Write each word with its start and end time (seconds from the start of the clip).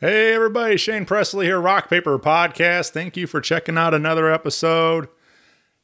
Hey, 0.00 0.32
everybody, 0.32 0.76
Shane 0.76 1.04
Presley 1.06 1.46
here, 1.46 1.60
Rock 1.60 1.90
Paper 1.90 2.20
Podcast. 2.20 2.90
Thank 2.90 3.16
you 3.16 3.26
for 3.26 3.40
checking 3.40 3.76
out 3.76 3.94
another 3.94 4.32
episode. 4.32 5.08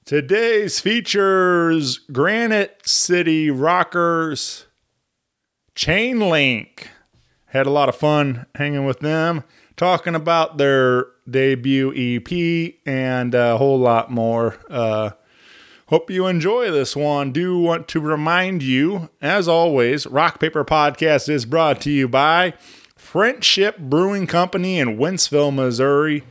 Today's 0.05 0.79
features 0.79 1.99
Granite 1.99 2.81
City 2.85 3.51
Rockers 3.51 4.67
Chain 5.75 6.21
Link. 6.21 6.91
Had 7.47 7.67
a 7.67 7.71
lot 7.71 7.89
of 7.89 7.97
fun 7.97 8.47
hanging 8.55 8.85
with 8.85 9.01
them, 9.01 9.43
talking 9.77 10.15
about 10.15 10.59
their 10.59 11.07
debut 11.29 11.93
EP 11.97 12.75
and 12.87 13.35
a 13.35 13.57
whole 13.59 13.81
lot 13.81 14.13
more. 14.13 14.59
Uh, 14.71 15.11
hope 15.89 16.09
you 16.09 16.29
enjoy 16.29 16.71
this 16.71 16.95
one. 16.95 17.33
Do 17.33 17.59
want 17.59 17.89
to 17.89 18.01
remind 18.01 18.63
you, 18.63 19.11
as 19.21 19.49
always, 19.49 20.07
Rock 20.07 20.39
Paper 20.39 20.65
Podcast 20.65 21.29
is 21.29 21.45
brought 21.45 21.81
to 21.81 21.91
you 21.91 22.07
by 22.07 22.55
Friendship 23.15 23.79
Brewing 23.79 24.27
Company 24.27 24.81
in 24.81 24.97
Wentzville, 24.97 25.55
Missouri, 25.55 26.25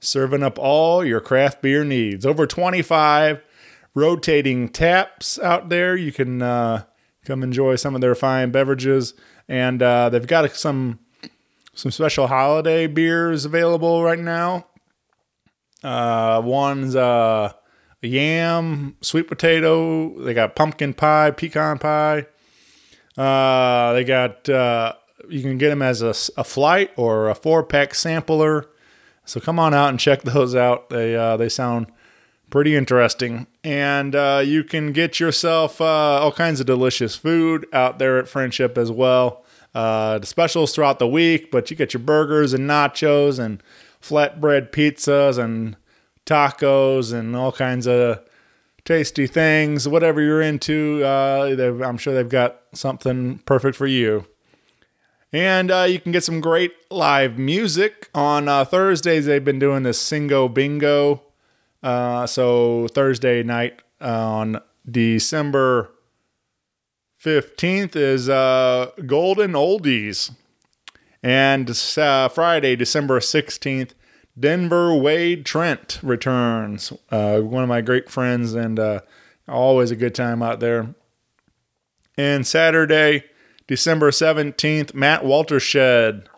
serving 0.00 0.42
up 0.42 0.58
all 0.58 1.04
your 1.04 1.20
craft 1.20 1.60
beer 1.60 1.84
needs. 1.84 2.24
Over 2.24 2.46
25 2.46 3.42
rotating 3.94 4.70
taps 4.70 5.38
out 5.38 5.68
there. 5.68 5.94
You 5.94 6.10
can 6.10 6.40
uh, 6.40 6.84
come 7.26 7.42
enjoy 7.42 7.76
some 7.76 7.94
of 7.94 8.00
their 8.00 8.14
fine 8.14 8.50
beverages, 8.50 9.12
and 9.46 9.82
uh, 9.82 10.08
they've 10.08 10.26
got 10.26 10.50
some 10.52 11.00
some 11.74 11.90
special 11.90 12.28
holiday 12.28 12.86
beers 12.86 13.44
available 13.44 14.02
right 14.02 14.18
now. 14.18 14.68
Uh, 15.84 16.40
one's 16.42 16.96
uh, 16.96 17.52
yam, 18.00 18.96
sweet 19.02 19.28
potato. 19.28 20.18
They 20.22 20.32
got 20.32 20.56
pumpkin 20.56 20.94
pie, 20.94 21.32
pecan 21.32 21.78
pie. 21.78 22.24
Uh, 23.18 23.92
they 23.92 24.04
got 24.04 24.48
uh, 24.48 24.94
you 25.32 25.42
can 25.42 25.58
get 25.58 25.70
them 25.70 25.82
as 25.82 26.02
a, 26.02 26.14
a 26.40 26.44
flight 26.44 26.90
or 26.96 27.28
a 27.28 27.34
four 27.34 27.62
pack 27.62 27.94
sampler. 27.94 28.68
So 29.24 29.40
come 29.40 29.58
on 29.58 29.72
out 29.72 29.88
and 29.88 29.98
check 29.98 30.22
those 30.22 30.54
out. 30.54 30.90
They 30.90 31.16
uh, 31.16 31.36
they 31.36 31.48
sound 31.48 31.86
pretty 32.50 32.76
interesting, 32.76 33.46
and 33.64 34.14
uh, 34.14 34.42
you 34.44 34.62
can 34.62 34.92
get 34.92 35.18
yourself 35.18 35.80
uh, 35.80 35.84
all 36.20 36.32
kinds 36.32 36.60
of 36.60 36.66
delicious 36.66 37.16
food 37.16 37.66
out 37.72 37.98
there 37.98 38.18
at 38.18 38.28
Friendship 38.28 38.76
as 38.76 38.90
well. 38.90 39.44
Uh, 39.74 40.18
the 40.18 40.26
specials 40.26 40.74
throughout 40.74 40.98
the 40.98 41.06
week, 41.06 41.50
but 41.50 41.70
you 41.70 41.76
get 41.76 41.94
your 41.94 42.02
burgers 42.02 42.52
and 42.52 42.68
nachos 42.68 43.38
and 43.38 43.62
flatbread 44.02 44.70
pizzas 44.70 45.38
and 45.38 45.76
tacos 46.26 47.12
and 47.12 47.34
all 47.34 47.52
kinds 47.52 47.86
of 47.86 48.20
tasty 48.84 49.26
things. 49.26 49.88
Whatever 49.88 50.20
you're 50.20 50.42
into, 50.42 51.02
uh, 51.02 51.56
I'm 51.82 51.96
sure 51.96 52.12
they've 52.12 52.28
got 52.28 52.60
something 52.74 53.38
perfect 53.46 53.76
for 53.76 53.86
you. 53.86 54.26
And 55.32 55.70
uh, 55.70 55.86
you 55.88 55.98
can 55.98 56.12
get 56.12 56.24
some 56.24 56.40
great 56.42 56.74
live 56.90 57.38
music 57.38 58.10
on 58.14 58.48
uh, 58.48 58.66
Thursdays. 58.66 59.24
They've 59.24 59.42
been 59.42 59.58
doing 59.58 59.82
this 59.82 60.02
Singo 60.02 60.52
Bingo. 60.52 61.22
Uh, 61.82 62.26
so 62.26 62.86
Thursday 62.88 63.42
night 63.42 63.80
on 63.98 64.60
December 64.88 65.90
15th 67.24 67.96
is 67.96 68.28
uh, 68.28 68.90
Golden 69.06 69.52
Oldies. 69.52 70.34
And 71.22 71.70
uh, 71.96 72.28
Friday, 72.28 72.76
December 72.76 73.20
16th, 73.20 73.92
Denver 74.38 74.94
Wade 74.94 75.46
Trent 75.46 75.98
returns. 76.02 76.92
Uh, 77.10 77.40
one 77.40 77.62
of 77.62 77.68
my 77.70 77.80
great 77.80 78.10
friends, 78.10 78.54
and 78.54 78.78
always 79.48 79.90
a 79.90 79.96
good 79.96 80.14
time 80.14 80.42
out 80.42 80.60
there. 80.60 80.94
And 82.18 82.46
Saturday, 82.46 83.24
December 83.66 84.10
17th, 84.10 84.94
Matt 84.94 85.24
Waltershed. 85.24 86.28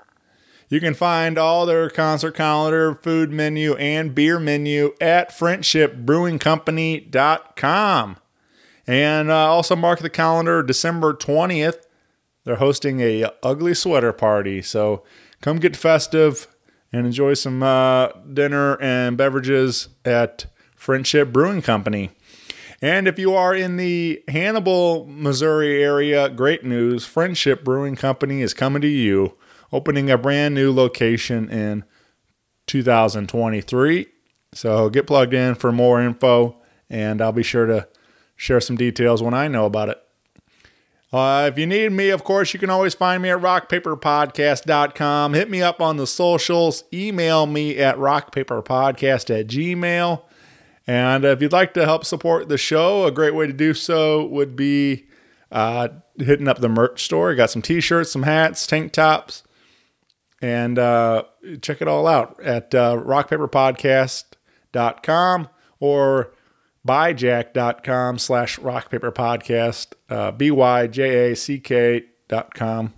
You 0.69 0.81
can 0.81 0.95
find 0.95 1.39
all 1.39 1.67
their 1.67 1.89
concert 1.91 2.33
calendar, 2.33 2.97
food 2.97 3.31
menu, 3.31 3.75
and 3.75 4.13
beer 4.15 4.41
menu 4.41 4.95
at 5.01 5.31
friendshipbrewingcompany.com. 5.31 8.17
And 8.87 9.31
uh, 9.31 9.37
also 9.37 9.75
mark 9.77 10.01
the 10.01 10.11
calendar 10.11 10.63
December 10.63 11.15
20th. 11.15 11.79
They're 12.45 12.57
hosting 12.57 13.01
a 13.01 13.31
ugly 13.43 13.73
sweater 13.75 14.13
party. 14.13 14.61
So 14.63 15.03
come 15.41 15.59
get 15.59 15.77
festive 15.77 16.47
and 16.93 17.07
enjoy 17.07 17.33
some 17.35 17.63
uh, 17.63 18.09
dinner 18.33 18.81
and 18.81 19.17
beverages 19.17 19.89
at 20.05 20.47
Friendship 20.77 21.33
Brewing 21.33 21.63
Company. 21.63 22.11
And 22.85 23.09
if 23.09 23.19
you 23.19 23.35
are 23.35 23.55
in 23.55 23.79
the 23.79 24.23
Hannibal, 24.29 25.07
Missouri 25.07 25.83
area, 25.83 26.29
great 26.29 26.65
news. 26.67 27.07
Friendship 27.07 27.65
Brewing 27.65 27.97
Company 27.97 28.43
is 28.43 28.53
coming 28.53 28.83
to 28.83 28.89
you, 28.89 29.39
opening 29.73 30.11
a 30.11 30.19
brand 30.19 30.55
new 30.55 30.71
location 30.71 31.49
in 31.49 31.85
2023. 32.67 34.07
So 34.53 34.91
get 34.91 35.07
plugged 35.07 35.33
in 35.33 35.55
for 35.55 35.73
more 35.73 36.03
info, 36.03 36.61
and 36.91 37.23
I'll 37.23 37.33
be 37.33 37.43
sure 37.43 37.65
to 37.65 37.89
share 38.37 38.61
some 38.61 38.77
details 38.77 39.23
when 39.23 39.33
I 39.33 39.49
know 39.49 39.65
about 39.65 39.89
it. 39.89 40.03
Uh, 41.11 41.49
if 41.51 41.59
you 41.59 41.67
need 41.67 41.91
me, 41.91 42.11
of 42.11 42.23
course, 42.23 42.53
you 42.53 42.61
can 42.61 42.69
always 42.69 42.93
find 42.93 43.23
me 43.23 43.31
at 43.31 43.41
rockpaperpodcast.com. 43.41 45.33
Hit 45.33 45.49
me 45.49 45.63
up 45.63 45.81
on 45.81 45.97
the 45.97 46.07
socials. 46.07 46.85
Email 46.93 47.47
me 47.47 47.79
at 47.79 47.97
rockpaperpodcast 47.97 49.41
at 49.41 49.47
gmail. 49.47 50.23
And 50.87 51.25
if 51.25 51.41
you'd 51.41 51.53
like 51.53 51.73
to 51.75 51.85
help 51.85 52.05
support 52.05 52.49
the 52.49 52.59
show, 52.59 53.07
a 53.07 53.11
great 53.11 53.35
way 53.35 53.47
to 53.47 53.53
do 53.53 53.75
so 53.75 54.25
would 54.27 54.55
be 54.55 55.07
uh, 55.51 55.89
hitting 56.19 56.47
up 56.49 56.59
the 56.59 56.69
merch 56.69 57.03
store. 57.03 57.33
I 57.33 57.35
got 57.35 57.51
some 57.51 57.63
t 57.63 57.81
shirts, 57.81 58.13
some 58.13 58.25
hats, 58.25 58.67
tank 58.67 58.93
tops, 58.93 59.43
and 60.43 60.79
uh, 60.79 61.25
check 61.63 61.81
it 61.81 61.89
all 61.89 62.07
out 62.07 62.39
at 62.43 62.75
uh, 62.75 62.97
rockpaperpodcast.com 62.97 65.49
or 65.81 66.35
byjack.com 66.87 68.19
slash 68.19 68.59
rockpaperpodcast, 68.59 69.95
uh, 70.11 70.33
B-Y-J-A-C-K 70.33 72.05
dot 72.29 72.53
com. 72.55 72.93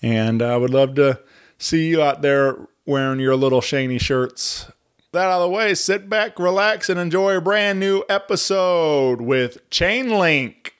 And 0.00 0.40
I 0.42 0.56
would 0.56 0.70
love 0.70 0.94
to 0.96 1.20
see 1.58 1.88
you 1.88 2.02
out 2.02 2.22
there 2.22 2.68
wearing 2.86 3.20
your 3.20 3.36
little 3.36 3.60
shiny 3.60 3.98
shirts 3.98 4.70
that 5.12 5.26
out 5.26 5.42
of 5.42 5.42
the 5.42 5.48
way, 5.54 5.74
sit 5.74 6.08
back, 6.08 6.38
relax, 6.38 6.88
and 6.88 6.98
enjoy 6.98 7.36
a 7.36 7.40
brand 7.40 7.78
new 7.78 8.02
episode 8.08 9.20
with 9.20 9.68
Chainlink. 9.70 10.70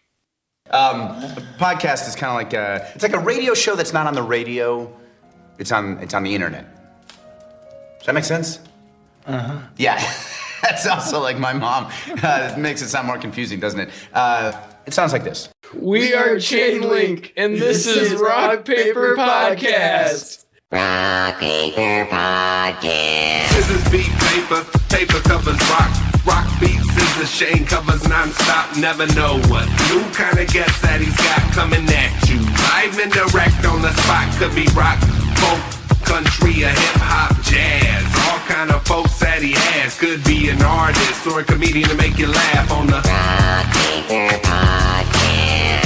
Um, 0.70 1.20
podcast 1.58 2.08
is 2.08 2.16
kind 2.16 2.30
of 2.30 2.36
like 2.36 2.54
a 2.54 2.90
it's 2.94 3.02
like 3.02 3.12
a 3.12 3.18
radio 3.18 3.52
show 3.52 3.76
that's 3.76 3.92
not 3.92 4.06
on 4.06 4.14
the 4.14 4.22
radio. 4.22 4.90
It's 5.58 5.70
on 5.70 5.98
it's 5.98 6.14
on 6.14 6.22
the 6.22 6.34
internet. 6.34 6.66
Does 7.98 8.06
that 8.06 8.14
make 8.14 8.24
sense? 8.24 8.58
Uh 9.26 9.38
huh. 9.38 9.58
Yeah, 9.76 9.96
that's 10.62 10.86
also 10.86 11.20
like 11.20 11.38
my 11.38 11.52
mom. 11.52 11.92
Uh, 12.22 12.54
it 12.56 12.58
makes 12.58 12.80
it 12.80 12.88
sound 12.88 13.06
more 13.06 13.18
confusing, 13.18 13.60
doesn't 13.60 13.80
it? 13.80 13.90
Uh, 14.14 14.58
it 14.86 14.94
sounds 14.94 15.12
like 15.12 15.24
this. 15.24 15.50
We 15.74 16.14
are 16.14 16.36
Chainlink, 16.36 17.32
and 17.36 17.56
this 17.56 17.86
is 17.86 18.14
Rock 18.14 18.64
Paper 18.64 19.14
Podcast. 19.14 20.46
Rock 20.72 21.38
Paper 21.38 22.08
Podcast. 22.08 23.52
This 23.52 23.68
is 23.68 23.84
beat 23.92 24.08
paper, 24.08 24.64
paper 24.88 25.20
covers 25.28 25.60
rock. 25.68 25.92
Rock 26.24 26.48
beats 26.60 26.88
is 26.96 27.12
the 27.20 27.26
Shane 27.26 27.66
covers 27.66 28.08
non-stop. 28.08 28.78
Never 28.78 29.06
know 29.08 29.36
what 29.52 29.68
new 29.92 30.00
kind 30.16 30.38
of 30.38 30.48
guest 30.48 30.80
that 30.80 31.02
he's 31.04 31.14
got 31.28 31.44
coming 31.52 31.84
at 31.92 32.16
you. 32.24 32.40
Live 32.72 32.96
and 33.04 33.12
direct 33.12 33.66
on 33.66 33.82
the 33.82 33.92
spot. 34.00 34.32
Could 34.40 34.54
be 34.54 34.64
rock, 34.72 34.96
folk, 35.44 35.60
country, 36.08 36.64
or 36.64 36.72
hip 36.72 37.04
hop, 37.04 37.36
jazz. 37.44 38.08
All 38.32 38.40
kind 38.48 38.70
of 38.70 38.80
folks 38.86 39.18
that 39.20 39.42
he 39.42 39.52
has. 39.52 39.98
Could 40.00 40.24
be 40.24 40.48
an 40.48 40.62
artist 40.62 41.26
or 41.26 41.40
a 41.40 41.44
comedian 41.44 41.90
to 41.90 41.94
make 41.96 42.16
you 42.16 42.28
laugh 42.28 42.72
on 42.72 42.86
the 42.86 42.96
Rock 42.96 43.66
Paper. 44.08 44.51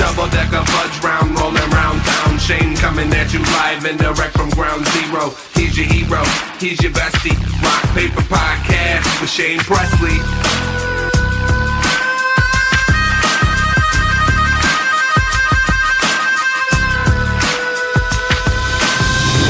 Double 0.06 0.30
decker 0.30 0.64
fudge 0.70 1.02
round, 1.02 1.36
rolling 1.38 1.70
round 1.70 2.00
town. 2.04 2.38
Shane 2.38 2.76
coming 2.76 3.12
at 3.12 3.32
you 3.32 3.40
live 3.40 3.84
and 3.86 3.98
direct 3.98 4.36
from 4.36 4.50
ground 4.50 4.86
zero. 4.86 5.30
He's 5.54 5.76
your 5.76 5.86
hero, 5.86 6.22
he's 6.60 6.80
your 6.80 6.92
bestie. 6.92 7.34
Rock 7.62 7.82
paper 7.94 8.22
podcast 8.30 9.20
with 9.20 9.30
Shane 9.30 9.58
Presley. 9.58 10.18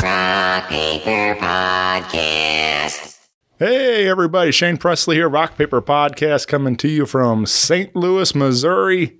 Rock 0.02 0.68
Paper 0.68 1.38
Podcast. 1.38 3.18
Hey, 3.58 4.08
everybody. 4.08 4.52
Shane 4.52 4.78
Presley 4.78 5.16
here, 5.16 5.28
Rock 5.28 5.58
Paper 5.58 5.82
Podcast, 5.82 6.46
coming 6.46 6.76
to 6.76 6.88
you 6.88 7.04
from 7.04 7.44
St. 7.44 7.94
Louis, 7.94 8.34
Missouri. 8.34 9.18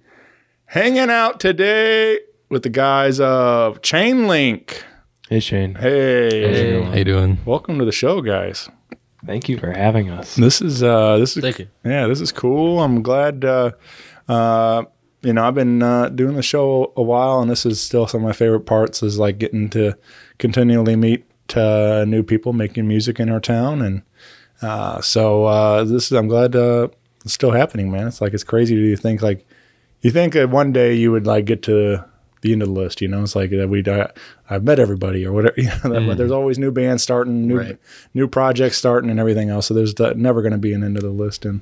Hanging 0.67 1.11
out 1.11 1.39
today 1.41 2.19
with 2.49 2.63
the 2.63 2.69
guys 2.69 3.21
of 3.21 3.81
Chainlink. 3.83 4.83
Hey 5.29 5.41
Shane. 5.41 5.75
Hey, 5.77 6.83
How 6.83 6.95
you 6.95 7.05
doing? 7.05 7.39
welcome 7.45 7.79
to 7.79 7.85
the 7.85 7.93
show, 7.93 8.21
guys. 8.21 8.69
Thank 9.25 9.49
you 9.49 9.59
for 9.59 9.73
having 9.73 10.11
us. 10.11 10.35
This 10.37 10.61
is 10.61 10.83
uh, 10.83 11.19
this 11.19 11.37
is 11.37 11.43
Thank 11.43 11.61
you. 11.61 11.69
yeah, 11.85 12.07
this 12.07 12.21
is 12.21 12.33
cool. 12.33 12.81
I'm 12.83 13.03
glad 13.03 13.45
uh, 13.45 13.73
uh, 14.29 14.85
you 15.23 15.33
know, 15.33 15.47
I've 15.47 15.55
been 15.55 15.83
uh, 15.83 16.09
doing 16.11 16.35
the 16.35 16.43
show 16.43 16.93
a 16.97 17.03
while, 17.03 17.41
and 17.41 17.51
this 17.51 17.65
is 17.67 17.81
still 17.81 18.07
some 18.07 18.23
of 18.23 18.27
my 18.27 18.33
favorite 18.33 18.67
parts. 18.67 19.03
Is 19.03 19.19
like 19.19 19.39
getting 19.39 19.69
to 19.71 19.97
continually 20.39 20.97
meet 20.97 21.25
uh, 21.57 22.05
new 22.07 22.23
people 22.23 22.53
making 22.53 22.87
music 22.89 23.19
in 23.21 23.31
our 23.31 23.41
town, 23.41 23.83
and 23.83 24.03
uh, 24.63 25.01
so 25.01 25.45
uh, 25.45 25.85
this 25.85 26.07
is. 26.07 26.13
I'm 26.13 26.29
glad 26.29 26.55
uh, 26.57 26.89
it's 27.25 27.35
still 27.35 27.53
happening, 27.53 27.91
man. 27.91 28.07
It's 28.09 28.21
like 28.21 28.35
it's 28.35 28.45
crazy 28.45 28.75
to 28.77 28.97
think 28.97 29.23
like 29.23 29.47
you 30.06 30.12
think 30.12 30.35
that 30.35 30.50
one 30.50 30.73
day 30.73 30.94
you 30.94 31.11
would 31.11 31.26
like 31.26 31.44
get 31.47 31.62
to 31.64 32.05
the 32.43 32.53
end 32.53 32.62
of 32.62 32.69
the 32.69 32.75
list. 32.75 33.00
You 33.00 33.08
know, 33.08 33.23
it's 33.23 33.35
like 33.35 33.50
that 33.50 33.69
we 33.69 33.82
uh, 33.82 34.06
I've 34.49 34.62
met 34.62 34.79
everybody 34.79 35.26
or 35.26 35.32
whatever. 35.32 35.55
You 35.61 35.64
know, 35.64 35.91
that, 35.93 36.06
but 36.06 36.17
there's 36.17 36.31
always 36.31 36.58
new 36.58 36.70
bands 36.70 37.03
starting, 37.03 37.47
new 37.49 37.58
Right. 37.58 37.79
new 38.14 38.29
projects 38.29 38.76
starting, 38.76 39.11
and 39.11 39.19
everything 39.19 39.50
else. 39.50 39.67
So 39.67 39.75
there's 39.75 39.94
the, 39.94 40.14
never 40.14 40.43
going 40.43 40.53
to 40.53 40.58
be 40.58 40.73
an 40.73 40.85
end 40.85 40.97
of 40.97 41.03
the 41.03 41.11
list, 41.11 41.44
and 41.44 41.61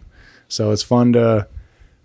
so 0.49 0.71
it's 0.73 0.83
fun 0.83 1.15
to 1.15 1.47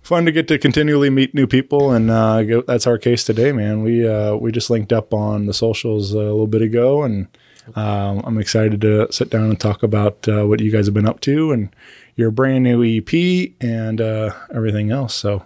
fun 0.01 0.25
to 0.25 0.31
get 0.31 0.47
to 0.47 0.57
continually 0.57 1.09
meet 1.09 1.35
new 1.35 1.45
people, 1.45 1.91
and 1.91 2.09
uh, 2.09 2.41
go, 2.43 2.61
that's 2.61 2.87
our 2.87 2.97
case 2.97 3.25
today, 3.25 3.51
man. 3.51 3.83
We 3.83 4.07
uh, 4.07 4.35
we 4.35 4.51
just 4.53 4.69
linked 4.69 4.93
up 4.93 5.13
on 5.13 5.45
the 5.45 5.53
socials 5.53 6.13
a 6.13 6.17
little 6.17 6.47
bit 6.47 6.61
ago, 6.61 7.03
and 7.03 7.27
um, 7.75 8.21
I'm 8.23 8.37
excited 8.37 8.79
to 8.81 9.11
sit 9.11 9.29
down 9.29 9.49
and 9.49 9.59
talk 9.59 9.83
about 9.83 10.25
uh, 10.27 10.45
what 10.45 10.61
you 10.61 10.71
guys 10.71 10.85
have 10.87 10.93
been 10.93 11.07
up 11.07 11.19
to 11.21 11.51
and 11.51 11.69
your 12.15 12.31
brand 12.31 12.63
new 12.63 12.81
EP 12.83 13.51
and 13.59 13.99
uh, 13.99 14.33
everything 14.53 14.89
else. 14.91 15.13
So. 15.15 15.43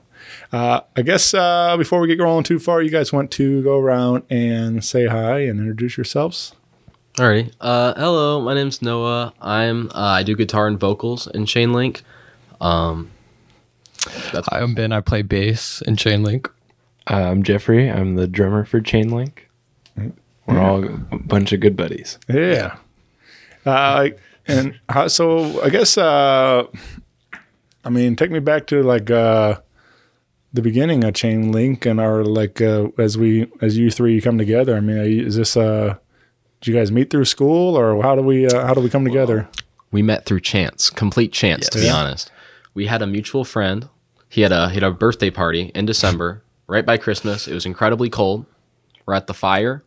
Uh, 0.51 0.81
I 0.95 1.01
guess 1.01 1.33
uh, 1.33 1.75
before 1.77 1.99
we 1.99 2.07
get 2.07 2.19
rolling 2.19 2.43
too 2.43 2.59
far, 2.59 2.81
you 2.81 2.89
guys 2.89 3.11
want 3.11 3.31
to 3.31 3.63
go 3.63 3.79
around 3.79 4.23
and 4.29 4.83
say 4.83 5.07
hi 5.07 5.39
and 5.39 5.59
introduce 5.59 5.97
yourselves. 5.97 6.53
Alrighty. 7.15 7.53
Uh, 7.61 7.93
hello, 7.95 8.41
my 8.41 8.53
name's 8.53 8.81
Noah. 8.81 9.33
I'm 9.39 9.89
uh, 9.89 9.99
I 9.99 10.23
do 10.23 10.35
guitar 10.35 10.67
and 10.67 10.79
vocals 10.79 11.27
in 11.27 11.45
Chainlink. 11.45 12.01
Um, 12.59 13.11
that's 14.31 14.47
Hi, 14.49 14.61
I'm 14.61 14.73
Ben. 14.73 14.91
I 14.91 15.01
play 15.01 15.21
bass 15.21 15.81
in 15.83 15.95
Chainlink. 15.95 16.49
Uh, 17.09 17.15
I'm 17.15 17.43
Jeffrey. 17.43 17.89
I'm 17.89 18.15
the 18.15 18.27
drummer 18.27 18.65
for 18.65 18.81
Chainlink. 18.81 19.31
We're 20.45 20.59
all 20.59 20.83
a 20.83 21.17
bunch 21.19 21.53
of 21.53 21.59
good 21.59 21.77
buddies. 21.77 22.17
Yeah. 22.27 22.77
Uh, 23.65 24.09
and 24.47 24.79
how, 24.89 25.07
so 25.07 25.61
I 25.61 25.69
guess, 25.69 25.97
uh, 25.97 26.65
I 27.85 27.89
mean, 27.89 28.15
take 28.15 28.31
me 28.31 28.39
back 28.39 28.67
to 28.67 28.83
like, 28.83 29.09
uh, 29.09 29.59
the 30.53 30.61
beginning 30.61 31.03
a 31.03 31.11
Chain 31.11 31.51
Link 31.51 31.85
and 31.85 31.99
our 31.99 32.23
like, 32.23 32.61
uh, 32.61 32.89
as 32.97 33.17
we, 33.17 33.47
as 33.61 33.77
you 33.77 33.89
three 33.89 34.21
come 34.21 34.37
together, 34.37 34.75
I 34.75 34.79
mean, 34.81 34.97
are 34.97 35.05
is 35.05 35.35
this, 35.35 35.57
uh, 35.57 35.95
do 36.61 36.71
you 36.71 36.77
guys 36.77 36.91
meet 36.91 37.09
through 37.09 37.25
school 37.25 37.75
or 37.77 38.01
how 38.03 38.15
do 38.15 38.21
we, 38.21 38.47
uh, 38.47 38.65
how 38.65 38.73
do 38.73 38.81
we 38.81 38.89
come 38.89 39.03
together? 39.03 39.47
we 39.91 40.01
met 40.01 40.25
through 40.25 40.39
chance, 40.39 40.89
complete 40.89 41.31
chance, 41.31 41.69
to 41.69 41.77
be 41.77 41.85
Yes. 41.85 41.93
honest. 41.93 42.31
We 42.73 42.87
had 42.87 43.03
a 43.03 43.07
mutual 43.07 43.43
friend. 43.45 43.87
He 44.27 44.41
had 44.41 44.51
a 44.51 44.69
he 44.69 44.73
had 44.75 44.83
a 44.83 44.89
birthday 44.89 45.29
party 45.29 45.71
in 45.75 45.85
December, 45.85 46.41
right 46.67 46.83
by 46.83 46.97
Christmas. 46.97 47.47
It 47.47 47.53
was 47.53 47.67
incredibly 47.67 48.09
cold. 48.09 48.47
We're 49.05 49.13
at 49.13 49.27
the 49.27 49.35
fire. 49.35 49.83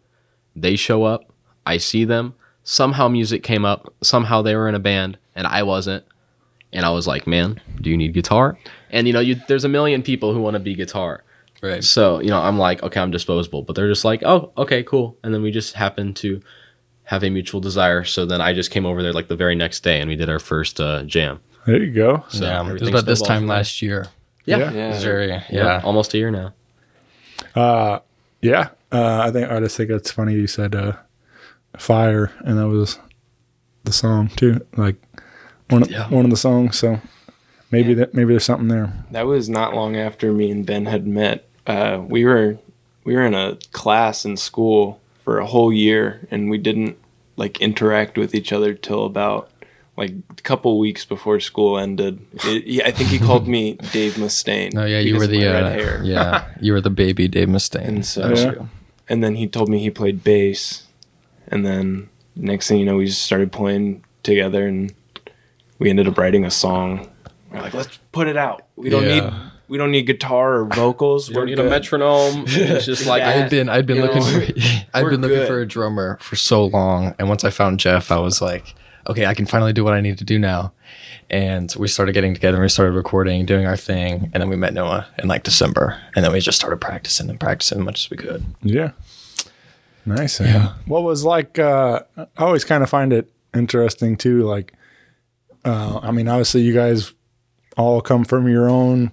They 0.55 0.77
show 0.77 1.03
up. 1.03 1.33
I 1.67 1.79
see 1.79 2.05
them. 2.05 2.35
Somehow 2.63 3.09
music 3.09 3.43
came 3.43 3.65
up. 3.65 3.93
Somehow 4.01 4.43
they 4.43 4.55
were 4.55 4.69
in 4.69 4.77
a 4.77 4.79
band, 4.79 5.19
and 5.35 5.45
I 5.49 5.65
wasn't. 5.65 6.05
And 6.73 6.85
I 6.85 6.91
was 6.91 7.07
like, 7.07 7.27
"Man, 7.27 7.61
do 7.81 7.91
you 7.91 7.97
need 7.97 8.13
guitar?" 8.13 8.59
And 8.91 9.07
you 9.07 9.13
know, 9.13 9.21
you, 9.21 9.37
there's 9.49 9.65
a 9.65 9.69
million 9.69 10.03
people 10.03 10.33
who 10.35 10.41
want 10.41 10.55
to 10.55 10.61
be 10.61 10.75
guitar. 10.75 11.23
Right. 11.63 11.83
So, 11.83 12.21
you 12.21 12.29
know, 12.29 12.41
I'm 12.41 12.59
like, 12.59 12.83
okay, 12.83 13.01
I'm 13.01 13.11
disposable. 13.11 13.63
But 13.63 13.77
they're 13.77 13.89
just 13.89 14.05
like, 14.05 14.23
oh, 14.25 14.53
okay, 14.57 14.83
cool. 14.83 15.17
And 15.23 15.33
then 15.33 15.43
we 15.43 15.51
just 15.51 15.75
happened 15.75 16.17
to 16.17 16.41
have 17.05 17.23
a 17.25 17.31
mutual 17.31 17.61
desire. 17.61 18.05
So 18.05 18.27
then 18.27 18.41
I 18.41 18.53
just 18.53 18.71
came 18.71 18.85
over 18.85 19.03
there 19.03 19.13
like 19.13 19.29
the 19.29 19.37
very 19.37 19.55
next 19.55 19.81
day 19.81 20.01
and 20.01 20.09
we 20.09 20.17
did 20.17 20.29
our 20.29 20.39
first 20.39 20.81
uh, 20.81 21.03
jam. 21.05 21.41
There 21.67 21.83
you 21.83 21.93
go. 21.93 22.25
So 22.29 22.45
yeah. 22.45 22.69
It 22.69 22.81
was 22.81 22.89
about 22.89 23.07
this 23.07 23.23
time 23.23 23.47
last 23.47 23.81
year. 23.81 24.07
Yeah. 24.45 24.59
Yeah. 24.59 24.73
Yeah. 24.73 24.87
It 24.87 24.95
was 24.95 25.05
very, 25.05 25.43
yeah. 25.51 25.81
Almost 25.83 26.15
a 26.15 26.19
year 26.19 26.31
now. 26.31 26.53
Uh, 27.55 28.01
yeah. 28.43 28.69
Uh, 28.93 29.23
I 29.25 29.31
think 29.31 29.51
I 29.51 29.59
just 29.61 29.77
think 29.77 29.91
it's 29.91 30.11
funny 30.11 30.35
you 30.35 30.47
said, 30.47 30.75
uh, 30.75 30.93
fire 31.77 32.33
and 32.41 32.59
that 32.59 32.69
was 32.69 32.99
the 33.85 33.93
song 33.93 34.29
too. 34.29 34.65
Like 34.77 34.97
one 35.69 35.83
of, 35.83 35.91
Yeah. 35.91 36.09
one 36.09 36.25
of 36.25 36.31
the 36.31 36.37
songs. 36.37 36.79
So 36.79 37.01
maybe 37.71 37.95
that, 37.95 38.15
maybe 38.15 38.33
there's 38.33 38.45
something 38.45 38.69
there. 38.69 38.93
That 39.11 39.27
was 39.27 39.49
not 39.49 39.75
long 39.75 39.97
after 39.97 40.33
me 40.33 40.51
and 40.51 40.65
Ben 40.67 40.87
had 40.87 41.07
met. 41.07 41.47
Uh, 41.67 42.01
we 42.07 42.25
were 42.25 42.59
we 43.05 43.15
were 43.15 43.25
in 43.25 43.35
a 43.35 43.57
class 43.73 44.25
in 44.25 44.37
school 44.37 45.01
for 45.23 45.39
a 45.39 45.47
whole 45.47 45.73
year, 45.73 46.27
and 46.31 46.51
we 46.51 46.59
didn't 46.59 46.97
like 47.37 47.61
interact 47.61 48.17
with 48.17 48.35
each 48.35 48.53
other 48.53 48.73
till 48.75 49.05
about 49.05 49.51
like 49.97 50.11
a 50.31 50.43
couple 50.43 50.79
weeks 50.79 51.05
before 51.05 51.41
school 51.41 51.79
ended. 51.79 52.21
It, 52.45 52.67
yeah, 52.67 52.87
I 52.87 52.91
think 52.93 53.11
he 53.11 53.19
called 53.19 53.49
me 53.49 53.75
Dave 53.93 54.15
Mustaine. 54.15 54.73
No, 54.75 54.85
yeah, 54.85 54.99
you 55.01 55.17
were 55.17 55.27
the 55.27 55.47
uh, 55.49 55.53
red 55.53 55.73
hair. 55.81 56.01
yeah, 56.05 56.45
you 56.61 56.73
were 56.73 56.81
the 56.81 56.91
baby 56.91 57.29
Dave 57.29 57.49
Mustaine. 57.49 57.89
And 57.89 58.07
so- 58.07 58.29
Yeah. 58.31 58.67
and 59.09 59.23
then 59.25 59.37
he 59.37 59.47
told 59.49 59.69
me 59.69 59.79
he 59.79 59.91
played 59.91 60.23
bass 60.25 60.83
and 61.49 61.65
then 61.65 62.09
next 62.35 62.67
thing 62.69 62.79
you 62.79 62.85
know 62.85 62.97
we 62.97 63.07
just 63.07 63.23
started 63.23 63.53
playing 63.53 64.03
together 64.25 64.67
and 64.67 64.93
we 65.79 65.91
ended 65.91 66.09
up 66.09 66.17
writing 66.19 66.45
a 66.45 66.51
song 66.51 67.11
we're 67.51 67.61
like 67.61 67.75
let's 67.75 67.99
put 68.13 68.29
it 68.29 68.37
out 68.37 68.67
we 68.77 68.89
don't 68.91 69.07
need 69.07 69.25
we 69.69 69.79
don't 69.79 69.91
need 69.91 70.07
guitar 70.07 70.61
or 70.61 70.65
vocals 70.67 71.29
we're 71.29 71.35
don't 71.35 71.47
need 71.47 71.59
a 71.59 71.65
metronome. 71.65 72.45
It's 72.49 72.87
just 72.87 73.07
like 73.07 73.23
I 73.23 73.33
had 73.33 73.51
been 73.51 73.69
I'd 73.69 73.87
been 73.87 74.01
looking 74.01 74.23
know, 74.23 74.41
for 74.41 74.61
I'd 74.95 75.03
we're 75.03 75.11
been 75.11 75.21
looking 75.21 75.39
good. 75.39 75.49
for 75.49 75.61
a 75.61 75.67
drummer 75.67 76.19
for 76.21 76.37
so 76.37 76.67
long, 76.67 77.15
and 77.19 77.29
once 77.29 77.45
I 77.45 77.51
found 77.51 77.81
Jeff, 77.81 78.11
I 78.11 78.19
was 78.19 78.41
like, 78.41 78.75
okay, 79.09 79.27
I 79.27 79.35
can 79.35 79.47
finally 79.47 79.73
do 79.73 79.85
what 79.85 79.95
I 79.95 80.01
need 80.01 80.19
to 80.19 80.25
do 80.25 80.39
now. 80.39 80.73
And 81.29 81.75
we 81.77 81.89
started 81.89 82.13
getting 82.13 82.35
together, 82.35 82.57
and 82.57 82.63
we 82.63 82.69
started 82.69 82.93
recording, 82.93 83.45
doing 83.47 83.67
our 83.67 83.77
thing, 83.77 84.31
and 84.33 84.41
then 84.41 84.49
we 84.49 84.57
met 84.57 84.73
Noah 84.73 85.09
in 85.19 85.27
like 85.29 85.43
December, 85.43 86.01
and 86.15 86.25
then 86.25 86.33
we 86.33 86.41
just 86.41 86.59
started 86.59 86.81
practicing 86.81 87.29
and 87.29 87.41
practicing 87.41 87.79
as 87.79 87.85
much 87.85 88.05
as 88.05 88.11
we 88.11 88.17
could. 88.17 88.45
Yeah. 88.63 88.93
Nice. 90.05 90.39
Yeah. 90.39 90.75
What 90.87 91.03
was 91.03 91.25
like, 91.25 91.59
uh, 91.59 92.03
I 92.17 92.27
always 92.37 92.65
kind 92.65 92.85
of 92.85 92.89
find 92.89 93.13
it 93.13 93.29
interesting 93.53 94.17
too. 94.17 94.43
Like, 94.43 94.73
uh, 95.67 96.01
I 96.03 96.13
mean, 96.13 96.29
obviously 96.29 96.63
you 96.63 96.73
guys 96.73 97.13
all 97.77 98.01
come 98.01 98.25
from 98.25 98.49
your 98.49 98.69
own 98.69 99.11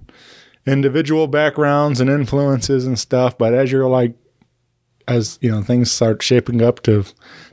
individual 0.66 1.28
backgrounds 1.28 2.00
and 2.00 2.10
influences 2.10 2.86
and 2.86 2.98
stuff, 2.98 3.38
but 3.38 3.54
as 3.54 3.72
you're 3.72 3.90
like, 3.90 4.14
as 5.08 5.38
you 5.42 5.52
know, 5.52 5.62
things 5.62 5.92
start 5.92 6.22
shaping 6.22 6.62
up 6.62 6.82
to, 6.84 7.04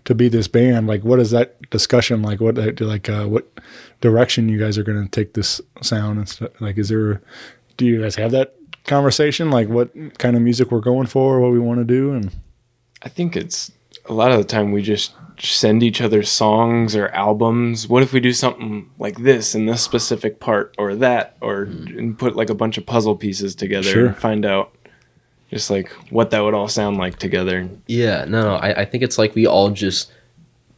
to 0.04 0.14
be 0.14 0.28
this 0.28 0.46
band, 0.46 0.86
like 0.86 1.02
what 1.02 1.18
is 1.18 1.32
that 1.32 1.58
discussion? 1.70 2.22
Like 2.22 2.40
what, 2.40 2.56
like, 2.80 3.08
uh, 3.08 3.24
what 3.24 3.48
direction 4.00 4.48
you 4.48 4.58
guys 4.58 4.78
are 4.78 4.84
going 4.84 5.02
to 5.02 5.10
take 5.10 5.34
this 5.34 5.60
sound 5.82 6.18
and 6.18 6.28
stuff? 6.28 6.52
Like, 6.60 6.78
is 6.78 6.90
there, 6.90 7.20
do 7.76 7.86
you 7.86 8.02
guys 8.02 8.14
have 8.14 8.30
that 8.30 8.54
conversation? 8.84 9.50
Like 9.50 9.68
what 9.68 9.90
kind 10.18 10.36
of 10.36 10.42
music 10.42 10.70
we're 10.70 10.80
going 10.80 11.08
for, 11.08 11.40
what 11.40 11.50
we 11.50 11.58
want 11.58 11.80
to 11.80 11.84
do? 11.84 12.12
And, 12.12 12.30
i 13.02 13.08
think 13.08 13.34
it's 13.34 13.72
a 14.06 14.12
lot 14.12 14.30
of 14.30 14.38
the 14.38 14.44
time 14.44 14.72
we 14.72 14.82
just 14.82 15.14
send 15.42 15.82
each 15.82 16.00
other 16.00 16.22
songs 16.22 16.94
or 16.94 17.08
albums 17.08 17.88
what 17.88 18.02
if 18.02 18.12
we 18.12 18.20
do 18.20 18.32
something 18.32 18.90
like 18.98 19.18
this 19.18 19.54
in 19.54 19.66
this 19.66 19.82
specific 19.82 20.38
part 20.40 20.74
or 20.78 20.94
that 20.94 21.36
or 21.40 21.66
hmm. 21.66 21.98
and 21.98 22.18
put 22.18 22.36
like 22.36 22.50
a 22.50 22.54
bunch 22.54 22.76
of 22.78 22.84
puzzle 22.86 23.16
pieces 23.16 23.54
together 23.54 23.90
Sure. 23.90 24.06
and 24.06 24.16
find 24.16 24.44
out 24.44 24.74
just 25.50 25.70
like 25.70 25.88
what 26.10 26.30
that 26.30 26.40
would 26.40 26.54
all 26.54 26.68
sound 26.68 26.96
like 26.96 27.18
together 27.18 27.68
Yeah, 27.86 28.24
no, 28.26 28.42
no. 28.42 28.54
I, 28.54 28.82
I 28.82 28.84
think 28.84 29.02
it's 29.02 29.18
like 29.18 29.34
we 29.34 29.46
all 29.46 29.70
just 29.70 30.12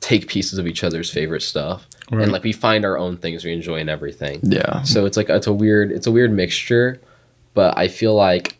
take 0.01 0.29
pieces 0.29 0.59
of 0.59 0.67
each 0.67 0.83
other's 0.83 1.11
favorite 1.11 1.43
stuff. 1.43 1.87
Right. 2.11 2.25
And 2.25 2.33
like 2.33 2.43
we 2.43 2.53
find 2.53 2.85
our 2.85 2.99
own 2.99 3.17
things 3.17 3.45
we 3.45 3.53
enjoy 3.53 3.79
in 3.79 3.89
everything. 3.89 4.41
Yeah, 4.43 4.83
So 4.83 5.07
it's 5.07 5.17
like 5.17 5.29
it's 5.29 5.47
a 5.47 5.53
weird 5.53 5.93
it's 5.93 6.07
a 6.07 6.11
weird 6.11 6.33
mixture, 6.33 7.01
but 7.55 7.77
I 7.79 7.89
feel 7.89 8.15
like 8.15 8.57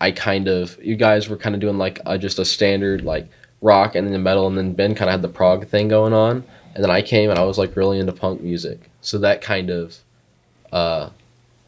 I 0.00 0.12
kind 0.12 0.48
of 0.48 0.78
you 0.82 0.96
guys 0.96 1.28
were 1.28 1.36
kind 1.36 1.54
of 1.54 1.60
doing 1.60 1.76
like 1.78 2.00
a, 2.06 2.18
just 2.18 2.38
a 2.38 2.44
standard 2.44 3.04
like 3.04 3.28
rock 3.60 3.94
and 3.94 4.12
then 4.12 4.22
metal, 4.22 4.46
and 4.46 4.56
then 4.56 4.72
Ben 4.72 4.94
kind 4.94 5.08
of 5.08 5.12
had 5.12 5.22
the 5.22 5.28
prog 5.28 5.66
thing 5.68 5.88
going 5.88 6.12
on, 6.12 6.44
and 6.74 6.82
then 6.84 6.90
I 6.90 7.02
came 7.02 7.30
and 7.30 7.38
I 7.38 7.44
was 7.44 7.58
like 7.58 7.76
really 7.76 7.98
into 7.98 8.12
punk 8.12 8.40
music. 8.40 8.90
So 9.00 9.18
that 9.18 9.40
kind 9.40 9.70
of, 9.70 9.96
uh, 10.72 11.10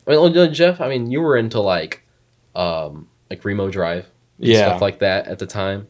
I 0.06 0.10
mean, 0.10 0.20
well, 0.20 0.50
Jeff, 0.50 0.80
I 0.80 0.88
mean, 0.88 1.10
you 1.10 1.20
were 1.20 1.36
into 1.36 1.60
like, 1.60 2.02
um, 2.54 3.08
like 3.28 3.44
Remo 3.44 3.70
Drive, 3.70 4.06
and 4.38 4.48
Yeah. 4.48 4.68
stuff 4.68 4.80
like 4.82 4.98
that 5.00 5.26
at 5.26 5.38
the 5.38 5.46
time. 5.46 5.86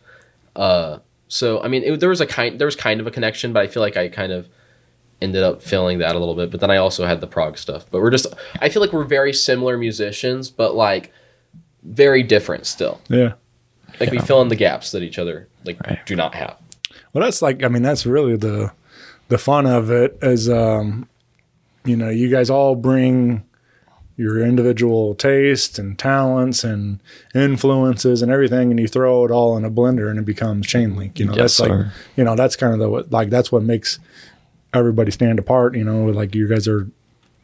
Uh, 0.56 0.98
so 1.28 1.62
I 1.62 1.68
mean, 1.68 1.82
it, 1.84 2.00
there 2.00 2.08
was 2.08 2.20
a 2.20 2.26
kind 2.26 2.58
there 2.58 2.66
was 2.66 2.76
kind 2.76 3.00
of 3.00 3.06
a 3.06 3.10
connection, 3.10 3.52
but 3.52 3.62
I 3.62 3.66
feel 3.68 3.82
like 3.82 3.96
I 3.96 4.08
kind 4.08 4.32
of 4.32 4.48
ended 5.22 5.42
up 5.42 5.62
feeling 5.62 5.98
that 5.98 6.16
a 6.16 6.18
little 6.18 6.34
bit. 6.34 6.50
But 6.50 6.60
then 6.60 6.70
I 6.70 6.78
also 6.78 7.06
had 7.06 7.20
the 7.20 7.26
prog 7.26 7.56
stuff. 7.58 7.86
But 7.90 8.00
we're 8.02 8.10
just 8.10 8.26
I 8.60 8.68
feel 8.68 8.82
like 8.82 8.92
we're 8.92 9.04
very 9.04 9.32
similar 9.32 9.76
musicians, 9.78 10.50
but 10.50 10.74
like 10.74 11.12
very 11.82 12.22
different 12.22 12.66
still. 12.66 13.00
yeah. 13.08 13.34
Like 14.00 14.10
we 14.10 14.18
fill 14.18 14.40
in 14.42 14.48
the 14.48 14.56
gaps 14.56 14.92
that 14.92 15.02
each 15.02 15.18
other 15.18 15.46
like 15.64 15.80
Right. 15.86 15.98
do 16.06 16.16
not 16.16 16.34
have. 16.34 16.56
Well, 17.12 17.24
that's 17.24 17.42
like 17.42 17.62
I 17.62 17.68
mean 17.68 17.82
that's 17.82 18.06
really 18.06 18.36
the 18.36 18.72
the 19.28 19.38
fun 19.38 19.66
of 19.66 19.90
it 19.90 20.18
is 20.22 20.48
um 20.50 21.08
you 21.84 21.96
know 21.96 22.08
you 22.08 22.28
guys 22.30 22.50
all 22.50 22.74
bring 22.74 23.44
your 24.16 24.44
individual 24.44 25.14
tastes 25.14 25.78
and 25.78 25.98
talents 25.98 26.62
and 26.62 27.00
influences 27.34 28.20
and 28.20 28.30
everything 28.30 28.70
and 28.70 28.78
you 28.78 28.86
throw 28.86 29.24
it 29.24 29.30
all 29.30 29.56
in 29.56 29.64
a 29.64 29.70
blender 29.70 30.10
and 30.10 30.18
it 30.18 30.26
becomes 30.26 30.66
chain 30.66 30.94
link 30.94 31.18
you 31.18 31.24
know 31.24 31.32
Yes, 31.34 31.56
that's 31.56 31.70
like 31.70 31.86
you 32.16 32.24
know 32.24 32.36
that's 32.36 32.54
kind 32.54 32.74
of 32.74 32.78
the 32.80 32.88
like 33.16 33.30
that's 33.30 33.50
what 33.50 33.62
makes 33.62 33.98
everybody 34.74 35.10
stand 35.10 35.38
apart 35.38 35.74
you 35.74 35.84
know 35.84 36.04
like 36.06 36.34
you 36.34 36.46
guys 36.48 36.68
are 36.68 36.86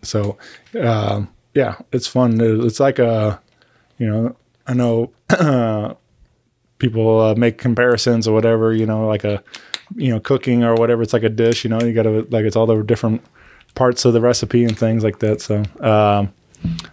so 0.03 0.37
um 0.79 1.29
yeah 1.55 1.77
it's 1.93 2.07
fun 2.07 2.39
it's 2.41 2.79
like 2.79 2.99
a 2.99 3.41
you 3.99 4.07
know 4.07 4.37
I 4.67 4.75
know 4.75 5.13
people 6.78 7.21
uh, 7.21 7.35
make 7.35 7.59
comparisons 7.59 8.28
or 8.28 8.35
whatever. 8.35 8.73
You 8.73 8.87
know, 8.87 9.06
like 9.06 9.25
a 9.25 9.42
you 9.95 10.11
know 10.11 10.21
cooking 10.21 10.64
or 10.64 10.75
whatever. 10.75 11.02
It's 11.02 11.12
like 11.12 11.23
a 11.23 11.28
dish. 11.28 11.64
You 11.64 11.71
know, 11.71 11.80
you 11.80 11.92
got 11.92 12.04
to 12.04 12.26
like 12.30 12.45
it's 12.45 12.56
all 12.56 12.66
the 12.66 12.83
different 12.83 13.23
parts 13.75 14.04
of 14.04 14.12
the 14.12 14.21
recipe 14.21 14.64
and 14.64 14.78
things 14.78 15.04
like 15.04 15.18
that. 15.21 15.40
So, 15.40 15.62
um, 15.80 16.33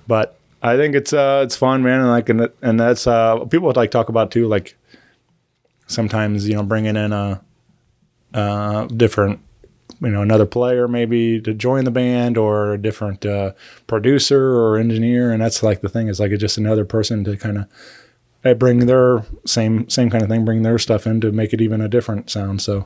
but 0.07 0.39
I 0.61 0.77
think 0.77 0.95
it's 0.95 1.13
uh 1.13 1.41
it's 1.43 1.55
fun, 1.55 1.83
man, 1.83 1.99
and 1.99 2.09
like 2.09 2.29
and, 2.29 2.49
and 2.61 2.79
that's 2.79 3.07
uh 3.07 3.39
people 3.45 3.67
would 3.67 3.75
like 3.75 3.91
talk 3.91 4.09
about 4.09 4.31
too, 4.31 4.47
like 4.47 4.77
sometimes 5.87 6.47
you 6.47 6.55
know 6.55 6.63
bringing 6.63 6.95
in 6.95 7.11
a 7.11 7.41
uh 8.33 8.85
different 8.85 9.39
you 10.01 10.09
know 10.09 10.21
another 10.21 10.45
player 10.45 10.87
maybe 10.87 11.39
to 11.41 11.53
join 11.53 11.85
the 11.85 11.91
band 11.91 12.37
or 12.37 12.73
a 12.73 12.77
different 12.77 13.25
uh, 13.25 13.51
producer 13.87 14.55
or 14.55 14.77
engineer 14.77 15.31
and 15.31 15.41
that's 15.41 15.63
like 15.63 15.81
the 15.81 15.89
thing 15.89 16.07
is 16.07 16.19
like 16.19 16.31
it's 16.31 16.41
just 16.41 16.57
another 16.57 16.85
person 16.85 17.23
to 17.23 17.37
kind 17.37 17.57
of 17.57 17.67
they 18.43 18.53
bring 18.53 18.85
their 18.85 19.25
same 19.45 19.89
same 19.89 20.09
kind 20.09 20.23
of 20.23 20.29
thing 20.29 20.45
bring 20.45 20.61
their 20.63 20.77
stuff 20.77 21.07
in 21.07 21.19
to 21.21 21.31
make 21.31 21.53
it 21.53 21.61
even 21.61 21.81
a 21.81 21.89
different 21.89 22.29
sound 22.29 22.61
so 22.61 22.85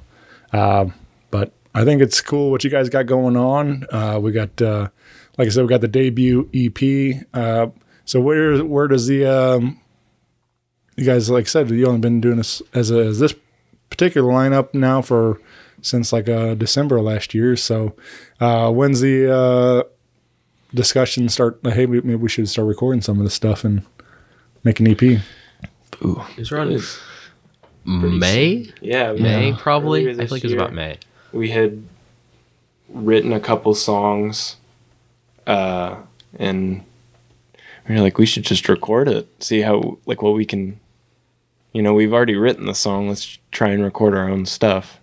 um, 0.53 0.93
but 1.29 1.51
i 1.75 1.83
think 1.83 2.01
it's 2.01 2.21
cool 2.21 2.51
what 2.51 2.63
you 2.63 2.69
guys 2.69 2.89
got 2.89 3.05
going 3.05 3.35
on 3.35 3.85
uh, 3.91 4.19
we 4.21 4.31
got 4.31 4.61
uh, 4.61 4.87
like 5.37 5.47
i 5.47 5.49
said 5.49 5.63
we 5.63 5.67
got 5.67 5.81
the 5.81 5.87
debut 5.87 6.49
ep 6.53 7.25
uh, 7.33 7.67
so 8.05 8.21
where 8.21 8.63
where 8.63 8.87
does 8.87 9.07
the 9.07 9.25
um, 9.25 9.79
you 10.97 11.05
guys 11.05 11.29
like 11.29 11.45
I 11.45 11.47
said 11.47 11.69
you 11.69 11.85
only 11.85 11.99
been 11.99 12.19
doing 12.19 12.37
this 12.37 12.61
as, 12.73 12.91
a, 12.91 12.99
as 12.99 13.19
this 13.19 13.35
particular 13.89 14.31
lineup 14.31 14.73
now 14.73 15.01
for 15.01 15.39
since 15.81 16.11
like 16.11 16.27
uh 16.27 16.55
December 16.55 17.01
last 17.01 17.33
year. 17.33 17.55
So 17.55 17.95
uh 18.39 18.71
when's 18.71 18.99
the 18.99 19.33
uh 19.33 19.83
discussion 20.73 21.29
start 21.29 21.59
hey 21.63 21.85
maybe 21.85 22.15
we 22.15 22.27
should 22.27 22.49
start 22.49 22.67
recording 22.67 23.01
some 23.01 23.17
of 23.19 23.23
this 23.23 23.33
stuff 23.33 23.63
and 23.63 23.85
make 24.63 24.79
an 24.79 24.87
E 26.03 26.09
EP. 26.11 26.37
It's 26.39 26.51
around 26.51 26.79
May. 27.85 28.71
Yeah, 28.81 29.13
we- 29.13 29.21
May 29.21 29.53
probably. 29.53 30.09
I 30.09 30.13
this 30.13 30.29
think 30.29 30.43
it 30.43 30.47
was 30.47 30.53
about 30.53 30.73
May. 30.73 30.97
We 31.31 31.49
had 31.51 31.83
written 32.89 33.33
a 33.33 33.39
couple 33.39 33.73
songs, 33.73 34.55
uh, 35.45 35.95
and 36.37 36.83
we 37.87 37.95
were 37.95 38.01
like, 38.01 38.17
we 38.17 38.25
should 38.25 38.43
just 38.43 38.67
record 38.69 39.07
it, 39.07 39.27
see 39.43 39.61
how 39.61 39.97
like 40.05 40.21
what 40.21 40.33
we 40.33 40.45
can. 40.45 40.79
You 41.73 41.81
know, 41.83 41.93
we've 41.93 42.13
already 42.13 42.35
written 42.35 42.65
the 42.65 42.73
song. 42.73 43.07
Let's 43.09 43.37
try 43.51 43.69
and 43.69 43.83
record 43.83 44.15
our 44.15 44.27
own 44.29 44.45
stuff, 44.45 44.99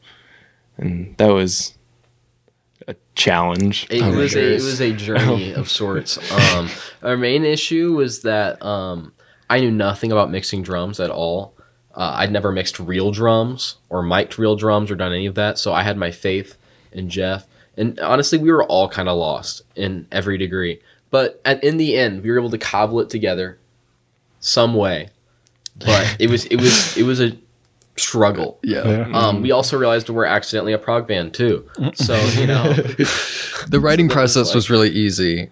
and 0.76 1.14
that 1.18 1.28
was 1.32 1.74
a 2.88 2.96
challenge. 3.14 3.86
It 3.90 4.00
for 4.00 4.16
was 4.16 4.34
a 4.34 4.50
it 4.52 4.62
was 4.62 4.80
a 4.80 4.92
journey 4.92 5.52
of 5.52 5.70
sorts. 5.70 6.18
Um, 6.54 6.68
our 7.02 7.16
main 7.16 7.44
issue 7.44 7.94
was 7.94 8.22
that 8.22 8.62
um, 8.64 9.12
I 9.50 9.60
knew 9.60 9.70
nothing 9.70 10.10
about 10.12 10.30
mixing 10.30 10.62
drums 10.62 11.00
at 11.00 11.10
all. 11.10 11.54
Uh, 11.94 12.14
I'd 12.16 12.32
never 12.32 12.50
mixed 12.50 12.80
real 12.80 13.12
drums 13.12 13.76
or 13.88 14.02
mic'd 14.02 14.38
real 14.38 14.56
drums 14.56 14.90
or 14.90 14.96
done 14.96 15.12
any 15.12 15.26
of 15.26 15.34
that. 15.36 15.58
So 15.58 15.72
I 15.72 15.82
had 15.82 15.96
my 15.96 16.10
faith 16.10 16.56
in 16.92 17.08
Jeff, 17.08 17.46
and 17.76 17.98
honestly, 18.00 18.38
we 18.38 18.50
were 18.50 18.64
all 18.64 18.88
kind 18.88 19.08
of 19.08 19.16
lost 19.16 19.62
in 19.76 20.06
every 20.10 20.38
degree. 20.38 20.80
But 21.10 21.40
at, 21.44 21.62
in 21.62 21.76
the 21.76 21.96
end, 21.96 22.22
we 22.22 22.30
were 22.30 22.38
able 22.38 22.50
to 22.50 22.58
cobble 22.58 23.00
it 23.00 23.10
together 23.10 23.58
some 24.40 24.74
way. 24.74 25.10
But 25.78 26.16
it 26.18 26.30
was 26.30 26.44
it 26.46 26.56
was 26.56 26.96
it 26.96 27.02
was 27.04 27.20
a 27.20 27.36
struggle. 27.96 28.58
Yeah. 28.62 28.88
Yeah. 29.08 29.10
Um, 29.18 29.42
we 29.42 29.50
also 29.52 29.78
realized 29.78 30.08
we're 30.08 30.24
accidentally 30.24 30.72
a 30.72 30.78
prog 30.78 31.06
band 31.06 31.34
too. 31.34 31.68
So 31.94 32.16
you 32.38 32.46
know. 32.46 32.74
The 33.68 33.80
writing 33.80 34.08
That 34.08 34.16
was 34.16 34.34
process 34.34 34.48
like- 34.48 34.54
was 34.56 34.68
really 34.70 34.90
easy. 34.90 35.50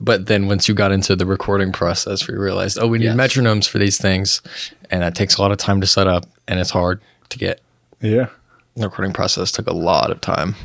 But 0.00 0.26
then 0.26 0.48
once 0.48 0.68
you 0.68 0.74
got 0.74 0.90
into 0.92 1.14
the 1.16 1.24
recording 1.26 1.72
process, 1.72 2.26
we 2.28 2.34
realized, 2.34 2.78
oh, 2.80 2.88
we 2.88 2.98
need 2.98 3.04
Yes. 3.06 3.16
metronomes 3.16 3.68
for 3.68 3.78
these 3.78 3.96
things. 3.96 4.42
And 4.90 5.02
that 5.02 5.14
takes 5.14 5.36
a 5.36 5.42
lot 5.42 5.52
of 5.52 5.58
time 5.58 5.80
to 5.80 5.86
set 5.86 6.06
up 6.06 6.26
and 6.48 6.58
it's 6.60 6.70
hard 6.70 7.00
to 7.30 7.38
get. 7.38 7.60
Yeah. 8.00 8.26
The 8.76 8.84
recording 8.88 9.12
process 9.14 9.52
took 9.52 9.66
a 9.68 9.72
lot 9.72 10.10
of 10.10 10.20
time. 10.20 10.56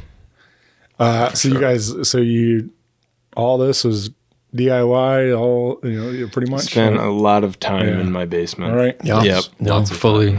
Uh 1.00 1.32
so 1.34 1.48
you 1.48 1.60
guys 1.60 1.94
so 2.10 2.18
you 2.18 2.72
all 3.38 3.58
this 3.58 3.84
was 3.86 4.10
DIY 4.56 5.40
all 5.40 5.80
you 5.84 5.92
know, 6.02 6.10
you're 6.10 6.28
pretty 6.28 6.50
much 6.52 6.64
spent 6.64 6.98
a 6.98 7.10
lot 7.12 7.44
of 7.44 7.60
time 7.60 7.88
Yeah. 7.88 8.00
in 8.02 8.12
my 8.12 8.26
basement. 8.26 8.72
all 8.72 8.78
right. 8.78 8.98
Yeah. 9.04 9.22
Yep. 9.24 9.44
No, 9.60 9.76
Lots 9.78 9.92
of 9.92 9.98
fully. 9.98 10.38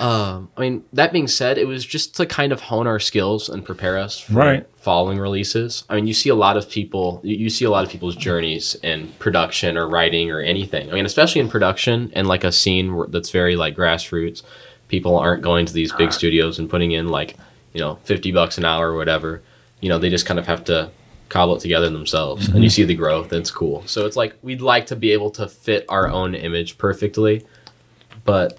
Um, 0.00 0.50
I 0.56 0.60
mean, 0.60 0.84
that 0.92 1.12
being 1.12 1.28
said, 1.28 1.58
it 1.58 1.66
was 1.66 1.84
just 1.84 2.16
to 2.16 2.26
kind 2.26 2.52
of 2.52 2.60
hone 2.60 2.86
our 2.86 3.00
skills 3.00 3.48
and 3.48 3.64
prepare 3.64 3.98
us 3.98 4.18
for 4.20 4.32
Right. 4.34 4.66
following 4.76 5.18
releases. 5.18 5.84
I 5.88 5.96
mean, 5.96 6.06
you 6.06 6.14
see 6.14 6.28
a 6.28 6.34
lot 6.34 6.56
of 6.56 6.68
people, 6.70 7.20
you, 7.24 7.50
see 7.50 7.64
a 7.64 7.70
lot 7.70 7.84
of 7.84 7.90
people's 7.90 8.16
journeys 8.16 8.74
in 8.82 9.08
production 9.18 9.76
or 9.76 9.88
writing 9.88 10.30
or 10.30 10.40
anything. 10.40 10.90
I 10.90 10.94
mean, 10.94 11.06
especially 11.06 11.40
in 11.40 11.48
production 11.48 12.10
and 12.14 12.26
like 12.28 12.44
a 12.44 12.52
scene 12.52 13.04
that's 13.10 13.30
very 13.30 13.56
like 13.56 13.76
grassroots. 13.76 14.42
People 14.88 15.16
aren't 15.18 15.42
going 15.42 15.66
to 15.66 15.72
these 15.72 15.92
big 15.92 16.12
studios 16.12 16.58
and 16.58 16.70
putting 16.70 16.92
in 16.92 17.08
like, 17.08 17.36
you 17.74 17.80
know, 17.80 17.96
50 18.04 18.32
bucks 18.32 18.56
an 18.58 18.64
hour 18.64 18.90
or 18.92 18.96
whatever. 18.96 19.42
You 19.80 19.88
know, 19.88 19.98
they 19.98 20.08
just 20.10 20.26
kind 20.26 20.38
of 20.40 20.46
have 20.46 20.64
to 20.64 20.90
cobble 21.28 21.56
it 21.56 21.60
together 21.60 21.90
themselves 21.90 22.48
and 22.48 22.64
you 22.64 22.70
see 22.70 22.84
the 22.84 22.94
growth. 22.94 23.30
It's 23.32 23.50
cool. 23.50 23.82
So 23.86 24.06
it's 24.06 24.16
like 24.16 24.34
we'd 24.42 24.62
like 24.62 24.86
to 24.86 24.96
be 24.96 25.12
able 25.12 25.30
to 25.32 25.46
fit 25.46 25.84
our 25.90 26.08
own 26.08 26.34
image 26.34 26.78
perfectly, 26.78 27.44
but 28.24 28.58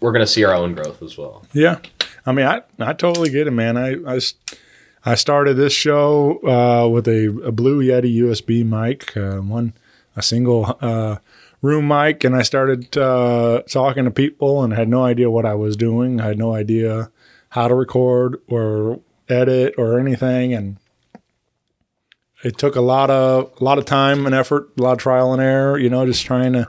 we're 0.00 0.12
going 0.12 0.24
to 0.24 0.30
see 0.30 0.44
our 0.44 0.54
own 0.54 0.74
growth 0.74 1.02
as 1.02 1.16
well. 1.16 1.44
Yeah, 1.52 1.78
I 2.26 2.32
mean, 2.32 2.46
I 2.46 2.62
I 2.78 2.92
totally 2.92 3.30
get 3.30 3.46
it, 3.46 3.52
man. 3.52 3.76
I, 3.76 3.96
I, 4.06 4.20
I 5.04 5.14
started 5.14 5.54
this 5.54 5.72
show 5.72 6.38
uh, 6.46 6.88
with 6.88 7.06
a, 7.08 7.28
a 7.44 7.52
Blue 7.52 7.82
Yeti 7.82 8.14
USB 8.16 8.64
mic, 8.64 9.16
uh, 9.16 9.38
one 9.38 9.74
a 10.16 10.22
single 10.22 10.76
uh, 10.80 11.16
room 11.62 11.88
mic, 11.88 12.24
and 12.24 12.34
I 12.36 12.42
started 12.42 12.96
uh, 12.96 13.62
talking 13.68 14.04
to 14.04 14.10
people 14.10 14.62
and 14.62 14.72
had 14.72 14.88
no 14.88 15.04
idea 15.04 15.30
what 15.30 15.46
I 15.46 15.54
was 15.54 15.76
doing. 15.76 16.20
I 16.20 16.28
had 16.28 16.38
no 16.38 16.54
idea 16.54 17.10
how 17.50 17.68
to 17.68 17.74
record 17.74 18.40
or 18.48 19.00
edit 19.28 19.74
or 19.78 19.98
anything, 19.98 20.52
and 20.52 20.76
it 22.42 22.58
took 22.58 22.76
a 22.76 22.80
lot 22.80 23.10
of 23.10 23.52
a 23.60 23.64
lot 23.64 23.78
of 23.78 23.84
time 23.84 24.26
and 24.26 24.34
effort, 24.34 24.70
a 24.78 24.82
lot 24.82 24.92
of 24.92 24.98
trial 24.98 25.32
and 25.32 25.42
error. 25.42 25.78
You 25.78 25.90
know, 25.90 26.04
just 26.06 26.24
trying 26.24 26.52
to 26.54 26.68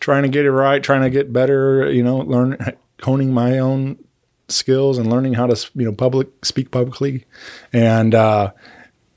trying 0.00 0.22
to 0.22 0.28
get 0.28 0.44
it 0.44 0.50
right, 0.50 0.82
trying 0.82 1.02
to 1.02 1.10
get 1.10 1.32
better. 1.32 1.90
You 1.90 2.02
know, 2.02 2.18
learn 2.18 2.56
honing 3.02 3.32
my 3.32 3.58
own 3.58 4.02
skills 4.48 4.98
and 4.98 5.08
learning 5.08 5.34
how 5.34 5.46
to 5.46 5.70
you 5.74 5.84
know 5.84 5.92
public 5.92 6.44
speak 6.44 6.70
publicly, 6.70 7.24
and 7.72 8.14
uh, 8.14 8.52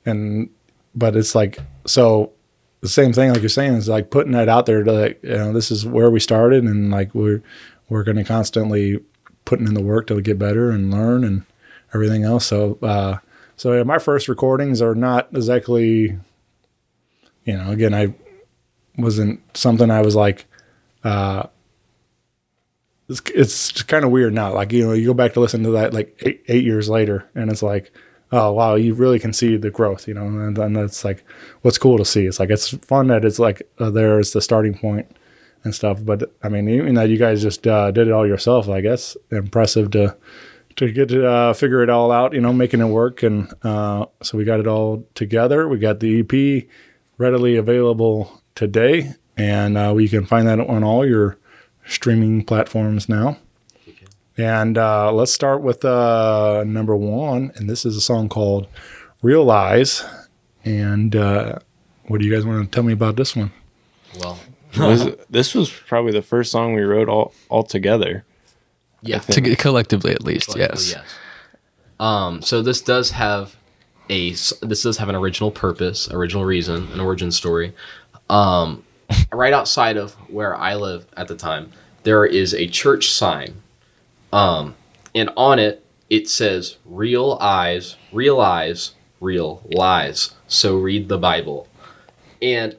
and 0.04 0.50
but 0.94 1.16
it's 1.16 1.34
like 1.34 1.58
so 1.86 2.32
the 2.80 2.88
same 2.88 3.12
thing 3.12 3.30
like 3.30 3.40
you're 3.40 3.48
saying 3.48 3.74
is 3.74 3.88
like 3.88 4.10
putting 4.10 4.32
that 4.32 4.48
out 4.48 4.66
there 4.66 4.84
to 4.84 4.92
like 4.92 5.22
you 5.22 5.30
know 5.30 5.52
this 5.52 5.70
is 5.70 5.86
where 5.86 6.10
we 6.10 6.20
started 6.20 6.64
and 6.64 6.90
like 6.90 7.14
we're 7.14 7.42
we're 7.88 8.04
going 8.04 8.16
to 8.16 8.24
constantly 8.24 9.00
putting 9.44 9.66
in 9.66 9.74
the 9.74 9.82
work 9.82 10.06
to 10.06 10.20
get 10.20 10.38
better 10.38 10.70
and 10.70 10.90
learn 10.90 11.24
and 11.24 11.44
everything 11.92 12.24
else. 12.24 12.46
So 12.46 12.78
uh, 12.82 13.18
so 13.56 13.72
yeah, 13.72 13.82
my 13.82 13.98
first 13.98 14.28
recordings 14.28 14.80
are 14.82 14.94
not 14.94 15.28
exactly 15.34 16.18
you 17.44 17.56
know 17.56 17.70
again 17.70 17.94
I 17.94 18.14
wasn't 18.96 19.40
something 19.56 19.90
I 19.90 20.02
was 20.02 20.14
like 20.14 20.46
it's, 23.08 23.22
it's 23.34 23.82
kind 23.82 24.04
of 24.04 24.10
weird 24.10 24.32
now. 24.34 24.52
Like, 24.52 24.72
you 24.72 24.86
know, 24.86 24.92
you 24.92 25.06
go 25.06 25.14
back 25.14 25.34
to 25.34 25.40
listen 25.40 25.62
to 25.64 25.70
that 25.72 25.92
like 25.92 26.16
eight, 26.20 26.42
eight 26.48 26.64
years 26.64 26.88
later 26.88 27.28
and 27.34 27.50
it's 27.50 27.62
like, 27.62 27.92
oh, 28.32 28.52
wow, 28.52 28.74
you 28.74 28.94
really 28.94 29.18
can 29.18 29.32
see 29.32 29.56
the 29.56 29.70
growth, 29.70 30.08
you 30.08 30.14
know, 30.14 30.26
and 30.26 30.56
then 30.56 30.72
that's 30.72 31.04
like 31.04 31.24
what's 31.62 31.78
cool 31.78 31.98
to 31.98 32.04
see. 32.04 32.26
It's 32.26 32.40
like, 32.40 32.50
it's 32.50 32.70
fun 32.78 33.08
that 33.08 33.24
it's 33.24 33.38
like 33.38 33.62
uh, 33.78 33.90
there 33.90 34.18
is 34.18 34.32
the 34.32 34.40
starting 34.40 34.76
point 34.76 35.06
and 35.62 35.74
stuff. 35.74 36.04
But 36.04 36.34
I 36.42 36.48
mean, 36.48 36.68
even 36.68 36.94
that 36.94 37.10
you 37.10 37.18
guys 37.18 37.42
just 37.42 37.66
uh, 37.66 37.90
did 37.90 38.08
it 38.08 38.12
all 38.12 38.26
yourself, 38.26 38.68
I 38.68 38.80
guess, 38.80 39.16
impressive 39.30 39.90
to, 39.92 40.16
to 40.76 40.90
get 40.90 41.10
to 41.10 41.28
uh, 41.28 41.52
figure 41.52 41.82
it 41.82 41.90
all 41.90 42.10
out, 42.10 42.32
you 42.32 42.40
know, 42.40 42.52
making 42.52 42.80
it 42.80 42.86
work. 42.86 43.22
And 43.22 43.52
uh, 43.62 44.06
so 44.22 44.36
we 44.36 44.44
got 44.44 44.60
it 44.60 44.66
all 44.66 45.06
together. 45.14 45.68
We 45.68 45.78
got 45.78 46.00
the 46.00 46.20
EP 46.20 46.66
readily 47.18 47.56
available 47.56 48.42
today, 48.54 49.14
and 49.36 49.76
uh, 49.76 49.92
we 49.94 50.08
can 50.08 50.24
find 50.26 50.46
that 50.48 50.60
on 50.60 50.84
all 50.84 51.06
your 51.06 51.36
streaming 51.86 52.44
platforms 52.44 53.08
now. 53.08 53.38
And 54.36 54.76
uh, 54.78 55.12
let's 55.12 55.32
start 55.32 55.62
with 55.62 55.84
uh, 55.84 56.64
number 56.66 56.96
one, 56.96 57.52
and 57.54 57.68
this 57.70 57.84
is 57.84 57.96
a 57.96 58.00
song 58.00 58.28
called 58.28 58.66
"Realize." 59.22 60.04
And 60.64 61.14
uh, 61.14 61.58
what 62.08 62.20
do 62.20 62.26
you 62.26 62.34
guys 62.34 62.44
want 62.44 62.64
to 62.64 62.74
tell 62.74 62.82
me 62.82 62.92
about 62.92 63.16
this 63.16 63.36
one? 63.36 63.52
Well, 64.18 64.38
Was, 64.78 65.14
this 65.30 65.54
was 65.54 65.70
probably 65.70 66.10
the 66.12 66.22
first 66.22 66.50
song 66.50 66.74
we 66.74 66.80
wrote 66.82 67.08
all, 67.08 67.32
all 67.48 67.62
together. 67.62 68.24
yeah. 69.02 69.18
To 69.20 69.54
collectively, 69.54 70.10
at 70.12 70.24
least, 70.24 70.46
Collectively, 70.48 70.84
yes. 70.96 71.04
Um, 72.00 72.42
so 72.42 72.60
this 72.60 72.80
does 72.82 73.12
have 73.12 73.54
a 74.10 74.32
s- 74.32 74.52
this 74.62 74.82
does 74.82 74.96
have 74.98 75.08
an 75.08 75.14
original 75.14 75.52
purpose, 75.52 76.10
original 76.10 76.44
reason, 76.44 76.88
an 76.92 76.98
origin 76.98 77.30
story. 77.30 77.72
Um, 78.28 78.83
right 79.32 79.52
outside 79.52 79.96
of 79.96 80.12
where 80.30 80.56
I 80.56 80.74
live 80.74 81.06
at 81.16 81.28
the 81.28 81.36
time, 81.36 81.72
there 82.02 82.24
is 82.24 82.54
a 82.54 82.66
church 82.66 83.10
sign, 83.10 83.62
um, 84.32 84.74
and 85.14 85.30
on 85.36 85.58
it 85.58 85.84
it 86.10 86.28
says 86.28 86.76
"Real 86.84 87.38
eyes, 87.40 87.96
real 88.12 88.40
eyes, 88.40 88.94
real 89.20 89.62
lies." 89.70 90.34
So 90.46 90.76
read 90.76 91.08
the 91.08 91.18
Bible, 91.18 91.68
and 92.42 92.76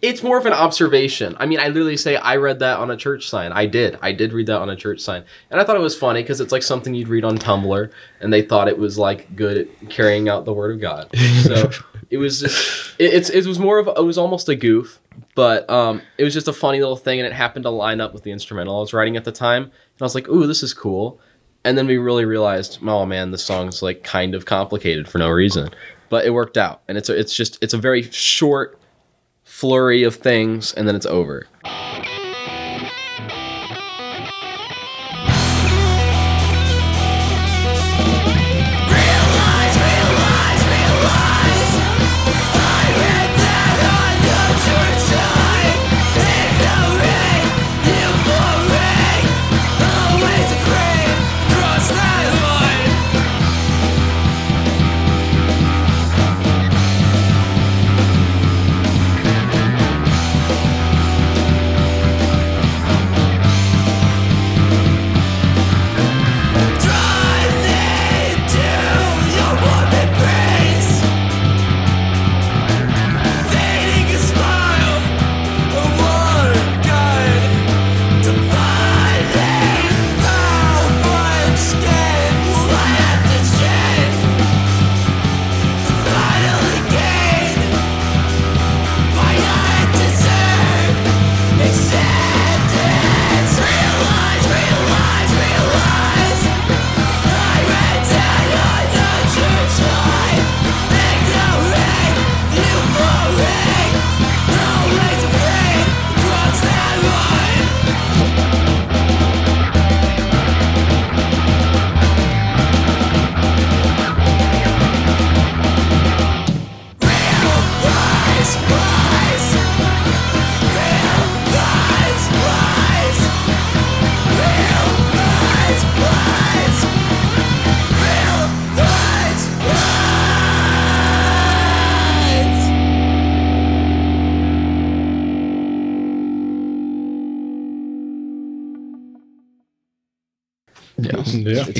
it's 0.00 0.22
more 0.22 0.38
of 0.38 0.46
an 0.46 0.52
observation. 0.52 1.36
I 1.40 1.46
mean, 1.46 1.58
I 1.58 1.68
literally 1.68 1.96
say 1.96 2.16
I 2.16 2.36
read 2.36 2.60
that 2.60 2.78
on 2.78 2.90
a 2.90 2.96
church 2.96 3.28
sign. 3.28 3.50
I 3.52 3.66
did. 3.66 3.98
I 4.00 4.12
did 4.12 4.32
read 4.32 4.46
that 4.46 4.60
on 4.60 4.70
a 4.70 4.76
church 4.76 5.00
sign, 5.00 5.24
and 5.50 5.60
I 5.60 5.64
thought 5.64 5.76
it 5.76 5.80
was 5.80 5.96
funny 5.96 6.22
because 6.22 6.40
it's 6.40 6.52
like 6.52 6.62
something 6.62 6.94
you'd 6.94 7.08
read 7.08 7.24
on 7.24 7.36
Tumblr, 7.36 7.90
and 8.20 8.32
they 8.32 8.42
thought 8.42 8.68
it 8.68 8.78
was 8.78 8.96
like 8.96 9.34
good 9.34 9.58
at 9.58 9.90
carrying 9.90 10.28
out 10.28 10.44
the 10.44 10.52
word 10.52 10.72
of 10.72 10.80
God. 10.80 11.10
So 11.42 11.70
it 12.10 12.18
was 12.18 12.40
just 12.40 12.94
it, 13.00 13.12
it's 13.12 13.30
it 13.30 13.46
was 13.46 13.58
more 13.58 13.78
of 13.78 13.88
it 13.88 14.04
was 14.04 14.18
almost 14.18 14.48
a 14.48 14.54
goof, 14.54 15.00
but 15.38 15.70
um, 15.70 16.02
it 16.16 16.24
was 16.24 16.34
just 16.34 16.48
a 16.48 16.52
funny 16.52 16.80
little 16.80 16.96
thing, 16.96 17.20
and 17.20 17.26
it 17.28 17.32
happened 17.32 17.62
to 17.62 17.70
line 17.70 18.00
up 18.00 18.12
with 18.12 18.24
the 18.24 18.32
instrumental 18.32 18.78
I 18.78 18.80
was 18.80 18.92
writing 18.92 19.16
at 19.16 19.22
the 19.22 19.30
time, 19.30 19.62
and 19.62 19.72
I 20.00 20.04
was 20.04 20.16
like, 20.16 20.28
ooh, 20.28 20.48
this 20.48 20.64
is 20.64 20.74
cool. 20.74 21.20
And 21.64 21.78
then 21.78 21.86
we 21.86 21.96
really 21.96 22.24
realized, 22.24 22.80
oh 22.82 23.06
man, 23.06 23.30
the 23.30 23.38
song's 23.38 23.80
like 23.80 24.02
kind 24.02 24.34
of 24.34 24.46
complicated 24.46 25.06
for 25.06 25.18
no 25.18 25.30
reason, 25.30 25.68
but 26.08 26.26
it 26.26 26.30
worked 26.30 26.56
out, 26.56 26.82
and 26.88 26.98
it's 26.98 27.08
a, 27.08 27.16
it's 27.16 27.36
just 27.36 27.56
it's 27.62 27.72
a 27.72 27.78
very 27.78 28.02
short 28.02 28.80
flurry 29.44 30.02
of 30.02 30.16
things 30.16 30.74
and 30.74 30.88
then 30.88 30.96
it's 30.96 31.06
over. 31.06 31.46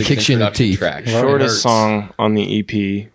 Kicks 0.09 0.29
you 0.29 0.35
in 0.35 0.41
the 0.41 0.51
teeth. 0.51 0.79
Track. 0.79 1.07
Shortest 1.07 1.63
song 1.63 2.13
on 2.19 2.35
the 2.35 2.61
EP, 2.61 3.09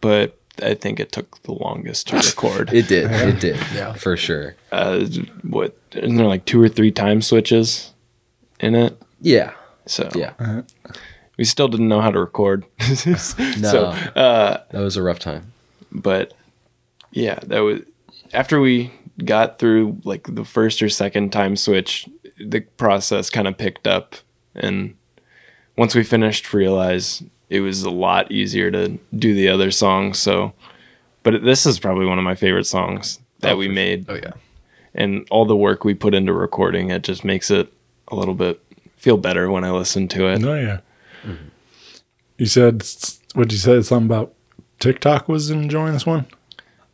but 0.00 0.36
I 0.62 0.74
think 0.74 1.00
it 1.00 1.12
took 1.12 1.42
the 1.42 1.52
longest 1.52 2.08
to 2.08 2.16
record. 2.16 2.70
It 2.74 2.88
did. 2.88 3.10
It 3.10 3.40
did. 3.40 3.56
Yeah. 3.74 3.94
For 3.94 4.16
sure. 4.16 4.54
uh, 4.72 5.06
what 5.42 5.76
isn't 5.92 6.16
there 6.16 6.26
like 6.26 6.44
two 6.44 6.60
or 6.60 6.68
three 6.68 6.90
time 6.92 7.22
switches 7.22 7.92
in 8.60 8.74
it? 8.74 9.00
Yeah. 9.20 9.52
So 9.86 10.08
Yeah. 10.14 10.62
we 11.38 11.44
still 11.44 11.68
didn't 11.68 11.88
know 11.88 12.00
how 12.00 12.10
to 12.10 12.20
record. 12.20 12.64
No. 13.08 13.14
So, 13.16 13.84
uh, 14.16 14.62
that 14.70 14.80
was 14.80 14.96
a 14.96 15.02
rough 15.02 15.18
time. 15.18 15.52
but 15.90 16.34
yeah, 17.12 17.38
that 17.46 17.60
was 17.60 17.80
after 18.32 18.60
we 18.60 18.92
got 19.24 19.58
through 19.58 19.98
like 20.04 20.28
the 20.34 20.44
first 20.44 20.80
or 20.82 20.88
second 20.88 21.32
time 21.32 21.56
switch, 21.56 22.08
the 22.38 22.60
process 22.76 23.28
kind 23.30 23.48
of 23.48 23.58
picked 23.58 23.86
up, 23.86 24.14
and 24.54 24.94
once 25.80 25.94
we 25.94 26.04
finished, 26.04 26.52
realize 26.52 27.22
it 27.48 27.60
was 27.60 27.84
a 27.84 27.90
lot 27.90 28.30
easier 28.30 28.70
to 28.70 28.98
do 29.16 29.32
the 29.32 29.48
other 29.48 29.70
songs. 29.70 30.18
So, 30.18 30.52
but 31.22 31.42
this 31.42 31.64
is 31.64 31.78
probably 31.80 32.04
one 32.04 32.18
of 32.18 32.24
my 32.24 32.34
favorite 32.34 32.66
songs 32.66 33.18
that 33.38 33.56
we 33.56 33.66
made. 33.66 34.04
Oh 34.06 34.14
yeah. 34.14 34.32
and 34.94 35.26
all 35.30 35.46
the 35.46 35.56
work 35.56 35.82
we 35.82 35.94
put 35.94 36.12
into 36.12 36.34
recording 36.34 36.90
it 36.90 37.02
just 37.02 37.24
makes 37.24 37.50
it 37.50 37.72
a 38.08 38.14
little 38.14 38.34
bit 38.34 38.60
feel 38.96 39.16
better 39.16 39.50
when 39.50 39.64
I 39.64 39.70
listen 39.70 40.06
to 40.08 40.26
it. 40.26 40.40
No, 40.40 40.54
yeah. 40.54 40.80
You 42.36 42.44
said 42.44 42.84
what 43.32 43.48
did 43.48 43.52
you 43.52 43.58
said 43.58 43.86
something 43.86 44.04
about 44.06 44.34
TikTok 44.80 45.30
was 45.30 45.50
enjoying 45.50 45.94
this 45.94 46.04
one. 46.04 46.26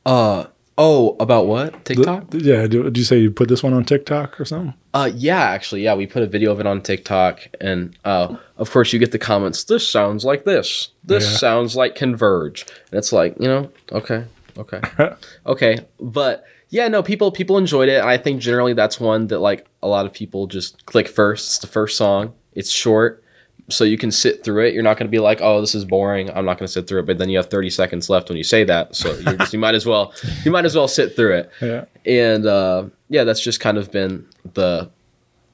Uh 0.05 0.45
oh, 0.79 1.17
about 1.21 1.47
what? 1.47 1.85
TikTok? 1.85 2.31
The- 2.31 2.39
yeah. 2.43 2.67
Did, 2.67 2.97
you 2.97 3.05
say 3.05 3.19
you 3.19 3.31
put 3.31 3.49
this 3.49 3.63
one 3.63 3.73
on 3.73 3.85
TikTok 3.85 4.41
or 4.41 4.45
something? 4.45 4.75
Uh, 4.95 5.11
yeah, 5.15 5.41
actually, 5.41 5.83
yeah, 5.83 5.95
we 5.95 6.07
put 6.07 6.23
a 6.23 6.27
video 6.27 6.53
of 6.53 6.61
it 6.61 6.67
on 6.67 6.81
TikTok, 6.83 7.41
and 7.61 7.97
uh, 8.05 8.37
of 8.57 8.71
course, 8.71 8.93
you 8.93 8.99
get 8.99 9.13
the 9.13 9.19
comments. 9.19 9.65
This 9.65 9.87
sounds 9.89 10.25
like 10.25 10.45
this. 10.45 10.89
This 11.05 11.25
Yeah. 11.25 11.37
sounds 11.39 11.77
like 11.77 11.95
Converge, 11.95 12.67
and 12.91 12.99
it's 12.99 13.13
like, 13.13 13.37
you 13.41 13.49
know, 13.49 13.71
okay, 13.93 14.25
okay, 14.59 14.81
okay, 15.47 15.79
but 16.01 16.45
yeah, 16.71 16.89
no, 16.89 17.03
people 17.03 17.31
people 17.31 17.59
enjoyed 17.59 17.89
it, 17.89 18.03
I 18.03 18.17
think 18.19 18.41
generally 18.41 18.73
that's 18.73 18.99
one 18.99 19.27
that 19.29 19.39
like 19.41 19.67
a 19.83 19.89
lot 19.89 20.07
of 20.07 20.13
people 20.13 20.47
just 20.47 20.85
click 20.87 21.09
first. 21.09 21.47
It's 21.47 21.59
the 21.59 21.67
first 21.69 21.97
song. 21.97 22.33
It's 22.55 22.71
short, 22.71 23.23
so 23.69 23.83
you 23.85 23.99
can 23.99 24.11
sit 24.13 24.45
through 24.45 24.65
it. 24.67 24.75
You're 24.75 24.83
not 24.83 24.97
going 24.97 25.07
to 25.09 25.11
be 25.11 25.19
like, 25.19 25.41
oh, 25.41 25.61
this 25.61 25.75
is 25.75 25.85
boring. 25.85 26.31
I'm 26.31 26.45
not 26.45 26.59
going 26.59 26.67
to 26.67 26.73
sit 26.73 26.87
through 26.87 27.01
it. 27.01 27.07
But 27.07 27.19
then 27.19 27.29
you 27.29 27.37
have 27.39 27.47
30 27.51 27.71
seconds 27.71 28.09
left 28.09 28.29
when 28.29 28.39
you 28.39 28.45
say 28.45 28.63
that, 28.65 28.95
so 28.95 29.13
you're 29.19 29.37
just, 29.37 29.53
you 29.53 29.59
might 29.59 29.75
as 29.75 29.85
well 29.87 30.13
you 30.45 30.51
might 30.53 30.65
as 30.65 30.77
well 30.77 30.87
sit 30.89 31.17
through 31.17 31.35
it 31.39 31.51
Yeah. 31.61 31.85
and 32.05 32.47
uh, 32.47 32.85
yeah, 33.09 33.25
that's 33.25 33.41
just 33.41 33.61
kind 33.61 33.77
of 33.79 33.91
been 33.91 34.27
the 34.55 34.91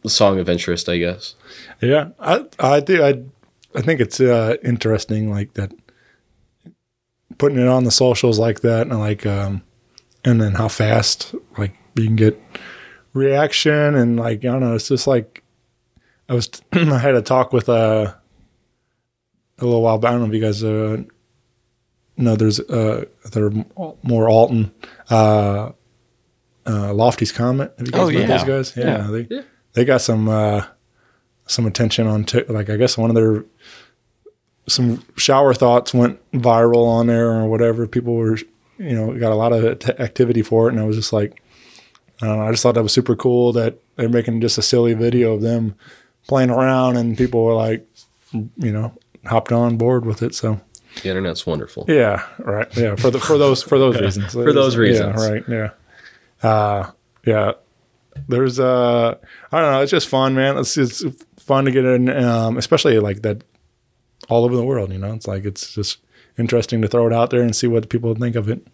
the 0.03 0.11
song 0.11 0.39
of 0.41 0.49
interest, 0.49 0.89
I 0.89 0.99
guess. 0.99 1.35
Yeah, 1.81 2.09
I 2.19 2.45
I 2.59 2.81
do 2.81 3.03
I 3.03 3.23
I 3.75 3.81
think 3.83 4.01
it's 4.01 4.21
uh, 4.21 4.57
interesting 4.65 5.31
like 5.31 5.55
that 5.55 5.73
putting 7.39 7.59
it 7.59 7.69
on 7.69 7.85
the 7.85 7.91
socials 7.91 8.39
like 8.39 8.61
that 8.61 8.83
and 8.89 8.99
like 8.99 9.25
um 9.27 9.63
and 10.25 10.41
then 10.41 10.53
how 10.55 10.69
fast 10.69 11.35
like 11.57 11.75
you 11.97 12.05
can 12.07 12.17
get 12.17 12.41
reaction 13.15 13.95
and 13.95 14.17
like 14.19 14.41
I 14.41 14.49
don't 14.49 14.61
know 14.61 14.75
it's 14.75 14.89
just 14.89 15.07
like 15.07 15.42
I 16.33 16.35
was 16.35 16.49
I 16.73 16.99
had 16.99 17.15
a 17.15 17.21
talk 17.23 17.53
with 17.53 17.69
uh 17.69 18.15
a 19.59 19.65
little 19.65 19.83
while 19.83 19.99
back 19.99 20.09
I 20.09 20.13
don't 20.13 20.23
know 20.23 20.29
if 20.29 20.35
you 20.35 20.41
guys 20.41 20.65
uh 20.65 21.03
know 22.17 22.37
there's 22.37 22.59
uh 22.59 23.05
they're 23.33 23.51
more 24.03 24.29
Alton 24.31 24.73
uh 25.11 25.73
uh 26.67 26.95
Lofty's 26.95 27.33
comment 27.33 27.71
have 27.77 27.87
you 27.87 27.93
guys 27.93 28.01
Oh, 28.01 28.09
yeah. 28.09 28.27
those 28.27 28.45
guys 28.45 28.77
yeah, 28.77 28.85
Yeah. 28.85 29.11
they 29.11 29.27
Yeah. 29.31 29.43
they 29.75 29.85
got 29.85 30.01
some 30.01 30.29
uh 30.29 30.65
some 31.47 31.67
attention 31.67 32.07
on 32.07 32.25
Tik 32.25 32.49
like 32.49 32.71
I 32.71 32.77
guess 32.77 32.97
one 32.97 33.11
of 33.11 33.15
their 33.17 33.45
some 34.69 35.05
shower 35.17 35.53
thoughts 35.53 35.93
went 35.93 36.19
viral 36.33 36.87
on 36.87 37.09
there 37.09 37.31
or 37.31 37.47
whatever. 37.49 37.87
People 37.89 38.15
were 38.15 38.39
you 38.79 38.95
know 38.95 39.13
got 39.19 39.33
a 39.33 39.35
lot 39.35 39.53
of 39.53 39.81
t- 39.81 39.93
activity 39.99 40.41
for 40.41 40.69
it, 40.69 40.73
and 40.73 40.81
I 40.81 40.85
was 40.87 40.95
just 40.97 41.13
like, 41.13 41.43
I 42.23 42.27
don't 42.27 42.39
know. 42.39 42.47
I 42.47 42.51
just 42.53 42.63
thought 42.63 42.77
that 42.77 42.83
was 42.83 42.93
super 42.93 43.17
cool 43.17 43.53
that 43.55 43.79
they're 43.97 44.09
making 44.09 44.41
just 44.41 44.59
a 44.59 44.63
silly 44.63 44.95
video 44.95 45.33
of 45.35 45.43
them 45.43 45.75
playing 46.33 46.51
around, 46.51 46.97
and 46.97 47.17
people 47.19 47.45
were 47.45 47.53
like, 47.55 47.87
you 48.33 48.73
know, 48.73 48.91
hopped 49.27 49.53
on 49.53 49.77
board 49.77 50.07
with 50.07 50.23
it. 50.23 50.35
So 50.35 50.59
The 51.03 51.11
internet's 51.11 51.47
wonderful. 51.47 51.85
yeah, 51.89 52.25
right. 52.39 52.67
Yeah, 52.77 52.97
for 52.97 53.11
the 53.11 53.21
for 53.21 53.37
those 53.37 53.63
for 53.63 53.79
those 53.79 54.01
reasons. 54.05 54.33
For 54.33 54.53
those 54.55 54.77
reasons. 54.77 55.15
Yeah, 55.23 55.29
right. 55.31 55.45
Yeah. 55.49 55.71
Uh 56.49 56.91
yeah. 57.27 57.53
There's 58.29 58.59
uh 58.59 59.15
I 59.53 59.61
don't 59.61 59.73
know, 59.73 59.83
it's 59.83 59.91
just 59.91 60.09
fun, 60.09 60.35
man. 60.35 60.57
It's 60.57 60.77
it's 60.79 61.05
fun 61.39 61.67
to 61.67 61.71
get 61.71 61.85
in 61.85 62.09
um 62.09 62.57
especially 62.57 62.99
like 62.99 63.21
that 63.23 63.45
all 64.31 64.45
over 64.47 64.57
the 64.57 64.65
world, 64.65 64.91
you 64.91 64.99
know. 64.99 65.13
It's 65.13 65.27
like 65.29 65.45
it's 65.45 65.75
just 65.75 65.99
interesting 66.39 66.81
to 66.81 66.89
throw 66.89 67.07
it 67.07 67.13
out 67.13 67.29
there 67.31 67.43
and 67.43 67.55
see 67.55 67.67
what 67.67 67.89
people 67.91 68.15
think 68.15 68.37
of 68.37 68.49
it. 68.49 68.67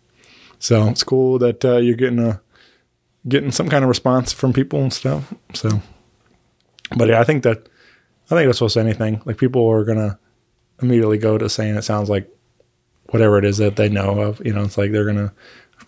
So, 0.61 0.89
it's 0.89 1.03
cool 1.05 1.39
that 1.41 1.65
uh, 1.65 1.79
you're 1.79 1.97
getting 1.97 2.19
a 2.21 2.41
getting 3.27 3.51
some 3.53 3.69
kind 3.69 3.83
of 3.85 3.89
response 3.89 4.33
from 4.33 4.53
people 4.53 4.81
and 4.81 4.93
stuff. 4.93 5.33
So, 5.55 5.81
but 6.97 7.09
yeah, 7.09 7.21
I 7.21 7.25
think 7.25 7.43
that 7.45 7.69
I 8.31 8.35
think 8.35 8.47
that's 8.47 8.59
supposed 8.59 8.75
to 8.75 8.81
anything. 8.81 9.23
Like 9.25 9.37
people 9.39 9.69
are 9.69 9.85
gonna 9.85 10.19
immediately 10.83 11.19
go 11.19 11.39
to 11.39 11.49
saying 11.49 11.77
it 11.77 11.83
sounds 11.83 12.09
like 12.11 12.29
whatever 13.11 13.39
it 13.39 13.45
is 13.45 13.59
that 13.59 13.77
they 13.77 13.89
know 13.89 14.21
of. 14.21 14.41
You 14.45 14.53
know, 14.53 14.63
it's 14.63 14.79
like 14.79 14.93
they're 14.93 15.07
gonna 15.07 15.33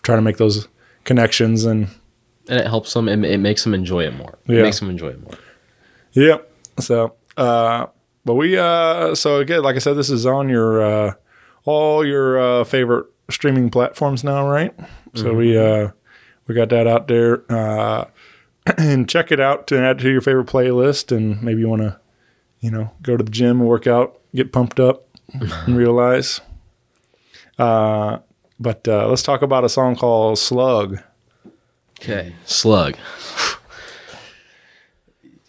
try 0.03 0.15
to 0.15 0.21
make 0.21 0.37
those 0.37 0.67
connections 1.03 1.65
and 1.65 1.87
and 2.49 2.59
it 2.59 2.67
helps 2.67 2.93
them. 2.93 3.07
It, 3.07 3.23
it 3.23 3.37
makes 3.39 3.63
them 3.63 3.73
enjoy 3.73 4.05
it 4.05 4.15
more. 4.15 4.37
It 4.47 4.55
Yeah. 4.55 4.61
makes 4.63 4.79
them 4.79 4.89
enjoy 4.89 5.09
it 5.09 5.23
more. 5.23 5.33
Yep. 6.13 6.51
So, 6.79 7.13
uh, 7.37 7.85
but 8.25 8.33
we, 8.33 8.57
uh, 8.57 9.13
so 9.15 9.37
again, 9.37 9.61
like 9.61 9.75
I 9.75 9.79
said, 9.79 9.93
this 9.95 10.09
is 10.09 10.25
on 10.25 10.49
your, 10.49 10.81
uh, 10.81 11.13
all 11.65 12.05
your, 12.05 12.39
uh, 12.39 12.63
favorite 12.63 13.05
streaming 13.29 13.69
platforms 13.69 14.23
now, 14.23 14.47
right? 14.49 14.73
So 15.13 15.33
we, 15.33 15.57
uh, 15.57 15.89
we 16.47 16.55
got 16.55 16.69
that 16.69 16.87
out 16.87 17.07
there, 17.07 17.43
uh, 17.49 18.05
and 18.77 19.09
check 19.09 19.31
it 19.31 19.39
out 19.39 19.67
to 19.67 19.79
add 19.79 19.99
to 19.99 20.09
your 20.11 20.21
favorite 20.21 20.47
playlist. 20.47 21.15
And 21.15 21.41
maybe 21.41 21.61
you 21.61 21.69
want 21.69 21.81
to, 21.81 21.99
you 22.59 22.71
know, 22.71 22.91
go 23.01 23.17
to 23.17 23.23
the 23.23 23.31
gym 23.31 23.59
and 23.59 23.69
work 23.69 23.87
out, 23.87 24.19
get 24.35 24.51
pumped 24.51 24.79
up 24.79 25.07
and 25.33 25.75
realize. 25.77 26.41
Uh, 27.57 28.19
but, 28.59 28.87
uh, 28.87 29.07
let's 29.07 29.23
talk 29.23 29.41
about 29.41 29.63
a 29.63 29.69
song 29.69 29.95
called 29.95 30.37
Slug. 30.37 30.99
Okay. 31.99 32.33
Slug. 32.45 32.95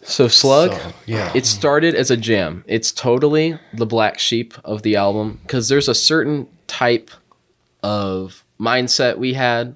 So 0.05 0.27
Slug, 0.27 0.71
So, 0.73 0.93
yeah. 1.05 1.31
it 1.33 1.45
started 1.45 1.95
as 1.95 2.11
a 2.11 2.17
jam. 2.17 2.65
It's 2.67 2.91
totally 2.91 3.57
the 3.73 3.85
black 3.85 4.19
sheep 4.19 4.53
of 4.65 4.81
the 4.81 4.95
album 4.97 5.39
because 5.43 5.69
there's 5.69 5.87
a 5.87 5.95
certain 5.95 6.47
type 6.67 7.09
of 7.81 8.43
mindset 8.59 9.17
we 9.17 9.33
had 9.33 9.75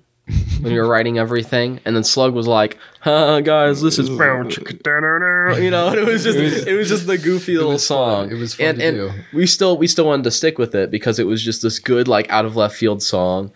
when 0.62 0.74
we 0.74 0.80
were 0.80 0.88
writing 0.88 1.18
everything, 1.18 1.80
and 1.86 1.96
then 1.96 2.04
Slug 2.04 2.34
was 2.34 2.48
like, 2.48 2.78
"Huh, 3.02 3.42
guys, 3.42 3.82
this 3.82 3.98
is 3.98 4.10
you 5.62 5.70
know," 5.72 5.88
and 5.90 5.98
it 6.00 6.06
was 6.06 6.24
just 6.24 6.38
it 6.68 6.76
was 6.76 6.90
just 6.90 7.08
the 7.08 7.18
goofy 7.18 7.56
little 7.58 7.74
was 7.74 7.88
fun. 7.88 8.28
song. 8.28 8.32
It 8.32 8.40
was 8.40 8.56
fun 8.56 8.66
and, 8.68 8.80
to 8.80 8.86
and 8.88 8.98
do. 8.98 9.12
we 9.38 9.46
still 9.48 9.78
we 9.78 9.88
still 9.88 10.06
wanted 10.06 10.24
to 10.24 10.32
stick 10.32 10.58
with 10.58 10.76
it 10.76 10.92
because 10.92 11.20
it 11.20 11.26
was 11.28 11.44
just 11.44 11.62
this 11.62 11.80
good 11.80 12.08
like 12.08 12.30
out 12.30 12.46
of 12.46 12.56
left 12.56 12.76
field 12.76 13.02
song 13.02 13.52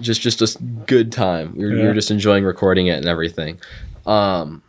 just 0.00 0.20
just 0.22 0.40
a 0.40 0.58
good 0.86 1.12
time. 1.12 1.54
We 1.56 1.64
were, 1.66 1.70
we 1.72 1.78
Yeah. 1.80 1.86
were 1.88 1.94
just 1.94 2.10
enjoying 2.10 2.44
recording 2.44 2.86
it 2.86 2.96
and 2.98 3.06
everything. 3.06 3.60
Um, 4.06 4.62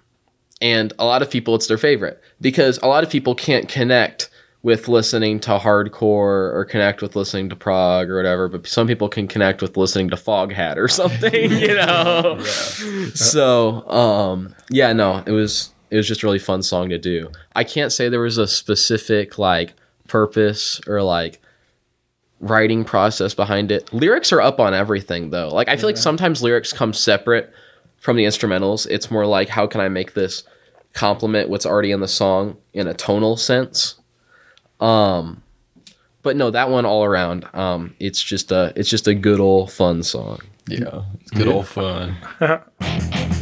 and 0.62 0.94
a 1.00 1.06
lot 1.06 1.22
of 1.22 1.30
people, 1.30 1.56
it's 1.56 1.68
their 1.68 1.78
favorite 1.78 2.22
because 2.42 2.78
a 2.84 2.88
lot 2.88 3.04
of 3.04 3.10
people 3.10 3.34
can't 3.36 3.68
connect 3.68 4.30
with 4.64 4.88
listening 4.88 5.42
to 5.42 5.52
hardcore 5.58 6.54
or 6.54 6.66
connect 6.70 7.02
with 7.02 7.18
listening 7.18 7.50
to 7.50 7.56
prog 7.56 8.10
or 8.10 8.16
whatever. 8.16 8.48
But 8.48 8.66
some 8.66 8.88
people 8.88 9.10
can 9.10 9.28
connect 9.28 9.62
with 9.62 9.76
listening 9.76 10.10
to 10.10 10.16
Foghat 10.16 10.78
or 10.78 10.88
something, 10.88 11.52
you 11.52 11.68
know. 11.76 12.40
So 13.14 13.88
um, 13.90 14.56
yeah, 14.70 14.94
no, 14.94 15.22
it 15.26 15.32
was 15.32 15.72
it 15.92 15.98
was 15.98 16.08
just 16.08 16.24
a 16.24 16.26
really 16.26 16.40
fun 16.40 16.64
song 16.64 16.90
to 16.90 16.98
do. 16.98 17.30
I 17.56 17.64
can't 17.64 17.92
say 17.92 18.10
there 18.10 18.22
was 18.22 18.38
a 18.38 18.48
specific 18.48 19.38
like 19.38 19.76
purpose 20.08 20.82
or 20.88 21.04
like 21.04 21.40
writing 22.40 22.84
process 22.84 23.34
behind 23.34 23.72
it. 23.72 23.94
Lyrics 23.94 24.32
are 24.32 24.42
up 24.42 24.60
on 24.60 24.74
everything 24.74 25.30
though. 25.30 25.50
Like 25.50 25.68
I 25.68 25.76
feel 25.76 25.88
like 25.88 25.98
sometimes 25.98 26.42
lyrics 26.42 26.74
come 26.74 26.94
separate 26.94 27.54
from 28.00 28.16
the 28.16 28.24
instrumentals. 28.24 28.88
It's 28.90 29.12
more 29.12 29.26
like 29.26 29.50
how 29.50 29.68
can 29.68 29.82
I 29.82 29.90
make 29.90 30.14
this 30.14 30.44
complement 30.94 31.50
what's 31.50 31.66
already 31.66 31.92
in 31.92 32.00
the 32.00 32.08
song 32.08 32.58
in 32.74 32.88
a 32.88 32.94
tonal 32.94 33.36
sense. 33.36 33.96
Um 34.84 35.42
but 36.22 36.36
no, 36.38 36.52
that 36.52 36.70
one 36.70 36.86
all 36.86 37.04
around 37.04 37.46
um 37.54 37.96
it's 38.00 38.22
just 38.22 38.52
a 38.52 38.74
it's 38.76 38.90
just 38.90 39.08
a 39.08 39.14
good 39.16 39.40
old 39.40 39.72
fun 39.72 40.04
song. 40.04 40.40
Yeah, 40.68 41.04
it's 41.22 41.32
good 41.32 41.48
old 41.48 41.68
fun. 41.68 42.16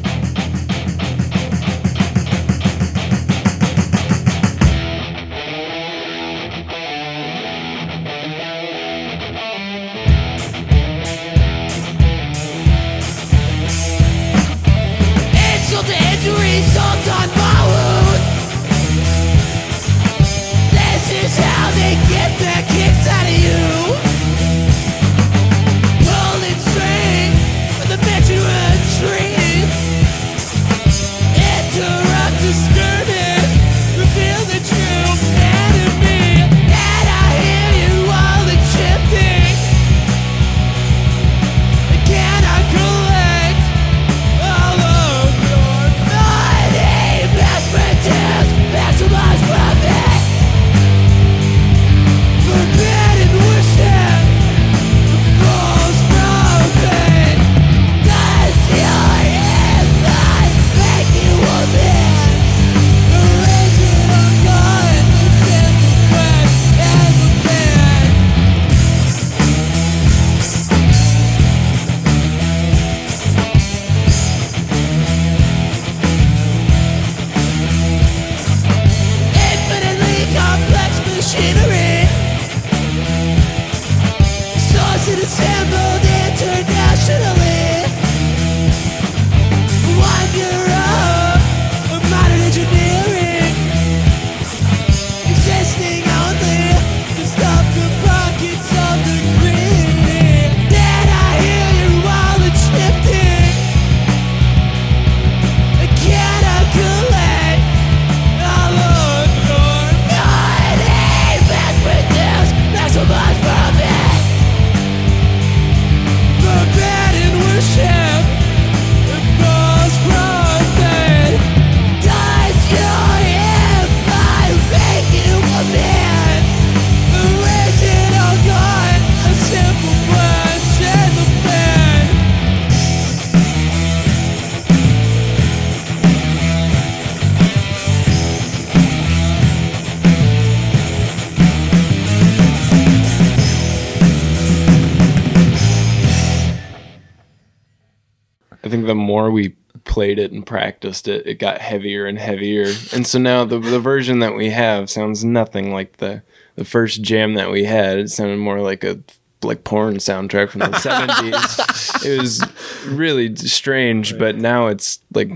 played 149.91 150.17
it 150.19 150.31
and 150.31 150.45
practiced 150.45 151.07
it, 151.09 151.27
it 151.27 151.35
got 151.37 151.59
heavier 151.59 152.05
and 152.05 152.17
heavier. 152.17 152.71
And 152.93 153.05
so 153.05 153.19
now 153.19 153.43
the 153.45 153.59
the 153.59 153.79
version 153.79 154.19
that 154.19 154.35
we 154.35 154.49
have 154.49 154.89
sounds 154.89 155.23
nothing 155.25 155.71
like 155.73 155.97
the 155.97 156.23
the 156.55 156.63
first 156.65 157.01
jam 157.01 157.33
that 157.35 157.51
we 157.51 157.65
had. 157.65 157.99
It 157.99 158.09
sounded 158.09 158.37
more 158.37 158.61
like 158.61 158.83
a 158.85 158.99
like 159.43 159.63
porn 159.63 159.95
soundtrack 159.95 160.49
from 160.51 160.59
the 160.59 160.67
70s. 160.77 162.05
It 162.05 162.21
was 162.21 162.41
really 162.87 163.35
strange, 163.35 164.17
but 164.17 164.35
now 164.37 164.67
it's 164.67 164.99
like 165.13 165.31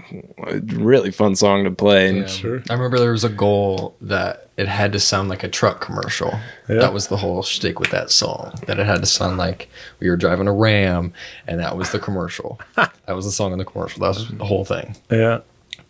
a 0.48 0.60
really 0.60 1.12
fun 1.12 1.36
song 1.36 1.63
to 1.65 1.72
play. 1.72 2.10
And 2.10 2.30
Sure. 2.30 2.62
I 2.70 2.74
remember 2.74 3.00
there 3.00 3.12
was 3.12 3.24
a 3.24 3.30
goal 3.30 3.96
that 4.02 4.44
it 4.58 4.68
had 4.68 4.94
to 4.94 5.00
sound 5.00 5.28
like 5.30 5.44
a 5.44 5.50
truck 5.50 5.82
commercial. 5.82 6.32
Yeah. 6.70 6.78
That 6.78 6.94
was 6.94 7.08
the 7.08 7.18
whole 7.18 7.44
shtick 7.44 7.80
with 7.80 7.91
that 7.91 8.10
song. 8.10 8.54
That 8.68 8.80
it 8.80 8.86
had 8.86 9.02
to 9.02 9.06
sound 9.06 9.38
like 9.38 9.70
we 10.00 10.10
were 10.10 10.15
driving 10.15 10.48
a 10.48 10.54
Ram, 10.54 11.13
and 11.48 11.60
that 11.60 11.78
was 11.78 11.91
the 11.91 12.00
commercial. 12.00 12.60
that 12.76 13.15
was 13.15 13.26
the 13.26 13.32
song 13.32 13.52
in 13.52 13.58
the 13.58 13.65
commercial. 13.65 14.02
That 14.02 14.10
was 14.10 14.30
the 14.30 14.46
whole 14.46 14.63
thing. 14.63 14.96
Yeah. 15.12 15.41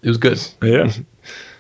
It 0.02 0.10
was 0.10 0.18
good. 0.18 0.40
Yeah. 0.62 0.92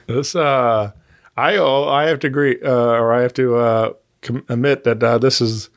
this 0.08 0.36
uh 0.36 0.92
I 1.38 1.58
oh, 1.58 1.86
I 1.86 2.08
have 2.08 2.20
to 2.20 2.28
agree 2.28 2.60
uh 2.64 2.70
or 2.70 3.14
I 3.14 3.22
have 3.22 3.34
to 3.36 3.56
uh 3.56 3.94
com- 4.22 4.46
admit 4.50 4.84
that 4.84 5.02
uh, 5.04 5.18
this 5.18 5.42
is 5.42 5.70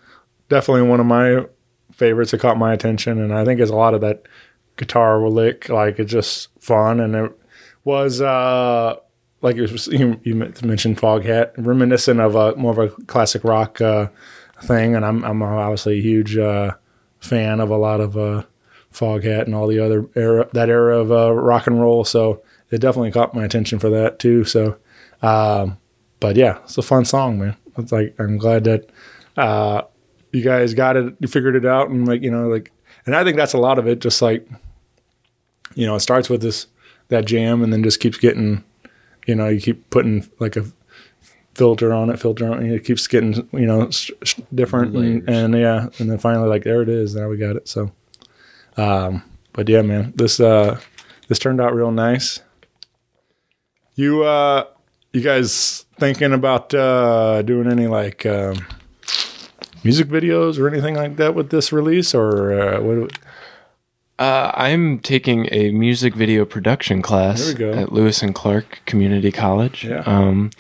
definitely 0.49 0.89
one 0.89 1.01
of 1.01 1.07
my 1.07 1.47
favorites 1.93 2.31
that 2.31 2.41
caught 2.41 2.59
my 2.59 2.73
attention 2.73 3.19
and 3.19 3.35
I 3.35 3.45
think 3.45 3.61
it's 3.61 3.71
a 3.71 3.77
lot 3.77 3.95
of 3.95 4.01
that 4.03 4.23
guitar 4.77 5.27
lick 5.29 5.69
like 5.69 5.99
it's 5.99 6.13
just 6.13 6.49
fun 6.61 7.01
and 7.01 7.15
it 7.15 7.33
was 7.85 8.21
uh 8.21 8.97
like 9.41 9.57
you, 9.57 9.67
you, 10.25 10.35
mentioned 10.35 10.99
Foghat 10.99 11.53
reminiscent 11.57 12.21
of 12.21 12.35
a 12.35 12.57
more 12.57 12.73
of 12.73 12.79
a 12.79 12.89
classic 13.05 13.45
rock 13.45 13.81
uh 13.81 14.09
thing 14.63 14.97
and 14.97 15.05
I'm 15.05 15.25
I'm 15.25 15.43
obviously 15.43 15.99
a 15.99 16.03
huge 16.03 16.37
uh 16.37 16.75
fan 17.21 17.61
of 17.61 17.71
a 17.71 17.77
lot 17.77 18.01
of 18.01 18.17
uh 18.17 18.43
Foghat 18.93 19.45
and 19.45 19.55
all 19.55 19.67
the 19.67 19.79
other 19.79 20.09
era 20.15 20.49
that 20.53 20.69
era 20.69 20.99
of 20.99 21.13
uh, 21.13 21.33
rock 21.33 21.67
and 21.67 21.81
roll. 21.81 22.05
So 22.05 22.43
it 22.71 22.81
definitely 22.81 23.13
caught 23.13 23.35
my 23.35 23.45
attention 23.45 23.79
for 23.79 23.91
that 23.91 24.19
too. 24.19 24.45
So, 24.45 24.77
um, 25.23 25.79
but 26.21 26.37
yeah, 26.37 26.59
it's 26.65 26.79
a 26.79 26.83
fun 26.83 27.05
song, 27.05 27.39
man. 27.39 27.57
It's 27.77 27.93
like 27.93 28.15
I'm 28.19 28.39
glad 28.39 28.65
that 28.65 28.91
uh, 29.37 29.83
you 30.33 30.43
guys 30.43 30.75
got 30.75 30.97
it, 30.97 31.15
you 31.21 31.29
figured 31.29 31.57
it 31.57 31.67
out, 31.67 31.91
and 31.91 32.09
like 32.09 32.23
you 32.23 32.31
know, 32.31 32.49
like, 32.49 32.73
and 33.07 33.15
I 33.15 33.25
think 33.25 33.37
that's 33.37 33.53
a 33.53 33.59
lot 33.59 33.79
of 33.79 33.87
it. 33.87 34.01
Just 34.01 34.21
like 34.21 34.49
you 35.75 35.87
know, 35.87 35.95
it 35.95 36.01
starts 36.01 36.29
with 36.29 36.43
this 36.43 36.67
that 37.09 37.25
jam, 37.25 37.63
and 37.63 37.73
then 37.73 37.83
just 37.83 38.01
keeps 38.01 38.19
getting, 38.19 38.65
you 39.29 39.37
know, 39.37 39.47
you 39.49 39.61
keep 39.61 39.89
putting 39.91 40.29
like 40.41 40.57
a 40.57 40.65
filter 41.55 41.93
on 41.93 42.09
it, 42.11 42.19
filter 42.19 42.47
on 42.51 42.55
it, 42.55 42.63
and 42.65 42.73
it 42.73 42.85
keeps 42.85 43.07
getting 43.07 43.35
you 43.53 43.67
know 43.67 43.87
s- 43.89 44.11
s- 44.23 44.41
different, 44.55 44.95
and, 45.29 45.29
and 45.29 45.55
yeah, 45.55 45.89
and 45.99 46.11
then 46.11 46.19
finally 46.19 46.49
like 46.49 46.65
there 46.65 46.83
it 46.83 46.89
is, 46.89 47.15
now 47.15 47.29
we 47.29 47.37
got 47.37 47.57
it. 47.57 47.69
So, 47.69 47.93
um, 48.77 49.23
but 49.53 49.69
yeah, 49.69 49.83
man, 49.83 50.13
this 50.17 50.41
uh, 50.41 50.81
this 51.29 51.39
turned 51.39 51.61
out 51.61 51.75
real 51.75 51.91
nice. 51.93 52.41
You 53.97 54.23
uh, 54.25 54.65
you 55.13 55.21
guys 55.21 55.85
thinking 55.99 56.33
about 56.33 56.73
uh, 56.75 57.43
doing 57.43 57.67
any 57.71 57.87
like 57.89 58.25
um, 58.25 58.65
music 59.85 60.09
videos 60.09 60.59
or 60.59 60.69
anything 60.69 60.95
like 60.95 61.17
that 61.17 61.35
with 61.35 61.51
this 61.51 61.73
release, 61.73 62.15
or 62.15 62.53
uh, 62.61 62.81
what? 62.81 63.19
Uh, 64.19 64.51
I'm 64.55 64.99
taking 64.99 65.47
a 65.53 65.71
music 65.71 66.15
video 66.15 66.45
production 66.45 67.03
class 67.03 67.41
There 67.53 67.53
we 67.55 67.59
go. 67.77 67.81
at 67.81 67.93
Lewis 67.93 68.23
and 68.23 68.35
Clark 68.35 68.81
Community 68.85 69.31
College. 69.31 69.85
Yeah. 69.85 70.03
Um, 70.07 70.51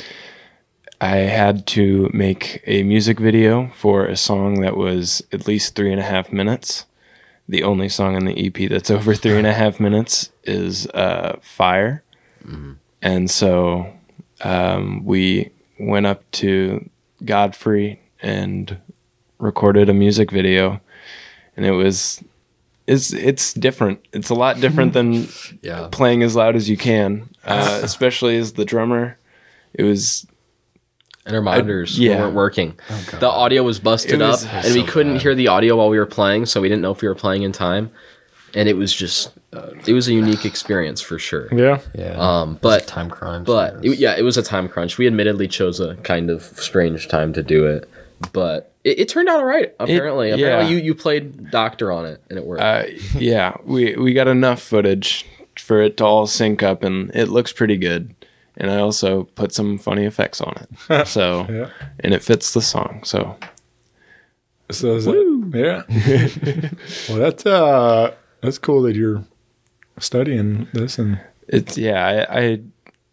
I 1.00 1.16
had 1.16 1.66
to 1.68 2.08
make 2.12 2.62
a 2.66 2.82
music 2.84 3.18
video 3.18 3.68
for 3.76 4.04
a 4.06 4.16
song 4.16 4.60
that 4.60 4.76
was 4.76 5.22
at 5.32 5.46
least 5.46 5.74
three 5.74 5.90
and 5.90 6.00
a 6.00 6.04
half 6.04 6.32
minutes. 6.32 6.86
The 7.48 7.62
only 7.62 7.88
song 7.88 8.14
on 8.14 8.24
the 8.26 8.46
EP 8.46 8.68
that's 8.68 8.90
over 8.96 9.14
three 9.14 9.38
and 9.38 9.46
a 9.46 9.52
half 9.54 9.80
minutes 9.80 10.30
is 10.44 10.86
uh, 10.88 11.38
Fire. 11.42 12.02
And 13.02 13.30
so 13.30 13.92
um, 14.40 15.04
we 15.04 15.50
went 15.78 16.06
up 16.06 16.28
to 16.32 16.88
Godfrey 17.24 18.00
and 18.22 18.78
recorded 19.38 19.88
a 19.88 19.94
music 19.94 20.30
video. 20.30 20.80
And 21.56 21.66
it 21.66 21.72
was 21.72 22.22
it's 22.88 23.12
it's 23.12 23.52
different. 23.54 24.00
It's 24.12 24.30
a 24.30 24.34
lot 24.34 24.60
different 24.60 24.92
than 24.94 25.28
Yeah. 25.62 25.88
playing 25.92 26.22
as 26.22 26.34
loud 26.34 26.56
as 26.56 26.68
you 26.68 26.76
can, 26.76 27.28
uh, 27.44 27.80
especially 27.84 28.36
as 28.38 28.54
the 28.54 28.64
drummer. 28.64 29.16
It 29.74 29.82
was 29.84 30.26
And 31.26 31.36
our 31.36 31.42
monitors 31.42 31.98
yeah. 31.98 32.18
weren't 32.20 32.34
working. 32.34 32.78
the 33.20 33.28
audio 33.28 33.62
was 33.62 33.78
busted 33.78 34.18
was- 34.20 34.44
up, 34.46 34.64
and 34.64 34.74
we 34.74 34.82
couldn't 34.82 35.20
hear 35.20 35.34
the 35.34 35.48
audio 35.48 35.76
while 35.76 35.90
we 35.90 35.98
were 35.98 36.06
playing, 36.06 36.46
so 36.46 36.60
we 36.60 36.68
didn't 36.68 36.82
know 36.82 36.90
if 36.92 37.02
we 37.02 37.08
were 37.08 37.14
playing 37.14 37.42
in 37.42 37.52
time. 37.52 37.90
And 38.54 38.66
it 38.66 38.78
was 38.78 38.94
just, 38.94 39.30
it 39.86 39.92
was 39.92 40.08
a 40.08 40.14
unique 40.14 40.46
experience 40.52 41.02
for 41.02 41.18
sure. 41.18 41.48
Yeah, 41.54 41.80
Yeah. 41.94 42.16
Um, 42.18 42.58
but 42.62 42.86
time 42.86 43.10
crunch. 43.10 43.46
but 43.46 43.84
it, 43.84 43.98
yeah, 43.98 44.16
it 44.16 44.22
was 44.22 44.38
a 44.38 44.42
time 44.42 44.70
crunch. 44.70 44.96
We 44.96 45.06
admittedly 45.06 45.48
chose 45.48 45.80
a 45.80 45.96
kind 45.96 46.30
of 46.30 46.42
strange 46.56 47.08
time 47.08 47.34
to 47.34 47.42
do 47.42 47.66
it, 47.66 47.86
but 48.32 48.74
it, 48.84 49.00
it 49.00 49.08
turned 49.08 49.28
out 49.28 49.36
all 49.40 49.44
right. 49.44 49.74
Apparently, 49.80 50.28
yeah. 50.28 50.34
apparently 50.34 50.74
you 50.74 50.80
you 50.82 50.94
played 50.94 51.50
doctor 51.50 51.92
on 51.92 52.06
it, 52.06 52.22
and 52.28 52.38
it 52.38 52.44
worked. 52.44 52.62
uh, 52.62 52.84
yeah, 53.14 53.56
we 53.64 53.94
we 53.96 54.12
got 54.12 54.28
enough 54.28 54.60
footage 54.62 55.26
for 55.58 55.80
it 55.80 55.96
to 55.98 56.04
all 56.04 56.26
sync 56.26 56.62
up, 56.62 56.82
and 56.82 57.10
it 57.14 57.26
looks 57.28 57.52
pretty 57.52 57.76
good. 57.76 58.14
And 58.56 58.70
I 58.70 58.78
also 58.78 59.24
put 59.24 59.52
some 59.52 59.78
funny 59.78 60.04
effects 60.04 60.40
on 60.40 60.54
it, 60.88 61.06
so 61.06 61.46
Yeah. 61.48 61.70
and 62.00 62.12
it 62.12 62.22
fits 62.22 62.52
the 62.54 62.62
song. 62.62 63.02
So 63.04 63.36
so 64.70 64.96
is 64.96 65.04
that, 65.06 65.84
yeah. 65.88 66.68
well, 67.08 67.18
that's 67.18 67.46
uh, 67.46 68.14
that's 68.42 68.58
cool 68.58 68.82
that 68.82 68.96
you're 68.96 69.24
studying 69.98 70.68
this 70.72 70.96
and 70.98 71.18
it's 71.48 71.76
yeah 71.76 72.26
I, 72.30 72.40
I 72.40 72.60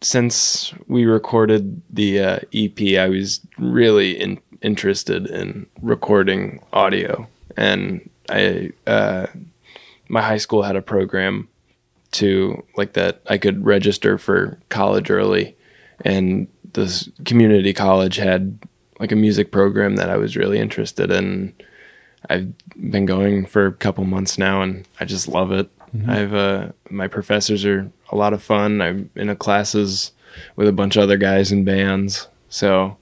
since 0.01 0.71
we 0.87 1.05
recorded 1.05 1.81
the 1.89 2.19
uh, 2.19 2.39
ep 2.53 2.79
i 2.99 3.07
was 3.07 3.41
really 3.57 4.11
in, 4.21 4.39
interested 4.65 5.27
in 5.27 5.67
recording 5.81 6.61
audio. 6.73 7.27
And 7.55 8.09
i 8.29 8.71
uh, 8.87 9.27
my 10.09 10.21
high 10.21 10.37
school 10.37 10.63
had 10.63 10.75
a 10.75 10.81
program 10.81 11.47
to 12.11 12.63
like 12.75 12.93
that 12.93 13.21
i 13.27 13.37
could 13.37 13.65
register 13.65 14.17
for 14.17 14.59
college 14.69 15.09
early. 15.11 15.55
And 16.03 16.47
this 16.73 17.09
community 17.23 17.73
college 17.73 18.17
had 18.17 18.59
like 18.99 19.11
a 19.11 19.15
music 19.15 19.51
program 19.51 19.95
that 19.97 20.09
i 20.09 20.17
was 20.17 20.35
really 20.35 20.59
interested 20.59 21.11
in. 21.11 21.53
I've 22.27 22.51
been 22.91 23.05
going 23.05 23.45
for 23.45 23.67
a 23.67 23.71
couple 23.71 24.03
months 24.03 24.39
now, 24.39 24.63
and 24.63 24.87
I 24.99 25.05
just 25.05 25.27
love 25.27 25.51
it. 25.51 25.69
I've 26.07 26.33
uh, 26.33 26.71
my 26.89 27.07
professors 27.07 27.63
are 27.65 27.89
a 28.09 28.15
lot 28.15 28.33
of 28.33 28.41
fun. 28.41 28.81
I'm 28.81 29.09
in 29.15 29.29
a 29.29 29.35
classes 29.35 30.11
with 30.55 30.67
a 30.67 30.73
bunch 30.73 30.95
of 30.95 31.03
other 31.03 31.17
guys 31.17 31.51
in 31.51 31.63
bands, 31.63 32.27
so 32.49 32.97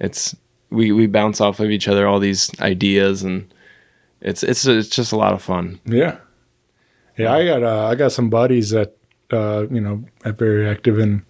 it's 0.00 0.34
we 0.70 0.92
we 0.92 1.06
bounce 1.06 1.40
off 1.40 1.60
of 1.60 1.70
each 1.70 1.88
other 1.88 2.06
all 2.06 2.18
these 2.18 2.50
ideas, 2.60 3.22
and 3.22 3.52
it's 4.20 4.42
it's 4.42 4.66
it's 4.66 4.88
just 4.88 5.12
a 5.12 5.16
lot 5.16 5.32
of 5.32 5.42
fun. 5.42 5.80
Yeah, 5.84 6.18
yeah. 7.16 7.32
I 7.32 7.44
got 7.44 7.62
uh, 7.62 7.86
I 7.86 7.94
got 7.94 8.12
some 8.12 8.30
buddies 8.30 8.70
that 8.70 8.96
uh, 9.30 9.66
you 9.70 9.80
know 9.80 10.04
are 10.24 10.32
very 10.32 10.68
active 10.68 10.98
in 10.98 11.24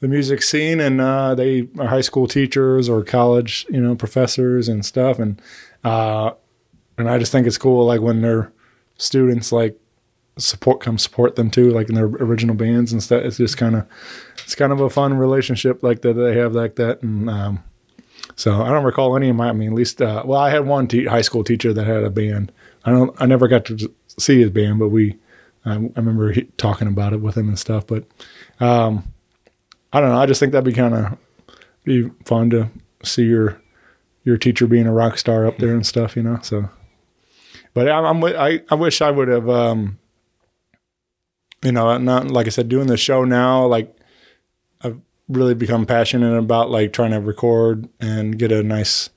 the 0.00 0.08
music 0.08 0.42
scene, 0.42 0.80
and 0.80 1.00
uh, 1.00 1.34
they 1.34 1.68
are 1.78 1.86
high 1.86 2.00
school 2.00 2.26
teachers 2.26 2.88
or 2.88 3.02
college 3.02 3.66
you 3.70 3.80
know 3.80 3.94
professors 3.94 4.68
and 4.68 4.84
stuff, 4.84 5.18
and 5.18 5.40
uh, 5.84 6.32
and 6.98 7.08
I 7.08 7.18
just 7.18 7.32
think 7.32 7.46
it's 7.46 7.58
cool 7.58 7.86
like 7.86 8.00
when 8.00 8.20
their 8.20 8.52
students 8.98 9.52
like 9.52 9.78
support 10.38 10.80
come 10.80 10.98
support 10.98 11.36
them 11.36 11.50
too, 11.50 11.70
like 11.70 11.88
in 11.88 11.94
their 11.94 12.06
original 12.06 12.54
bands 12.54 12.92
and 12.92 13.02
stuff. 13.02 13.22
It's 13.24 13.36
just 13.36 13.56
kind 13.56 13.76
of 13.76 13.86
it's 14.44 14.54
kind 14.54 14.72
of 14.72 14.80
a 14.80 14.90
fun 14.90 15.14
relationship 15.14 15.82
like 15.82 16.02
that 16.02 16.14
they 16.14 16.36
have 16.36 16.54
like 16.54 16.76
that, 16.76 17.02
and 17.02 17.30
um, 17.30 17.62
so 18.36 18.62
I 18.62 18.70
don't 18.70 18.84
recall 18.84 19.16
any 19.16 19.28
of 19.28 19.36
my. 19.36 19.48
I 19.48 19.52
mean, 19.52 19.68
at 19.68 19.74
least 19.74 20.00
uh, 20.00 20.22
well, 20.24 20.40
I 20.40 20.50
had 20.50 20.66
one 20.66 20.88
te- 20.88 21.06
high 21.06 21.22
school 21.22 21.44
teacher 21.44 21.72
that 21.72 21.86
had 21.86 22.04
a 22.04 22.10
band. 22.10 22.52
I 22.84 22.90
don't. 22.90 23.14
I 23.20 23.26
never 23.26 23.48
got 23.48 23.64
to 23.66 23.92
see 24.18 24.40
his 24.40 24.50
band, 24.50 24.78
but 24.78 24.88
we. 24.88 25.16
I, 25.64 25.74
I 25.74 25.90
remember 25.96 26.32
he, 26.32 26.42
talking 26.56 26.88
about 26.88 27.12
it 27.12 27.20
with 27.20 27.36
him 27.36 27.48
and 27.48 27.58
stuff. 27.58 27.86
But 27.86 28.04
um, 28.60 29.04
I 29.92 30.00
don't 30.00 30.10
know. 30.10 30.20
I 30.20 30.26
just 30.26 30.40
think 30.40 30.52
that'd 30.52 30.64
be 30.64 30.72
kind 30.72 30.94
of 30.94 31.18
be 31.84 32.10
fun 32.24 32.50
to 32.50 32.68
see 33.02 33.24
your 33.24 33.60
your 34.24 34.36
teacher 34.36 34.66
being 34.66 34.86
a 34.86 34.92
rock 34.92 35.18
star 35.18 35.46
up 35.46 35.58
there 35.58 35.74
and 35.74 35.86
stuff. 35.86 36.16
You 36.16 36.22
know. 36.22 36.38
So, 36.42 36.68
but 37.74 37.88
I'm, 37.88 38.04
I'm 38.04 38.24
I 38.24 38.62
I 38.70 38.74
wish 38.74 39.02
I 39.02 39.10
would 39.10 39.28
have. 39.28 39.48
Um, 39.48 39.98
you 41.62 41.70
know, 41.70 41.96
not 41.98 42.28
like 42.28 42.46
I 42.46 42.50
said, 42.50 42.68
doing 42.68 42.88
the 42.88 42.96
show 42.96 43.24
now, 43.24 43.66
like 43.66 43.96
really 45.28 45.54
become 45.54 45.86
passionate 45.86 46.36
about 46.36 46.70
like 46.70 46.92
trying 46.92 47.12
to 47.12 47.20
record 47.20 47.88
and 48.00 48.38
get 48.38 48.52
a 48.52 48.62
nice 48.62 49.10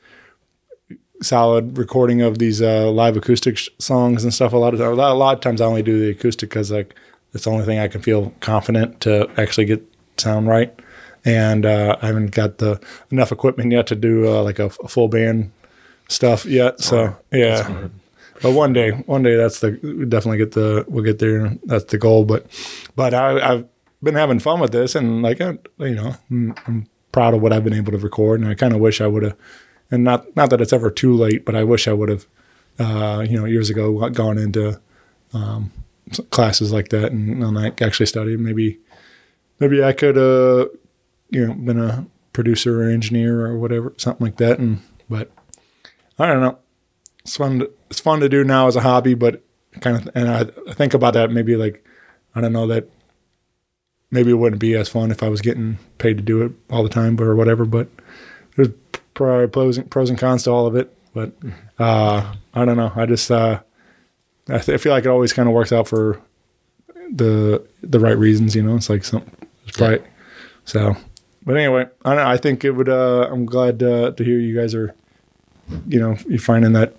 solid 1.22 1.78
recording 1.78 2.22
of 2.22 2.39
these 2.39 2.62
uh, 2.62 2.89
live 2.91 3.18
acoustic 3.18 3.58
sh- 3.58 3.70
songs 3.80 4.24
and 4.24 4.34
stuff. 4.34 4.54
A 4.54 4.58
lot 4.58 4.74
of 4.74 4.80
a 4.80 4.89
lot, 4.89 5.12
a 5.12 5.15
lot 5.15 5.36
of 5.36 5.41
times 5.41 5.62
I 5.62 5.65
only 5.65 5.84
do 5.84 6.00
the 6.00 6.12
acoustic 6.12 6.50
because 6.50 6.72
like 6.72 6.96
it's 7.34 7.46
the 7.46 7.52
only 7.52 7.65
thing 7.65 7.80
I 7.80 7.88
can 7.88 8.02
feel 8.02 8.34
confident 8.39 9.02
to 9.02 9.30
actually 9.38 9.65
get 9.65 9.84
sound 10.18 10.48
right. 10.48 10.74
And 11.26 11.65
uh, 11.65 11.98
I 12.02 12.08
haven't 12.08 12.32
got 12.32 12.60
the 12.60 12.80
enough 13.10 13.32
equipment 13.32 13.72
yet 13.72 13.88
to 13.88 13.96
do 13.96 14.28
uh, 14.28 14.44
like 14.44 14.60
a, 14.60 14.65
a 14.84 14.88
full 14.88 15.08
band 15.08 15.52
stuff 16.08 16.46
yet. 16.46 16.80
So 16.82 17.15
yeah. 17.32 17.88
But 18.41 18.52
one 18.52 18.74
day, 18.74 18.91
one 18.91 19.24
day 19.24 19.36
that's 19.36 19.60
the 19.62 19.72
definitely 20.08 20.38
get 20.38 20.52
the 20.52 20.86
we'll 20.88 21.04
get 21.04 21.20
there. 21.20 21.58
That's 21.63 21.86
the 21.86 21.98
goal. 21.98 22.26
But 22.26 22.46
but 22.96 23.13
I, 23.13 23.54
I've 23.54 23.65
been 24.06 24.15
having 24.15 24.39
fun 24.39 24.62
with 24.62 24.72
this, 24.72 24.96
and 24.96 25.22
like 25.22 25.41
I, 25.41 25.58
you 25.80 25.96
know, 25.96 26.15
I'm, 26.32 26.56
I'm 26.65 26.88
proud 27.12 27.34
of 27.34 27.41
what 27.41 27.52
I've 27.52 27.65
been 27.65 27.74
able 27.74 27.91
to 27.91 27.98
record, 27.98 28.39
and 28.39 28.50
I 28.50 28.54
kind 28.54 28.74
of 28.74 28.80
wish 28.80 29.02
I 29.02 29.08
would 29.08 29.24
have 29.24 29.38
and 29.91 30.04
not 30.04 30.36
not 30.36 30.50
that 30.50 30.62
it's 30.62 30.74
ever 30.74 30.89
too 30.89 31.15
late, 31.15 31.46
but 31.46 31.56
I 31.56 31.63
wish 31.63 31.88
I 31.88 31.94
would 31.94 32.10
have, 32.10 32.26
uh, 32.80 33.26
you 33.28 33.38
know, 33.38 33.46
years 33.46 33.70
ago 33.70 34.10
gone 34.10 34.38
into 34.38 34.80
um, 35.34 35.72
classes 36.30 36.72
like 36.72 36.89
that 36.89 37.12
and, 37.12 37.44
and 37.44 37.56
like 37.56 37.82
actually 37.82 38.06
studied. 38.06 38.39
Maybe 38.39 38.80
maybe 39.60 39.84
I 39.84 39.94
could 39.94 40.18
uh 40.18 40.70
you 41.30 41.48
know 41.48 41.54
been 41.54 41.80
a 41.80 42.06
producer 42.34 42.84
or 42.84 42.89
engineer 42.89 43.46
or 43.46 43.58
whatever 43.58 43.94
something 43.98 44.26
like 44.26 44.38
that. 44.38 44.60
And 44.60 44.82
but 45.10 45.32
I 46.18 46.28
don't 46.28 46.41
know. 46.41 46.60
It's 47.20 47.38
fun. 47.38 47.60
To, 47.60 47.72
it's 47.89 48.00
fun 48.00 48.20
to 48.20 48.30
do 48.30 48.44
now 48.44 48.68
as 48.68 48.76
a 48.76 48.82
hobby, 48.82 49.13
but 49.13 49.44
kind 49.82 49.98
of 49.98 50.10
and 50.15 50.30
I, 50.30 50.46
I 50.70 50.74
think 50.74 50.94
about 50.94 51.13
that 51.13 51.32
maybe 51.32 51.56
like 51.56 51.86
I 52.34 52.41
don't 52.41 52.54
know 52.54 52.68
that 52.68 52.89
maybe 54.15 54.32
it 54.32 54.36
wouldn't 54.36 54.60
be 54.60 54.73
as 54.73 54.89
fun 54.89 55.12
if 55.12 55.21
I 55.21 55.30
was 55.30 55.41
getting 55.41 55.78
paid 55.97 56.17
to 56.17 56.23
do 56.23 56.41
it 56.41 56.54
all 56.71 56.82
the 56.82 56.89
time 56.89 57.19
or 57.21 57.36
whatever. 57.36 57.65
But 57.65 57.89
there's 58.56 58.69
probably 59.13 59.47
pros 59.47 59.78
and, 59.78 59.89
pros 59.91 60.10
and 60.10 60.17
cons 60.17 60.43
to 60.43 60.51
all 60.51 60.65
of 60.65 60.75
it. 60.75 60.91
But 61.13 61.34
uh, 61.78 62.34
I 62.54 62.65
don't 62.65 62.78
know. 62.78 62.91
I 62.95 63.06
just 63.06 63.30
uh, 63.30 63.60
I, 64.49 64.58
th- 64.58 64.69
I 64.69 64.78
feel 64.78 64.91
like 64.91 65.06
it 65.06 65.10
always 65.10 65.34
kind 65.34 65.47
of 65.47 65.54
works 65.54 65.71
out 65.71 65.88
for 65.88 66.21
the 67.12 67.65
the 67.84 67.99
right 67.99 68.17
reasons. 68.17 68.56
You 68.56 68.63
know, 68.63 68.75
it's 68.75 68.89
like 68.89 69.04
some 69.04 69.23
it's 69.67 69.80
right. 69.80 70.01
So, 70.63 70.95
but 71.45 71.58
anyway, 71.58 71.86
I 72.04 72.15
don't 72.15 72.23
know. 72.23 72.30
I 72.30 72.38
think 72.38 72.65
it 72.65 72.71
would. 72.71 72.89
Uh, 72.89 73.28
I'm 73.32 73.45
glad 73.45 73.84
uh, 73.84 74.12
to 74.12 74.23
hear 74.23 74.39
you 74.39 74.60
guys 74.60 74.73
are, 74.73 74.95
you 75.88 75.99
know, 75.99 76.17
you're 76.28 76.39
finding 76.39 76.73
that 76.73 76.95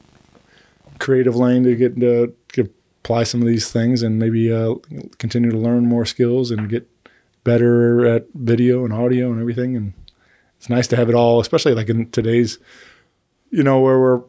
creative 0.99 1.37
lane 1.37 1.65
to 1.65 1.75
get 1.75 1.99
to 2.01 2.35
get, 2.53 2.73
apply 3.05 3.23
some 3.25 3.41
of 3.41 3.47
these 3.47 3.71
things 3.71 4.03
and 4.03 4.19
maybe 4.19 4.53
uh, 4.53 4.75
continue 5.19 5.51
to 5.51 5.59
learn 5.59 5.87
more 5.87 6.05
skills 6.05 6.51
and 6.51 6.69
get 6.69 6.89
better 7.47 8.05
at 8.05 8.27
video 8.35 8.85
and 8.85 8.93
audio 8.93 9.31
and 9.31 9.41
everything. 9.41 9.77
And 9.77 9.95
it's 10.59 10.69
nice 10.69 10.89
to 10.89 10.97
have 10.97 11.09
it 11.09 11.15
all, 11.15 11.41
especially 11.41 11.75
like 11.75 11.89
in 11.89 12.11
today's, 12.11 12.59
you 13.51 13.63
know, 13.63 13.81
where 13.81 13.99
we're. 13.99 14.23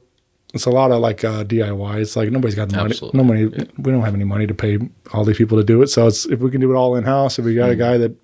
It's 0.54 0.66
a 0.66 0.70
lot 0.70 0.92
of 0.92 1.02
like 1.02 1.26
uh, 1.26 1.44
DIY. 1.44 2.00
It's 2.00 2.16
like 2.16 2.32
nobody's 2.32 2.56
got 2.56 2.70
the 2.70 2.78
money. 2.78 2.92
Absolutely. 2.92 3.22
Nobody. 3.22 3.46
We 3.78 3.92
don't 3.92 4.04
have 4.04 4.16
any 4.16 4.24
money 4.24 4.48
to 4.48 4.54
pay 4.54 4.80
all 5.12 5.26
these 5.26 5.38
people 5.38 5.58
to 5.58 5.64
do 5.64 5.82
it. 5.82 5.88
So 5.88 6.08
it's 6.08 6.26
if 6.26 6.40
we 6.40 6.50
can 6.50 6.62
do 6.62 6.72
it 6.72 6.76
all 6.76 6.96
in 6.96 7.04
house. 7.04 7.38
If 7.38 7.44
we 7.44 7.54
got 7.54 7.70
a 7.70 7.76
guy 7.76 7.98
that, 7.98 8.16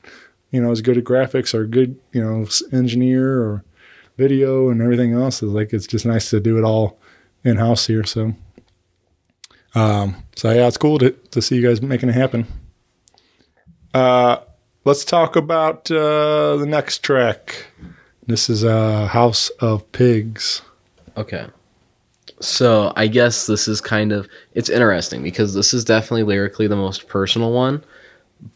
you 0.52 0.62
know, 0.62 0.72
is 0.72 0.82
good 0.82 0.98
at 0.98 1.04
graphics 1.04 1.54
or 1.54 1.66
good, 1.66 2.00
you 2.14 2.24
know, 2.24 2.48
engineer 2.72 3.42
or 3.42 3.66
video 4.16 4.70
and 4.70 4.82
everything 4.82 5.12
else, 5.14 5.44
it's 5.44 5.52
like 5.52 5.74
it's 5.74 5.86
just 5.86 6.06
nice 6.06 6.30
to 6.30 6.40
do 6.40 6.58
it 6.58 6.64
all 6.64 6.98
in 7.44 7.58
house 7.58 7.88
here. 7.88 8.06
So, 8.06 8.34
um, 9.76 10.24
so 10.36 10.50
yeah, 10.52 10.68
it's 10.68 10.78
cool 10.78 11.00
to 11.00 11.12
to 11.32 11.42
see 11.42 11.58
you 11.58 11.68
guys 11.68 11.82
making 11.82 12.08
it 12.08 12.16
happen. 12.16 12.48
Uh, 13.94 14.38
let's 14.86 15.06
talk 15.06 15.36
about 15.36 15.89
uh, 15.91 16.58
the 16.58 16.65
next 16.67 17.00
track. 17.00 17.67
This 18.26 18.50
is 18.50 18.63
uh, 18.63 19.08
House 19.08 19.50
of 19.60 19.89
Pigs. 19.91 20.62
Okay. 21.17 21.48
So 22.39 22.91
I 22.96 23.08
guess 23.08 23.48
this 23.48 23.67
is 23.67 23.80
kind 23.80 24.12
of 24.12 24.28
it's 24.54 24.69
interesting 24.69 25.24
because 25.24 25.54
this 25.54 25.74
is 25.74 25.86
definitely 25.86 26.24
lyrically 26.24 26.67
the 26.67 26.76
most 26.76 27.08
personal 27.08 27.52
one, 27.52 27.84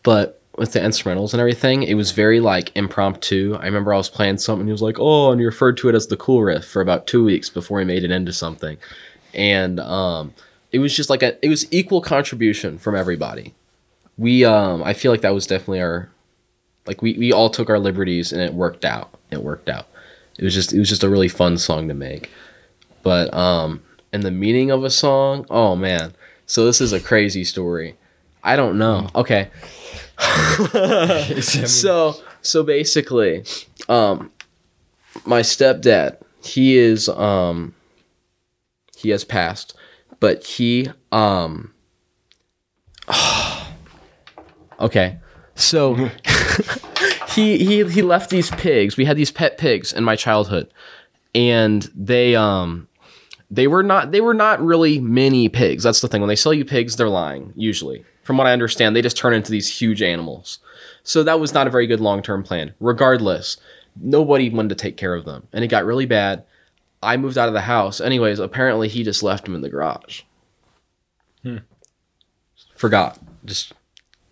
but 0.03 0.41
with 0.57 0.73
the 0.73 0.79
instrumentals 0.79 1.33
and 1.33 1.39
everything, 1.39 1.83
it 1.83 1.93
was 1.93 2.11
very 2.11 2.39
like 2.39 2.75
impromptu. 2.75 3.55
I 3.61 3.65
remember 3.65 3.93
I 3.93 3.97
was 3.97 4.09
playing 4.09 4.39
something, 4.39 4.61
and 4.61 4.69
he 4.69 4.73
was 4.73 4.81
like, 4.81 4.97
"Oh," 4.99 5.31
and 5.31 5.39
he 5.39 5.45
referred 5.45 5.77
to 5.77 5.89
it 5.89 5.95
as 5.95 6.07
the 6.07 6.17
cool 6.17 6.43
riff 6.43 6.65
for 6.65 6.81
about 6.81 7.07
two 7.07 7.23
weeks 7.23 7.49
before 7.49 7.79
he 7.79 7.85
made 7.85 8.03
it 8.03 8.11
into 8.11 8.33
something, 8.33 8.77
and 9.33 9.79
um, 9.79 10.33
it 10.71 10.79
was 10.79 10.95
just 10.95 11.09
like 11.09 11.23
a 11.23 11.37
it 11.45 11.49
was 11.49 11.71
equal 11.71 12.01
contribution 12.01 12.77
from 12.79 12.95
everybody. 12.95 13.53
We 14.17 14.43
um, 14.43 14.83
I 14.83 14.93
feel 14.93 15.11
like 15.11 15.21
that 15.21 15.33
was 15.33 15.45
definitely 15.45 15.81
our 15.81 16.09
like 16.87 17.01
we 17.01 17.13
we 17.13 17.31
all 17.31 17.49
took 17.49 17.69
our 17.69 17.79
liberties 17.79 18.31
and 18.31 18.41
it 18.41 18.53
worked 18.53 18.85
out. 18.85 19.13
It 19.31 19.43
worked 19.43 19.69
out. 19.69 19.87
It 20.37 20.43
was 20.43 20.53
just 20.53 20.73
it 20.73 20.79
was 20.79 20.89
just 20.89 21.03
a 21.03 21.09
really 21.09 21.27
fun 21.27 21.57
song 21.57 21.87
to 21.87 21.93
make. 21.93 22.31
But 23.03 23.33
um 23.33 23.81
and 24.13 24.23
the 24.23 24.31
meaning 24.31 24.71
of 24.71 24.83
a 24.83 24.89
song? 24.89 25.45
Oh 25.49 25.75
man. 25.75 26.13
So 26.45 26.65
this 26.65 26.79
is 26.79 26.93
a 26.93 26.99
crazy 26.99 27.43
story. 27.43 27.95
I 28.43 28.55
don't 28.55 28.77
know. 28.77 29.09
Okay. 29.15 29.49
So 31.41 32.15
so 32.41 32.63
basically 32.63 33.43
um 33.89 34.31
my 35.25 35.41
stepdad 35.41 36.17
he 36.43 36.77
is 36.77 37.09
um 37.09 37.73
he 38.95 39.09
has 39.09 39.23
passed 39.23 39.75
but 40.19 40.43
he 40.43 40.89
um 41.11 41.73
okay 44.79 45.17
so 45.57 46.09
he 47.29 47.57
he 47.57 47.87
he 47.89 48.01
left 48.01 48.29
these 48.29 48.51
pigs. 48.51 48.97
We 48.97 49.05
had 49.05 49.17
these 49.17 49.31
pet 49.31 49.57
pigs 49.57 49.93
in 49.93 50.03
my 50.03 50.15
childhood. 50.15 50.71
And 51.35 51.89
they 51.95 52.35
um 52.35 52.87
they 53.51 53.67
were 53.67 53.83
not 53.83 54.11
they 54.11 54.21
were 54.21 54.33
not 54.33 54.63
really 54.63 54.99
mini 54.99 55.49
pigs. 55.49 55.83
That's 55.83 56.01
the 56.01 56.07
thing. 56.07 56.21
When 56.21 56.29
they 56.29 56.35
sell 56.35 56.53
you 56.53 56.65
pigs 56.65 56.95
they're 56.95 57.09
lying 57.09 57.53
usually. 57.55 58.05
From 58.23 58.37
what 58.37 58.47
i 58.47 58.51
understand 58.51 58.93
they 58.93 59.01
just 59.01 59.17
turn 59.17 59.33
into 59.33 59.51
these 59.51 59.79
huge 59.79 60.01
animals. 60.01 60.59
So 61.03 61.23
that 61.23 61.39
was 61.39 61.53
not 61.53 61.67
a 61.67 61.69
very 61.69 61.87
good 61.87 62.01
long-term 62.01 62.43
plan. 62.43 62.73
Regardless 62.79 63.57
nobody 63.99 64.49
wanted 64.49 64.69
to 64.69 64.75
take 64.75 64.97
care 64.97 65.15
of 65.15 65.25
them. 65.25 65.47
And 65.51 65.63
it 65.63 65.69
got 65.69 65.85
really 65.85 66.05
bad. 66.05 66.43
I 67.01 67.17
moved 67.17 67.37
out 67.37 67.47
of 67.47 67.53
the 67.53 67.61
house. 67.61 68.01
Anyways 68.01 68.39
apparently 68.39 68.87
he 68.87 69.03
just 69.03 69.23
left 69.23 69.45
them 69.45 69.55
in 69.55 69.61
the 69.61 69.69
garage. 69.69 70.23
Forgot. 72.75 73.19
Just 73.45 73.73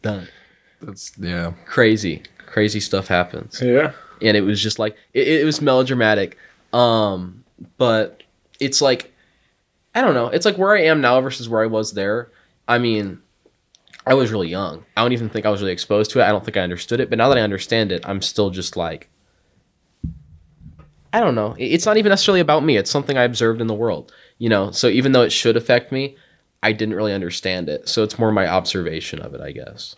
done 0.01 0.27
That's 0.85 1.11
yeah. 1.17 1.53
crazy. 1.65 2.23
Crazy 2.37 2.79
stuff 2.79 3.07
happens. 3.07 3.61
Yeah. 3.61 3.91
and 4.21 4.37
it 4.37 4.41
was 4.41 4.61
just 4.61 4.79
like 4.79 4.95
it, 5.13 5.27
it 5.27 5.45
was 5.45 5.61
melodramatic. 5.61 6.37
Um 6.71 7.43
but 7.77 8.23
it's 8.59 8.81
like 8.81 9.13
i 9.93 10.01
don't 10.01 10.13
know. 10.13 10.27
It's 10.27 10.45
like 10.45 10.57
where 10.57 10.75
i 10.75 10.81
am 10.83 11.01
now 11.01 11.19
versus 11.21 11.49
where 11.49 11.63
i 11.63 11.67
was 11.67 11.93
there. 11.93 12.31
I 12.67 12.77
mean 12.77 13.19
i 14.05 14.13
was 14.13 14.31
really 14.31 14.49
young. 14.49 14.85
I 14.95 15.01
don't 15.01 15.13
even 15.13 15.29
think 15.29 15.45
i 15.45 15.49
was 15.49 15.61
really 15.61 15.73
exposed 15.73 16.11
to 16.11 16.19
it. 16.19 16.23
I 16.23 16.29
don't 16.29 16.45
think 16.45 16.57
i 16.57 16.61
understood 16.61 16.99
it. 16.99 17.09
But 17.09 17.17
now 17.17 17.29
that 17.29 17.37
i 17.37 17.41
understand 17.41 17.91
it 17.91 18.07
i'm 18.07 18.21
still 18.21 18.51
just 18.51 18.77
like 18.77 19.09
i 21.11 21.19
don't 21.19 21.35
know. 21.35 21.55
It's 21.57 21.85
not 21.85 21.97
even 21.97 22.09
necessarily 22.11 22.41
about 22.41 22.63
me. 22.63 22.77
It's 22.77 22.91
something 22.91 23.17
i 23.17 23.23
observed 23.23 23.59
in 23.59 23.67
the 23.67 23.73
world 23.73 24.13
you 24.37 24.49
know? 24.49 24.69
So 24.71 24.87
even 24.89 25.13
though 25.13 25.21
it 25.23 25.31
should 25.31 25.57
affect 25.57 25.91
me 25.91 26.15
i 26.61 26.71
didn't 26.71 26.95
really 26.95 27.13
understand 27.13 27.69
it. 27.69 27.89
So 27.89 28.03
it's 28.03 28.19
more 28.19 28.31
my 28.31 28.47
observation 28.47 29.19
of 29.19 29.33
it 29.33 29.41
i 29.41 29.51
guess 29.51 29.95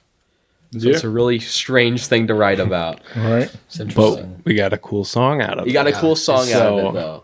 so 0.74 0.80
Yeah. 0.80 0.94
it's 0.94 1.04
a 1.04 1.10
really 1.10 1.40
strange 1.40 2.06
thing 2.08 2.28
to 2.28 2.34
write 2.34 2.60
about 2.60 3.02
All 3.16 3.24
right. 3.32 3.52
It's 3.68 3.78
But 3.94 4.26
we 4.46 4.56
got 4.56 4.74
a 4.74 4.78
cool 4.78 5.04
song 5.06 5.42
out 5.42 5.60
of 5.60 5.60
you 5.60 5.64
it. 5.64 5.68
You 5.70 5.74
got 5.74 5.88
a 5.88 5.92
cool 5.94 6.16
song 6.16 6.52
out 6.52 6.62
of 6.80 6.86
it 6.86 6.94
though 6.94 7.24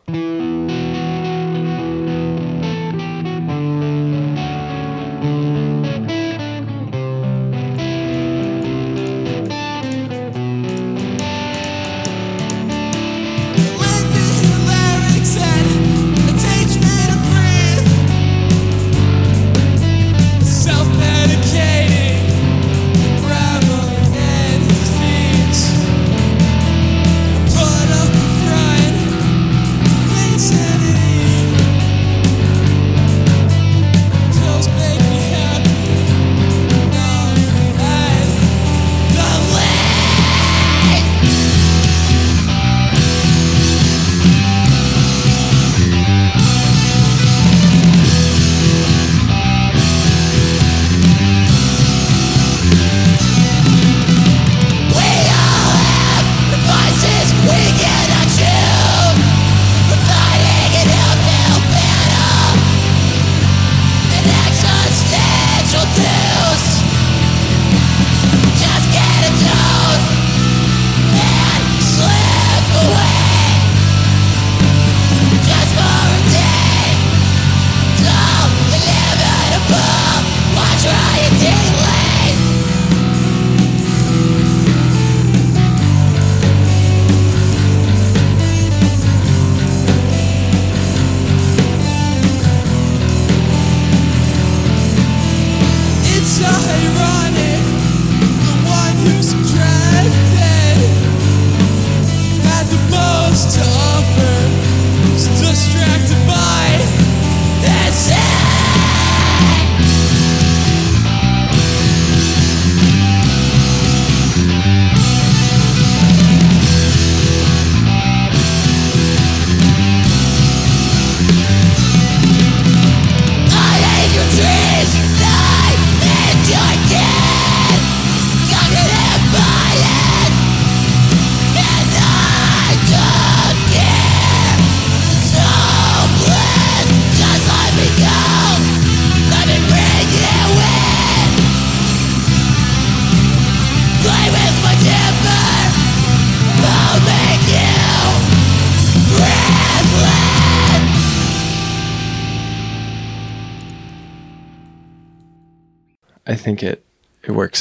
tougher, 103.51 105.13
it's 105.13 105.27
distracting. 105.39 106.12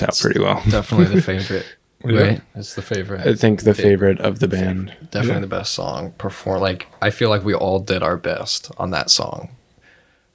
Works 0.00 0.02
out 0.02 0.18
pretty 0.18 0.40
well. 0.40 0.62
Definitely 0.68 1.14
the 1.14 1.22
favorite. 1.22 1.66
Yeah. 2.04 2.20
Right? 2.20 2.40
It's 2.56 2.74
the 2.74 2.82
favorite. 2.82 3.24
I 3.24 3.36
think 3.36 3.62
the 3.62 3.74
favorite 3.74 4.18
of 4.18 4.40
the 4.40 4.48
band. 4.48 4.92
Definitely 5.12 5.42
the 5.42 5.46
best 5.46 5.72
song. 5.72 6.10
Perform 6.18 6.60
like 6.60 6.88
I 7.00 7.10
feel 7.10 7.28
like 7.28 7.44
we 7.44 7.54
all 7.54 7.78
did 7.78 8.02
our 8.02 8.16
best 8.16 8.72
on 8.76 8.90
that 8.90 9.08
song, 9.08 9.50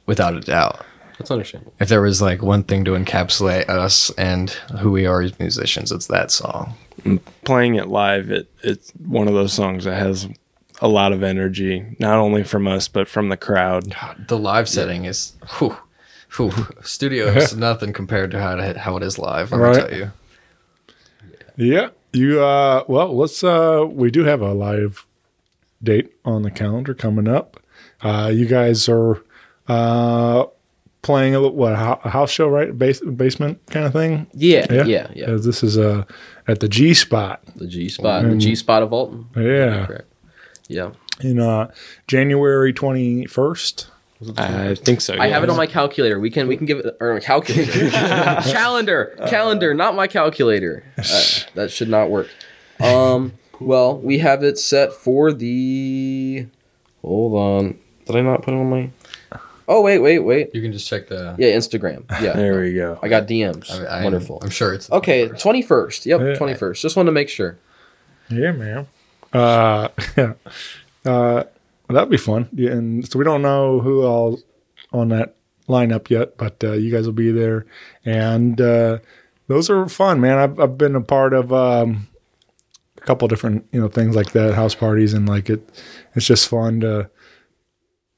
without 0.05 0.34
a 0.34 0.39
doubt. 0.39 0.86
That's 1.18 1.30
understandable. 1.30 1.74
If 1.82 1.89
there 1.89 2.01
was 2.01 2.22
like 2.22 2.41
one 2.41 2.64
thing 2.64 2.86
to 2.86 2.91
encapsulate 2.91 3.68
us 3.68 4.10
and 4.12 4.51
who 4.80 4.91
we 4.91 5.05
are 5.05 5.22
as 5.22 5.38
musicians, 5.39 5.91
it's 5.91 6.08
that 6.08 6.32
song. 6.32 6.74
Mm, 7.01 7.20
playing 7.43 7.76
it 7.76 7.89
live, 7.89 8.32
it 8.32 8.49
it's 8.64 8.91
one 9.05 9.28
of 9.28 9.34
those 9.34 9.51
songs 9.51 9.84
that 9.84 9.97
has 9.97 10.26
a 10.80 10.88
lot 10.88 11.12
of 11.12 11.22
energy, 11.22 11.97
not 11.99 12.18
only 12.18 12.45
from 12.45 12.66
us 12.66 12.88
but 12.88 13.10
from 13.10 13.28
the 13.28 13.36
crowd. 13.36 13.93
The 14.30 14.38
live 14.38 14.70
setting 14.70 15.03
is, 15.03 15.34
whew, 15.58 15.76
whew. 16.38 16.52
studio 16.84 17.28
is 17.28 17.56
nothing 17.56 17.92
compared 17.94 18.32
to 18.32 18.40
how 18.42 18.58
it, 18.58 18.78
how 18.78 18.96
it 18.98 19.04
is 19.04 19.18
live. 19.20 19.52
I'm 19.54 19.60
Right. 19.60 19.76
gonna 19.76 19.88
tell 19.90 19.98
you. 19.98 20.12
Yeah. 21.56 21.90
You 22.14 22.42
uh 22.42 22.84
well, 22.88 23.16
let's 23.16 23.44
uh 23.44 23.86
we 23.90 24.10
do 24.12 24.24
have 24.24 24.42
a 24.42 24.54
live 24.54 25.06
date 25.84 26.12
on 26.26 26.42
the 26.44 26.52
calendar 26.52 26.94
coming 26.94 27.28
up. 27.28 27.60
Uh 28.02 28.32
you 28.34 28.46
guys 28.46 28.88
are 28.90 29.22
uh 29.68 30.46
playing 31.04 31.36
a 31.36 31.40
little- 31.40 31.56
what 31.56 31.74
a 31.74 32.10
house 32.10 32.32
show, 32.32 32.48
right? 32.48 32.78
Base, 32.78 33.00
basement 33.02 33.60
kind 33.68 33.86
of 33.86 33.94
thing. 33.94 34.28
Yeah, 34.34 34.66
yeah, 34.86 35.08
yeah. 35.14 35.26
Uh, 35.28 35.38
This 35.38 35.64
is 35.64 35.78
uh 35.78 36.04
at 36.48 36.60
the 36.60 36.68
G 36.70 36.94
spot. 36.94 37.42
The 37.56 37.68
G 37.68 37.88
spot, 37.90 38.24
the 38.24 38.36
G 38.38 38.56
spot 38.56 38.84
of 38.84 38.94
Alton. 38.94 39.26
Yeah. 39.36 39.86
Correct. 39.86 40.12
Yeah. 40.68 40.92
In 41.22 41.40
uh 41.40 41.72
January 42.08 42.74
21st. 42.74 43.88
I 44.38 44.74
think 44.76 45.01
so. 45.01 45.15
I 45.20 45.28
have 45.28 45.43
it 45.43 45.49
on 45.49 45.57
my 45.57 45.68
calculator. 45.68 46.20
We 46.20 46.30
can 46.32 46.47
we 46.47 46.57
can 46.57 46.65
give 46.65 46.80
it 46.80 46.97
or 46.99 47.13
a 47.13 47.22
calculator 47.22 47.89
calendar 47.91 49.15
calendar, 49.28 49.74
not 49.74 49.95
my 49.95 50.07
calculator. 50.07 50.84
Uh, 50.97 51.22
that 51.55 51.70
should 51.72 51.89
not 51.89 52.09
work. 52.09 52.30
Um. 52.80 53.34
Well, 53.59 53.97
we 53.97 54.20
have 54.20 54.43
it 54.43 54.57
set 54.59 54.93
for 54.93 55.34
the. 55.34 56.45
Hold 57.01 57.34
on. 57.34 57.80
Did 58.05 58.15
I 58.15 58.22
not 58.22 58.43
put 58.43 58.53
it 58.53 58.57
on 58.57 58.70
my? 58.70 58.89
Oh 59.68 59.82
wait, 59.82 59.99
wait, 59.99 60.20
wait. 60.20 60.51
You 60.53 60.61
can 60.61 60.72
just 60.72 60.88
check 60.88 61.07
the. 61.09 61.36
Yeah, 61.38 61.49
Instagram. 61.49 62.05
Yeah, 62.22 62.34
There 62.34 62.61
we 62.61 62.74
go. 62.74 62.99
I 63.01 63.07
got 63.09 63.28
DMs. 63.28 63.70
I, 63.72 63.86
I'm- 63.86 64.03
Wonderful. 64.03 64.39
I'm 64.41 64.49
sure 64.49 64.74
it's 64.74 64.89
Okay, 64.91 65.28
twenty 65.28 65.61
first. 65.61 66.05
Yeah. 66.05 66.18
Yep, 66.18 66.38
twenty 66.38 66.53
first. 66.53 66.82
Just 66.82 66.95
want 66.95 67.07
to 67.07 67.11
make 67.11 67.30
sure. 67.30 67.57
Yeah, 68.30 68.51
man. 68.51 68.88
Uh, 69.34 69.89
yeah. 70.18 70.34
Uh, 71.05 71.43
that'd 71.96 72.10
be 72.10 72.18
fun. 72.18 72.50
Yeah, 72.54 72.72
and 72.72 73.10
so 73.10 73.18
we 73.20 73.26
don't 73.26 73.42
know 73.42 73.80
who 73.80 74.04
all 74.04 74.40
on 74.92 75.10
that 75.10 75.36
lineup 75.68 76.10
yet, 76.10 76.38
but 76.38 76.64
uh, 76.64 76.74
you 76.74 76.92
guys 76.92 77.06
will 77.06 77.14
be 77.14 77.32
there, 77.32 77.66
and 78.06 78.60
uh, 78.60 79.00
those 79.48 79.70
are 79.70 79.88
fun, 79.88 80.20
man. 80.20 80.38
I've 80.38 80.60
I've 80.60 80.78
been 80.78 80.96
a 80.96 81.02
part 81.02 81.34
of 81.34 81.54
um, 81.54 82.08
a 82.98 83.02
couple 83.02 83.28
different 83.28 83.66
you 83.72 83.80
know 83.80 83.88
things 83.88 84.16
like 84.16 84.32
that, 84.32 84.54
house 84.54 84.76
parties, 84.76 85.14
and 85.14 85.28
like 85.28 85.50
it. 85.50 85.70
It's 86.16 86.26
just 86.26 86.48
fun 86.48 86.82
to 86.82 87.10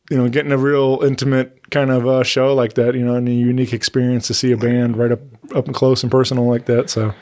you 0.09 0.17
know 0.17 0.29
getting 0.29 0.51
a 0.51 0.57
real 0.57 0.99
intimate 1.03 1.69
kind 1.69 1.91
of 1.91 2.07
uh, 2.07 2.23
show 2.23 2.53
like 2.53 2.73
that, 2.73 2.95
you 2.95 3.05
know, 3.05 3.15
and 3.15 3.27
a 3.27 3.31
unique 3.31 3.73
experience 3.73 4.27
to 4.27 4.33
see 4.33 4.51
a 4.51 4.57
band 4.57 4.97
right 4.97 5.11
up 5.11 5.21
up 5.55 5.65
and 5.65 5.75
close 5.75 6.03
and 6.03 6.11
personal 6.11 6.45
like 6.45 6.65
that. 6.65 6.89
So 6.89 7.13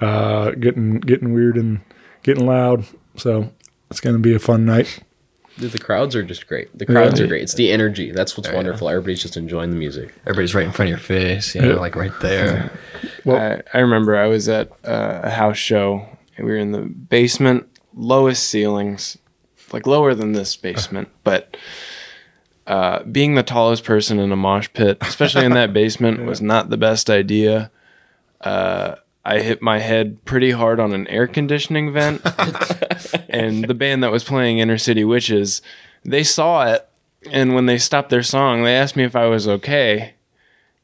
uh, 0.00 0.52
getting 0.52 1.00
getting 1.00 1.32
weird 1.32 1.56
and 1.56 1.80
getting 2.22 2.46
loud. 2.46 2.84
So 3.16 3.52
it's 3.90 4.00
to 4.00 4.18
be 4.18 4.34
a 4.34 4.38
fun 4.38 4.64
night. 4.64 5.00
Dude, 5.58 5.72
the 5.72 5.78
crowds 5.78 6.14
are 6.16 6.22
just 6.22 6.46
great. 6.46 6.76
The 6.78 6.86
crowds 6.86 7.18
Yeah. 7.18 7.24
are 7.26 7.28
great. 7.28 7.42
It's 7.42 7.54
the 7.54 7.70
energy. 7.72 8.12
That's 8.12 8.36
what's 8.36 8.48
Yeah. 8.48 8.54
wonderful. 8.56 8.88
Everybody's 8.88 9.20
just 9.22 9.36
enjoying 9.36 9.70
the 9.70 9.76
music. 9.76 10.14
everybody's 10.22 10.54
right 10.54 10.64
in 10.66 10.72
front 10.72 10.86
of 10.92 10.98
your 10.98 10.98
face. 10.98 11.54
You 11.54 11.62
know, 11.62 11.68
Yeah. 11.74 11.80
like 11.80 11.96
right 11.96 12.12
there. 12.20 12.70
I, 13.26 13.60
I 13.74 13.78
remember 13.80 14.16
I 14.16 14.26
was 14.26 14.48
at 14.48 14.70
uh, 14.84 15.20
a 15.24 15.30
house 15.30 15.56
show. 15.58 16.06
We 16.38 16.44
were 16.44 16.56
in 16.56 16.70
the 16.72 16.82
basement, 16.82 17.66
lowest 17.94 18.44
ceilings, 18.48 19.18
like 19.72 19.86
lower 19.86 20.14
than 20.14 20.32
this 20.32 20.54
basement. 20.56 21.08
But 21.24 21.56
uh, 22.66 23.02
being 23.04 23.34
the 23.34 23.42
tallest 23.42 23.82
person 23.84 24.18
in 24.18 24.30
a 24.30 24.36
mosh 24.36 24.68
pit, 24.74 24.98
especially 25.00 25.44
in 25.46 25.52
that 25.54 25.72
basement, 25.82 26.24
was 26.26 26.40
not 26.40 26.70
the 26.70 26.76
best 26.76 27.10
idea. 27.10 27.70
Uh, 28.40 28.94
I 29.28 29.40
hit 29.40 29.60
my 29.60 29.78
head 29.78 30.24
pretty 30.24 30.52
hard 30.52 30.80
on 30.80 30.94
an 30.94 31.06
air 31.08 31.26
conditioning 31.26 31.92
vent, 31.92 32.22
and 33.28 33.62
the 33.64 33.74
band 33.74 34.02
that 34.02 34.10
was 34.10 34.24
playing 34.24 34.58
Inner 34.58 34.78
City 34.78 35.04
Witches, 35.04 35.60
they 36.02 36.24
saw 36.24 36.64
it, 36.66 36.88
and 37.30 37.54
when 37.54 37.66
they 37.66 37.76
stopped 37.76 38.08
their 38.08 38.22
song, 38.22 38.62
they 38.62 38.74
asked 38.74 38.96
me 38.96 39.04
if 39.04 39.14
I 39.14 39.26
was 39.26 39.46
okay, 39.46 40.14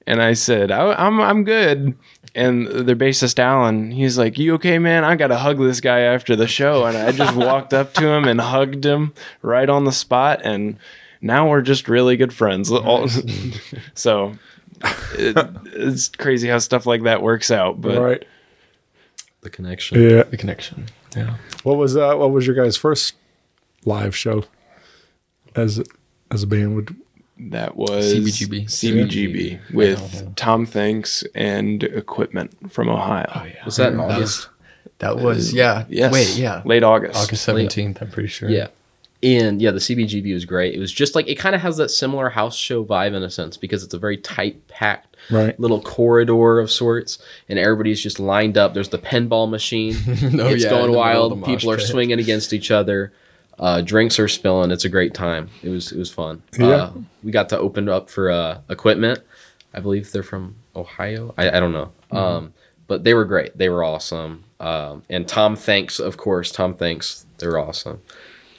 and 0.06 0.20
I 0.20 0.34
said, 0.34 0.70
I, 0.70 0.92
"I'm 0.92 1.22
I'm 1.22 1.44
good." 1.44 1.96
And 2.34 2.66
their 2.66 2.96
bassist 2.96 3.38
Alan, 3.38 3.92
he's 3.92 4.18
like, 4.18 4.38
"You 4.38 4.54
okay, 4.56 4.78
man? 4.78 5.04
I 5.04 5.16
gotta 5.16 5.38
hug 5.38 5.58
this 5.58 5.80
guy 5.80 6.00
after 6.00 6.36
the 6.36 6.46
show." 6.46 6.84
And 6.84 6.98
I 6.98 7.12
just 7.12 7.34
walked 7.36 7.72
up 7.72 7.94
to 7.94 8.06
him 8.08 8.24
and 8.28 8.42
hugged 8.42 8.84
him 8.84 9.14
right 9.40 9.70
on 9.70 9.84
the 9.84 9.92
spot, 9.92 10.42
and 10.44 10.76
now 11.22 11.48
we're 11.48 11.62
just 11.62 11.88
really 11.88 12.18
good 12.18 12.34
friends. 12.34 12.70
So 13.94 14.34
it, 15.14 15.50
it's 15.66 16.08
crazy 16.08 16.48
how 16.48 16.58
stuff 16.58 16.84
like 16.84 17.04
that 17.04 17.22
works 17.22 17.50
out. 17.50 17.80
But 17.80 17.98
right? 17.98 18.24
The 19.44 19.50
connection. 19.50 20.00
Yeah. 20.00 20.22
The 20.24 20.36
connection. 20.38 20.86
Yeah. 21.14 21.36
What 21.62 21.76
was 21.76 21.96
uh, 21.96 22.14
what 22.16 22.32
was 22.32 22.46
your 22.46 22.56
guys' 22.56 22.76
first 22.76 23.14
live 23.84 24.16
show 24.16 24.44
as 25.54 25.84
as 26.30 26.42
a 26.42 26.46
band? 26.46 26.74
Would 26.74 26.96
that 27.38 27.76
was 27.76 28.14
CBGB. 28.14 28.64
CBGB 28.64 29.74
with 29.74 30.34
Tom 30.34 30.64
Thanks 30.64 31.24
and 31.34 31.84
equipment 31.84 32.72
from 32.72 32.88
Ohio. 32.88 33.30
Oh 33.34 33.44
yeah. 33.44 33.64
Was 33.66 33.76
that 33.76 33.92
in 33.92 33.98
That 33.98 34.10
August? 34.12 34.48
That 34.98 35.16
was 35.18 35.52
yeah. 35.52 35.84
Yes. 35.90 36.12
Wait, 36.12 36.36
yeah. 36.36 36.62
Late 36.64 36.82
August. 36.82 37.16
August 37.16 37.44
seventeenth. 37.44 38.00
I'm 38.00 38.10
pretty 38.10 38.28
sure. 38.30 38.48
Yeah. 38.48 38.68
And 39.24 39.60
yeah, 39.62 39.70
the 39.70 39.78
CBGB 39.78 40.34
was 40.34 40.44
great. 40.44 40.74
It 40.74 40.78
was 40.78 40.92
just 40.92 41.14
like 41.14 41.26
it 41.28 41.36
kind 41.36 41.54
of 41.54 41.62
has 41.62 41.78
that 41.78 41.88
similar 41.88 42.28
house 42.28 42.54
show 42.56 42.84
vibe 42.84 43.14
in 43.14 43.22
a 43.22 43.30
sense 43.30 43.56
because 43.56 43.82
it's 43.82 43.94
a 43.94 43.98
very 43.98 44.18
tight 44.18 44.68
packed 44.68 45.16
Right. 45.30 45.58
little 45.58 45.80
corridor 45.80 46.60
of 46.60 46.70
sorts, 46.70 47.18
and 47.48 47.58
everybody's 47.58 48.02
just 48.02 48.20
lined 48.20 48.58
up. 48.58 48.74
There's 48.74 48.90
the 48.90 48.98
pinball 48.98 49.48
machine. 49.48 49.94
Oh, 50.06 50.48
it's 50.48 50.64
yeah, 50.64 50.70
going 50.70 50.82
the 50.82 50.88
middle 50.88 50.90
of 50.90 50.94
wild. 50.96 51.44
People 51.46 51.70
are 51.70 51.78
pit. 51.78 51.86
swinging 51.86 52.18
against 52.20 52.52
each 52.52 52.70
other. 52.70 53.12
Uh, 53.58 53.80
drinks 53.80 54.18
are 54.18 54.28
spilling. 54.28 54.70
It's 54.70 54.84
a 54.84 54.88
great 54.90 55.14
time. 55.14 55.48
It 55.62 55.70
was 55.70 55.90
it 55.92 55.98
was 55.98 56.10
fun. 56.12 56.42
Yeah. 56.58 56.66
Uh, 56.66 56.92
we 57.22 57.30
got 57.32 57.48
to 57.50 57.58
open 57.58 57.88
up 57.88 58.10
for 58.10 58.30
uh, 58.30 58.58
equipment. 58.68 59.20
I 59.72 59.80
believe 59.80 60.12
they're 60.12 60.22
from 60.22 60.56
Ohio. 60.76 61.32
I, 61.38 61.48
I 61.56 61.60
don't 61.60 61.72
know. 61.72 61.92
Mm-hmm. 62.12 62.16
Um, 62.16 62.54
but 62.86 63.04
they 63.04 63.14
were 63.14 63.24
great. 63.24 63.56
They 63.56 63.70
were 63.70 63.82
awesome. 63.82 64.44
Um, 64.60 65.02
and 65.08 65.26
Tom 65.26 65.56
Thanks, 65.56 65.98
of 65.98 66.18
course. 66.18 66.52
Tom 66.52 66.74
Thanks. 66.74 67.24
They 67.38 67.46
were 67.46 67.58
awesome. 67.58 68.02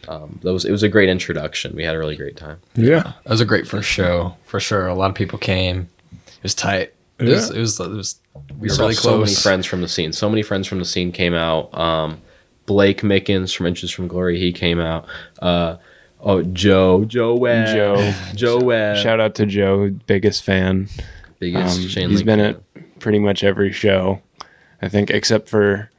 Um, 0.07 0.39
that 0.43 0.53
was 0.53 0.65
it 0.65 0.71
was 0.71 0.83
a 0.83 0.89
great 0.89 1.09
introduction. 1.09 1.75
We 1.75 1.83
had 1.83 1.95
a 1.95 1.99
really 1.99 2.15
great 2.15 2.37
time. 2.37 2.59
yeah, 2.75 3.13
That 3.23 3.29
was 3.29 3.41
a 3.41 3.45
great 3.45 3.67
first 3.67 3.89
show 3.89 4.35
for 4.45 4.59
sure. 4.59 4.87
A 4.87 4.93
lot 4.95 5.09
of 5.09 5.15
people 5.15 5.37
came. 5.39 5.89
It 6.13 6.43
was 6.43 6.55
tight. 6.55 6.93
It 7.19 7.23
was. 7.25 7.49
Yeah. 7.49 7.57
It 7.57 7.59
was. 7.59 7.79
It 7.79 7.89
was. 7.89 8.19
We 8.33 8.55
We 8.59 8.67
were 8.67 8.73
saw 8.73 8.81
really 8.83 8.93
so 8.95 9.17
many 9.17 9.33
friends 9.33 9.65
from 9.65 9.81
the 9.81 9.87
scene. 9.87 10.11
So 10.13 10.29
many 10.29 10.41
friends 10.43 10.67
from 10.67 10.79
the 10.79 10.85
scene 10.85 11.11
came 11.11 11.33
out. 11.33 11.73
Um, 11.77 12.21
Blake 12.65 13.01
Mickens 13.01 13.55
from 13.55 13.67
Inches 13.67 13.91
from 13.91 14.07
Glory, 14.07 14.39
he 14.39 14.51
came 14.51 14.79
out. 14.79 15.05
Uh, 15.41 15.77
oh, 16.19 16.41
Joe, 16.43 17.05
Joe 17.05 17.35
Webb, 17.35 17.67
Joe. 17.75 18.13
Joe 18.35 18.59
Webb, 18.59 18.97
Shout 18.97 19.19
out 19.19 19.35
to 19.35 19.45
Joe, 19.45 19.91
biggest 20.07 20.43
fan. 20.43 20.89
biggest 21.39 21.79
Um, 21.79 21.87
chain 21.87 22.09
he's 22.09 22.17
link 22.19 22.25
been 22.25 22.39
fan. 22.39 22.55
at 22.85 22.99
pretty 22.99 23.19
much 23.19 23.43
every 23.43 23.71
show, 23.71 24.21
I 24.81 24.89
think, 24.89 25.09
except 25.11 25.47
for 25.47 25.89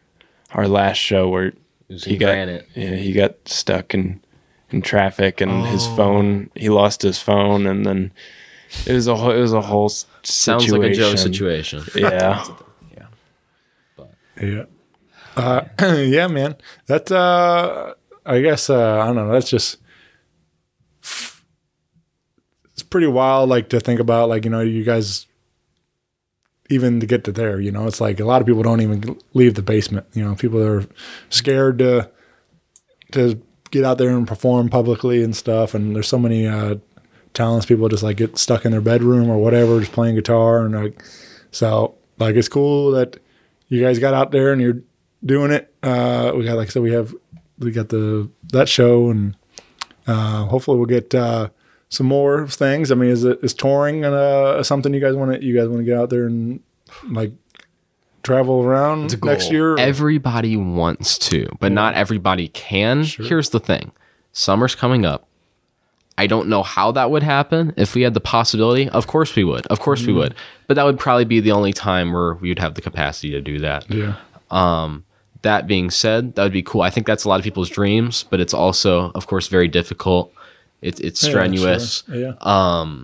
our 0.52 0.66
last 0.68 0.96
show 0.98 1.28
where 1.28 1.46
It 1.46 1.54
was 1.54 1.62
he 1.88 2.14
in 2.14 2.18
got 2.20 2.26
Granite. 2.26 2.68
yeah 2.74 2.94
he 2.96 3.12
got 3.12 3.34
stuck 3.48 3.94
in 3.94 4.20
in 4.70 4.82
traffic 4.82 5.40
and 5.40 5.64
his 5.66 5.86
Oh. 5.86 5.96
phone 5.96 6.50
he 6.54 6.68
lost 6.68 7.02
his 7.02 7.18
phone 7.18 7.66
and 7.66 7.86
then 7.86 8.12
it 8.86 8.92
was 8.92 9.06
a 9.06 9.14
whole 9.14 9.30
it 9.30 9.40
was 9.40 9.52
a 9.52 9.60
whole 9.62 9.86
s- 9.86 10.06
Sounds 10.24 10.64
situation. 10.64 10.82
like 10.82 10.90
a 10.92 10.94
Joe 10.94 11.14
situation. 11.16 11.84
Yeah, 11.94 12.44
yeah, 14.42 14.64
uh, 15.36 15.62
yeah, 15.80 16.26
man. 16.26 16.56
That 16.88 17.10
uh, 17.12 17.94
I 18.26 18.40
guess 18.40 18.68
uh, 18.68 19.00
I 19.00 19.06
don't 19.06 19.14
know. 19.16 19.30
That's 19.32 19.48
just 19.48 19.78
it's 22.72 22.82
pretty 22.82 23.06
wild. 23.06 23.48
Like 23.48 23.68
to 23.70 23.80
think 23.80 24.00
about, 24.00 24.28
like 24.28 24.44
you 24.44 24.50
know, 24.50 24.60
you 24.60 24.84
guys 24.84 25.26
even 26.68 27.00
to 27.00 27.06
get 27.06 27.24
to 27.24 27.32
there. 27.32 27.60
You 27.60 27.70
know, 27.70 27.86
it's 27.86 28.00
like 28.00 28.20
a 28.20 28.24
lot 28.24 28.40
of 28.40 28.46
people 28.46 28.62
don't 28.62 28.80
even 28.80 29.18
leave 29.34 29.54
the 29.54 29.62
basement. 29.62 30.06
You 30.14 30.24
know, 30.24 30.34
people 30.34 30.62
are 30.62 30.86
scared 31.30 31.78
to 31.78 32.10
to 33.12 33.40
get 33.70 33.84
out 33.84 33.98
there 33.98 34.10
and 34.10 34.26
perform 34.26 34.68
publicly 34.68 35.22
and 35.22 35.34
stuff. 35.34 35.74
And 35.74 35.94
there's 35.94 36.08
so 36.08 36.18
many 36.18 36.46
uh, 36.46 36.76
talents. 37.34 37.66
People 37.66 37.88
just 37.88 38.02
like 38.02 38.16
get 38.16 38.38
stuck 38.38 38.64
in 38.64 38.72
their 38.72 38.80
bedroom 38.80 39.28
or 39.28 39.38
whatever, 39.38 39.80
just 39.80 39.92
playing 39.92 40.16
guitar 40.16 40.64
and 40.64 40.74
like 40.74 41.02
so. 41.50 41.94
Like 42.18 42.36
it's 42.36 42.48
cool 42.48 42.92
that 42.92 43.18
you 43.68 43.82
guys 43.82 43.98
got 43.98 44.14
out 44.14 44.30
there 44.30 44.52
and 44.52 44.60
you're 44.60 44.82
doing 45.24 45.50
it. 45.50 45.72
Uh, 45.82 46.32
we 46.34 46.44
got 46.44 46.56
like 46.56 46.68
I 46.68 46.70
said, 46.70 46.82
we 46.82 46.92
have 46.92 47.14
we 47.58 47.70
got 47.70 47.88
the 47.88 48.30
that 48.52 48.68
show 48.68 49.10
and 49.10 49.36
uh, 50.06 50.44
hopefully 50.44 50.78
we'll 50.78 50.86
get 50.86 51.14
uh, 51.14 51.50
some 51.88 52.06
more 52.06 52.46
things. 52.48 52.90
I 52.90 52.94
mean, 52.94 53.10
is 53.10 53.24
it 53.24 53.38
is 53.42 53.54
touring 53.54 54.04
uh, 54.04 54.62
something 54.62 54.92
you 54.92 55.00
guys 55.00 55.14
want 55.14 55.32
to 55.32 55.44
you 55.44 55.54
guys 55.56 55.68
want 55.68 55.78
to 55.80 55.84
get 55.84 55.96
out 55.98 56.10
there 56.10 56.26
and 56.26 56.60
like 57.08 57.32
travel 58.22 58.62
around 58.62 59.22
next 59.22 59.50
year? 59.52 59.78
Everybody 59.78 60.56
wants 60.56 61.18
to, 61.30 61.48
but 61.60 61.72
not 61.72 61.94
everybody 61.94 62.48
can. 62.48 63.04
Here's 63.04 63.50
the 63.50 63.60
thing 63.60 63.92
summer's 64.32 64.74
coming 64.74 65.04
up. 65.06 65.26
I 66.18 66.26
don't 66.26 66.48
know 66.48 66.62
how 66.62 66.92
that 66.92 67.10
would 67.10 67.22
happen. 67.22 67.74
If 67.76 67.94
we 67.94 68.02
had 68.02 68.14
the 68.14 68.20
possibility, 68.20 68.88
of 68.88 69.06
course 69.06 69.36
we 69.36 69.44
would. 69.44 69.66
Of 69.66 69.80
course 69.80 70.00
we 70.00 70.08
Mm-hmm. 70.08 70.18
would. 70.18 70.34
But 70.66 70.74
that 70.74 70.84
would 70.84 70.98
probably 70.98 71.26
be 71.26 71.40
the 71.40 71.52
only 71.52 71.72
time 71.74 72.12
where 72.12 72.34
we 72.34 72.48
would 72.48 72.58
have 72.58 72.74
the 72.74 72.80
capacity 72.80 73.30
to 73.32 73.40
do 73.42 73.58
that. 73.60 73.88
yeah. 73.90 74.16
Um, 74.50 75.04
That 75.42 75.66
being 75.66 75.90
said, 75.90 76.34
that 76.34 76.42
would 76.42 76.52
be 76.54 76.62
cool. 76.62 76.80
I 76.80 76.88
think 76.90 77.06
that's 77.06 77.24
a 77.24 77.28
lot 77.28 77.38
of 77.38 77.44
people's 77.44 77.68
dreams, 77.68 78.24
but 78.30 78.40
it's 78.40 78.54
also, 78.54 79.12
of 79.14 79.26
course, 79.26 79.46
very 79.48 79.68
difficult. 79.68 80.32
It, 80.86 81.00
it's 81.00 81.22
Yeah, 81.22 81.30
strenuous. 81.30 82.04
sure. 82.06 82.16
Yeah. 82.16 82.96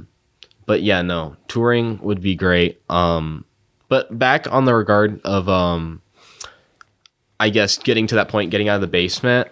but 0.67 0.83
yeah, 0.83 1.03
no, 1.03 1.37
touring 1.49 1.99
would 2.03 2.21
be 2.21 2.35
great. 2.37 2.81
Um, 2.89 3.45
but 3.89 4.17
back 4.19 4.47
on 4.51 4.65
the 4.65 4.75
regard 4.75 5.21
of, 5.25 5.49
um, 5.49 6.01
I 7.41 7.51
guess 7.51 7.77
getting 7.79 8.07
to 8.09 8.15
that 8.15 8.29
point, 8.29 8.51
getting 8.51 8.69
out 8.69 8.77
of 8.77 8.81
the 8.81 8.87
basement. 8.87 9.49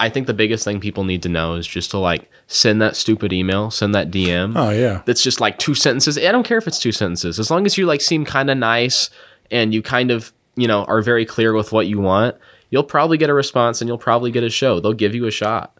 I 0.00 0.08
think 0.08 0.26
the 0.26 0.34
biggest 0.34 0.64
thing 0.64 0.80
people 0.80 1.04
need 1.04 1.22
to 1.24 1.28
know 1.28 1.54
is 1.54 1.66
just 1.66 1.90
to 1.92 1.98
like 1.98 2.28
send 2.46 2.80
that 2.82 2.96
stupid 2.96 3.32
email, 3.32 3.70
send 3.70 3.94
that 3.94 4.10
DM. 4.10 4.54
oh 4.56 4.70
yeah. 4.70 5.02
That's 5.06 5.22
just 5.22 5.40
like 5.40 5.58
two 5.58 5.74
sentences. 5.74 6.16
I 6.18 6.32
don't 6.32 6.42
care 6.42 6.58
if 6.58 6.66
it's 6.66 6.78
two 6.80 6.90
sentences, 6.92 7.38
as 7.38 7.50
long 7.50 7.66
as 7.66 7.76
you 7.78 7.86
like 7.86 8.00
seem 8.00 8.24
kind 8.24 8.50
of 8.50 8.56
nice 8.58 9.10
and 9.50 9.72
you 9.74 9.82
kind 9.82 10.10
of 10.10 10.32
you 10.56 10.66
know 10.66 10.84
are 10.84 11.02
very 11.02 11.24
clear 11.26 11.52
with 11.52 11.70
what 11.70 11.86
you 11.86 12.00
want. 12.00 12.34
You'll 12.70 12.82
probably 12.84 13.18
get 13.18 13.28
a 13.30 13.34
response 13.34 13.80
and 13.80 13.88
you'll 13.88 13.98
probably 13.98 14.30
get 14.30 14.42
a 14.42 14.48
show. 14.50 14.80
They'll 14.80 14.92
give 14.94 15.14
you 15.14 15.26
a 15.26 15.30
shot. 15.30 15.76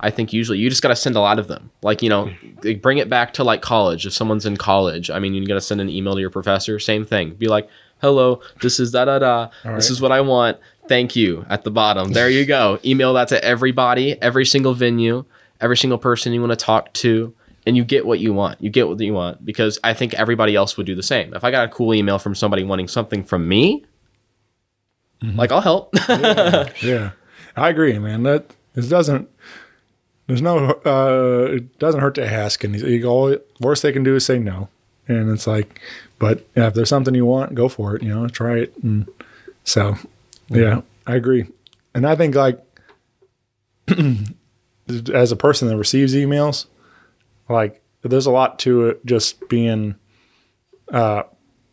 I 0.00 0.10
think 0.10 0.32
usually 0.32 0.58
you 0.58 0.68
just 0.68 0.82
got 0.82 0.88
to 0.88 0.96
send 0.96 1.14
a 1.16 1.20
lot 1.20 1.38
of 1.38 1.48
them. 1.48 1.70
Like, 1.82 2.02
you 2.02 2.08
know, 2.08 2.32
bring 2.80 2.98
it 2.98 3.08
back 3.08 3.32
to 3.34 3.44
like 3.44 3.62
college. 3.62 4.06
If 4.06 4.12
someone's 4.12 4.44
in 4.46 4.56
college, 4.56 5.10
I 5.10 5.18
mean, 5.18 5.34
you 5.34 5.46
got 5.46 5.54
to 5.54 5.60
send 5.60 5.80
an 5.80 5.88
email 5.88 6.14
to 6.14 6.20
your 6.20 6.30
professor. 6.30 6.78
Same 6.78 7.04
thing. 7.04 7.34
Be 7.34 7.46
like, 7.48 7.68
hello, 8.00 8.40
this 8.60 8.80
is 8.80 8.90
da 8.90 9.04
da 9.04 9.18
da. 9.20 9.48
This 9.64 9.88
is 9.90 10.00
what 10.00 10.12
I 10.12 10.20
want. 10.20 10.58
Thank 10.88 11.14
you 11.14 11.46
at 11.48 11.64
the 11.64 11.70
bottom. 11.70 12.12
There 12.12 12.28
you 12.28 12.44
go. 12.44 12.78
Email 12.84 13.14
that 13.14 13.28
to 13.28 13.42
everybody, 13.42 14.20
every 14.20 14.44
single 14.44 14.74
venue, 14.74 15.24
every 15.60 15.76
single 15.76 15.98
person 15.98 16.32
you 16.32 16.40
want 16.40 16.50
to 16.50 16.56
talk 16.56 16.92
to. 16.94 17.32
And 17.64 17.76
you 17.76 17.84
get 17.84 18.04
what 18.04 18.18
you 18.18 18.34
want. 18.34 18.60
You 18.60 18.70
get 18.70 18.88
what 18.88 18.98
you 18.98 19.14
want 19.14 19.46
because 19.46 19.78
I 19.84 19.94
think 19.94 20.14
everybody 20.14 20.56
else 20.56 20.76
would 20.76 20.84
do 20.84 20.96
the 20.96 21.02
same. 21.02 21.32
If 21.32 21.44
I 21.44 21.52
got 21.52 21.64
a 21.64 21.68
cool 21.68 21.94
email 21.94 22.18
from 22.18 22.34
somebody 22.34 22.64
wanting 22.64 22.88
something 22.88 23.22
from 23.22 23.46
me, 23.46 23.84
mm-hmm. 25.22 25.38
like 25.38 25.52
I'll 25.52 25.60
help. 25.60 25.94
Yeah, 26.82 27.12
I 27.54 27.68
agree, 27.68 27.96
man. 28.00 28.24
That 28.24 28.56
this 28.74 28.88
doesn't. 28.88 29.28
There's 30.26 30.42
no. 30.42 30.70
Uh, 30.84 31.54
it 31.54 31.78
doesn't 31.78 32.00
hurt 32.00 32.14
to 32.16 32.26
ask, 32.26 32.62
and 32.64 32.74
you 32.74 33.00
go. 33.00 33.38
Worst 33.60 33.82
they 33.82 33.92
can 33.92 34.04
do 34.04 34.14
is 34.16 34.24
say 34.24 34.38
no, 34.38 34.68
and 35.08 35.30
it's 35.30 35.46
like, 35.46 35.80
but 36.18 36.46
yeah, 36.56 36.68
if 36.68 36.74
there's 36.74 36.88
something 36.88 37.14
you 37.14 37.26
want, 37.26 37.54
go 37.54 37.68
for 37.68 37.96
it. 37.96 38.02
You 38.02 38.14
know, 38.14 38.28
try 38.28 38.58
it. 38.58 38.74
And 38.82 39.08
so, 39.64 39.96
yeah, 40.48 40.82
I 41.06 41.16
agree, 41.16 41.46
and 41.94 42.06
I 42.06 42.14
think 42.14 42.34
like, 42.34 42.60
as 45.12 45.32
a 45.32 45.36
person 45.36 45.68
that 45.68 45.76
receives 45.76 46.14
emails, 46.14 46.66
like 47.48 47.82
there's 48.02 48.26
a 48.26 48.30
lot 48.30 48.58
to 48.60 48.88
it 48.88 49.06
just 49.06 49.48
being 49.48 49.94
uh 50.92 51.22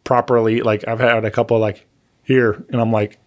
properly 0.04 0.62
like 0.62 0.88
I've 0.88 1.00
had 1.00 1.26
a 1.26 1.32
couple 1.32 1.60
like 1.60 1.86
here 2.24 2.64
and 2.70 2.82
I'm 2.82 2.92
like 2.92 3.19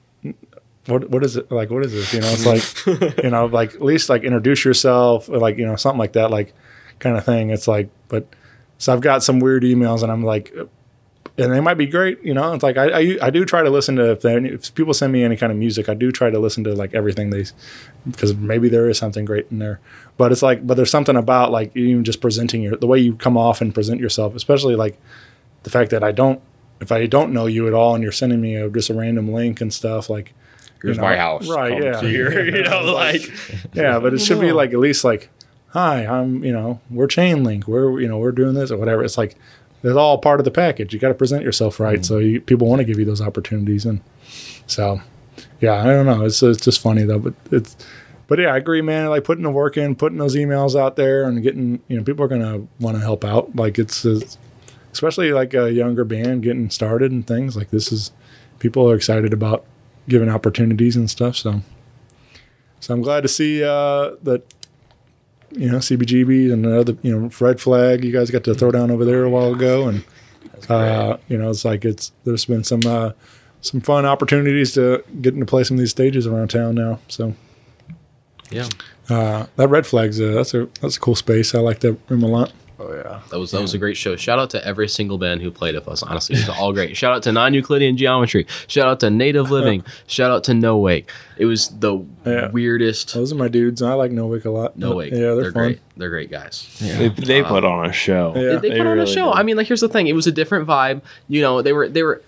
what 0.87 1.09
what 1.11 1.23
is 1.25 1.37
it 1.37 1.51
like 1.51 1.71
what 1.71 1.85
is 1.85 1.93
this 1.93 2.13
you 2.13 2.21
know 2.21 2.27
it's 2.29 2.45
like 2.45 3.23
you 3.23 3.31
know 3.31 3.47
like 3.47 3.75
at 3.75 3.83
least 3.83 4.09
like 4.09 4.25
introduce 4.25 4.65
yourself 4.65 5.29
or 5.29 5.39
like 5.39 5.57
you 5.57 5.65
know 5.65 5.77
something 5.77 5.99
like 5.99 6.15
that 6.15 6.31
like 6.31 6.55
kind 7.03 7.17
of 7.17 7.25
thing. 7.25 7.51
It's 7.51 7.69
like 7.69 7.91
but 8.09 8.27
so 8.79 8.93
I've 8.93 9.01
got 9.01 9.23
some 9.23 9.41
weird 9.41 9.65
emails 9.65 10.03
and 10.03 10.11
I'm 10.11 10.23
like 10.23 10.55
and 11.39 11.51
they 11.53 11.61
might 11.61 11.75
be 11.75 11.87
great 11.87 12.23
you 12.23 12.33
know? 12.33 12.53
It's 12.53 12.63
like 12.63 12.77
I 12.77 12.89
I, 12.89 13.19
I 13.23 13.31
do 13.31 13.45
try 13.45 13.63
to 13.63 13.71
listen 13.71 13.97
to 13.97 14.13
if, 14.13 14.25
if 14.25 14.75
people 14.75 14.95
send 14.95 15.13
me 15.13 15.23
any 15.23 15.37
kind 15.37 15.53
of 15.53 15.59
music 15.59 15.89
I 15.89 15.95
do 15.95 16.11
try 16.11 16.31
to 16.31 16.39
listen 16.39 16.65
to 16.65 16.75
like 16.75 16.95
everything 16.95 17.31
they 17.31 17.45
because 18.07 18.35
maybe 18.35 18.69
there 18.69 18.89
is 18.89 18.99
something 18.99 19.25
great 19.25 19.47
in 19.51 19.59
there. 19.59 19.81
But 20.17 20.33
it's 20.33 20.43
like 20.43 20.67
but 20.67 20.75
there's 20.75 20.91
something 20.91 21.17
about 21.17 21.51
like 21.51 21.77
even 21.77 22.05
just 22.05 22.21
presenting 22.21 22.63
your 22.63 22.77
the 22.77 22.87
way 22.87 22.99
you 22.99 23.17
come 23.17 23.37
off 23.37 23.61
and 23.61 23.75
present 23.75 24.01
yourself 24.01 24.35
especially 24.35 24.77
like 24.77 24.99
the 25.65 25.71
fact 25.71 25.91
that 25.91 26.03
I 26.03 26.13
don't 26.13 26.41
if 26.81 26.91
I 26.91 27.07
don't 27.07 27.33
know 27.33 27.47
you 27.47 27.67
at 27.67 27.75
all 27.75 27.95
and 27.95 28.03
you're 28.03 28.13
sending 28.13 28.41
me 28.41 28.57
a, 28.57 28.69
just 28.69 28.91
a 28.91 28.95
random 28.95 29.33
link 29.33 29.61
and 29.61 29.73
stuff 29.73 30.09
like 30.11 30.35
Here's 30.83 30.97
you 30.97 31.03
know, 31.03 31.09
my 31.09 31.17
house. 31.17 31.49
right 31.49 31.73
Come 31.73 31.83
yeah. 31.83 32.01
here. 32.01 32.45
you 32.45 32.63
know, 32.63 32.93
like 32.93 33.23
yeah 33.75 33.99
but 33.99 34.13
it 34.15 34.19
should 34.19 34.41
be 34.41 34.53
like 34.53 34.73
at 34.73 34.79
least 34.79 35.05
like 35.05 35.31
hi 35.69 36.05
i'm 36.05 36.45
you 36.45 36.53
know 36.53 36.81
we're 36.91 37.07
chain 37.07 37.45
link 37.45 37.67
we're 37.67 37.99
you 38.01 38.07
know 38.07 38.19
we're 38.19 38.33
doing 38.33 38.55
this 38.55 38.71
or 38.71 38.77
whatever. 38.77 39.03
It's 39.05 39.17
like 39.17 39.37
it's 39.83 39.97
all 39.97 40.19
part 40.19 40.39
of 40.39 40.45
the 40.45 40.51
package. 40.51 40.93
You 40.95 41.01
got 41.01 41.09
to 41.09 41.15
present 41.15 41.43
yourself 41.43 41.81
right 41.81 42.05
so 42.05 42.19
you, 42.19 42.41
people 42.41 42.69
want 42.69 42.81
to 42.81 42.85
give 42.85 42.99
you 42.99 43.05
those 43.05 43.21
opportunities 43.21 43.85
and 43.87 44.01
so 44.67 45.01
yeah 45.61 45.81
i 45.81 45.85
don't 45.85 46.07
know. 46.07 46.25
It's, 46.25 46.43
it's 46.43 46.65
just 46.65 46.81
funny 46.81 47.05
though 47.05 47.19
but 47.19 47.35
it's 47.51 47.77
but 48.29 48.39
yeah 48.39 48.55
i 48.55 48.57
agree 48.57 48.83
man. 48.83 49.09
Like 49.09 49.25
putting 49.25 49.45
the 49.45 49.51
work 49.51 49.77
in 49.77 49.95
putting 49.95 50.19
those 50.19 50.37
emails 50.37 50.79
out 50.79 50.97
there 50.97 51.25
and 51.25 51.43
getting 51.43 51.81
you 51.89 51.97
know 51.97 52.05
people 52.05 52.25
are 52.25 52.29
gonna 52.29 52.67
want 52.81 52.97
to 52.97 53.03
help 53.03 53.25
out. 53.25 53.55
Like 53.57 53.79
it's, 53.79 54.05
it's 54.05 54.39
especially 54.93 55.33
like 55.33 55.55
a 55.55 55.73
younger 55.73 56.05
band 56.05 56.43
getting 56.43 56.69
started 56.71 57.11
and 57.13 57.27
things 57.27 57.57
like 57.57 57.71
this 57.71 57.91
is 57.91 58.13
people 58.59 58.89
are 58.91 58.95
excited 58.95 59.33
about 59.33 59.65
giving 60.09 60.29
opportunities 60.29 60.97
and 60.97 61.11
stuff 61.11 61.37
so 61.37 61.63
so 62.83 62.93
I'm 62.93 63.01
glad 63.01 63.21
to 63.21 63.29
see 63.29 63.63
uh, 63.63 64.17
that 64.25 64.43
you 65.53 65.71
know 65.71 65.79
CBGB 65.79 66.53
and 66.53 66.67
other 66.67 66.97
you 67.03 67.17
know 67.17 67.31
Red 67.41 67.61
Flag 67.61 68.05
you 68.05 68.11
guys 68.13 68.31
got 68.31 68.43
to 68.45 68.55
throw 68.55 68.73
down 68.73 68.91
over 68.91 69.05
there 69.05 69.23
a 69.23 69.31
while 69.31 69.55
ago, 69.55 69.87
and 69.87 70.05
uh, 70.69 71.17
you 71.29 71.39
know 71.39 71.49
it's 71.49 71.65
like 71.65 71.85
it's 71.85 72.11
there's 72.25 72.45
been 72.45 72.65
some 72.65 72.81
uh, 72.85 73.13
some 73.61 73.81
fun 73.81 74.05
opportunities 74.05 74.75
to 74.75 75.05
get 75.21 75.35
into 75.35 75.47
play 75.47 75.63
some 75.63 75.77
of 75.77 75.79
these 75.79 75.93
stages 75.93 76.27
around 76.27 76.49
town 76.49 76.75
now. 76.75 76.99
So 77.07 77.35
yeah. 78.51 78.69
uh, 79.09 79.47
that 79.55 79.69
Red 79.69 79.87
Flag's 79.87 80.21
uh, 80.21 80.33
that's 80.33 80.53
a 80.53 80.69
that's 80.81 80.97
a 80.97 81.01
cool 81.01 81.15
space. 81.15 81.55
I 81.55 81.61
like 81.61 81.81
that 81.81 81.97
room 82.09 82.25
a 82.25 82.29
lot. 82.29 82.53
Oh 82.83 82.95
yeah. 82.95 83.21
That 83.31 83.39
was 83.39 83.51
that 83.53 83.61
was 83.61 83.75
a 83.75 83.79
great 83.79 83.97
show. 83.97 84.17
Shout 84.17 84.39
out 84.39 84.51
to 84.51 84.67
every 84.67 84.89
single 84.89 85.19
band 85.19 85.41
who 85.41 85.51
played 85.51 85.75
with 85.75 85.87
us. 85.87 86.03
Honestly, 86.03 86.37
it's 86.37 86.49
all 86.49 86.73
great. 86.73 86.97
Shout 86.97 87.15
out 87.15 87.23
to 87.25 87.33
Non 87.33 87.55
Euclidean 87.55 87.97
Geometry. 87.97 88.47
Shout 88.67 88.89
out 88.89 89.01
to 89.01 89.11
Native 89.11 89.51
Living. 89.51 89.85
Shout 90.07 90.31
out 90.31 90.45
to 90.45 90.55
No 90.55 90.79
Wake. 90.79 91.11
It 91.37 91.47
was 91.47 91.69
the 91.69 92.05
Yeah. 92.27 92.51
weirdest. 92.51 93.15
Those 93.15 93.33
are 93.33 93.37
my 93.37 93.49
dudes. 93.49 93.83
I 93.83 93.95
like 93.95 94.11
No 94.11 94.27
Wake 94.27 94.45
a 94.45 94.51
lot. 94.51 94.77
No 94.77 94.97
Wake. 94.97 95.13
Yeah, 95.13 95.19
they're, 95.19 95.35
they're, 95.37 95.53
fun. 95.53 95.63
great. 95.63 95.81
They're 95.97 96.11
great 96.11 96.31
guys. 96.31 96.77
They, 96.81 97.09
they 97.09 97.43
put 97.43 97.65
on 97.65 97.87
a 97.87 97.93
show. 97.93 98.33
Yeah. 98.35 98.57
They, 98.57 98.71
put 98.77 98.87
on 98.87 98.99
a 98.99 99.07
show. 99.07 99.31
did. 99.33 99.39
I 99.39 99.43
mean, 99.43 99.57
like 99.57 99.67
here's 99.69 99.81
the 99.81 99.89
thing. 99.89 100.09
It 100.09 100.15
was 100.15 100.27
a 100.27 100.33
different 100.33 100.67
vibe. 100.67 101.03
You 101.29 101.43
know, 101.43 101.63
they 101.63 101.73
were 101.73 101.89
they 101.89 102.03
were. 102.03 102.23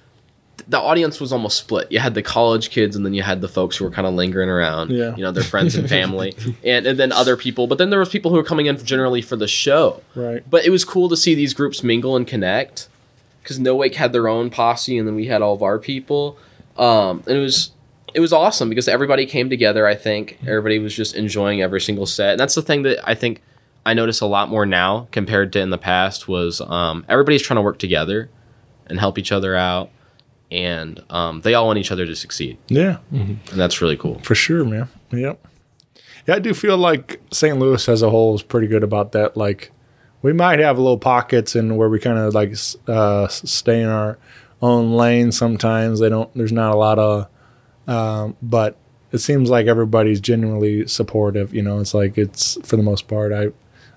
The 0.69 0.79
audience 0.79 1.21
was 1.21 1.33
almost 1.33 1.59
split. 1.59 1.91
You 1.93 1.99
had 1.99 2.15
the 2.15 2.23
college 2.23 2.71
kids, 2.71 2.97
and 2.97 3.05
then 3.05 3.13
you 3.13 3.23
had 3.23 3.41
the 3.41 3.49
folks 3.49 3.77
who 3.77 3.85
were 3.85 3.91
kind 3.91 4.07
of 4.07 4.15
lingering 4.15 4.49
around. 4.49 4.91
Yeah. 4.91 5.15
You 5.15 5.23
know, 5.23 5.33
their 5.33 5.43
friends 5.43 5.75
and 5.75 5.89
family, 5.89 6.35
and, 6.65 6.87
and 6.87 6.99
then 6.99 7.13
other 7.13 7.37
people. 7.37 7.67
But 7.67 7.79
then 7.79 7.91
there 7.91 7.99
was 7.99 8.09
people 8.09 8.31
who 8.31 8.37
were 8.37 8.45
coming 8.45 8.67
in 8.67 8.77
generally 8.85 9.21
for 9.21 9.37
the 9.37 9.49
show. 9.49 10.03
Right. 10.15 10.43
But 10.49 10.65
it 10.65 10.71
was 10.71 10.85
cool 10.85 11.09
to 11.09 11.17
see 11.17 11.35
these 11.35 11.55
groups 11.55 11.83
mingle 11.83 12.17
and 12.17 12.27
connect 12.27 12.89
because 13.43 13.59
No 13.59 13.77
Wake 13.77 13.97
had 13.97 14.13
their 14.13 14.27
own 14.27 14.49
posse 14.49 14.97
and 14.97 15.07
then 15.07 15.15
we 15.15 15.27
had 15.27 15.43
all 15.43 15.55
of 15.55 15.63
our 15.63 15.79
people. 15.79 16.39
Um, 16.79 17.23
and 17.27 17.37
it 17.37 17.41
was 17.41 17.71
it 18.15 18.21
was 18.21 18.33
awesome 18.33 18.69
because 18.69 18.89
everybody 18.89 19.27
came 19.27 19.51
together. 19.51 19.87
I 19.87 19.97
think 19.97 20.39
everybody 20.47 20.79
was 20.79 20.95
just 20.95 21.15
enjoying 21.15 21.61
every 21.61 21.81
single 21.81 22.07
set, 22.07 22.33
and 22.33 22.41
that's 22.41 22.55
the 22.55 22.63
thing 22.63 22.83
that 22.83 23.07
I 23.09 23.15
think 23.15 23.43
I 23.85 23.93
notice 23.93 24.21
a 24.21 24.27
lot 24.27 24.49
more 24.49 24.65
now 24.65 25.09
compared 25.11 25.53
to 25.55 25.61
in 25.61 25.71
the 25.71 25.79
past 25.79 26.27
was 26.29 26.61
um, 26.61 27.05
everybody's 27.09 27.43
trying 27.43 27.57
to 27.57 27.63
work 27.63 27.79
together 27.79 28.31
and 28.87 28.99
help 28.99 29.19
each 29.19 29.33
other 29.33 29.57
out, 29.57 29.91
and 30.51 31.03
um, 31.11 31.41
they 31.41 31.55
all 31.55 31.67
want 31.67 31.79
each 31.79 31.91
other 31.93 32.07
to 32.07 32.15
succeed, 32.17 32.59
Yeah. 32.69 32.99
and 33.11 33.39
that's 33.53 33.81
really 33.81 33.97
cool. 33.97 34.21
For 34.21 34.35
sure, 34.35 34.65
man. 34.65 34.89
Yep. 35.11 35.47
Yeah, 36.27 36.35
I 36.37 36.39
do 36.39 36.55
feel 36.55 36.79
like 36.79 37.21
St. 37.33 37.59
Louis 37.59 37.89
as 37.89 38.03
a 38.03 38.11
whole 38.11 38.35
is 38.35 38.43
pretty 38.43 38.67
good 38.67 38.83
about 38.83 39.13
that. 39.13 39.37
Like, 39.37 39.73
we 40.23 40.33
might 40.33 40.59
have 40.59 40.79
little 40.79 40.99
pockets 40.99 41.55
and 41.55 41.77
where 41.77 41.89
we 41.91 41.99
kind 41.99 42.19
of 42.19 42.33
like 42.35 42.55
uh, 42.89 43.29
stay 43.29 43.83
in 43.83 43.89
our 43.89 44.19
own 44.63 44.93
lane. 44.93 45.33
Sometimes 45.33 46.01
they 46.01 46.09
don't. 46.09 46.33
There's 46.35 46.53
not 46.53 46.73
a 46.73 46.77
lot 46.79 46.99
of, 46.99 47.27
um, 47.87 48.37
but 48.41 48.77
it 49.13 49.19
seems 49.19 49.51
like 49.51 49.67
everybody's 49.67 50.21
genuinely 50.21 50.87
supportive. 50.87 51.53
You 51.55 51.61
know, 51.63 51.79
it's 51.81 51.93
like 51.93 52.17
it's 52.17 52.57
for 52.67 52.77
the 52.77 52.83
most 52.83 53.07
part. 53.07 53.33
I, 53.33 53.49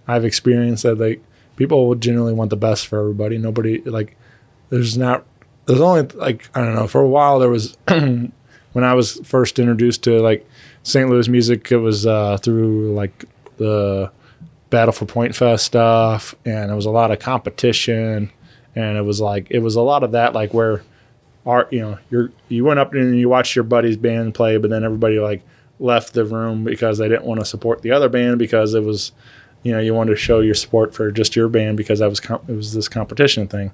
I've 0.06 0.26
experienced 0.26 0.84
that 0.84 0.98
like 0.98 1.24
people 1.56 1.88
would 1.88 2.02
generally 2.02 2.34
want 2.34 2.50
the 2.50 2.58
best 2.58 2.88
for 2.88 3.00
everybody. 3.00 3.38
Nobody 3.38 3.82
like 3.84 4.18
there's 4.70 4.98
not 4.98 5.26
there's 5.68 5.82
only 5.82 6.03
like 6.15 6.49
I 6.55 6.61
don't 6.63 6.76
know 6.76 6.88
for 6.88 7.01
a 7.01 7.07
while 7.07 7.39
there 7.39 7.49
was 7.49 7.78
when 7.88 8.32
I 8.76 8.93
was 8.93 9.20
first 9.24 9.59
introduced 9.59 10.03
to 10.05 10.20
like 10.22 10.47
St. 10.84 11.09
Louis 11.09 11.28
music 11.28 11.72
it 11.72 11.78
was 11.78 12.07
uh, 12.07 12.38
through 12.38 12.93
like 12.93 13.26
the 13.57 14.11
Battle 14.70 14.93
for 14.93 15.05
Point 15.05 15.36
Fest 15.36 15.65
stuff 15.65 16.34
and 16.45 16.72
it 16.72 16.76
was 16.76 16.86
a 16.86 16.91
lot 16.91 17.11
of 17.11 17.20
competition 17.20 18.32
and 18.76 18.97
it 18.97 19.01
was 19.03 19.22
like 19.22 19.47
it 19.49 19.59
was 19.59 19.76
a 19.76 19.82
lot 19.82 20.03
of 20.03 20.13
that 20.13 20.34
like 20.34 20.53
where 20.53 20.84
art 21.45 21.72
you 21.72 21.82
know 21.82 21.97
you're 22.09 22.32
you 22.49 22.63
went 22.63 22.80
up 22.80 22.93
and 22.93 23.18
you 23.18 23.30
watched 23.30 23.55
your 23.55 23.63
buddy's 23.63 23.97
band 23.97 24.34
play 24.34 24.57
but 24.57 24.70
then 24.70 24.84
everybody 24.84 25.20
like 25.20 25.41
left 25.80 26.13
the 26.13 26.26
room 26.26 26.63
because 26.63 26.97
they 26.97 27.07
didn't 27.07 27.26
want 27.26 27.39
to 27.39 27.45
support 27.45 27.82
the 27.82 27.91
other 27.91 28.09
band 28.09 28.39
because 28.39 28.74
it 28.74 28.84
was 28.84 29.11
you 29.68 29.74
know 29.74 29.80
you 29.80 29.93
wanted 29.93 30.11
to 30.11 30.15
show 30.18 30.39
your 30.39 30.55
support 30.55 30.93
for 30.95 31.11
just 31.11 31.36
your 31.36 31.49
band 31.49 31.78
because 31.78 31.99
that 31.99 32.09
was 32.09 32.20
com- 32.20 32.41
it 32.47 32.53
was 32.55 32.74
this 32.74 32.88
competition 32.88 33.47
thing. 33.47 33.72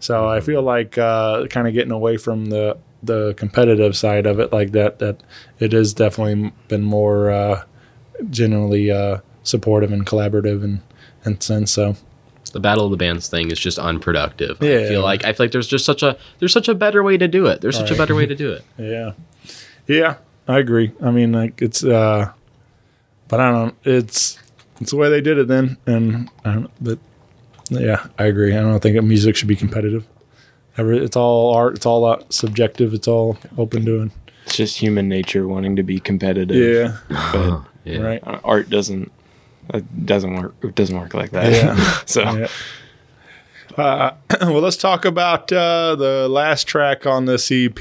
So 0.00 0.28
I 0.28 0.40
feel 0.40 0.62
like 0.62 0.96
uh, 0.98 1.46
kind 1.48 1.68
of 1.68 1.74
getting 1.74 1.92
away 1.92 2.16
from 2.16 2.46
the 2.46 2.76
the 3.02 3.34
competitive 3.34 3.94
side 3.96 4.26
of 4.26 4.40
it 4.40 4.52
like 4.52 4.72
that 4.72 4.98
that 5.00 5.20
it 5.60 5.72
has 5.72 5.92
definitely 5.94 6.52
been 6.68 6.82
more 6.82 7.30
uh, 7.30 7.62
generally 8.30 8.90
uh, 8.90 9.18
supportive 9.42 9.92
and 9.92 10.06
collaborative 10.06 10.64
and 10.64 10.80
and 11.24 11.42
since 11.42 11.70
so 11.72 11.96
the 12.52 12.60
battle 12.60 12.84
of 12.86 12.90
the 12.90 12.96
bands 12.96 13.28
thing 13.28 13.50
is 13.50 13.58
just 13.60 13.78
unproductive. 13.78 14.56
I 14.62 14.66
Yeah. 14.66 14.88
feel 14.88 15.02
like 15.02 15.24
I 15.24 15.32
feel 15.34 15.44
like 15.44 15.52
there's 15.52 15.66
just 15.68 15.84
such 15.84 16.02
a 16.02 16.16
there's 16.38 16.52
such 16.52 16.68
a 16.68 16.74
better 16.74 17.02
way 17.02 17.18
to 17.18 17.28
do 17.28 17.46
it. 17.46 17.60
There's 17.60 17.76
such 17.76 17.90
a 17.90 17.96
better 17.96 18.14
way 18.14 18.24
to 18.26 18.34
do 18.34 18.52
it. 18.52 18.64
Yeah. 18.78 19.12
Yeah, 19.88 20.16
I 20.48 20.58
agree. 20.58 20.92
I 21.00 21.10
mean, 21.12 21.32
like 21.32 21.62
it's, 21.62 21.84
uh, 21.84 22.32
but 23.28 23.38
I 23.40 23.52
don't. 23.52 23.74
It's 23.84 24.36
it's 24.80 24.90
the 24.90 24.96
way 24.96 25.08
they 25.08 25.20
did 25.20 25.38
it 25.38 25.48
then, 25.48 25.76
and 25.86 26.30
I 26.44 26.54
don't. 26.54 26.70
But 26.80 26.98
yeah, 27.70 28.06
I 28.18 28.24
agree. 28.24 28.56
I 28.56 28.60
don't 28.60 28.80
think 28.80 28.96
that 28.96 29.02
music 29.02 29.36
should 29.36 29.48
be 29.48 29.56
competitive. 29.56 30.04
Every, 30.78 30.98
it's 30.98 31.16
all 31.16 31.54
art. 31.54 31.76
It's 31.76 31.86
all 31.86 32.04
uh, 32.04 32.22
subjective. 32.28 32.92
It's 32.94 33.08
all 33.08 33.38
open 33.56 33.84
to 33.86 34.02
it. 34.02 34.12
It's 34.44 34.56
just 34.56 34.78
human 34.78 35.08
nature 35.08 35.48
wanting 35.48 35.74
to 35.76 35.82
be 35.82 35.98
competitive. 35.98 36.56
Yeah. 36.56 36.96
But 37.32 37.62
Yeah. 37.84 37.98
Right. 38.00 38.22
uh, 38.26 38.40
art 38.44 38.68
doesn't 38.70 39.10
it 39.74 40.06
doesn't 40.06 40.34
work 40.36 40.54
it 40.62 40.74
doesn't 40.74 40.96
work 40.98 41.14
like 41.14 41.30
that. 41.30 41.50
Yeah. 41.52 42.00
so 42.06 42.22
Yeah. 42.22 42.48
Uh, 43.76 44.14
well, 44.42 44.60
let's 44.60 44.76
talk 44.76 45.04
about 45.04 45.50
uh, 45.52 45.96
the 45.96 46.28
last 46.28 46.66
track 46.68 47.06
on 47.06 47.24
this 47.24 47.50
EP. 47.50 47.80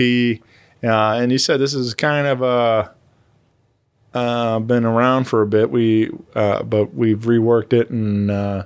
Uh, 0.83 1.13
and 1.19 1.31
you 1.31 1.37
said 1.37 1.59
this 1.59 1.73
is 1.73 1.93
kind 1.93 2.27
of 2.27 2.41
uh, 2.43 2.89
uh, 4.15 4.59
been 4.59 4.85
around 4.85 5.25
for 5.25 5.41
a 5.43 5.47
bit. 5.47 5.69
We 5.69 6.09
uh, 6.33 6.63
but 6.63 6.95
we've 6.95 7.19
reworked 7.19 7.73
it 7.73 7.89
and 7.91 8.31
uh, 8.31 8.63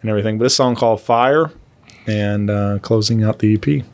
and 0.00 0.10
everything. 0.10 0.38
But 0.38 0.44
this 0.44 0.56
song 0.56 0.76
called 0.76 1.02
Fire, 1.02 1.50
and 2.06 2.48
uh, 2.48 2.78
closing 2.80 3.22
out 3.22 3.40
the 3.40 3.54
EP. 3.54 3.84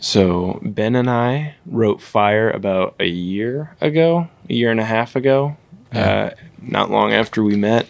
So 0.00 0.60
Ben 0.62 0.94
and 0.94 1.10
I 1.10 1.56
wrote 1.66 2.00
Fire 2.00 2.50
about 2.50 2.94
a 3.00 3.06
year 3.06 3.76
ago, 3.80 4.28
a 4.48 4.54
year 4.54 4.70
and 4.70 4.78
a 4.78 4.84
half 4.84 5.16
ago, 5.16 5.56
uh, 5.92 6.30
not 6.62 6.90
long 6.90 7.12
after 7.12 7.42
we 7.42 7.56
met, 7.56 7.88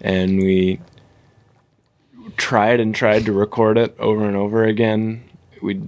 and 0.00 0.38
we 0.38 0.80
tried 2.36 2.78
and 2.78 2.94
tried 2.94 3.24
to 3.24 3.32
record 3.32 3.76
it 3.76 3.96
over 3.98 4.24
and 4.24 4.36
over 4.36 4.64
again. 4.64 5.24
We 5.60 5.82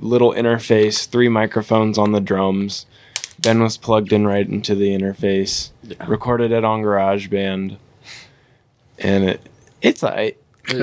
little 0.00 0.32
interface, 0.32 1.06
three 1.06 1.28
microphones 1.28 1.98
on 1.98 2.12
the 2.12 2.20
drums. 2.20 2.86
Ben 3.40 3.62
was 3.62 3.76
plugged 3.76 4.12
in 4.12 4.26
right 4.26 4.46
into 4.48 4.74
the 4.74 4.88
interface. 4.96 5.70
Recorded 6.06 6.50
it 6.52 6.64
on 6.64 6.82
GarageBand, 6.82 7.76
and 8.98 9.24
it 9.24 9.40
it's 9.82 10.02
I. 10.02 10.34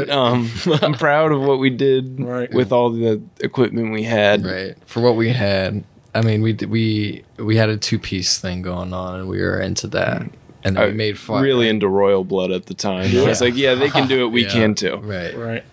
Um, 0.10 0.50
I'm 0.82 0.94
proud 0.94 1.32
of 1.32 1.42
what 1.42 1.60
we 1.60 1.70
did 1.70 2.20
Right. 2.20 2.52
with 2.54 2.72
all 2.72 2.90
the 2.90 3.22
equipment 3.42 3.92
we 3.92 4.04
had. 4.04 4.44
Right. 4.46 4.76
For 4.86 5.00
what 5.02 5.16
we 5.16 5.30
had, 5.30 5.84
I 6.16 6.22
mean, 6.22 6.42
we 6.42 6.54
we 6.54 7.24
we 7.38 7.58
had 7.58 7.70
a 7.70 7.78
two 7.78 8.00
piece 8.00 8.40
thing 8.40 8.62
going 8.62 8.94
on, 8.94 9.20
and 9.20 9.30
we 9.30 9.42
were 9.42 9.60
into 9.60 9.88
that, 9.88 10.22
and 10.64 10.76
then 10.76 10.78
I 10.78 10.88
we 10.88 10.94
made 10.94 11.20
fun. 11.20 11.44
really 11.44 11.68
into 11.70 11.88
Royal 11.88 12.24
Blood 12.24 12.52
at 12.52 12.66
the 12.68 12.74
time. 12.74 13.16
I 13.16 13.28
was 13.28 13.42
like, 13.42 13.56
yeah, 13.56 13.76
they 13.76 13.90
can 13.90 14.08
do 14.08 14.26
it. 14.26 14.30
We 14.30 14.44
Yeah. 14.46 14.50
can 14.52 14.76
too. 14.76 14.96
Right. 14.98 15.38
Right. 15.38 15.64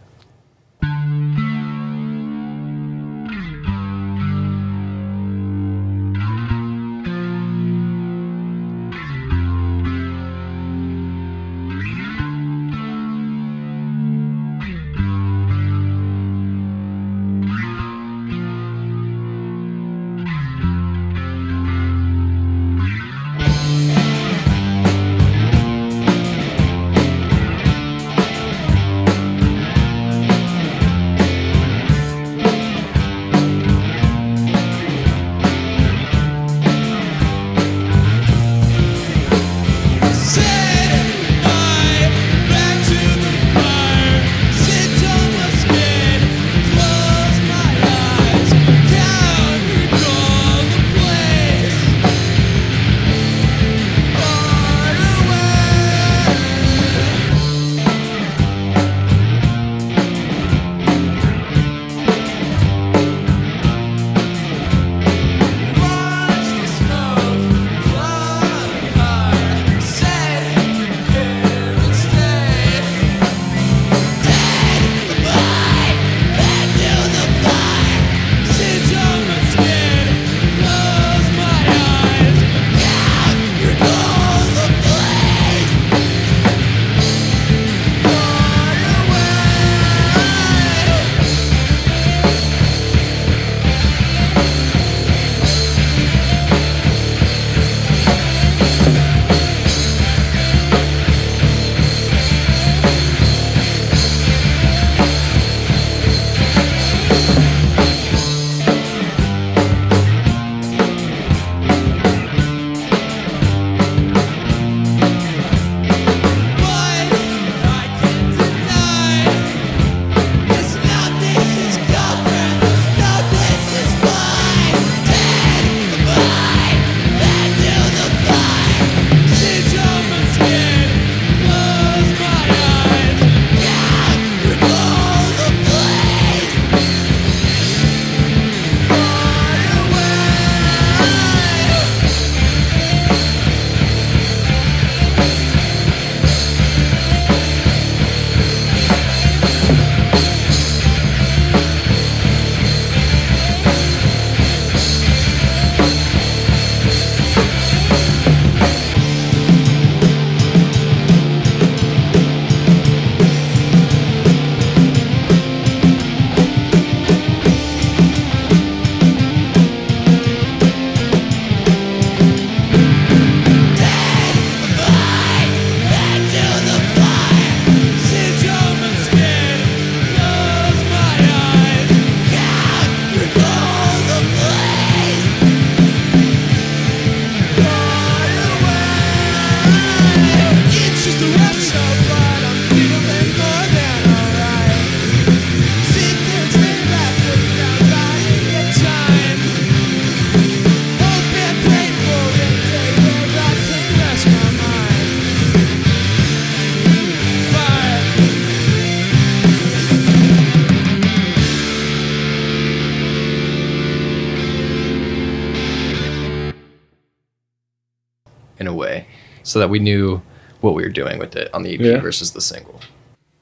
So 219.52 219.58
that 219.58 219.68
we 219.70 219.78
knew 219.78 220.22
what 220.62 220.74
we 220.74 220.82
were 220.82 220.88
doing 220.88 221.18
with 221.18 221.36
it 221.36 221.52
on 221.52 221.62
the 221.62 221.74
EP 221.74 221.80
Yeah. 221.80 222.00
versus 222.00 222.32
the 222.32 222.40
single. 222.40 222.80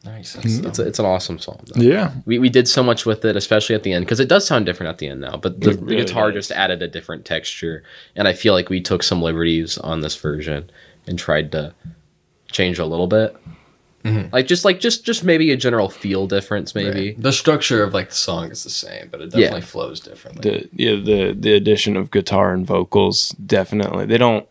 Nice. 0.04 0.34
Mm-hmm. 0.34 0.66
It's, 0.66 0.78
a, 0.78 0.86
it's 0.86 0.98
an 0.98 1.04
awesome 1.04 1.38
song. 1.38 1.60
though. 1.66 1.80
Yeah. 1.80 2.12
We, 2.24 2.38
we 2.38 2.48
did 2.48 2.66
so 2.66 2.82
much 2.82 3.04
with 3.04 3.24
it, 3.24 3.36
especially 3.36 3.74
at 3.74 3.82
the 3.82 3.92
end, 3.92 4.06
because 4.06 4.18
it 4.18 4.28
does 4.28 4.46
sound 4.46 4.64
different 4.66 4.88
at 4.88 4.98
the 4.98 5.06
end 5.08 5.20
now. 5.20 5.36
But 5.36 5.60
the, 5.60 5.72
the 5.74 5.94
guitar 5.94 6.32
does. 6.32 6.48
just 6.48 6.58
added 6.58 6.82
a 6.82 6.88
different 6.88 7.24
texture, 7.26 7.84
and 8.16 8.26
I 8.26 8.32
feel 8.32 8.54
like 8.54 8.70
we 8.70 8.80
took 8.80 9.02
some 9.02 9.20
liberties 9.20 9.76
on 9.78 10.00
this 10.00 10.16
version 10.16 10.70
and 11.06 11.18
tried 11.18 11.52
to 11.52 11.74
change 12.50 12.78
a 12.78 12.86
little 12.86 13.06
bit, 13.08 13.36
mm-hmm. 14.02 14.32
like 14.32 14.46
just 14.46 14.64
like 14.64 14.80
just 14.80 15.04
just 15.04 15.22
maybe 15.22 15.52
a 15.52 15.56
general 15.56 15.90
feel 15.90 16.26
difference, 16.26 16.74
maybe. 16.74 17.12
The 17.18 17.32
structure 17.32 17.82
of 17.82 17.92
like 17.92 18.08
the 18.08 18.14
song 18.14 18.50
is 18.50 18.64
the 18.64 18.70
same, 18.70 19.08
but 19.10 19.20
it 19.20 19.34
Yeah. 19.34 19.40
definitely 19.40 19.60
flows 19.66 20.00
differently. 20.00 20.50
The 20.50 20.68
yeah 20.82 20.94
the 20.96 21.36
the 21.38 21.52
addition 21.52 21.96
of 21.98 22.10
guitar 22.10 22.54
and 22.54 22.66
vocals 22.66 23.30
definitely 23.44 24.06
they 24.06 24.18
don't 24.18 24.48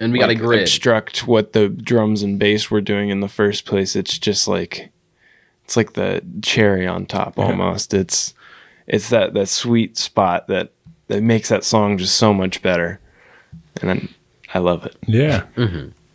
And 0.00 0.12
we 0.12 0.18
like, 0.18 0.28
got 0.28 0.30
a 0.30 0.46
grid. 0.46 0.60
obstruct 0.62 1.26
what 1.26 1.52
the 1.52 1.68
drums 1.68 2.22
and 2.22 2.38
bass 2.38 2.70
were 2.70 2.80
doing 2.80 3.10
in 3.10 3.20
the 3.20 3.28
first 3.28 3.66
place. 3.66 3.94
It's 3.94 4.18
just 4.18 4.48
like 4.48 4.90
it's 5.64 5.76
like 5.76 5.92
the 5.92 6.22
cherry 6.42 6.86
on 6.86 7.06
top 7.06 7.38
almost. 7.38 7.92
It's 7.94 8.34
it's 8.86 9.10
that 9.10 9.34
that 9.34 9.48
sweet 9.48 9.96
spot 9.98 10.48
that 10.48 10.72
that 11.08 11.22
makes 11.22 11.48
that 11.50 11.64
song 11.64 11.98
just 11.98 12.16
so 12.16 12.32
much 12.32 12.62
better, 12.62 12.98
and 13.82 13.90
I, 13.90 14.08
I 14.54 14.58
love 14.60 14.86
it. 14.86 14.96
Yeah. 15.06 15.44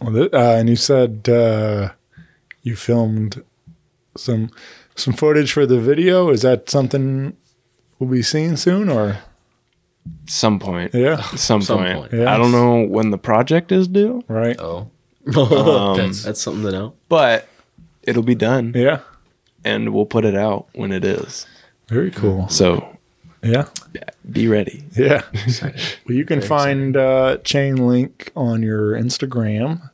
Well, 0.02 0.14
th- 0.14 0.34
uh, 0.34 0.56
and 0.58 0.68
you 0.68 0.76
said 0.76 1.30
uh, 1.30 1.92
you 2.64 2.76
filmed 2.76 3.44
some 4.18 4.50
some 4.96 5.14
footage 5.14 5.52
for 5.54 5.66
the 5.66 5.80
video. 5.80 6.30
Is 6.30 6.42
that 6.42 6.70
something 6.70 7.38
we'll 8.00 8.10
be 8.10 8.24
seeing 8.24 8.58
soon, 8.58 8.90
or 8.90 9.20
Some 10.28 10.60
point, 10.60 10.94
yeah? 10.94 11.22
some, 11.36 11.62
Some 11.62 11.80
point. 11.80 11.98
point. 11.98 12.14
Yeah. 12.14 12.34
I 12.34 12.38
don't 12.38 12.52
know 12.52 12.82
when 12.82 13.12
the 13.12 13.18
project 13.18 13.72
is 13.72 13.88
due, 13.88 14.24
Right. 14.28 14.60
oh, 14.60 14.90
that's, 15.26 16.24
that's 16.24 16.42
something 16.42 16.64
to 16.64 16.72
know. 16.72 16.94
but 17.10 17.48
it'll 18.04 18.24
be 18.24 18.36
done, 18.36 18.72
Yeah. 18.76 19.00
and 19.64 19.94
we'll 19.94 20.06
put 20.06 20.26
it 20.26 20.36
out 20.36 20.68
when 20.74 20.92
it 20.92 21.04
is. 21.06 21.46
Very 21.88 22.12
cool. 22.12 22.48
So 22.50 22.98
Yeah. 23.44 23.68
be 24.32 24.48
ready. 24.48 24.84
Yeah. 24.96 25.22
well, 25.62 26.16
you 26.16 26.26
can 26.26 26.42
find 26.42 26.98
uh, 26.98 27.38
Chain 27.44 27.76
Link 27.88 28.32
on 28.36 28.64
your 28.64 28.94
Instagram. 28.94 29.90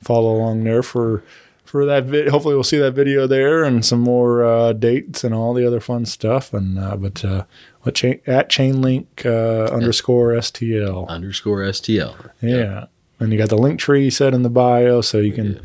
Follow 0.00 0.32
along 0.36 0.64
there 0.64 0.82
for 0.82 1.22
for 1.64 1.84
that 1.86 2.04
vid. 2.04 2.28
Hopefully, 2.28 2.54
we'll 2.54 2.64
see 2.64 2.78
that 2.78 2.92
video 2.92 3.26
there 3.26 3.64
and 3.64 3.84
some 3.84 4.00
more 4.00 4.44
uh, 4.44 4.72
dates 4.72 5.24
and 5.24 5.34
all 5.34 5.54
the 5.54 5.66
other 5.66 5.80
fun 5.80 6.04
stuff. 6.04 6.52
And 6.52 6.78
uh, 6.78 6.96
but 6.96 7.24
uh, 7.24 7.44
what 7.82 7.94
chain 7.94 8.20
at 8.26 8.50
Chainlink 8.50 9.24
uh, 9.24 9.72
underscore 9.72 10.32
STL. 10.32 11.08
Underscore 11.08 11.60
STL. 11.60 12.30
Yeah. 12.40 12.86
And 13.18 13.32
you 13.32 13.38
got 13.38 13.50
the 13.50 13.58
link 13.58 13.78
tree 13.78 14.10
set 14.10 14.34
in 14.34 14.42
the 14.42 14.50
bio, 14.50 15.00
so 15.00 15.18
you 15.18 15.32
can 15.32 15.60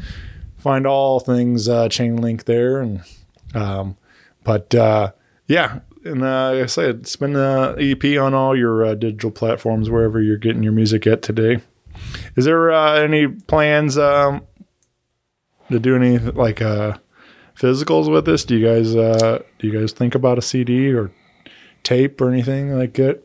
find 0.57 0.85
all 0.85 1.19
things 1.19 1.67
uh, 1.67 1.89
chain 1.89 2.17
link 2.17 2.45
there. 2.45 2.79
And 2.81 3.01
um, 3.55 3.97
but 4.43 4.73
uh, 4.75 5.11
yeah, 5.47 5.79
and 6.03 6.23
uh, 6.23 6.51
like 6.53 6.63
I 6.63 6.65
said, 6.67 7.11
been 7.19 7.35
uh, 7.35 7.75
EP 7.77 8.03
on 8.19 8.33
all 8.33 8.55
your 8.55 8.85
uh, 8.85 8.95
digital 8.95 9.31
platforms 9.31 9.89
wherever 9.89 10.21
you're 10.21 10.37
getting 10.37 10.63
your 10.63 10.73
music 10.73 11.05
at 11.07 11.21
today. 11.21 11.61
Is 12.35 12.45
there 12.45 12.71
uh, 12.71 12.95
any 12.95 13.27
plans 13.27 13.97
um, 13.97 14.46
to 15.71 15.79
do 15.79 15.95
any 15.95 16.17
like 16.19 16.61
uh, 16.61 16.97
physicals 17.57 18.11
with 18.11 18.25
this? 18.25 18.45
Do 18.45 18.57
you 18.57 18.65
guys 18.65 18.95
uh, 18.95 19.41
do 19.59 19.67
you 19.67 19.79
guys 19.79 19.91
think 19.91 20.15
about 20.15 20.37
a 20.37 20.41
CD 20.41 20.91
or 20.93 21.11
tape 21.83 22.19
or 22.21 22.29
anything 22.31 22.77
like 22.77 22.93
that? 22.95 23.21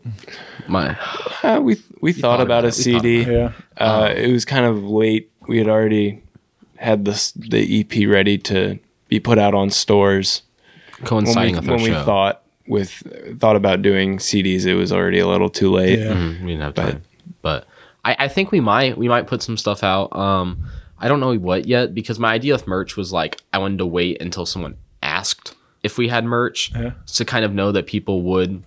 My 0.69 0.97
Uh, 1.43 1.61
we 1.63 1.77
we 2.01 2.13
thought, 2.13 2.39
thought 2.39 2.41
about, 2.41 2.65
about 2.65 2.65
a 2.65 2.69
it. 2.69 2.87
We 2.87 2.93
thought 2.93 3.03
CD. 3.03 3.23
Yeah. 3.23 3.53
Uh, 3.77 4.13
it 4.17 4.31
was 4.33 4.45
kind 4.45 4.65
of 4.67 4.83
late. 4.85 5.31
We 5.49 5.59
had 5.59 5.69
already 5.69 6.23
had 6.77 7.05
this 7.05 7.33
the 7.33 7.81
EP 7.81 8.09
ready 8.09 8.39
to 8.39 8.79
be 9.09 9.21
put 9.21 9.39
out 9.39 9.55
on 9.55 9.71
stores. 9.71 10.43
When 10.99 11.07
coinciding 11.09 11.55
we, 11.55 11.61
with 11.61 11.69
our 11.69 11.75
when 11.77 11.85
we 11.85 11.91
show. 11.91 12.05
thought 12.05 12.43
with 12.69 12.91
thought 13.41 13.57
about 13.57 13.83
doing 13.83 14.19
CDs, 14.19 14.67
it 14.67 14.75
was 14.75 14.93
already 14.93 15.19
a 15.19 15.27
little 15.27 15.49
too 15.51 15.71
late. 15.73 15.99
Yeah. 15.99 16.13
Mhm, 16.15 16.41
we 16.43 16.47
didn't 16.49 16.61
have 16.63 16.75
But- 16.75 16.91
time. 16.93 17.03
But 17.43 17.67
I, 18.05 18.17
I 18.21 18.29
think 18.29 18.53
we 18.53 18.61
might 18.61 18.97
we 18.97 19.09
might 19.09 19.27
put 19.27 19.43
some 19.43 19.57
stuff 19.57 19.83
out. 19.83 20.15
Um, 20.17 20.65
I 21.03 21.09
don't 21.09 21.21
know 21.21 21.37
what 21.37 21.67
yet 21.67 21.93
because 21.95 22.19
my 22.19 22.33
idea 22.33 22.55
with 22.55 22.67
merch 22.67 22.97
was 22.97 23.13
like 23.13 23.41
I 23.53 23.59
wanted 23.59 23.79
to 23.79 23.87
wait 23.87 24.23
until 24.23 24.47
someone 24.47 24.77
asked 25.03 25.55
if 25.83 25.99
we 25.99 26.09
had 26.09 26.25
merch 26.25 26.71
Yeah. 26.75 26.93
to 27.07 27.25
kind 27.25 27.45
of 27.45 27.53
know 27.53 27.73
that 27.73 27.87
people 27.87 28.23
would 28.23 28.63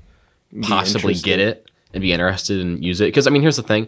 possibly 0.62 1.14
interested. 1.14 1.26
get 1.26 1.40
it 1.40 1.72
and 1.94 2.02
be 2.02 2.12
interested 2.12 2.60
and 2.62 2.84
use 2.84 3.00
it. 3.02 3.06
Because 3.06 3.26
I 3.26 3.30
mean, 3.30 3.42
here's 3.42 3.56
the 3.56 3.64
thing: 3.64 3.88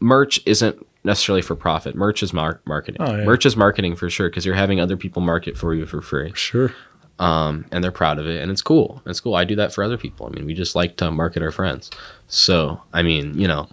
merch 0.00 0.40
isn't 0.46 0.84
necessarily 1.04 1.42
for 1.42 1.54
profit. 1.54 1.94
Merch 1.94 2.22
is 2.22 2.32
mar- 2.32 2.60
marketing. 2.64 3.00
Oh, 3.00 3.14
yeah. 3.16 3.24
Merch 3.24 3.44
is 3.44 3.56
marketing 3.56 3.94
for 3.96 4.08
sure 4.08 4.28
because 4.30 4.46
you're 4.46 4.54
having 4.54 4.80
other 4.80 4.96
people 4.96 5.20
market 5.20 5.58
for 5.58 5.74
you 5.74 5.84
for 5.84 6.00
free 6.00 6.32
Sure. 6.34 6.72
um, 7.18 7.66
and 7.72 7.82
they're 7.84 7.90
proud 7.92 8.18
of 8.18 8.26
it, 8.26 8.40
and 8.40 8.50
it's 8.50 8.62
cool. 8.62 9.02
It's 9.04 9.20
cool. 9.20 9.34
I 9.34 9.44
do 9.44 9.56
that 9.56 9.74
for 9.74 9.84
other 9.84 9.98
people. 9.98 10.26
I 10.26 10.30
mean, 10.30 10.46
we 10.46 10.54
just 10.54 10.74
like 10.74 10.96
to 10.98 11.10
market 11.10 11.42
our 11.42 11.50
friends. 11.50 11.90
So, 12.28 12.80
I 12.94 13.02
mean, 13.02 13.38
you 13.38 13.48
know, 13.48 13.68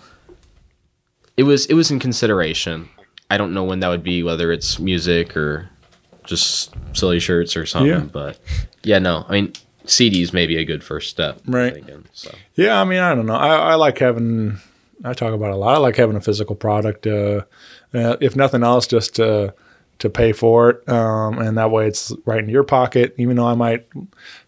it 1.38 1.44
was 1.44 1.66
it 1.68 1.74
was 1.76 1.90
in 1.92 2.00
consideration. 2.00 2.90
I 3.30 3.38
don't 3.38 3.54
know 3.54 3.64
when 3.64 3.80
that 3.82 3.90
would 3.90 4.04
be, 4.04 4.24
whether 4.24 4.52
it's 4.52 4.80
music 4.80 5.38
or 5.38 5.70
just 6.26 6.74
silly 6.94 7.20
shirts 7.20 7.56
or 7.56 7.66
something. 7.66 7.90
Yeah. 7.90 8.00
But 8.00 8.40
yeah, 8.84 9.00
no, 9.00 9.26
I 9.28 9.34
mean, 9.34 9.54
CDs 9.86 10.34
may 10.34 10.48
be 10.48 10.58
a 10.58 10.66
good 10.66 10.84
first 10.84 11.10
step. 11.10 11.42
Right. 11.46 11.74
thinking, 11.74 12.06
so 12.14 12.34
Yeah, 12.56 12.80
I 12.80 12.84
mean, 12.84 13.00
I 13.00 13.16
don't 13.16 13.26
know. 13.26 13.36
I, 13.36 13.72
I 13.72 13.76
like 13.76 13.98
having. 14.00 14.58
I 15.04 15.14
talk 15.14 15.34
about 15.34 15.52
it 15.52 15.54
a 15.54 15.58
lot. 15.58 15.76
I 15.76 15.78
like 15.78 15.96
having 15.96 16.16
a 16.16 16.22
physical 16.22 16.56
product. 16.56 17.08
Uh, 17.08 17.44
uh, 17.94 18.18
if 18.20 18.36
nothing 18.36 18.64
else, 18.64 18.86
just 18.86 19.16
to 19.16 19.54
to 20.00 20.10
pay 20.10 20.32
for 20.32 20.70
it, 20.70 20.90
um, 20.90 21.40
and 21.40 21.58
that 21.58 21.72
way 21.72 21.88
it's 21.88 22.14
right 22.26 22.44
in 22.44 22.50
your 22.50 22.64
pocket. 22.64 23.16
Even 23.18 23.38
though 23.38 23.48
I 23.48 23.56
might 23.56 23.88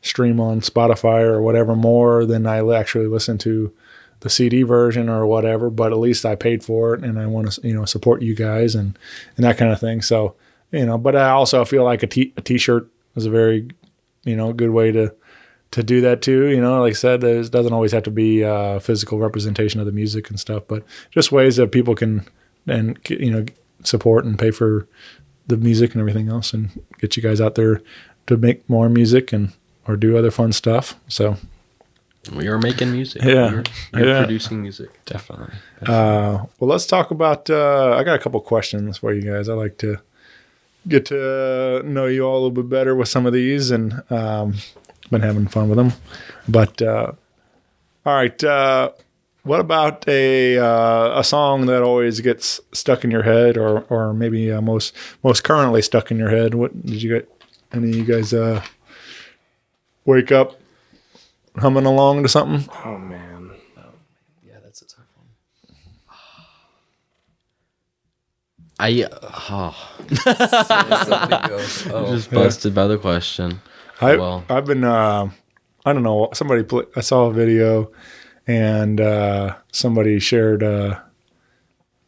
stream 0.01 0.39
on 0.39 0.61
Spotify 0.61 1.21
or 1.21 1.41
whatever 1.41 1.75
more 1.75 2.25
than 2.25 2.45
I 2.45 2.59
actually 2.73 3.07
listen 3.07 3.38
to 3.39 3.73
the 4.22 4.30
CD 4.30 4.63
version 4.63 5.09
or 5.09 5.26
whatever, 5.26 5.69
but 5.69 5.91
at 5.91 5.97
least 5.97 6.26
I 6.26 6.36
paid 6.36 6.63
for 6.63 6.93
it, 6.93 7.03
and 7.03 7.19
I 7.19 7.26
want 7.28 7.51
to 7.51 7.67
you 7.67 7.74
know 7.74 7.86
support 7.86 8.22
you 8.22 8.36
guys 8.36 8.74
and 8.74 8.97
and 9.36 9.45
that 9.45 9.57
kind 9.57 9.72
of 9.72 9.80
thing. 9.80 10.01
So 10.01 10.36
you 10.72 10.86
know, 10.86 10.97
but 10.97 11.15
I 11.15 11.30
also 11.30 11.65
feel 11.65 11.84
like 11.84 12.01
a 12.03 12.07
t 12.07 12.34
a 12.38 12.41
t-shirt 12.41 12.88
is 13.15 13.26
a 13.26 13.30
very 13.30 13.69
you 14.24 14.36
know 14.36 14.53
good 14.53 14.69
way 14.72 14.91
to 14.91 15.13
to 15.72 15.84
do 15.84 16.01
that 16.01 16.22
too. 16.22 16.47
You 16.47 16.61
know, 16.61 16.82
like 16.82 16.91
I 16.91 16.93
said, 16.93 17.22
there 17.22 17.43
doesn't 17.43 17.74
always 17.74 17.91
have 17.91 18.03
to 18.03 18.11
be 18.11 18.41
a 18.41 18.80
physical 18.80 19.19
representation 19.19 19.80
of 19.80 19.86
the 19.86 19.91
music 19.91 20.30
and 20.30 20.39
stuff, 20.39 20.63
but 20.67 20.84
just 21.11 21.32
ways 21.32 21.57
that 21.57 21.72
people 21.72 21.95
can 21.95 22.26
and 22.67 22.97
you 23.09 23.32
know 23.32 23.45
support 23.84 24.26
and 24.26 24.38
pay 24.38 24.51
for 24.51 24.88
the 25.47 25.57
music 25.57 25.93
and 25.93 25.99
everything 25.99 26.30
else, 26.30 26.53
and 26.53 26.69
get 26.99 27.17
you 27.17 27.24
guys 27.24 27.41
out 27.41 27.55
there 27.55 27.82
to 28.28 28.38
make 28.38 28.69
more 28.69 28.88
music 28.88 29.34
and 29.34 29.53
or 29.88 29.97
do 29.97 30.15
other 30.15 30.32
fun 30.32 30.53
stuff. 30.53 30.95
So 31.07 31.38
we 32.36 32.47
are 32.47 32.57
making 32.59 32.91
music. 32.91 33.24
Yeah. 33.24 33.51
We're, 33.51 33.63
we're 33.93 34.05
Yeah. 34.07 34.19
producing 34.19 34.61
music. 34.61 34.89
definitely. 35.05 35.53
Uh, 35.82 36.45
well, 36.59 36.69
let's 36.69 36.86
talk 36.86 37.11
about. 37.11 37.49
Uh, 37.49 37.95
I 37.97 38.03
got 38.03 38.15
a 38.15 38.19
couple 38.19 38.39
questions 38.41 38.97
for 38.99 39.13
you 39.13 39.22
guys. 39.22 39.49
I 39.49 39.53
like 39.53 39.78
to 39.80 39.97
get 40.88 41.05
to 41.07 41.82
know 41.84 42.05
you 42.07 42.24
all 42.24 42.34
a 42.34 42.41
little 42.47 42.51
bit 42.51 42.69
better 42.69 42.95
with 42.95 43.07
some 43.07 43.26
of 43.26 43.34
these, 43.34 43.72
and 43.72 44.03
um, 44.11 44.55
been 45.09 45.22
having 45.22 45.47
fun 45.47 45.69
with 45.69 45.78
them. 45.78 45.93
But 46.47 46.82
uh, 46.82 47.11
all 48.05 48.13
right, 48.15 48.43
uh, 48.43 48.91
what 49.43 49.59
about 49.59 50.07
a 50.07 50.57
uh, 50.59 51.19
a 51.19 51.24
song 51.24 51.65
that 51.65 51.82
always 51.82 52.19
gets 52.22 52.59
stuck 52.72 53.03
in 53.03 53.09
your 53.09 53.24
head, 53.24 53.57
or 53.57 53.82
or 53.89 54.13
maybe 54.13 54.51
uh, 54.51 54.61
most 54.61 54.95
most 55.24 55.43
currently 55.43 55.82
stuck 55.82 56.11
in 56.11 56.17
your 56.17 56.30
head? 56.30 56.53
What 56.53 56.86
did 56.86 57.01
you 57.01 57.09
get? 57.15 57.28
Any 57.74 57.89
of 57.89 57.95
you 57.95 58.03
guys 58.03 58.34
uh, 58.34 58.61
wake 60.05 60.32
up 60.32 60.59
humming 61.57 61.85
along 61.85 62.23
to 62.23 62.29
something? 62.29 62.69
Oh 62.85 62.97
man. 62.97 63.51
Yeah, 64.45 64.57
that's 64.63 64.81
a 64.81 64.85
tough 64.87 65.05
one. 65.15 65.27
I 68.79 69.05
oh, 69.49 69.75
oh, 71.93 72.05
just 72.15 72.31
busted 72.31 72.73
by 72.73 72.87
the 72.87 72.97
question. 72.97 73.61
I, 73.99 74.15
Well. 74.15 74.43
I've 74.49 74.65
been, 74.65 74.83
uh, 74.83 75.29
I 75.85 75.93
don't 75.93 76.01
know, 76.03 76.29
somebody, 76.33 76.63
pl- 76.63 76.87
I 76.95 77.01
saw 77.01 77.25
a 77.25 77.33
video 77.33 77.91
and 78.47 78.99
uh, 78.99 79.55
somebody 79.71 80.19
shared, 80.19 80.63
uh, 80.63 80.99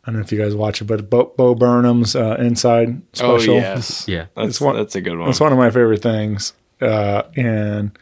I 0.03 0.07
don't 0.11 0.15
know 0.15 0.21
if 0.21 0.31
you 0.31 0.39
guys 0.39 0.55
watch 0.55 0.81
it, 0.81 0.85
but 0.85 1.09
Bo, 1.11 1.31
Bo 1.37 1.53
Burnham's 1.53 2.15
uh, 2.15 2.35
Inside 2.39 3.01
Oh 3.21 3.37
special. 3.37 3.55
yes. 3.55 4.07
Yeah. 4.07 4.25
That's 4.35 4.49
It's 4.49 4.61
one- 4.61 4.75
that's 4.75 4.95
a 4.95 5.01
good 5.01 5.17
one. 5.19 5.29
It's 5.29 5.39
one 5.39 5.51
of 5.51 5.57
my 5.59 5.69
favorite 5.69 6.01
things. 6.01 6.53
Uh, 6.81 7.21
and 7.35 7.97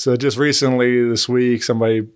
so 0.00 0.16
just 0.16 0.38
recently 0.38 1.06
this 1.08 1.28
week, 1.28 1.62
somebody, 1.62 2.08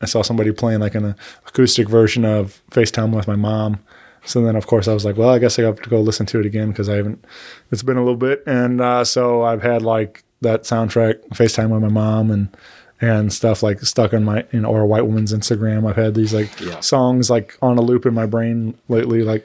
I 0.00 0.06
saw 0.06 0.22
somebody 0.22 0.52
playing 0.52 0.78
like 0.78 0.94
an 0.94 1.16
acoustic 1.46 1.88
version 1.88 2.24
of 2.24 2.62
FaceTime 2.70 3.14
with 3.14 3.26
my 3.26 3.34
mom. 3.34 3.80
So 4.24 4.42
then, 4.42 4.54
of 4.54 4.66
course, 4.66 4.86
I 4.86 4.94
was 4.94 5.04
like, 5.04 5.16
well, 5.16 5.30
I 5.30 5.38
guess 5.40 5.58
I 5.58 5.62
have 5.62 5.80
to 5.82 5.90
go 5.90 6.00
listen 6.00 6.26
to 6.26 6.38
it 6.38 6.46
again 6.46 6.68
because 6.70 6.88
I 6.88 6.96
haven't, 6.96 7.24
it's 7.72 7.82
been 7.82 7.96
a 7.96 8.00
little 8.00 8.16
bit. 8.16 8.44
And 8.46 8.80
uh, 8.80 9.04
so 9.04 9.42
I've 9.42 9.62
had 9.62 9.82
like 9.82 10.22
that 10.42 10.62
soundtrack, 10.62 11.26
FaceTime 11.30 11.70
with 11.70 11.82
my 11.82 11.88
mom 11.88 12.30
and, 12.30 12.56
and 13.00 13.32
stuff 13.32 13.62
like 13.62 13.80
stuck 13.80 14.14
on 14.14 14.24
my, 14.24 14.46
you 14.52 14.60
know, 14.60 14.68
or 14.68 14.82
a 14.82 14.86
white 14.86 15.06
woman's 15.06 15.32
Instagram. 15.32 15.88
I've 15.88 15.96
had 15.96 16.14
these 16.14 16.32
like 16.32 16.50
songs 16.80 17.28
like 17.28 17.58
on 17.60 17.76
a 17.76 17.82
loop 17.82 18.06
in 18.06 18.14
my 18.14 18.26
brain 18.26 18.78
lately, 18.88 19.22
like 19.22 19.44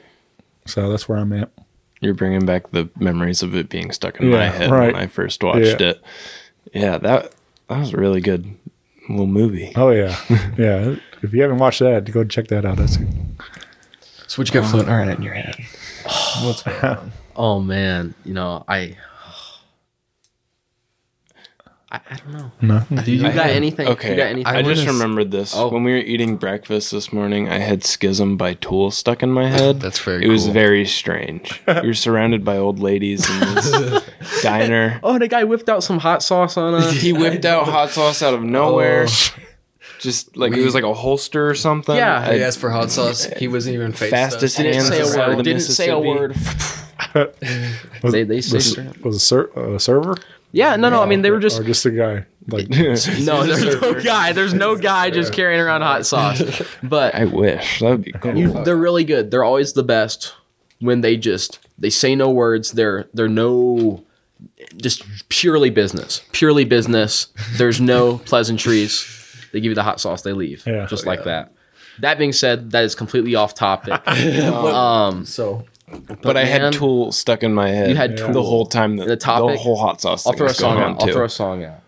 So 0.66 0.88
that's 0.90 1.08
where 1.08 1.18
I'm 1.18 1.32
at. 1.32 1.50
You're 2.00 2.14
bringing 2.14 2.44
back 2.46 2.70
the 2.70 2.88
memories 2.96 3.42
of 3.42 3.56
it 3.56 3.68
being 3.70 3.90
stuck 3.90 4.20
in 4.20 4.30
my 4.30 4.48
head 4.48 4.70
right. 4.70 4.92
when 4.92 5.02
I 5.02 5.06
first 5.06 5.42
watched 5.42 5.80
Yeah. 5.80 5.88
it. 5.88 6.02
Yeah, 6.74 6.98
that 6.98 7.32
that 7.68 7.78
was 7.78 7.92
a 7.92 7.96
really 7.96 8.20
good 8.20 8.46
little 9.08 9.26
movie. 9.26 9.72
Oh 9.76 9.90
yeah, 9.90 10.16
yeah. 10.58 10.96
If 11.22 11.32
you 11.32 11.42
haven't 11.42 11.58
watched 11.58 11.80
that, 11.80 12.10
go 12.10 12.24
check 12.24 12.48
that 12.48 12.64
out. 12.64 12.76
That's 12.76 12.94
So 14.26 14.40
what 14.40 14.48
you 14.48 14.60
got 14.60 14.70
floating 14.70 14.90
around 14.92 15.10
in 15.10 15.22
your 15.22 15.34
head? 15.34 15.56
What's 16.42 16.62
going 16.62 16.80
on? 16.84 17.12
Oh 17.34 17.60
man, 17.60 18.14
you 18.24 18.34
know 18.34 18.64
I. 18.68 18.96
I, 21.88 22.00
I 22.10 22.16
don't 22.16 22.32
know. 22.62 22.82
no. 22.90 23.02
Dude, 23.02 23.20
you 23.20 23.26
I 23.26 23.32
got 23.32 23.46
had- 23.46 23.54
anything? 23.56 23.86
Okay, 23.86 24.10
You 24.10 24.16
got 24.16 24.26
anything? 24.26 24.46
I 24.56 24.60
just 24.62 24.80
wanna 24.84 24.92
remembered 24.98 25.30
this. 25.30 25.54
Oh. 25.56 25.68
When 25.68 25.84
we 25.84 25.92
were 25.92 25.98
eating 25.98 26.36
breakfast 26.36 26.90
this 26.90 27.12
morning, 27.12 27.48
I 27.48 27.58
had 27.58 27.84
Schism 27.84 28.36
by 28.36 28.54
Tool 28.54 28.90
stuck 28.90 29.22
in 29.22 29.30
my 29.30 29.46
head. 29.48 29.80
That's 29.82 30.00
very 30.00 30.24
It 30.24 30.28
was 30.28 30.48
very 30.48 30.84
strange. 30.84 31.62
we 31.68 31.74
were 31.86 31.94
surrounded 31.94 32.44
by 32.44 32.56
old 32.56 32.80
ladies 32.80 33.28
in 33.30 33.40
this 33.54 34.02
diner. 34.42 35.00
oh, 35.04 35.18
the 35.18 35.28
guy 35.28 35.44
whipped 35.44 35.68
out 35.68 35.82
some 35.82 35.98
hot 35.98 36.22
sauce 36.22 36.56
on 36.56 36.74
us. 36.74 36.92
He 37.00 37.12
whipped 37.12 37.44
out 37.44 37.64
hot 37.68 37.90
sauce 37.90 38.22
out 38.22 38.34
of 38.34 38.42
nowhere. 38.42 39.06
Oh. 39.08 39.34
Just 39.98 40.36
like 40.36 40.52
it 40.52 40.62
was 40.62 40.74
like 40.74 40.84
a 40.84 40.92
holster 40.94 41.48
or 41.48 41.54
something. 41.54 41.96
Yeah. 41.96 42.20
I- 42.20 42.34
He 42.36 42.42
asked 42.42 42.58
for 42.58 42.70
hot 42.70 42.90
sauce. 42.90 43.24
He 43.38 43.48
wasn't 43.48 43.74
even 43.74 43.92
face 43.92 44.10
Fastest 44.10 44.58
us. 44.58 44.62
didn't 44.62 44.82
say 44.82 45.00
a 45.00 45.02
this 45.04 45.12
side 45.14 45.20
of 45.22 45.28
word. 45.28 45.38
the 45.38 45.42
Didn't 45.42 45.62
say 45.62 45.88
a 45.88 45.98
word. 45.98 46.36
Was, 48.02 48.12
They- 48.12 48.24
they 48.24 48.40
say 48.40 48.56
was, 48.56 48.76
was 49.02 49.16
a, 49.16 49.20
ser- 49.20 49.50
a 49.56 49.80
server? 49.80 50.14
Yeah, 50.52 50.76
no, 50.76 50.88
no. 50.88 51.02
I 51.02 51.06
mean, 51.06 51.22
they 51.22 51.30
were 51.30 51.40
just 51.40 51.60
or 51.60 51.64
just 51.64 51.84
a 51.86 51.90
guy. 51.90 52.24
Like 52.48 52.68
no. 52.68 52.76
There's 53.44 53.80
no 53.80 54.00
guy. 54.00 54.32
There's 54.32 54.54
no 54.54 54.76
guy 54.76 55.10
just 55.10 55.32
carrying 55.32 55.60
around 55.60 55.82
hot 55.82 56.06
sauce. 56.06 56.62
But 56.82 57.14
I 57.14 57.24
wish 57.24 57.80
that 57.80 57.90
would 57.90 58.02
be 58.04 58.12
cool. 58.12 58.36
You, 58.36 58.64
they're 58.64 58.76
really 58.76 59.04
good. 59.04 59.30
They're 59.30 59.44
always 59.44 59.72
the 59.72 59.82
best 59.82 60.34
when 60.78 61.00
they 61.00 61.16
just 61.16 61.58
they 61.78 61.90
say 61.90 62.14
no 62.14 62.30
words. 62.30 62.72
They're 62.72 63.06
they're 63.12 63.28
no 63.28 64.04
just 64.76 65.02
purely 65.28 65.70
business. 65.70 66.22
Purely 66.32 66.64
business. 66.64 67.28
There's 67.56 67.80
no 67.80 68.18
pleasantries. 68.18 69.04
They 69.52 69.60
give 69.60 69.70
you 69.70 69.74
the 69.74 69.82
hot 69.82 70.00
sauce, 70.00 70.22
they 70.22 70.32
leave. 70.32 70.64
Yeah. 70.66 70.86
Just 70.86 71.06
like 71.06 71.24
that. 71.24 71.52
That 72.00 72.18
being 72.18 72.32
said, 72.32 72.72
that 72.72 72.84
is 72.84 72.94
completely 72.94 73.34
off 73.34 73.54
topic. 73.54 74.06
um 74.08 75.24
So 75.24 75.64
but 76.20 76.36
I 76.36 76.44
man, 76.44 76.60
had 76.60 76.72
Tool 76.72 77.12
stuck 77.12 77.42
in 77.42 77.54
my 77.54 77.68
head. 77.68 77.88
You 77.90 77.94
had 77.96 78.16
the 78.18 78.32
Tool. 78.32 78.42
whole 78.42 78.66
time. 78.66 78.96
That 78.96 79.08
The 79.08 79.16
topic- 79.16 79.56
the 79.56 79.62
whole 79.62 79.76
hot 79.76 80.00
sauce. 80.00 80.26
I'll 80.26 80.32
throw 80.32 80.48
a 80.48 80.54
song 80.54 80.76
on 80.78 80.92
out. 80.94 81.02
I'll 81.02 81.12
throw 81.12 81.24
a 81.24 81.28
song 81.28 81.64
out. 81.64 81.80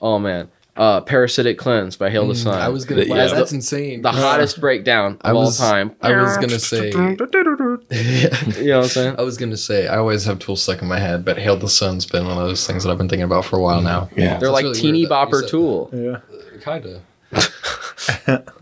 Oh 0.00 0.18
man. 0.18 0.50
Uh 0.74 1.02
Parasitic 1.02 1.58
Cleanse 1.58 1.96
by 1.96 2.08
Hail 2.08 2.26
the 2.26 2.34
Sun. 2.34 2.58
I 2.58 2.68
was 2.70 2.86
gonna. 2.86 3.02
Yeah. 3.02 3.14
Yeah, 3.14 3.26
that's 3.34 3.52
insane. 3.52 4.00
the 4.00 4.10
hottest 4.10 4.58
breakdown 4.58 5.18
of 5.20 5.20
I 5.22 5.32
was, 5.34 5.60
all 5.60 5.70
time. 5.70 5.94
I 6.00 6.16
was 6.16 6.36
gonna 6.38 6.58
say. 6.58 6.90
You 6.92 8.68
know 8.70 8.78
what 8.78 8.84
I'm 8.84 8.88
saying? 8.88 9.16
I 9.18 9.22
was 9.22 9.36
gonna 9.36 9.56
say. 9.58 9.86
I 9.86 9.98
always 9.98 10.24
have 10.24 10.38
Tool 10.38 10.56
stuck 10.56 10.80
in 10.80 10.88
my 10.88 10.98
head, 10.98 11.26
but 11.26 11.36
"Hail 11.36 11.56
the 11.56 11.68
Sun's 11.68 12.06
been 12.06 12.24
one 12.26 12.38
of 12.38 12.44
those 12.48 12.66
things 12.66 12.84
that 12.84 12.90
I've 12.90 12.96
been 12.96 13.08
thinking 13.10 13.24
about 13.24 13.44
for 13.44 13.58
a 13.58 13.62
while 13.62 13.82
now. 13.82 14.08
Yeah. 14.16 14.38
They're 14.38 14.48
That's 14.48 14.52
like 14.52 14.62
really 14.64 14.78
teeny 14.80 14.98
weird 15.00 15.10
that 15.10 15.20
you 15.20 15.26
bopper 15.26 15.40
said 15.40 15.48
tool. 15.50 15.90
yeah, 15.92 16.20
Kind 16.62 16.86
of. 16.86 17.02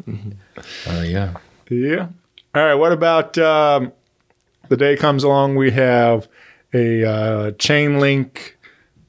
Oh 0.89 1.03
yeah. 1.03 1.35
yeah. 1.71 2.09
All 2.55 2.65
right. 2.65 2.75
What 2.75 2.93
about 2.93 3.39
um, 3.39 3.93
the 4.69 4.77
day 4.77 4.97
comes 4.97 5.23
along? 5.25 5.57
We 5.57 5.71
have 5.71 6.29
a 6.75 7.05
uh, 7.05 7.51
chain 7.53 8.01
link 8.01 8.59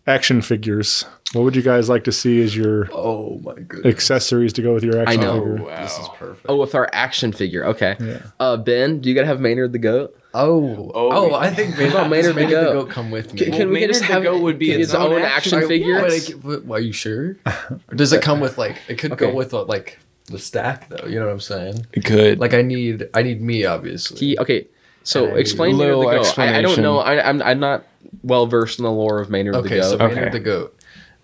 action 0.07 0.41
figures. 0.41 1.05
What 1.33 1.43
would 1.43 1.55
you 1.55 1.61
guys 1.61 1.87
like 1.87 2.03
to 2.05 2.11
see 2.11 2.41
as 2.43 2.55
your 2.55 2.89
Oh 2.93 3.39
my 3.43 3.53
goodness. 3.55 3.93
accessories 3.93 4.51
to 4.53 4.61
go 4.61 4.73
with 4.73 4.83
your 4.83 4.99
action 5.01 5.21
know. 5.21 5.39
figure? 5.55 5.75
This 5.81 5.97
is 5.97 6.07
perfect. 6.17 6.45
Oh, 6.49 6.57
with 6.57 6.75
our 6.75 6.89
action 6.91 7.31
figure. 7.31 7.65
Okay. 7.67 8.19
Uh, 8.39 8.57
Ben, 8.57 8.99
do 8.99 9.07
you 9.07 9.15
gotta 9.15 9.27
have 9.27 9.39
Maynard 9.39 9.71
the 9.71 9.79
goat? 9.79 10.17
Oh, 10.33 10.91
oh, 10.93 11.33
I 11.33 11.49
think 11.53 11.71
maybe 11.77 11.89
about 11.91 12.09
Maynard 12.09 12.35
the 12.35 12.45
Goat? 12.45 12.89
come 12.89 13.11
with 13.11 13.33
me. 13.33 13.39
Can, 13.39 13.51
can 13.53 13.67
we 13.69 13.75
Maynard 13.75 13.89
just 13.91 13.99
the 14.01 14.05
have 14.07 14.23
Goat 14.23 14.41
would 14.41 14.57
be 14.59 14.71
his 14.71 14.87
its 14.89 14.93
own 14.93 15.13
own 15.13 15.21
action 15.21 15.55
action- 15.59 15.67
figure? 15.69 16.01
But 16.01 16.63
I- 16.69 16.73
are 16.75 16.79
you 16.79 16.93
sure? 16.93 17.37
Or 17.45 17.79
does 17.95 18.11
it 18.13 18.21
come 18.21 18.39
with 18.39 18.57
like? 18.57 18.77
It 18.89 18.97
could 18.97 19.11
Okay. 19.13 19.25
go 19.27 19.33
with 19.33 19.53
uh, 19.53 19.63
like 19.65 19.99
the 20.27 20.39
stack 20.39 20.89
though. 20.89 21.05
You 21.07 21.19
know 21.19 21.25
what 21.27 21.33
I'm 21.33 21.39
saying? 21.41 21.85
It 21.93 22.05
could. 22.05 22.39
Like 22.39 22.53
I 22.53 22.61
need, 22.61 23.09
I 23.13 23.23
need 23.23 23.41
me 23.41 23.65
obviously. 23.65 24.19
He 24.19 24.37
okay. 24.37 24.67
So 25.03 25.27
And 25.27 25.37
explain 25.37 25.77
Maynard 25.77 25.97
the 25.97 26.11
goat. 26.23 26.39
I, 26.39 26.59
I 26.59 26.61
don't 26.61 26.79
know. 26.79 26.99
I, 26.99 27.27
I'm 27.27 27.41
I'm 27.41 27.59
not 27.59 27.85
well 28.23 28.47
versed 28.47 28.79
in 28.79 28.83
the 28.83 28.91
lore 28.91 29.19
of 29.19 29.29
Maynard 29.29 29.55
the 29.55 29.59
Okay, 29.59 29.79
goat. 29.79 29.89
so 29.91 29.97
Maynard 29.97 30.17
Okay. 30.17 30.29
the 30.29 30.39
goat. 30.39 30.77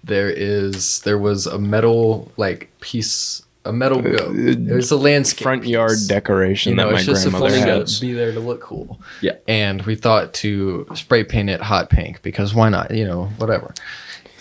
There 0.07 0.29
is 0.29 1.01
there 1.01 1.17
was 1.17 1.47
a 1.47 1.59
metal 1.59 2.31
like 2.37 2.71
piece, 2.79 3.43
a 3.65 3.73
metal 3.73 3.99
uh, 3.99 4.01
goat. 4.01 4.35
Uh, 4.35 4.49
it 4.51 4.75
was 4.75 4.91
a 4.91 4.97
landscape 4.97 5.43
front 5.43 5.65
yard 5.65 5.91
piece. 5.91 6.07
decoration 6.07 6.71
You 6.71 6.75
know, 6.77 6.87
that 6.87 6.93
my 6.93 6.97
it's 6.99 7.07
just 7.07 7.25
a 7.25 7.29
grandmother 7.29 7.55
flamingo 7.55 7.79
had. 7.79 7.87
to 7.87 8.01
be 8.01 8.13
there 8.13 8.31
to 8.31 8.39
look 8.39 8.61
cool. 8.61 8.99
Yeah. 9.21 9.35
And 9.47 9.81
we 9.83 9.95
thought 9.95 10.33
to 10.35 10.87
spray 10.95 11.23
paint 11.23 11.49
it 11.49 11.61
hot 11.61 11.89
pink 11.89 12.21
because 12.21 12.53
why 12.53 12.69
not? 12.69 12.91
You 12.91 13.05
know, 13.05 13.25
whatever. 13.37 13.73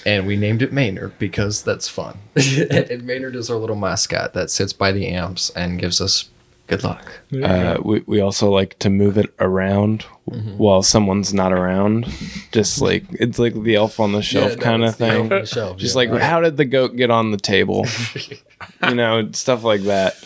And 0.05 0.25
we 0.25 0.37
named 0.37 0.62
it 0.62 0.73
Maynard 0.73 1.19
because 1.19 1.64
that's 1.64 1.89
fun. 1.89 2.19
and 2.37 3.03
Maynard 3.03 3.35
is 3.35 3.51
our 3.51 3.57
little 3.57 3.75
mascot 3.75 4.35
that 4.35 4.51
sits 4.51 4.73
by 4.73 4.93
the 4.93 5.09
amps 5.09 5.51
and 5.51 5.81
gives 5.81 6.01
us 6.01 6.31
good 6.67 6.83
luck. 6.85 7.21
Uh, 7.43 7.79
we, 7.83 8.03
we 8.07 8.21
also 8.21 8.51
like 8.51 8.79
to 8.81 8.91
move 8.91 9.19
it 9.19 9.33
around 9.41 10.05
Mm-hmm. 10.29 10.59
while 10.59 10.83
someone's 10.83 11.33
not 11.33 11.53
around. 11.53 12.05
Just 12.51 12.81
like 12.81 13.05
it's 13.12 13.39
like 13.39 13.55
the 13.62 13.77
elf 13.77 14.01
on 14.01 14.11
the 14.11 14.21
shelf 14.23 14.57
Yeah, 14.57 14.62
kind 14.64 14.83
of 14.83 14.89
it's 14.89 14.99
the 14.99 15.07
elf 15.07 15.17
thing. 15.21 15.29
the 15.29 15.47
shelf, 15.47 15.77
Just 15.77 15.95
yeah. 15.95 16.11
like 16.11 16.21
how 16.21 16.41
did 16.41 16.57
the 16.57 16.64
goat 16.64 16.97
get 16.97 17.12
on 17.12 17.31
the 17.31 17.37
table? 17.37 17.87
you 18.89 18.95
know, 18.97 19.31
stuff 19.31 19.62
like 19.62 19.83
that. 19.83 20.17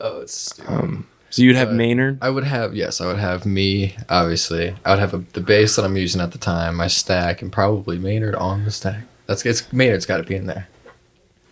Oh, 0.00 0.20
it's 0.20 0.34
stupid. 0.34 1.04
So 1.30 1.40
you'd 1.40 1.56
have 1.56 1.68
But 1.68 1.76
Maynard. 1.76 2.18
I 2.20 2.28
would 2.28 2.44
have 2.44 2.74
yes, 2.76 3.00
I 3.00 3.06
would 3.06 3.16
have 3.18 3.46
me. 3.46 3.96
Obviously, 4.10 4.74
I 4.84 4.90
would 4.90 4.98
have 4.98 5.14
a, 5.14 5.24
the 5.32 5.40
bass 5.40 5.76
that 5.76 5.84
I'm 5.86 5.96
using 5.96 6.20
at 6.20 6.32
the 6.32 6.38
time, 6.38 6.74
my 6.76 6.86
stack, 6.86 7.40
and 7.40 7.50
probably 7.50 7.96
Maynard 7.98 8.34
on 8.34 8.66
the 8.66 8.70
stack. 8.70 9.04
That's 9.24 9.46
it's 9.46 9.72
Maynard's 9.72 10.04
got 10.04 10.18
to 10.18 10.24
be 10.24 10.34
in 10.36 10.44
there. 10.44 10.68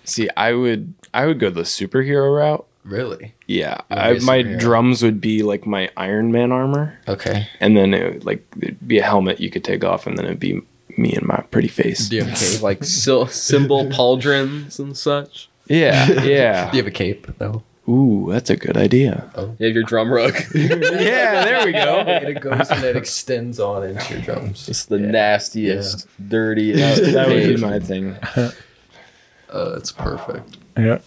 See, 0.04 0.28
I 0.36 0.52
would 0.52 0.92
I 1.14 1.24
would 1.24 1.40
go 1.40 1.48
the 1.48 1.62
superhero 1.62 2.36
route. 2.36 2.65
Really? 2.86 3.34
Yeah, 3.46 3.80
I, 3.90 4.12
my 4.20 4.42
superhero. 4.44 4.58
drums 4.60 5.02
would 5.02 5.20
be 5.20 5.42
like 5.42 5.66
my 5.66 5.90
Iron 5.96 6.30
Man 6.30 6.52
armor, 6.52 6.98
Okay. 7.08 7.48
and 7.60 7.76
then 7.76 7.92
it 7.92 8.12
would, 8.14 8.24
like 8.24 8.46
it'd 8.62 8.86
be 8.86 8.98
a 8.98 9.02
helmet 9.02 9.40
you 9.40 9.50
could 9.50 9.64
take 9.64 9.84
off, 9.84 10.06
and 10.06 10.16
then 10.16 10.24
it'd 10.24 10.38
be 10.40 10.62
me 10.96 11.12
and 11.14 11.26
my 11.26 11.40
pretty 11.50 11.68
face. 11.68 12.08
Do 12.08 12.16
you 12.16 12.22
have 12.24 12.32
a 12.32 12.36
cape? 12.36 12.62
like 12.62 12.84
sil- 12.88 13.26
cymbal 13.26 13.86
pauldrons 13.86 14.78
and 14.78 14.96
such. 14.96 15.48
Yeah, 15.68 16.06
yeah. 16.22 16.70
Do 16.70 16.76
you 16.76 16.82
have 16.84 16.88
a 16.88 16.94
cape 16.94 17.26
though? 17.38 17.62
Ooh, 17.88 18.28
that's 18.32 18.50
a 18.50 18.56
good 18.56 18.76
idea. 18.76 19.30
You 19.36 19.66
have 19.66 19.74
your 19.74 19.84
drum 19.84 20.12
rug. 20.12 20.34
yeah, 20.54 21.44
there 21.44 21.64
we 21.64 21.70
go. 21.72 21.98
And 22.00 22.28
it 22.36 22.40
goes 22.40 22.68
and 22.70 22.82
it 22.84 22.96
extends 22.96 23.60
on 23.60 23.84
into 23.84 24.14
your 24.14 24.22
drums. 24.22 24.68
It's 24.68 24.86
the 24.86 24.98
nastiest, 24.98 26.06
dirtiest. 26.28 27.02
That, 27.02 27.12
that 27.12 27.28
would 27.28 27.42
be 27.44 27.56
my 27.56 27.78
thing. 27.78 28.16
Uh, 29.48 29.74
it's 29.76 29.92
perfect. 29.92 30.56
Yeah. 30.76 30.98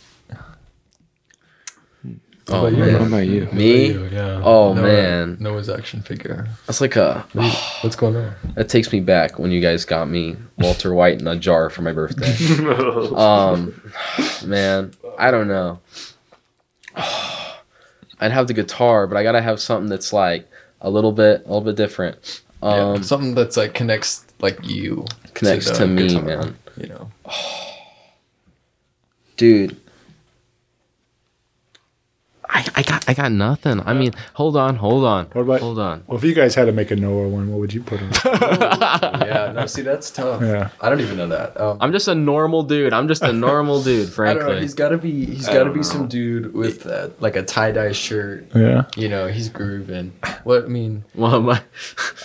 Oh, 2.51 2.63
What 2.63 2.73
man. 2.73 2.95
about 3.07 3.17
you? 3.27 3.47
Me? 3.51 3.91
Yeah. 4.09 4.41
Oh, 4.43 4.73
Noah- 4.73 4.81
man. 4.83 5.37
Noah's 5.39 5.69
action 5.69 6.01
figure. 6.01 6.47
That's 6.67 6.81
like 6.81 6.95
a. 6.95 7.25
What's 7.81 7.95
going 7.95 8.15
on? 8.15 8.33
That 8.55 8.69
takes 8.69 8.91
me 8.91 8.99
back 8.99 9.37
when 9.39 9.51
you 9.51 9.61
guys 9.61 9.85
got 9.85 10.09
me 10.09 10.35
Walter 10.57 10.93
White 10.93 11.21
in 11.21 11.27
a 11.27 11.35
jar 11.35 11.69
for 11.69 11.81
my 11.83 11.91
birthday. 11.93 12.33
um, 13.15 13.79
man, 14.45 14.91
I 15.17 15.31
don't 15.31 15.47
know. 15.47 15.79
I'd 16.95 18.31
have 18.31 18.47
the 18.47 18.53
guitar, 18.53 19.07
but 19.07 19.15
I 19.15 19.23
gotta 19.23 19.41
have 19.41 19.59
something 19.61 19.89
that's 19.89 20.11
like 20.11 20.47
a 20.81 20.89
little 20.89 21.11
bit, 21.11 21.41
a 21.45 21.47
little 21.47 21.61
bit 21.61 21.75
different. 21.75 22.41
yeah, 22.61 22.69
Um, 22.93 23.03
something 23.03 23.33
that's 23.35 23.55
like 23.57 23.73
connects 23.73 24.25
like 24.41 24.57
you 24.65 25.05
connects 25.33 25.67
the 25.69 25.75
to 25.75 25.87
me, 25.87 26.07
guitar, 26.07 26.23
man. 26.23 26.55
You 26.77 26.87
know. 26.87 27.11
dude. 29.37 29.77
I, 32.51 32.65
I 32.75 32.81
got 32.81 33.07
I 33.07 33.13
got 33.13 33.31
nothing. 33.31 33.79
I 33.85 33.93
mean, 33.93 34.13
hold 34.33 34.57
on, 34.57 34.75
hold 34.75 35.05
on, 35.05 35.25
What 35.27 35.41
about- 35.43 35.59
hold 35.61 35.77
on. 35.77 36.03
Well, 36.07 36.17
if 36.17 36.23
you 36.23 36.33
guys 36.33 36.55
had 36.55 36.65
to 36.65 36.71
make 36.71 36.89
a 36.89 36.95
Noah 36.95 37.27
one, 37.27 37.49
what 37.51 37.59
would 37.59 37.73
you 37.73 37.83
put 37.83 38.01
in? 38.01 38.09
it? 38.09 38.17
yeah. 38.25 39.51
No, 39.53 39.65
see, 39.67 39.83
that's 39.83 40.09
tough. 40.09 40.41
Yeah. 40.41 40.69
I 40.81 40.89
don't 40.89 40.99
even 40.99 41.17
know 41.17 41.27
that. 41.27 41.59
Um, 41.61 41.77
I'm 41.79 41.91
just 41.91 42.07
a 42.07 42.15
normal 42.15 42.63
dude. 42.63 42.91
I'm 42.91 43.07
just 43.07 43.21
a 43.21 43.31
normal 43.31 43.83
dude, 43.83 44.01
I 44.01 44.01
don't 44.01 44.07
know. 44.07 44.13
frankly. 44.41 44.61
He's 44.61 44.73
got 44.73 44.89
to 44.89 44.97
be. 44.97 45.25
He's 45.25 45.47
got 45.47 45.65
to 45.65 45.71
be 45.71 45.83
some 45.83 46.07
dude 46.07 46.53
with 46.55 46.87
uh, 46.87 47.09
like 47.19 47.35
a 47.35 47.43
tie 47.43 47.71
dye 47.71 47.91
shirt. 47.91 48.47
yeah. 48.55 48.85
You 48.97 49.09
know, 49.09 49.27
he's 49.27 49.49
grooving. 49.49 50.13
What 50.43 50.63
I 50.65 50.67
mean, 50.67 51.03
Well, 51.13 51.41
my, 51.41 51.61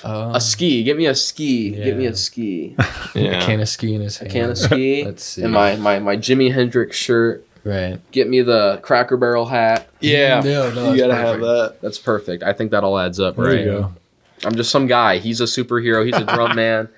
um, 0.04 0.34
a 0.34 0.40
ski. 0.40 0.84
Get 0.84 0.96
me 0.96 1.04
a 1.06 1.14
ski. 1.14 1.70
Get 1.72 1.96
me 1.98 2.06
a 2.06 2.16
ski. 2.16 2.76
yeah. 3.14 3.42
a 3.42 3.42
can 3.42 3.60
of 3.60 3.68
ski 3.68 3.94
in 3.94 4.00
his 4.00 4.16
hand. 4.18 4.32
Can 4.32 4.50
of 4.50 4.58
ski. 4.58 5.04
Let's 5.06 5.22
see. 5.24 5.42
And 5.42 5.52
my, 5.52 5.76
my 5.76 5.98
my 5.98 6.16
Jimi 6.16 6.52
Hendrix 6.52 6.96
shirt. 6.96 7.46
Right. 7.64 7.98
Get 8.12 8.28
me 8.28 8.42
the 8.42 8.78
Cracker 8.82 9.16
Barrel 9.16 9.46
hat. 9.46 9.88
Yeah, 10.00 10.40
No, 10.40 10.72
no, 10.72 10.92
you 10.92 11.00
gotta 11.00 11.14
have 11.14 11.40
that. 11.40 11.76
That's 11.80 11.98
perfect. 11.98 12.42
I 12.42 12.52
think 12.52 12.70
that 12.72 12.84
all 12.84 12.98
adds 12.98 13.18
up, 13.20 13.36
There 13.36 13.46
right? 13.46 13.58
you 13.60 13.64
go. 13.64 13.92
I'm 14.44 14.54
just 14.54 14.70
some 14.70 14.86
guy. 14.86 15.18
He's 15.18 15.40
a 15.40 15.44
superhero. 15.44 16.04
He's 16.04 16.16
a 16.16 16.24
drum 16.24 16.54
man. 16.56 16.88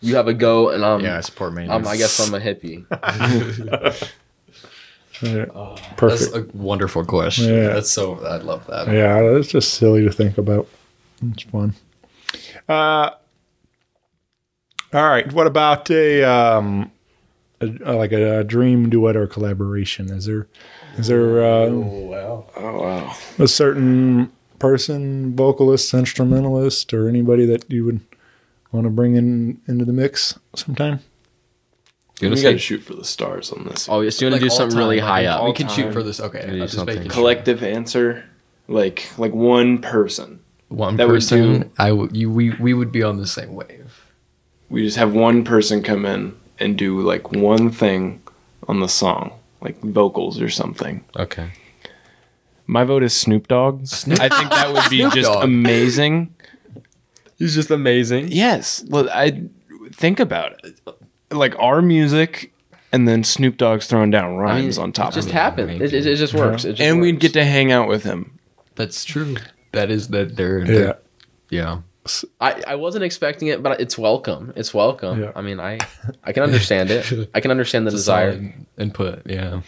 You 0.00 0.16
have 0.16 0.28
a 0.28 0.34
goat, 0.34 0.74
and 0.74 0.84
I'm. 0.84 1.00
Yeah, 1.00 1.18
I 1.18 1.20
support 1.20 1.52
Maynard. 1.54 1.70
I'm 1.86 1.96
guess 1.98 2.18
I'm 2.20 2.34
a 2.34 2.40
hippie. 2.40 2.84
Yeah. 5.22 5.46
That's 5.54 5.80
Perfect. 5.96 6.54
a 6.54 6.56
wonderful 6.56 7.04
question. 7.04 7.46
Yeah. 7.48 7.68
That's 7.68 7.90
so. 7.90 8.22
I 8.24 8.36
love 8.36 8.66
that. 8.66 8.88
Yeah, 8.88 9.20
it's 9.38 9.48
just 9.48 9.74
silly 9.74 10.04
to 10.04 10.12
think 10.12 10.36
about. 10.36 10.68
It's 11.32 11.42
fun. 11.44 11.72
Uh, 12.68 13.10
all 14.92 15.08
right. 15.08 15.32
What 15.32 15.46
about 15.46 15.90
a 15.90 16.22
um, 16.24 16.90
a, 17.60 17.94
like 17.94 18.12
a, 18.12 18.44
dream 18.44 18.90
duet 18.90 19.16
or 19.16 19.26
collaboration? 19.26 20.10
Is 20.10 20.26
there 20.26 20.46
is 20.98 21.08
there 21.08 21.44
uh, 21.44 21.66
Oh 21.66 22.44
wow. 22.56 23.16
a 23.38 23.48
certain 23.48 24.30
person, 24.58 25.34
vocalist, 25.36 25.92
instrumentalist, 25.92 26.92
or 26.94 27.08
anybody 27.08 27.46
that 27.46 27.70
you 27.70 27.84
would 27.84 28.00
want 28.72 28.84
to 28.84 28.90
bring 28.90 29.16
in 29.16 29.60
into 29.66 29.84
the 29.84 29.92
mix 29.92 30.38
sometime? 30.54 31.00
You 32.20 32.30
We 32.30 32.36
gonna 32.36 32.42
got 32.42 32.50
to 32.52 32.58
shoot 32.58 32.78
for 32.78 32.94
the 32.94 33.04
stars 33.04 33.52
on 33.52 33.64
this. 33.64 33.88
Oh, 33.90 34.00
yes, 34.00 34.20
you 34.20 34.26
want 34.26 34.40
to 34.40 34.40
do 34.40 34.50
all 34.50 34.56
something 34.56 34.78
really 34.78 34.98
high 34.98 35.26
like, 35.26 35.34
up. 35.34 35.42
We 35.42 35.46
all 35.48 35.52
can 35.54 35.68
shoot 35.68 35.92
for 35.92 36.02
this. 36.02 36.18
Okay, 36.18 36.42
I'm 36.42 36.58
just 36.60 36.74
something. 36.74 36.94
making 36.94 37.10
sure. 37.10 37.14
Collective 37.20 37.62
answer, 37.62 38.24
like 38.68 39.06
like 39.18 39.32
one 39.34 39.78
person. 39.78 40.40
one 40.68 40.96
that 40.96 41.08
would 41.08 41.16
person. 41.16 41.60
do- 41.60 41.70
I 41.78 41.88
w- 41.90 42.08
you 42.12 42.30
we 42.30 42.50
we 42.52 42.72
would 42.72 42.90
be 42.90 43.02
on 43.02 43.18
the 43.18 43.26
same 43.26 43.54
wave. 43.54 44.10
We 44.70 44.82
just 44.82 44.96
have 44.96 45.12
one 45.12 45.44
person 45.44 45.82
come 45.82 46.06
in 46.06 46.34
and 46.58 46.76
do 46.76 47.00
like 47.00 47.32
one 47.32 47.70
thing 47.70 48.22
on 48.68 48.80
the 48.80 48.88
song, 48.88 49.32
like 49.60 49.80
vocals 49.80 50.40
or 50.40 50.48
something. 50.48 51.04
Okay. 51.16 51.50
My 52.66 52.82
vote 52.84 53.02
is 53.04 53.14
Snoop 53.14 53.46
Dogg. 53.48 53.82
I 53.82 54.28
think 54.28 54.50
that 54.50 54.72
would 54.72 54.90
be 54.90 54.98
just 55.14 55.30
Dogg. 55.32 55.44
amazing. 55.44 56.34
He's 57.38 57.54
just 57.54 57.70
amazing. 57.70 58.28
Yes. 58.28 58.84
Well, 58.88 59.08
I 59.12 59.44
think 59.92 60.18
about 60.18 60.64
it. 60.64 60.80
Like 61.30 61.54
our 61.58 61.82
music, 61.82 62.52
and 62.92 63.06
then 63.06 63.22
Snoop 63.24 63.56
Dogg's 63.56 63.86
throwing 63.86 64.10
down 64.10 64.24
I 64.24 64.28
mean, 64.30 64.38
rhymes 64.38 64.78
on 64.78 64.92
top 64.92 65.12
it 65.12 65.14
just 65.16 65.28
of 65.28 65.34
it. 65.34 65.38
happened. 65.38 65.82
It, 65.82 65.92
it, 65.92 66.06
it 66.06 66.16
just 66.16 66.34
works. 66.34 66.64
It 66.64 66.72
just 66.74 66.82
And 66.82 67.00
we'd 67.00 67.20
get 67.20 67.32
to 67.34 67.44
hang 67.44 67.70
out 67.72 67.88
with 67.88 68.02
him. 68.04 68.38
That's 68.74 69.04
true. 69.04 69.36
That 69.72 69.90
is 69.90 70.08
that 70.08 70.36
they're, 70.36 70.60
Yeah. 70.60 70.64
they're 70.66 70.98
yeah. 71.50 71.78
I, 72.40 72.62
I 72.66 72.74
wasn't 72.76 73.04
expecting 73.04 73.48
it, 73.48 73.62
but 73.62 73.80
it's 73.80 73.96
welcome. 73.98 74.52
It's 74.56 74.72
welcome. 74.72 75.22
Yeah. 75.22 75.32
I 75.34 75.42
mean, 75.42 75.60
I 75.60 75.78
I 76.24 76.32
can 76.32 76.42
understand 76.42 76.90
it. 76.90 77.30
I 77.34 77.40
can 77.40 77.50
understand 77.50 77.86
the 77.86 77.90
desire. 77.90 78.32
Solid 78.32 78.52
input. 78.78 79.22
Yeah. 79.26 79.62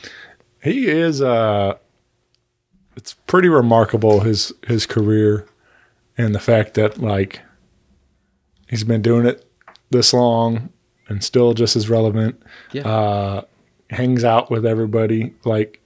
He 0.63 0.89
is. 0.89 1.23
Uh, 1.23 1.75
it's 2.97 3.15
pretty 3.15 3.49
remarkable 3.49 4.21
his 4.21 4.53
his 4.67 4.87
career, 4.87 5.47
and 6.17 6.35
the 6.35 6.41
fact 6.41 6.75
that 6.75 6.99
like 6.99 7.41
he's 8.69 8.85
been 8.85 9.03
doing 9.03 9.27
it 9.27 9.45
this 9.91 10.13
long 10.13 10.71
and 11.09 11.23
still 11.25 11.55
just 11.55 11.77
as 11.77 11.89
relevant. 11.89 12.41
Yeah. 12.73 12.89
Uh, 12.89 13.43
hangs 13.91 14.25
out 14.25 14.51
with 14.51 14.67
everybody, 14.67 15.35
like 15.45 15.81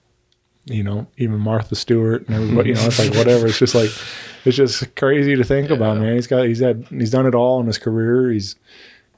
you 0.67 0.83
know, 0.83 1.07
even 1.17 1.39
Martha 1.39 1.75
Stewart 1.75 2.27
and 2.27 2.37
everybody. 2.37 2.71
You 2.71 2.75
know, 2.77 2.87
it's 2.87 2.99
like 2.99 3.15
whatever. 3.15 3.47
It's 3.47 3.59
just 3.59 3.75
like 3.75 3.91
it's 4.45 4.57
just 4.57 4.95
crazy 4.97 5.37
to 5.37 5.45
think 5.45 5.71
about, 5.71 5.99
man. 5.99 6.15
He's 6.15 6.27
got 6.27 6.47
he's 6.47 6.61
had 6.61 6.87
he's 6.91 7.11
done 7.11 7.27
it 7.27 7.35
all 7.35 7.61
in 7.61 7.67
his 7.67 7.79
career. 7.79 8.31
He's 8.31 8.57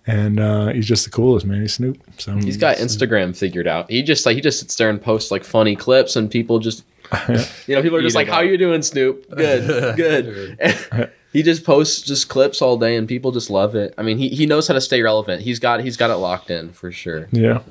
and 0.07 0.39
uh, 0.39 0.69
he's 0.69 0.87
just 0.87 1.05
the 1.05 1.11
coolest, 1.11 1.47
man. 1.47 1.63
He's 1.63 1.75
Snoop. 1.75 1.99
So 2.19 2.37
He's 2.37 2.57
got 2.57 2.77
Instagram 2.77 3.37
figured 3.37 3.67
out. 3.67 3.91
He 3.91 4.03
just 4.03 4.27
like 4.27 4.35
he 4.35 4.41
just 4.41 4.61
sits 4.61 4.77
there 4.77 4.91
and 4.91 5.01
posts 5.01 5.31
like 5.31 5.45
funny 5.45 5.77
clips, 5.77 6.17
and 6.17 6.31
people 6.31 6.59
just, 6.59 6.85
you 7.67 7.75
know, 7.75 7.83
people 7.83 7.97
are 7.97 8.03
just 8.03 8.15
like, 8.15 8.29
it 8.29 8.33
"How 8.33 8.41
up. 8.41 8.47
you 8.47 8.59
doing, 8.59 8.83
Snoop? 8.83 9.29
Good, 9.31 9.97
good." 9.97 11.11
he 11.33 11.43
just 11.43 11.65
posts 11.65 12.03
just 12.03 12.29
clips 12.29 12.61
all 12.61 12.77
day, 12.77 12.97
and 12.97 13.09
people 13.09 13.33
just 13.33 13.49
love 13.49 13.75
it. 13.75 13.95
I 13.97 14.03
mean, 14.03 14.19
he, 14.19 14.29
he 14.29 14.45
knows 14.45 14.69
how 14.69 14.75
to 14.75 14.81
stay 14.81 15.03
relevant. 15.03 15.43
He's 15.43 15.59
got 15.59 15.81
he's 15.81 15.97
got 15.97 16.11
it 16.11 16.17
locked 16.17 16.51
in 16.51 16.73
for 16.73 16.93
sure. 16.93 17.29
Yeah. 17.33 17.63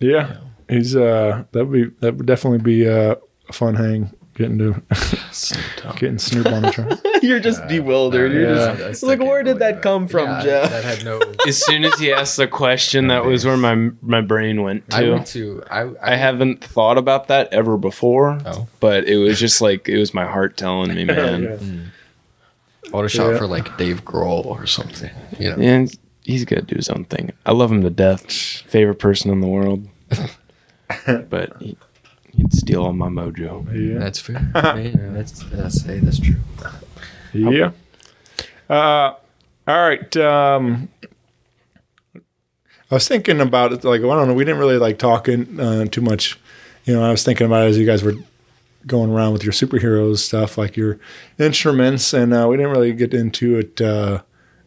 Yeah. 0.00 0.38
He's 0.72 0.96
uh 0.96 1.44
that 1.52 1.66
would 1.66 1.72
be 1.72 1.96
that 2.00 2.16
would 2.16 2.26
definitely 2.26 2.58
be 2.58 2.88
uh, 2.88 3.14
a 3.48 3.52
fun 3.52 3.74
hang 3.74 4.10
getting 4.34 4.56
to 4.58 4.82
getting 5.96 6.16
Snoop 6.18 6.46
on 6.46 6.62
the 6.62 6.70
train. 6.70 6.88
You're 7.22 7.38
just 7.38 7.66
bewildered. 7.68 8.32
You're 8.32 8.54
Yeah. 8.54 8.76
just 8.76 9.02
like, 9.02 9.18
where 9.20 9.42
did 9.42 9.58
that 9.58 9.82
come 9.82 10.08
from, 10.08 10.26
Yeah, 10.26 10.42
Jeff? 10.42 10.70
That 10.70 10.84
had 10.84 11.04
no. 11.04 11.20
As 11.46 11.62
soon 11.62 11.84
as 11.84 11.98
he 11.98 12.10
asked 12.12 12.38
the 12.38 12.48
question, 12.48 13.08
that 13.08 13.24
was 13.26 13.44
where 13.44 13.58
my 13.58 13.90
my 14.00 14.22
brain 14.22 14.62
went 14.62 14.88
to. 14.90 14.96
I 14.96 15.00
to. 15.02 15.10
went 15.12 15.26
to. 15.28 15.62
I 15.70 15.82
I, 15.82 16.12
I 16.12 16.16
haven't 16.16 16.64
thought 16.64 16.96
about 16.96 17.28
that 17.28 17.52
ever 17.52 17.76
before, 17.76 18.38
Oh. 18.46 18.66
but 18.80 19.04
it 19.04 19.18
was 19.18 19.38
just 19.38 19.60
like 19.60 19.86
it 19.88 19.98
was 19.98 20.14
my 20.14 20.24
heart 20.24 20.56
telling 20.56 20.94
me, 20.94 21.04
man. 21.04 21.92
I 22.92 22.96
would 22.96 23.02
have 23.04 23.12
shot 23.12 23.32
Yeah. 23.32 23.38
for 23.38 23.46
like 23.46 23.76
Dave 23.76 24.04
Grohl 24.04 24.46
or 24.46 24.66
something. 24.66 25.10
You 25.38 25.50
know. 25.50 25.56
And 25.62 25.94
he's 26.24 26.44
got 26.46 26.56
to 26.56 26.62
do 26.62 26.76
his 26.76 26.88
own 26.88 27.04
thing. 27.04 27.32
I 27.46 27.52
love 27.52 27.70
him 27.70 27.82
to 27.82 27.90
death. 27.90 28.30
Favorite 28.32 28.98
person 28.98 29.30
in 29.30 29.40
the 29.40 29.46
world, 29.46 29.86
but 31.30 31.56
he, 31.60 31.76
he'd 32.32 32.52
steal 32.52 32.84
all 32.84 32.92
my 32.92 33.08
mojo. 33.08 33.66
Yeah. 33.72 33.98
That's 33.98 34.18
fair. 34.20 34.50
yeah, 34.54 35.10
that's 35.12 35.42
that's 35.50 35.82
hey, 35.82 35.98
that's 35.98 36.20
true. 36.20 36.36
Yeah. 37.32 37.72
Uh 38.68 39.14
all 39.66 39.88
right. 39.88 40.16
Um 40.16 40.88
I 42.92 42.96
was 42.96 43.08
thinking 43.08 43.40
about 43.40 43.72
it 43.72 43.84
like 43.84 44.00
I 44.00 44.04
don't 44.04 44.28
know, 44.28 44.34
we 44.34 44.44
didn't 44.44 44.60
really 44.60 44.76
like 44.76 44.98
talking 44.98 45.58
uh, 45.58 45.86
too 45.86 46.02
much. 46.02 46.38
You 46.84 46.94
know, 46.94 47.02
I 47.02 47.10
was 47.10 47.22
thinking 47.22 47.46
about 47.46 47.64
it 47.64 47.70
as 47.70 47.78
you 47.78 47.86
guys 47.86 48.02
were 48.02 48.16
going 48.86 49.10
around 49.10 49.32
with 49.32 49.44
your 49.44 49.52
superheroes 49.52 50.18
stuff, 50.18 50.58
like 50.58 50.76
your 50.76 50.98
instruments, 51.38 52.12
and 52.12 52.34
uh, 52.34 52.46
we 52.48 52.56
didn't 52.56 52.72
really 52.72 52.92
get 52.92 53.14
into 53.14 53.56
it 53.56 53.80
uh, 53.80 54.22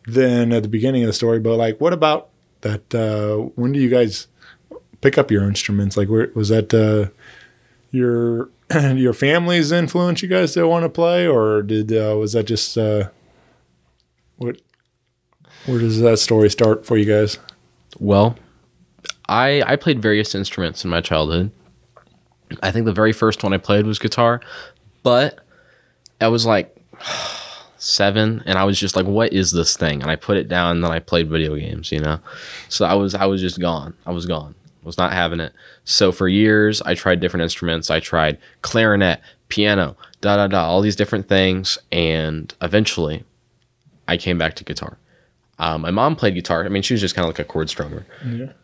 then 0.08 0.52
at 0.52 0.64
the 0.64 0.70
beginning 0.70 1.04
of 1.04 1.08
the 1.08 1.14
story. 1.14 1.40
But 1.40 1.58
like, 1.58 1.80
what 1.80 1.94
about 1.94 2.30
that? 2.62 2.96
Uh, 2.96 3.50
when 3.56 3.74
do 3.74 3.80
you 3.80 3.90
guys 3.90 4.28
pick 5.06 5.20
up 5.20 5.30
your 5.30 5.44
instruments? 5.44 5.96
Like, 5.96 6.10
where 6.10 6.32
was 6.34 6.50
that? 6.50 6.74
Uh, 6.74 7.12
your 7.92 8.50
your 8.96 9.14
family's 9.14 9.72
influence 9.72 10.22
you 10.22 10.28
guys 10.28 10.54
to 10.54 10.68
want 10.68 10.84
to 10.84 10.90
play, 10.90 11.28
or 11.28 11.62
did 11.62 11.92
uh, 11.92 12.18
was 12.18 12.34
that 12.34 12.44
just 12.44 12.78
uh, 12.78 13.10
what? 14.38 14.60
Where 15.68 15.80
does 15.80 16.00
that 16.02 16.18
story 16.18 16.50
start 16.50 16.86
for 16.86 16.98
you 16.98 17.06
guys? 17.06 17.38
Well, 18.00 18.36
I 19.30 19.62
I 19.66 19.76
played 19.76 20.02
various 20.02 20.34
instruments 20.34 20.84
in 20.84 20.90
my 20.90 21.02
childhood. 21.02 21.52
I 22.62 22.72
think 22.72 22.86
the 22.86 22.94
very 22.94 23.14
first 23.14 23.44
one 23.44 23.54
I 23.54 23.58
played 23.58 23.86
was 23.86 24.00
guitar, 24.00 24.42
but 25.04 25.40
I 26.20 26.28
was 26.30 26.46
like 26.48 26.76
seven, 27.78 28.42
and 28.48 28.58
I 28.58 28.64
was 28.64 28.80
just 28.80 28.96
like, 28.96 29.06
"What 29.06 29.34
is 29.34 29.52
this 29.52 29.78
thing?" 29.78 30.02
And 30.02 30.10
I 30.10 30.16
put 30.16 30.38
it 30.38 30.48
down, 30.48 30.78
and 30.78 30.84
then 30.84 30.92
I 30.92 31.00
played 31.00 31.30
video 31.30 31.56
games. 31.56 31.92
You 31.92 32.00
know, 32.00 32.20
so 32.70 32.86
I 32.86 32.96
was 32.96 33.14
I 33.14 33.26
was 33.26 33.42
just 33.42 33.60
gone. 33.60 33.94
I 34.08 34.12
was 34.12 34.26
gone. 34.26 34.56
Was 34.86 34.98
not 34.98 35.12
having 35.14 35.40
it. 35.40 35.54
So 35.84 36.12
for 36.12 36.28
years, 36.28 36.82
I 36.84 36.94
tried 36.94 37.20
different 37.20 37.44
instruments. 37.44 37.90
I 37.90 38.00
tried 38.00 38.38
clarinet, 38.62 39.20
piano, 39.50 39.98
da 40.22 40.38
da 40.38 40.48
da, 40.48 40.66
all 40.66 40.82
these 40.82 40.96
different 40.96 41.28
things, 41.28 41.78
and 41.92 42.54
eventually, 42.62 43.24
I 44.08 44.18
came 44.18 44.38
back 44.38 44.56
to 44.56 44.64
guitar. 44.64 44.98
Um, 45.58 45.82
my 45.82 45.92
mom 45.92 46.16
played 46.16 46.36
guitar. 46.36 46.66
I 46.66 46.70
mean, 46.70 46.84
she 46.84 46.94
was 46.94 47.02
just 47.02 47.16
kind 47.16 47.24
of 47.26 47.30
like 47.30 47.40
a 47.40 47.44
chord 47.50 47.68
strummer 47.70 48.04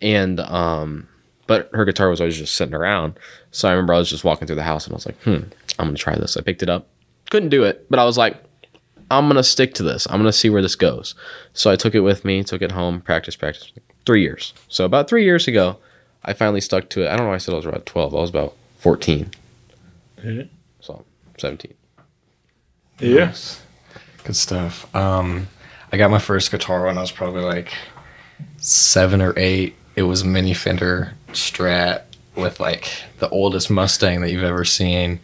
and 0.02 0.40
um 0.42 1.08
but 1.48 1.70
her 1.74 1.84
guitar 1.86 2.10
was 2.10 2.22
always 2.22 2.38
just 2.38 2.56
sitting 2.56 2.74
around. 2.76 3.18
So 3.52 3.68
i 3.68 3.72
remember 3.72 3.94
i 3.94 3.98
was 3.98 4.10
just 4.10 4.24
walking 4.24 4.46
through 4.48 4.56
the 4.58 4.64
house 4.64 4.86
and 4.86 4.94
i 4.94 4.96
was 4.96 5.06
like 5.06 5.22
hmm 5.24 5.42
i'm 5.80 5.88
gonna 5.88 5.96
try 5.96 6.16
this. 6.16 6.38
I 6.38 6.42
picked 6.42 6.64
it 6.64 6.70
up. 6.70 6.88
Couldn't 7.30 7.50
do 7.50 7.64
it 7.64 7.88
but 7.90 7.98
i 8.00 8.04
was 8.06 8.18
like 8.18 8.42
i'm 9.10 9.28
gonna 9.28 9.44
stick 9.44 9.74
to 9.76 9.84
this. 9.84 10.06
I'm 10.10 10.20
gonna 10.20 10.32
see 10.34 10.50
where 10.50 10.62
this 10.62 10.76
goes. 10.76 11.16
So 11.54 11.72
i 11.72 11.76
took 11.76 11.96
it 11.96 12.02
with 12.02 12.26
me 12.26 12.44
took 12.44 12.62
it 12.62 12.72
home 12.72 13.02
practice 13.02 13.36
practice. 13.36 13.72
Three 14.06 14.22
years. 14.22 14.54
So 14.68 14.84
about 14.86 15.08
three 15.10 15.24
years 15.24 15.48
ago 15.48 15.78
i 16.24 16.34
finally 16.34 16.62
stuck 16.62 16.90
to 16.90 17.04
it 17.04 17.08
i 17.10 17.16
don't 17.16 17.26
know 17.26 17.30
why 17.30 17.36
i 17.36 17.40
said 17.40 17.54
i 17.54 17.58
was 17.58 17.66
about 17.66 17.86
12 17.86 18.14
i 18.16 18.20
was 18.20 18.30
about 18.30 18.56
14 18.80 19.30
Yeah. 20.24 20.44
so 20.80 21.04
17 21.38 21.74
Yes. 23.00 23.62
Good 24.24 24.36
stuff. 24.36 24.94
Um, 24.96 25.48
I 25.92 25.98
got 25.98 26.12
my 26.12 26.20
first 26.20 26.52
guitar 26.52 26.86
when 26.86 27.00
I 27.00 27.02
was 27.02 27.12
probably 27.12 27.42
like 27.42 27.74
seven 28.58 29.22
or 29.24 29.34
eight. 29.38 29.76
It 29.96 30.04
was 30.04 30.22
a 30.22 30.26
mini 30.28 30.54
Fender 30.54 31.14
Strat 31.30 32.04
with 32.36 32.60
like 32.60 32.88
the 33.18 33.28
oldest 33.30 33.72
Mustang 33.72 34.22
that 34.22 34.32
you've 34.32 34.44
ever 34.44 34.64
seen, 34.64 35.20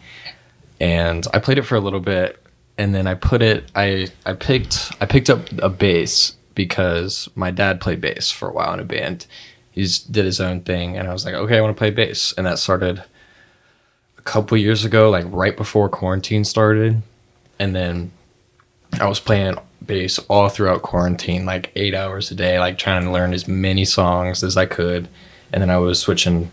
and 0.80 1.24
I 1.32 1.38
played 1.38 1.58
it 1.58 1.62
for 1.62 1.76
a 1.76 1.80
little 1.80 2.00
bit, 2.00 2.44
and 2.76 2.92
then 2.92 3.06
I 3.06 3.14
put 3.14 3.42
it. 3.42 3.70
I 3.76 4.08
I 4.26 4.32
picked 4.32 4.90
I 5.00 5.06
picked 5.06 5.30
up 5.30 5.40
a 5.62 5.68
bass 5.70 6.34
because 6.56 7.28
my 7.36 7.52
dad 7.52 7.80
played 7.80 8.00
bass 8.00 8.30
for 8.32 8.48
a 8.48 8.52
while 8.52 8.74
in 8.74 8.80
a 8.80 8.84
band. 8.84 9.26
He 9.78 9.84
just 9.84 10.10
did 10.10 10.24
his 10.24 10.40
own 10.40 10.62
thing, 10.62 10.96
and 10.98 11.06
I 11.06 11.12
was 11.12 11.24
like, 11.24 11.34
okay, 11.34 11.56
I 11.56 11.60
want 11.60 11.76
to 11.76 11.78
play 11.78 11.90
bass, 11.90 12.34
and 12.36 12.44
that 12.48 12.58
started 12.58 13.04
a 14.18 14.22
couple 14.22 14.56
years 14.56 14.84
ago, 14.84 15.08
like 15.08 15.24
right 15.28 15.56
before 15.56 15.88
quarantine 15.88 16.42
started, 16.44 17.00
and 17.60 17.76
then 17.76 18.10
I 19.00 19.06
was 19.06 19.20
playing 19.20 19.54
bass 19.86 20.18
all 20.28 20.48
throughout 20.48 20.82
quarantine, 20.82 21.46
like 21.46 21.70
eight 21.76 21.94
hours 21.94 22.32
a 22.32 22.34
day, 22.34 22.58
like 22.58 22.76
trying 22.76 23.04
to 23.04 23.12
learn 23.12 23.32
as 23.32 23.46
many 23.46 23.84
songs 23.84 24.42
as 24.42 24.56
I 24.56 24.66
could. 24.66 25.08
And 25.52 25.62
then 25.62 25.70
I 25.70 25.78
was 25.78 26.00
switching 26.00 26.50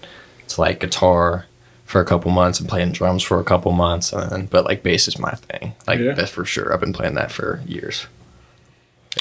to 0.50 0.62
like 0.62 0.80
guitar 0.82 1.46
for 1.86 2.00
a 2.00 2.06
couple 2.06 2.30
months 2.30 2.60
and 2.60 2.70
playing 2.70 2.92
drums 2.92 3.24
for 3.24 3.40
a 3.40 3.44
couple 3.44 3.72
months. 3.72 4.14
And 4.14 4.30
then, 4.32 4.46
but 4.46 4.66
like 4.66 4.84
bass 4.84 5.08
is 5.08 5.18
my 5.18 5.32
thing. 5.32 5.74
Like 5.88 6.00
Yeah. 6.00 6.14
that's 6.14 6.30
for 6.30 6.46
sure. 6.46 6.72
I've 6.72 6.80
been 6.80 6.94
playing 6.94 7.16
that 7.16 7.32
for 7.32 7.62
years. 7.66 8.06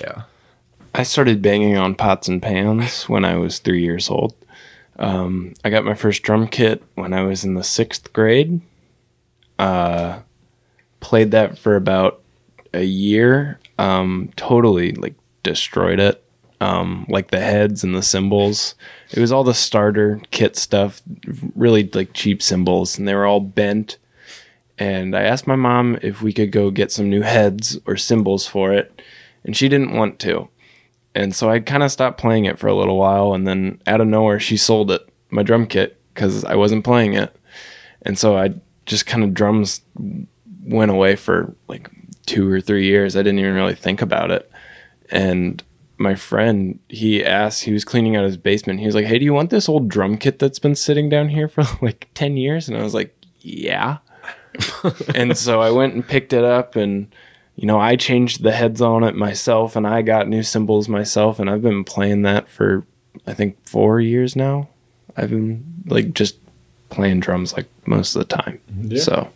Yeah. 0.01 0.23
I 0.97 1.03
started 1.03 1.42
banging 1.42 1.76
on 1.76 1.97
pots 1.97 2.28
and 2.28 2.40
pans 2.40 3.09
when 3.09 3.24
I 3.24 3.36
was 3.36 3.59
three 3.59 3.82
years 3.82 4.09
old. 4.09 4.34
Um, 4.97 5.55
I 5.64 5.70
got 5.70 5.84
my 5.84 5.95
first 5.95 6.22
drum 6.22 6.47
kit 6.47 6.84
when 6.95 7.12
I 7.12 7.24
was 7.24 7.45
in 7.45 7.55
the 7.55 7.64
sixth 7.64 8.12
grade. 8.12 8.61
Uh, 9.59 10.20
played 11.01 11.32
that 11.32 11.59
for 11.59 11.74
about 11.74 12.22
a 12.72 12.84
year, 12.84 13.59
um, 13.76 14.30
totally 14.36 14.92
like 14.92 15.14
destroyed 15.42 15.99
it. 15.99 16.20
Um, 16.61 17.05
like 17.09 17.30
the 17.30 17.40
heads 17.40 17.82
and 17.82 17.95
the 17.95 18.03
cymbals. 18.03 18.76
It 19.11 19.18
was 19.20 19.32
all 19.32 19.45
the 19.45 19.53
starter 19.53 20.20
kit 20.30 20.57
stuff, 20.57 21.03
really 21.55 21.90
like 21.92 22.14
cheap 22.14 22.40
cymbals, 22.40 22.97
and 22.97 23.07
they 23.07 23.14
were 23.14 23.26
all 23.26 23.40
bent. 23.40 23.99
And 24.78 25.14
I 25.14 25.22
asked 25.22 25.47
my 25.47 25.57
mom 25.57 25.99
if 26.01 26.22
we 26.22 26.32
could 26.32 26.53
go 26.53 26.70
get 26.70 26.90
some 26.92 27.11
new 27.11 27.20
heads 27.22 27.78
or 27.84 27.97
cymbals 27.97 28.47
for 28.47 28.72
it, 28.72 29.03
and 29.45 29.57
she 29.57 29.68
didn't 29.68 29.95
want 29.95 30.18
to. 30.20 30.49
And 31.15 31.35
so 31.35 31.49
I 31.49 31.61
kind 31.61 31.83
of 31.83 31.93
stopped 31.93 32.21
playing 32.21 32.45
it 32.45 32.59
for 32.59 32.67
a 32.67 32.75
little 32.75 32.97
while, 32.97 33.35
and 33.35 33.47
then 33.47 33.81
out 33.87 34.01
of 34.01 34.09
nowhere, 34.09 34.41
she 34.41 34.57
sold 34.57 34.91
it, 34.91 35.09
my 35.31 35.43
drum 35.43 35.67
kit, 35.67 36.01
because 36.12 36.45
I 36.45 36.57
wasn't 36.57 36.85
playing 36.85 37.15
it. 37.15 37.35
And 38.03 38.19
so 38.19 38.37
I 38.37 38.55
just 38.87 39.07
kind 39.07 39.25
of 39.25 39.35
drums 39.35 39.81
went 40.65 40.91
away 40.91 41.17
for 41.17 41.55
like 41.69 41.91
two 42.27 42.51
or 42.51 42.61
three 42.61 42.87
years. 42.87 43.17
I 43.17 43.23
didn't 43.23 43.39
even 43.39 43.55
really 43.55 43.75
think 43.75 44.03
about 44.03 44.31
it. 44.31 44.51
And 45.11 45.62
my 45.97 46.15
friend, 46.15 46.79
he 46.89 47.25
asked, 47.25 47.65
he 47.65 47.73
was 47.73 47.85
cleaning 47.85 48.17
out 48.17 48.25
his 48.25 48.37
basement. 48.37 48.81
He 48.81 48.87
was 48.87 48.95
like, 48.95 49.07
Hey, 49.07 49.19
do 49.19 49.25
you 49.25 49.35
want 49.35 49.51
this 49.51 49.69
old 49.69 49.89
drum 49.89 50.19
kit 50.19 50.39
that's 50.39 50.59
been 50.59 50.75
sitting 50.75 51.09
down 51.09 51.29
here 51.29 51.49
for 51.49 51.65
like 51.83 52.09
10 52.15 52.37
years? 52.37 52.69
And 52.69 52.77
I 52.77 52.83
was 52.83 52.95
like, 52.95 53.15
Yeah. 53.41 53.99
and 55.15 55.37
so 55.37 55.61
I 55.61 55.71
went 55.71 55.95
and 55.95 56.07
picked 56.07 56.33
it 56.33 56.45
up 56.45 56.77
and 56.77 57.12
you 57.57 57.67
know, 57.67 57.79
I 57.79 57.97
changed 57.97 58.43
the 58.43 58.53
heads 58.53 58.81
on 58.81 59.05
it 59.05 59.15
myself 59.15 59.77
and 59.77 59.87
I 59.87 60.03
got 60.03 60.29
new 60.29 60.43
cymbals 60.43 60.89
myself 60.89 61.39
and 61.39 61.49
I've 61.49 61.63
been 61.63 61.85
playing 61.85 62.23
that 62.23 62.49
for 62.49 62.85
I 63.27 63.35
think 63.35 63.57
4 63.69 64.01
years 64.01 64.35
now. 64.37 64.69
I've 65.17 65.31
been 65.31 65.65
like 65.87 66.13
just 66.15 66.37
playing 66.91 67.21
drums 67.21 67.53
like 67.53 67.67
most 67.87 68.17
of 68.17 68.27
the 68.27 68.37
time. 68.37 68.61
So, 68.99 69.29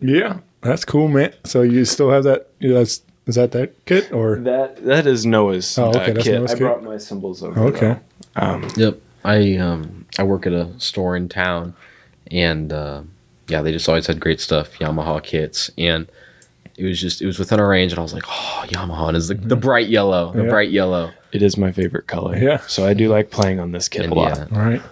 Yeah, 0.00 0.38
that's 0.60 0.84
cool, 0.84 1.08
man. 1.08 1.32
So 1.44 1.62
you 1.62 1.84
still 1.84 2.10
have 2.10 2.24
that? 2.24 2.48
yeah, 2.60 2.74
That's 2.74 3.02
is 3.26 3.34
that 3.34 3.50
that 3.52 3.84
kit 3.86 4.12
or 4.12 4.36
That 4.36 4.84
that 4.84 5.06
is 5.06 5.26
Noah's 5.26 5.76
Oh, 5.78 5.88
okay, 5.88 5.98
uh, 5.98 6.14
that's 6.14 6.24
kit. 6.24 6.34
Noah's 6.38 6.50
I 6.52 6.54
kit. 6.54 6.60
brought 6.60 6.84
my 6.84 6.96
cymbals 6.98 7.42
over. 7.42 7.58
okay? 7.60 7.96
Um, 8.36 8.68
Yep. 8.76 9.00
I 9.24 9.56
um 9.56 10.06
I 10.18 10.22
work 10.22 10.46
at 10.46 10.52
a 10.52 10.68
store 10.78 11.16
in 11.16 11.28
town, 11.28 11.74
and 12.30 12.72
uh, 12.72 13.02
yeah, 13.48 13.62
they 13.62 13.72
just 13.72 13.88
always 13.88 14.06
had 14.06 14.20
great 14.20 14.40
stuff, 14.40 14.78
Yamaha 14.78 15.20
kits, 15.22 15.70
and 15.76 16.06
it 16.78 16.84
was 16.84 17.00
just 17.00 17.22
it 17.22 17.26
was 17.26 17.38
within 17.38 17.58
our 17.60 17.68
range, 17.68 17.92
and 17.92 17.98
I 17.98 18.02
was 18.02 18.12
like, 18.14 18.24
oh, 18.28 18.64
Yamaha 18.68 19.08
and 19.08 19.16
is 19.16 19.28
the, 19.28 19.34
the 19.34 19.56
bright 19.56 19.88
yellow, 19.88 20.32
the 20.32 20.42
Yeah. 20.44 20.48
bright 20.50 20.70
yellow, 20.70 21.10
it 21.32 21.42
is 21.42 21.56
my 21.56 21.72
favorite 21.72 22.06
color. 22.06 22.36
Yeah. 22.36 22.58
So 22.68 22.86
I 22.86 22.94
do 22.94 23.08
like 23.08 23.30
playing 23.30 23.60
on 23.60 23.72
this 23.72 23.88
kit 23.88 24.02
and 24.04 24.12
a 24.12 24.16
lot. 24.16 24.36
yeah, 24.38 24.58
All 24.58 24.64
right. 24.64 24.82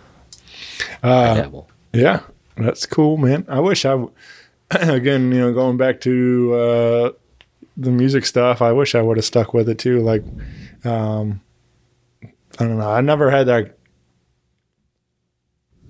Uh. 1.03 1.51
Yeah, 1.93 2.21
that's 2.57 2.87
cool, 2.87 3.17
man. 3.19 3.45
I 3.49 3.61
wish 3.61 3.85
I, 3.85 3.91
w- 3.91 4.13
again, 4.71 5.31
you 5.31 5.39
know, 5.41 5.53
going 5.53 5.77
back 5.77 6.01
to 6.01 6.55
uh, 6.55 7.11
the 7.77 7.91
music 7.93 8.27
stuff, 8.27 8.61
I 8.63 8.73
wish 8.73 8.95
I 8.97 9.03
would 9.03 9.17
have 9.17 9.25
stuck 9.25 9.55
with 9.55 9.69
it 9.69 9.79
too. 9.79 10.01
Like, 10.01 10.25
um, 10.85 11.41
I 12.25 12.65
don't 12.65 12.79
know. 12.79 12.91
I 12.91 13.01
never 13.01 13.31
had 13.31 13.47
that, 13.47 13.77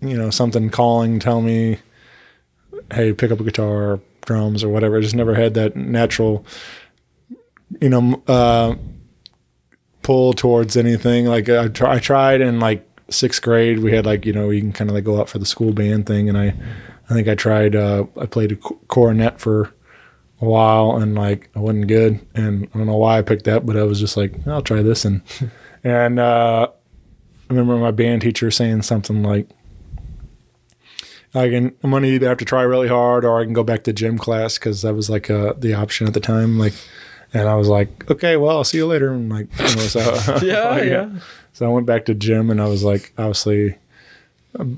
you 0.03 0.17
know, 0.19 0.31
something 0.31 0.69
calling, 0.71 1.19
tell 1.19 1.41
me, 1.41 1.79
hey, 2.93 3.13
pick 3.13 3.31
up 3.31 3.41
a 3.41 3.45
guitar, 3.45 4.01
drums, 4.25 4.65
or 4.65 4.69
whatever. 4.69 4.99
I 4.99 5.01
just 5.01 5.15
never 5.15 5.35
had 5.35 5.55
that 5.55 5.77
natural, 5.77 6.45
you 7.81 7.89
know, 7.89 8.23
uh, 8.27 8.75
pull 10.03 10.33
towards 10.33 10.77
anything. 10.77 11.27
Like 11.27 11.49
I, 11.49 11.69
tr- 11.69 11.87
I 11.87 11.99
tried 11.99 12.41
in 12.41 12.61
like 12.61 12.87
sixth 13.11 13.43
grade. 13.43 13.81
We 13.81 13.93
had 13.93 14.07
like 14.07 14.25
you 14.25 14.33
know 14.33 14.51
you 14.51 14.61
can 14.61 14.73
kind 14.73 14.91
of 14.91 14.95
like 14.95 15.05
go 15.05 15.21
out 15.21 15.29
for 15.29 15.39
the 15.39 15.47
school 15.47 15.73
band 15.73 16.07
thing, 16.07 16.29
and 16.29 16.39
I, 16.39 16.55
I 17.11 17.15
think 17.15 17.29
I 17.29 17.35
tried. 17.35 17.75
Uh, 17.75 18.05
I 18.21 18.27
played 18.27 18.53
a 18.53 18.57
co- 18.57 18.79
cornet 18.89 19.41
for 19.41 19.73
a 20.41 20.45
while, 20.45 20.97
and 20.97 21.15
like 21.15 21.51
I 21.57 21.59
wasn't 21.59 21.89
good, 21.89 22.25
and 22.35 22.69
I 22.75 22.79
don't 22.79 22.87
know 22.87 22.97
why 22.97 23.19
I 23.19 23.23
picked 23.23 23.45
that, 23.45 23.67
but 23.67 23.77
I 23.77 23.83
was 23.83 24.01
just 24.01 24.17
like 24.17 24.47
I'll 24.47 24.63
try 24.63 24.83
this, 24.83 25.05
and 25.05 25.23
and 25.85 26.19
uh, 26.19 26.69
I 26.71 27.53
remember 27.53 27.77
my 27.77 27.91
band 27.91 28.23
teacher 28.23 28.51
saying 28.51 28.83
something 28.83 29.23
like. 29.23 29.49
I 31.35 31.49
can. 31.51 31.75
I'm 31.83 31.91
gonna 31.91 32.07
either 32.07 32.29
have 32.29 32.39
to 32.39 32.45
try 32.45 32.63
really 32.63 32.89
hard, 32.89 33.25
or 33.25 33.41
I 33.41 33.45
can 33.45 33.53
go 33.53 33.65
back 33.65 33.83
to 33.85 33.93
gym 33.93 34.19
class 34.19 34.57
because 34.59 34.83
that 34.83 34.95
was 34.95 35.11
like 35.11 35.31
uh, 35.31 35.55
the 35.59 35.75
option 35.75 36.07
at 36.07 36.15
the 36.15 36.21
time. 36.21 36.59
Like, 36.59 36.75
and 37.33 37.49
I 37.49 37.57
was 37.57 37.69
like, 37.69 38.09
okay, 38.11 38.37
well, 38.37 38.57
I'll 38.57 38.65
see 38.65 38.79
you 38.79 38.87
later. 38.87 39.13
And 39.13 39.29
like, 39.31 39.49
you 39.59 39.65
know, 39.65 39.83
so 39.83 40.01
Yeah, 40.43 40.81
yeah. 40.83 41.11
So 41.53 41.67
I 41.67 41.69
went 41.69 41.87
back 41.87 42.05
to 42.07 42.15
gym, 42.15 42.51
and 42.51 42.61
I 42.63 42.69
was 42.69 42.85
like, 42.85 43.13
obviously, 43.19 43.77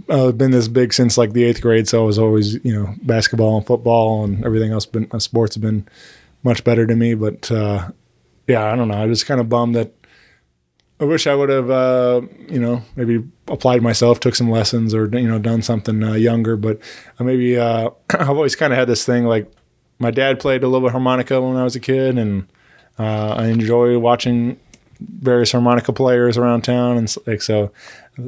I've 0.09 0.39
been 0.39 0.51
this 0.51 0.69
big 0.69 0.95
since 0.95 1.19
like 1.19 1.33
the 1.35 1.45
eighth 1.45 1.61
grade. 1.61 1.89
So 1.89 2.03
I 2.03 2.07
was 2.07 2.19
always, 2.19 2.55
you 2.65 2.73
know, 2.73 2.95
basketball 3.03 3.59
and 3.59 3.67
football 3.67 4.25
and 4.25 4.45
everything 4.45 4.73
else. 4.73 4.87
Been 4.87 5.09
uh, 5.11 5.19
sports 5.19 5.55
have 5.57 5.63
been 5.63 5.87
much 6.43 6.65
better 6.65 6.87
to 6.87 6.97
me. 6.97 7.15
But 7.15 7.51
uh, 7.51 7.91
yeah, 8.47 8.73
I 8.73 8.77
don't 8.77 8.89
know. 8.89 9.03
I 9.03 9.07
just 9.09 9.27
kind 9.27 9.41
of 9.41 9.49
bummed 9.51 9.75
that. 9.75 9.93
I 10.99 11.05
wish 11.05 11.27
I 11.27 11.35
would 11.35 11.51
have, 11.51 11.71
uh, 11.71 12.23
you 12.49 12.59
know, 12.59 12.83
maybe 12.97 13.23
applied 13.49 13.83
myself, 13.83 14.19
took 14.19 14.35
some 14.35 14.51
lessons, 14.51 14.95
or 14.95 15.07
you 15.07 15.29
know, 15.29 15.39
done 15.39 15.61
something 15.61 16.03
uh, 16.03 16.15
younger. 16.15 16.57
But 16.57 16.79
maybe 17.21 17.59
uh, 17.59 17.91
I've 18.11 18.31
always 18.31 18.57
kind 18.57 18.73
of 18.73 18.79
had 18.79 18.89
this 18.89 19.05
thing 19.05 19.25
like 19.25 19.51
my 19.99 20.11
dad 20.11 20.41
played 20.41 20.63
a 20.63 20.69
little 20.69 20.87
bit 20.87 20.93
harmonica 20.93 21.41
when 21.41 21.57
I 21.57 21.65
was 21.65 21.77
a 21.77 21.81
kid, 21.81 22.19
and 22.19 22.47
uh, 22.99 23.35
I 23.37 23.47
enjoy 23.49 23.99
watching 23.99 24.59
various 25.01 25.53
harmonica 25.53 25.93
players 25.93 26.39
around 26.39 26.63
town, 26.63 26.97
and 26.97 27.15
like 27.27 27.43
so, 27.43 27.73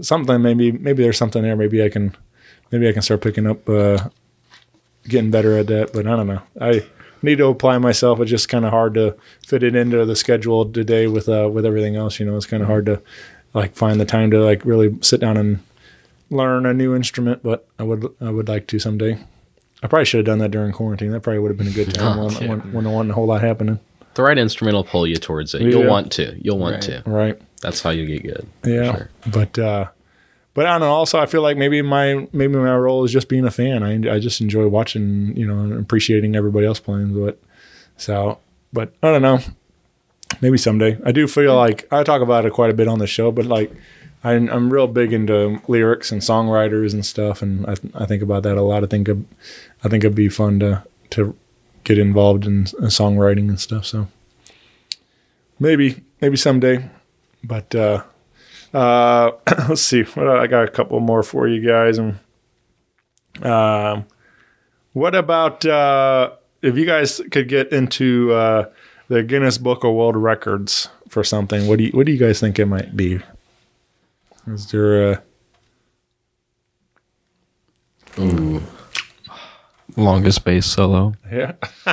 something 0.02 0.42
maybe 0.42 0.70
maybe 0.72 1.02
there's 1.02 1.18
something 1.18 1.42
there. 1.42 1.56
Maybe 1.56 1.82
I 1.82 1.88
can 1.88 2.14
maybe 2.70 2.86
I 2.86 2.92
can 2.92 3.02
start 3.02 3.22
picking 3.22 3.46
up, 3.46 3.66
uh, 3.66 4.08
getting 5.04 5.30
better 5.30 5.56
at 5.56 5.68
that. 5.68 5.94
But 5.94 6.06
I 6.06 6.16
don't 6.16 6.26
know. 6.26 6.42
I 6.60 6.86
need 7.22 7.38
to 7.38 7.46
apply 7.46 7.78
myself. 7.78 8.20
It's 8.20 8.30
just 8.30 8.48
kind 8.48 8.64
of 8.64 8.70
hard 8.70 8.94
to 8.94 9.16
fit 9.46 9.62
it 9.62 9.74
into 9.74 10.04
the 10.04 10.16
schedule 10.16 10.70
today 10.70 11.06
with 11.06 11.28
uh, 11.28 11.48
with 11.52 11.64
everything 11.66 11.96
else. 11.96 12.18
You 12.20 12.26
know, 12.26 12.36
it's 12.36 12.46
kind 12.46 12.62
of 12.62 12.68
hard 12.68 12.86
to 12.86 13.00
like 13.54 13.74
find 13.74 14.00
the 14.00 14.04
time 14.04 14.30
to 14.30 14.38
like 14.44 14.64
really 14.64 14.96
sit 15.00 15.20
down 15.20 15.36
and 15.36 15.60
learn 16.30 16.66
a 16.66 16.74
new 16.74 16.94
instrument. 16.94 17.42
But 17.42 17.66
I 17.78 17.82
would 17.82 18.04
I 18.20 18.30
would 18.30 18.48
like 18.48 18.66
to 18.68 18.78
someday. 18.78 19.18
I 19.82 19.86
probably 19.86 20.06
should 20.06 20.18
have 20.18 20.26
done 20.26 20.38
that 20.40 20.50
during 20.50 20.72
quarantine. 20.72 21.12
That 21.12 21.20
probably 21.20 21.38
would 21.38 21.50
have 21.50 21.58
been 21.58 21.68
a 21.68 21.70
good 21.70 21.94
time 21.94 22.18
when, 22.18 22.48
when, 22.48 22.72
when 22.72 22.84
there 22.84 22.92
wasn't 22.92 23.12
a 23.12 23.14
whole 23.14 23.26
lot 23.26 23.42
happening. 23.42 23.78
The 24.14 24.22
right 24.24 24.36
instrument 24.36 24.74
will 24.74 24.82
pull 24.82 25.06
you 25.06 25.14
towards 25.14 25.54
it. 25.54 25.62
You'll 25.62 25.82
Yeah. 25.84 25.88
want 25.90 26.10
to. 26.12 26.36
You'll 26.42 26.58
want 26.58 26.74
Right. 26.74 26.82
to. 26.82 27.02
Right. 27.06 27.40
That's 27.62 27.80
how 27.80 27.90
you 27.90 28.04
get 28.04 28.24
good. 28.24 28.46
Yeah. 28.64 28.96
sure. 28.96 29.10
But 29.32 29.56
uh 29.58 29.86
but 30.58 30.66
I 30.66 30.72
don't 30.72 30.80
know. 30.80 30.90
Also, 30.92 31.20
I 31.20 31.26
feel 31.26 31.42
like 31.42 31.56
maybe 31.56 31.80
my 31.82 32.26
maybe 32.32 32.56
my 32.56 32.74
role 32.76 33.04
is 33.04 33.12
just 33.12 33.28
being 33.28 33.44
a 33.46 33.50
fan. 33.50 33.84
I 33.84 33.92
I 34.14 34.18
just 34.18 34.40
enjoy 34.40 34.66
watching, 34.66 35.36
you 35.36 35.46
know, 35.46 35.58
and 35.60 35.72
appreciating 35.78 36.34
everybody 36.34 36.66
else 36.66 36.80
playing. 36.80 37.14
But 37.14 37.38
so, 37.96 38.38
but 38.72 38.92
I 39.02 39.12
don't 39.12 39.22
know. 39.22 39.38
Maybe 40.40 40.58
someday. 40.58 40.98
I 41.06 41.12
do 41.12 41.28
feel 41.28 41.54
like 41.54 41.86
I 41.92 42.02
talk 42.02 42.22
about 42.22 42.44
it 42.44 42.52
quite 42.52 42.70
a 42.70 42.74
bit 42.74 42.88
on 42.88 42.98
the 42.98 43.06
show, 43.06 43.30
but 43.30 43.46
like 43.46 43.70
I, 44.24 44.32
I'm 44.32 44.72
real 44.72 44.88
big 44.88 45.12
into 45.12 45.60
lyrics 45.68 46.10
and 46.10 46.20
songwriters 46.20 46.92
and 46.92 47.06
stuff, 47.06 47.40
and 47.40 47.64
I, 47.64 47.74
I 47.94 48.04
think 48.06 48.22
about 48.22 48.42
that 48.42 48.56
a 48.58 48.62
lot. 48.62 48.82
I 48.82 48.86
think 48.88 49.08
it- 49.08 49.26
I 49.84 49.88
think 49.88 50.02
it'd 50.02 50.16
be 50.16 50.28
fun 50.28 50.58
to 50.60 50.82
to 51.10 51.36
get 51.84 51.98
involved 51.98 52.44
in, 52.46 52.66
in 52.82 52.90
songwriting 52.90 53.48
and 53.48 53.60
stuff. 53.60 53.84
So 53.86 54.08
maybe 55.60 56.02
maybe 56.20 56.36
someday, 56.36 56.88
but. 57.44 57.72
uh 57.74 58.02
uh, 58.74 59.32
let's 59.68 59.82
see. 59.82 60.02
What 60.02 60.28
I 60.28 60.46
got 60.46 60.64
a 60.64 60.70
couple 60.70 61.00
more 61.00 61.22
for 61.22 61.48
you 61.48 61.66
guys. 61.66 61.98
And 61.98 62.18
um, 63.42 64.06
what 64.92 65.14
about 65.14 65.64
uh, 65.64 66.32
if 66.62 66.76
you 66.76 66.86
guys 66.86 67.20
could 67.30 67.48
get 67.48 67.72
into 67.72 68.32
uh, 68.32 68.66
the 69.08 69.22
Guinness 69.22 69.58
Book 69.58 69.84
of 69.84 69.94
World 69.94 70.16
Records 70.16 70.88
for 71.08 71.24
something? 71.24 71.66
What 71.66 71.78
do 71.78 71.84
you 71.84 71.90
What 71.92 72.06
do 72.06 72.12
you 72.12 72.18
guys 72.18 72.40
think 72.40 72.58
it 72.58 72.66
might 72.66 72.96
be? 72.96 73.20
Is 74.46 74.70
there 74.70 75.12
a 75.12 75.22
Longest 79.96 80.44
bass 80.44 80.66
solo. 80.66 81.14
yeah? 81.30 81.52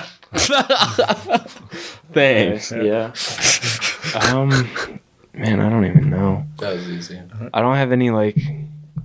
Thanks. 2.13 2.71
Yeah. 2.71 3.13
um, 4.31 4.99
man, 5.37 5.59
I 5.59 5.69
don't 5.69 5.85
even 5.85 6.09
know. 6.09 6.45
That 6.59 6.73
was 6.75 6.89
easy. 6.89 7.21
I 7.53 7.61
don't 7.61 7.75
have 7.75 7.91
any 7.91 8.09
like 8.11 8.37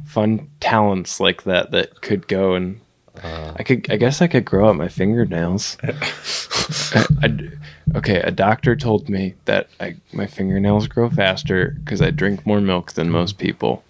fun 0.07 0.48
talents 0.61 1.20
like 1.20 1.44
that 1.44 1.70
that 1.73 2.01
could 2.01 2.27
go 2.28 2.55
and 2.55 2.81
uh. 3.23 3.55
I 3.57 3.62
could. 3.65 3.90
I 3.90 3.97
guess 3.97 4.23
I 4.23 4.28
could 4.28 4.44
grow 4.44 4.69
out 4.69 4.77
my 4.77 4.89
fingernails. 4.89 5.77
I, 5.82 7.07
I- 7.23 7.51
okay, 7.97 8.20
a 8.20 8.31
doctor 8.31 8.77
told 8.77 9.09
me 9.09 9.35
that 9.47 9.69
I, 9.81 9.97
my 10.12 10.27
fingernails 10.27 10.86
grow 10.89 11.11
faster 11.11 11.77
because 11.85 12.01
I 12.01 12.11
drink 12.11 12.47
more 12.47 12.61
milk 12.61 12.93
than 12.93 13.11
most 13.11 13.36
people. 13.39 13.82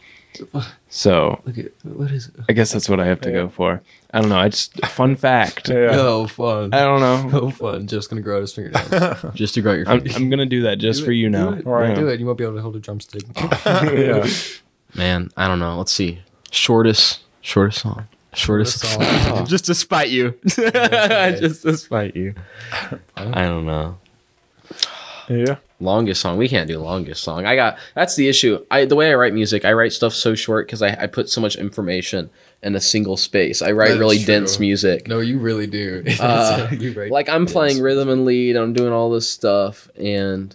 So 0.88 1.42
at 1.46 1.72
what 1.84 2.10
is? 2.10 2.30
I 2.48 2.52
guess 2.54 2.72
that's 2.72 2.88
what 2.88 2.98
I 3.00 3.06
have 3.06 3.20
to 3.22 3.30
go 3.30 3.48
for. 3.48 3.82
I 4.12 4.20
don't 4.20 4.28
know. 4.28 4.40
It's 4.42 4.68
just 4.68 4.92
fun 4.92 5.16
fact. 5.16 5.68
Yeah. 5.80 5.90
Oh, 5.92 6.26
fun. 6.26 6.74
I 6.74 6.80
don't 6.80 7.00
know. 7.00 7.40
Oh, 7.40 7.50
fun. 7.50 7.86
Jeff's 7.86 8.06
gonna 8.06 8.22
grow 8.22 8.36
out 8.38 8.40
his 8.40 8.52
fingernails. 8.52 9.24
Just 9.34 9.54
to 9.54 9.62
grow 9.62 9.72
your 9.72 9.88
I'm, 9.88 10.02
I'm 10.14 10.28
gonna 10.28 10.46
do 10.46 10.62
that 10.62 10.78
just 10.78 11.04
for 11.04 11.12
you 11.12 11.30
now. 11.30 11.50
Do 11.52 11.58
it. 11.58 11.66
Alright. 11.66 11.96
Do 11.96 12.08
it. 12.08 12.18
You 12.18 12.26
won't 12.26 12.36
be 12.36 12.44
able 12.44 12.56
to 12.56 12.62
hold 12.62 12.76
a 12.76 12.80
drumstick. 12.80 13.22
yeah. 13.66 14.26
Man, 14.94 15.30
I 15.36 15.46
don't 15.46 15.58
know. 15.60 15.78
Let's 15.78 15.92
see. 15.92 16.20
Shortest 16.50 17.20
shortest 17.40 17.82
song. 17.82 18.08
Shortest 18.34 18.80
song. 18.80 19.46
just 19.46 19.66
to 19.66 19.74
spite 19.74 20.10
you. 20.10 20.38
just 20.44 21.62
to 21.62 21.76
spite 21.76 22.16
you. 22.16 22.34
I 23.16 23.44
don't 23.44 23.66
know. 23.66 23.98
Yeah. 25.28 25.56
Longest 25.78 26.20
song. 26.20 26.36
We 26.36 26.48
can't 26.48 26.68
do 26.68 26.78
longest 26.78 27.22
song. 27.22 27.46
I 27.46 27.54
got 27.54 27.78
that's 27.94 28.16
the 28.16 28.28
issue. 28.28 28.64
I 28.70 28.84
the 28.84 28.96
way 28.96 29.10
I 29.10 29.14
write 29.14 29.32
music, 29.32 29.64
I 29.64 29.72
write 29.72 29.92
stuff 29.92 30.12
so 30.12 30.34
short 30.34 30.66
because 30.66 30.82
I, 30.82 30.90
I 31.00 31.06
put 31.06 31.30
so 31.30 31.40
much 31.40 31.56
information 31.56 32.28
in 32.62 32.74
a 32.74 32.80
single 32.80 33.16
space. 33.16 33.62
I 33.62 33.72
write 33.72 33.98
really 33.98 34.18
true. 34.18 34.26
dense 34.26 34.58
music. 34.60 35.08
No, 35.08 35.20
you 35.20 35.38
really 35.38 35.66
do. 35.66 36.04
Uh, 36.20 36.68
You 36.72 36.92
like 37.10 37.28
I'm 37.28 37.46
playing 37.46 37.80
rhythm 37.80 38.08
and 38.08 38.24
lead, 38.24 38.56
I'm 38.56 38.72
doing 38.72 38.92
all 38.92 39.10
this 39.10 39.28
stuff, 39.28 39.88
and 39.96 40.54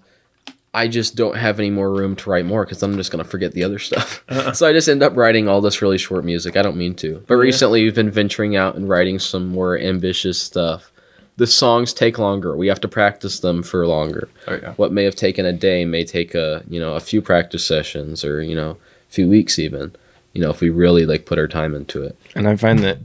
I 0.73 0.87
just 0.87 1.15
don't 1.15 1.37
have 1.37 1.57
any 1.57 1.69
more 1.69 1.91
room 1.91 2.15
to 2.17 2.29
write 2.29 2.45
more 2.45 2.65
because 2.65 2.83
I'm 2.83 2.97
just 2.97 3.09
gonna 3.11 3.23
forget 3.23 3.53
the 3.53 3.63
other 3.63 3.79
stuff. 3.79 4.23
so 4.53 4.67
I 4.67 4.73
just 4.73 4.87
end 4.89 5.01
up 5.01 5.15
writing 5.15 5.47
all 5.47 5.61
this 5.61 5.81
really 5.81 5.97
short 5.97 6.25
music. 6.25 6.57
I 6.57 6.61
don't 6.61 6.77
mean 6.77 6.93
to, 6.95 7.23
but 7.27 7.35
recently 7.35 7.83
we've 7.83 7.95
been 7.95 8.11
venturing 8.11 8.55
out 8.55 8.75
and 8.75 8.87
writing 8.89 9.17
some 9.17 9.47
more 9.47 9.77
ambitious 9.77 10.39
stuff. 10.39 10.91
The 11.37 11.47
songs 11.47 11.91
take 11.93 12.17
longer. 12.19 12.55
We 12.55 12.67
have 12.67 12.79
to 12.81 12.87
practice 12.87 13.39
them 13.39 13.61
for 13.63 13.85
longer. 13.87 14.29
Oh, 14.47 14.55
yeah. 14.61 14.73
What 14.73 14.93
may 14.93 15.03
have 15.03 15.15
taken 15.15 15.45
a 15.45 15.51
day 15.51 15.83
may 15.85 16.05
take 16.05 16.35
a 16.35 16.63
you 16.69 16.79
know 16.79 16.93
a 16.95 16.99
few 17.01 17.21
practice 17.21 17.65
sessions 17.65 18.23
or 18.23 18.41
you 18.41 18.55
know 18.55 18.71
a 19.09 19.11
few 19.13 19.27
weeks 19.27 19.57
even. 19.57 19.95
You 20.35 20.41
know 20.41 20.51
if 20.51 20.61
we 20.61 20.69
really 20.69 21.05
like 21.07 21.25
put 21.25 21.39
our 21.39 21.47
time 21.47 21.73
into 21.73 22.03
it. 22.03 22.15
And 22.35 22.47
I 22.47 22.55
find 22.57 22.79
that 22.79 22.99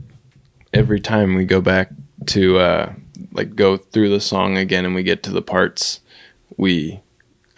every 0.73 0.99
time 0.99 1.33
we 1.35 1.45
go 1.45 1.61
back 1.61 1.89
to 2.27 2.59
uh, 2.59 2.93
like 3.31 3.55
go 3.55 3.77
through 3.77 4.09
the 4.09 4.19
song 4.19 4.57
again 4.57 4.85
and 4.85 4.93
we 4.93 5.01
get 5.01 5.23
to 5.23 5.31
the 5.31 5.41
parts 5.41 6.01
we 6.57 6.99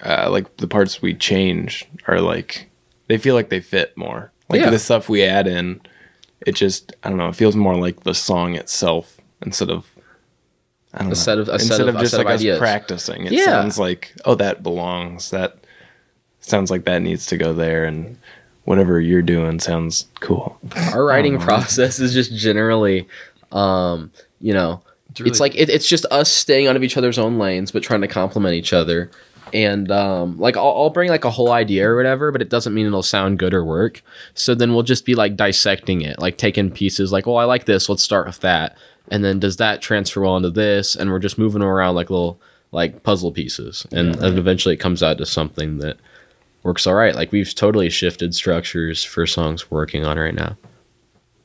uh, 0.05 0.29
like 0.29 0.57
the 0.57 0.67
parts 0.67 1.01
we 1.01 1.13
change 1.13 1.85
are 2.07 2.21
like 2.21 2.69
they 3.07 3.17
feel 3.17 3.33
like 3.35 3.49
they 3.49 3.59
fit 3.59 3.97
more. 3.97 4.31
Like 4.47 4.61
Yeah. 4.61 4.69
the 4.69 4.79
stuff 4.79 5.09
we 5.09 5.23
add 5.23 5.47
in, 5.47 5.81
it 6.45 6.53
just 6.55 6.93
I 7.03 7.09
don't 7.09 7.17
know. 7.17 7.29
It 7.29 7.35
feels 7.35 7.55
more 7.55 7.75
like 7.75 8.03
the 8.03 8.13
song 8.13 8.53
itself 8.55 9.17
instead 9.43 9.69
of 9.71 9.89
I 10.93 10.99
don't 10.99 11.07
know. 11.07 11.13
Set 11.15 11.39
of- 11.39 11.49
a 11.49 11.57
set 11.57 11.61
instead 11.61 11.81
of- 11.81 11.87
of, 11.89 11.95
a 11.95 11.99
just 12.01 12.11
set 12.11 12.19
of 12.19 12.25
like 12.27 12.35
us 12.35 12.41
ideas. 12.41 12.59
practicing. 12.59 13.25
It 13.25 13.31
Yeah. 13.33 13.45
sounds 13.45 13.79
like 13.79 14.13
oh 14.23 14.35
that 14.35 14.61
belongs. 14.61 15.31
That 15.31 15.57
sounds 16.41 16.69
like 16.69 16.85
that 16.85 17.01
needs 17.01 17.25
to 17.27 17.37
go 17.37 17.53
there 17.53 17.85
and. 17.85 18.17
Whatever 18.65 18.99
you're 18.99 19.21
doing 19.21 19.59
sounds 19.59 20.07
cool. 20.21 20.57
our 20.93 21.05
writing 21.05 21.37
process 21.39 21.99
is 21.99 22.13
just 22.13 22.33
generally 22.33 23.07
um 23.51 24.09
you 24.39 24.53
know 24.53 24.81
it's, 25.11 25.19
really- 25.19 25.37
like 25.39 25.55
it, 25.55 25.69
it's 25.69 25.87
just 25.87 26.05
us 26.11 26.31
staying 26.31 26.67
out 26.67 26.75
of 26.75 26.83
each 26.83 26.97
other's 26.97 27.19
own 27.19 27.37
lanes 27.37 27.71
but 27.71 27.83
trying 27.83 28.01
to 28.01 28.07
complement 28.07 28.55
each 28.55 28.73
other. 28.73 29.11
And 29.53 29.91
um 29.91 30.39
like 30.39 30.57
I'll, 30.57 30.69
I'll 30.69 30.89
bring 30.89 31.09
like 31.09 31.25
a 31.25 31.29
whole 31.29 31.51
idea 31.51 31.87
or 31.87 31.95
whatever 31.95 32.31
but 32.31 32.41
it 32.41 32.49
doesn't 32.49 32.73
mean 32.73 32.87
it'll 32.87 33.03
sound 33.03 33.37
good 33.37 33.53
or 33.53 33.63
work. 33.63 34.01
So 34.33 34.55
then 34.55 34.73
we'll 34.73 34.83
just 34.83 35.05
be 35.05 35.13
like 35.13 35.35
dissecting 35.35 36.01
it 36.01 36.17
like 36.19 36.37
taking 36.37 36.71
pieces 36.71 37.11
like 37.11 37.27
oh 37.27 37.35
i 37.35 37.43
like 37.43 37.65
this 37.65 37.89
let's 37.89 38.01
start 38.03 38.25
with 38.25 38.39
that. 38.39 38.75
And 39.09 39.23
then 39.23 39.37
does 39.39 39.57
that 39.57 39.81
transfer 39.81 40.21
well 40.21 40.37
into 40.37 40.49
this? 40.49 40.95
And 40.95 41.11
we're 41.11 41.19
just 41.19 41.37
moving 41.37 41.61
around 41.61 41.93
like 41.95 42.09
little 42.09 42.39
like 42.71 43.03
puzzle 43.03 43.31
pieces. 43.31 43.85
And, 43.91 44.15
and 44.15 44.39
eventually 44.39 44.73
it 44.73 44.79
comes 44.79 45.03
out 45.03 45.17
to 45.19 45.25
something 45.25 45.77
that 45.79 45.97
works 46.63 46.87
all 46.87 46.95
right 46.95 47.15
like 47.15 47.31
we've 47.31 47.53
totally 47.53 47.89
shifted 47.89 48.33
structures 48.33 49.03
for 49.03 49.27
songs 49.27 49.69
we're 49.69 49.79
working 49.79 50.05
on 50.05 50.17
right 50.17 50.33
now 50.33 50.57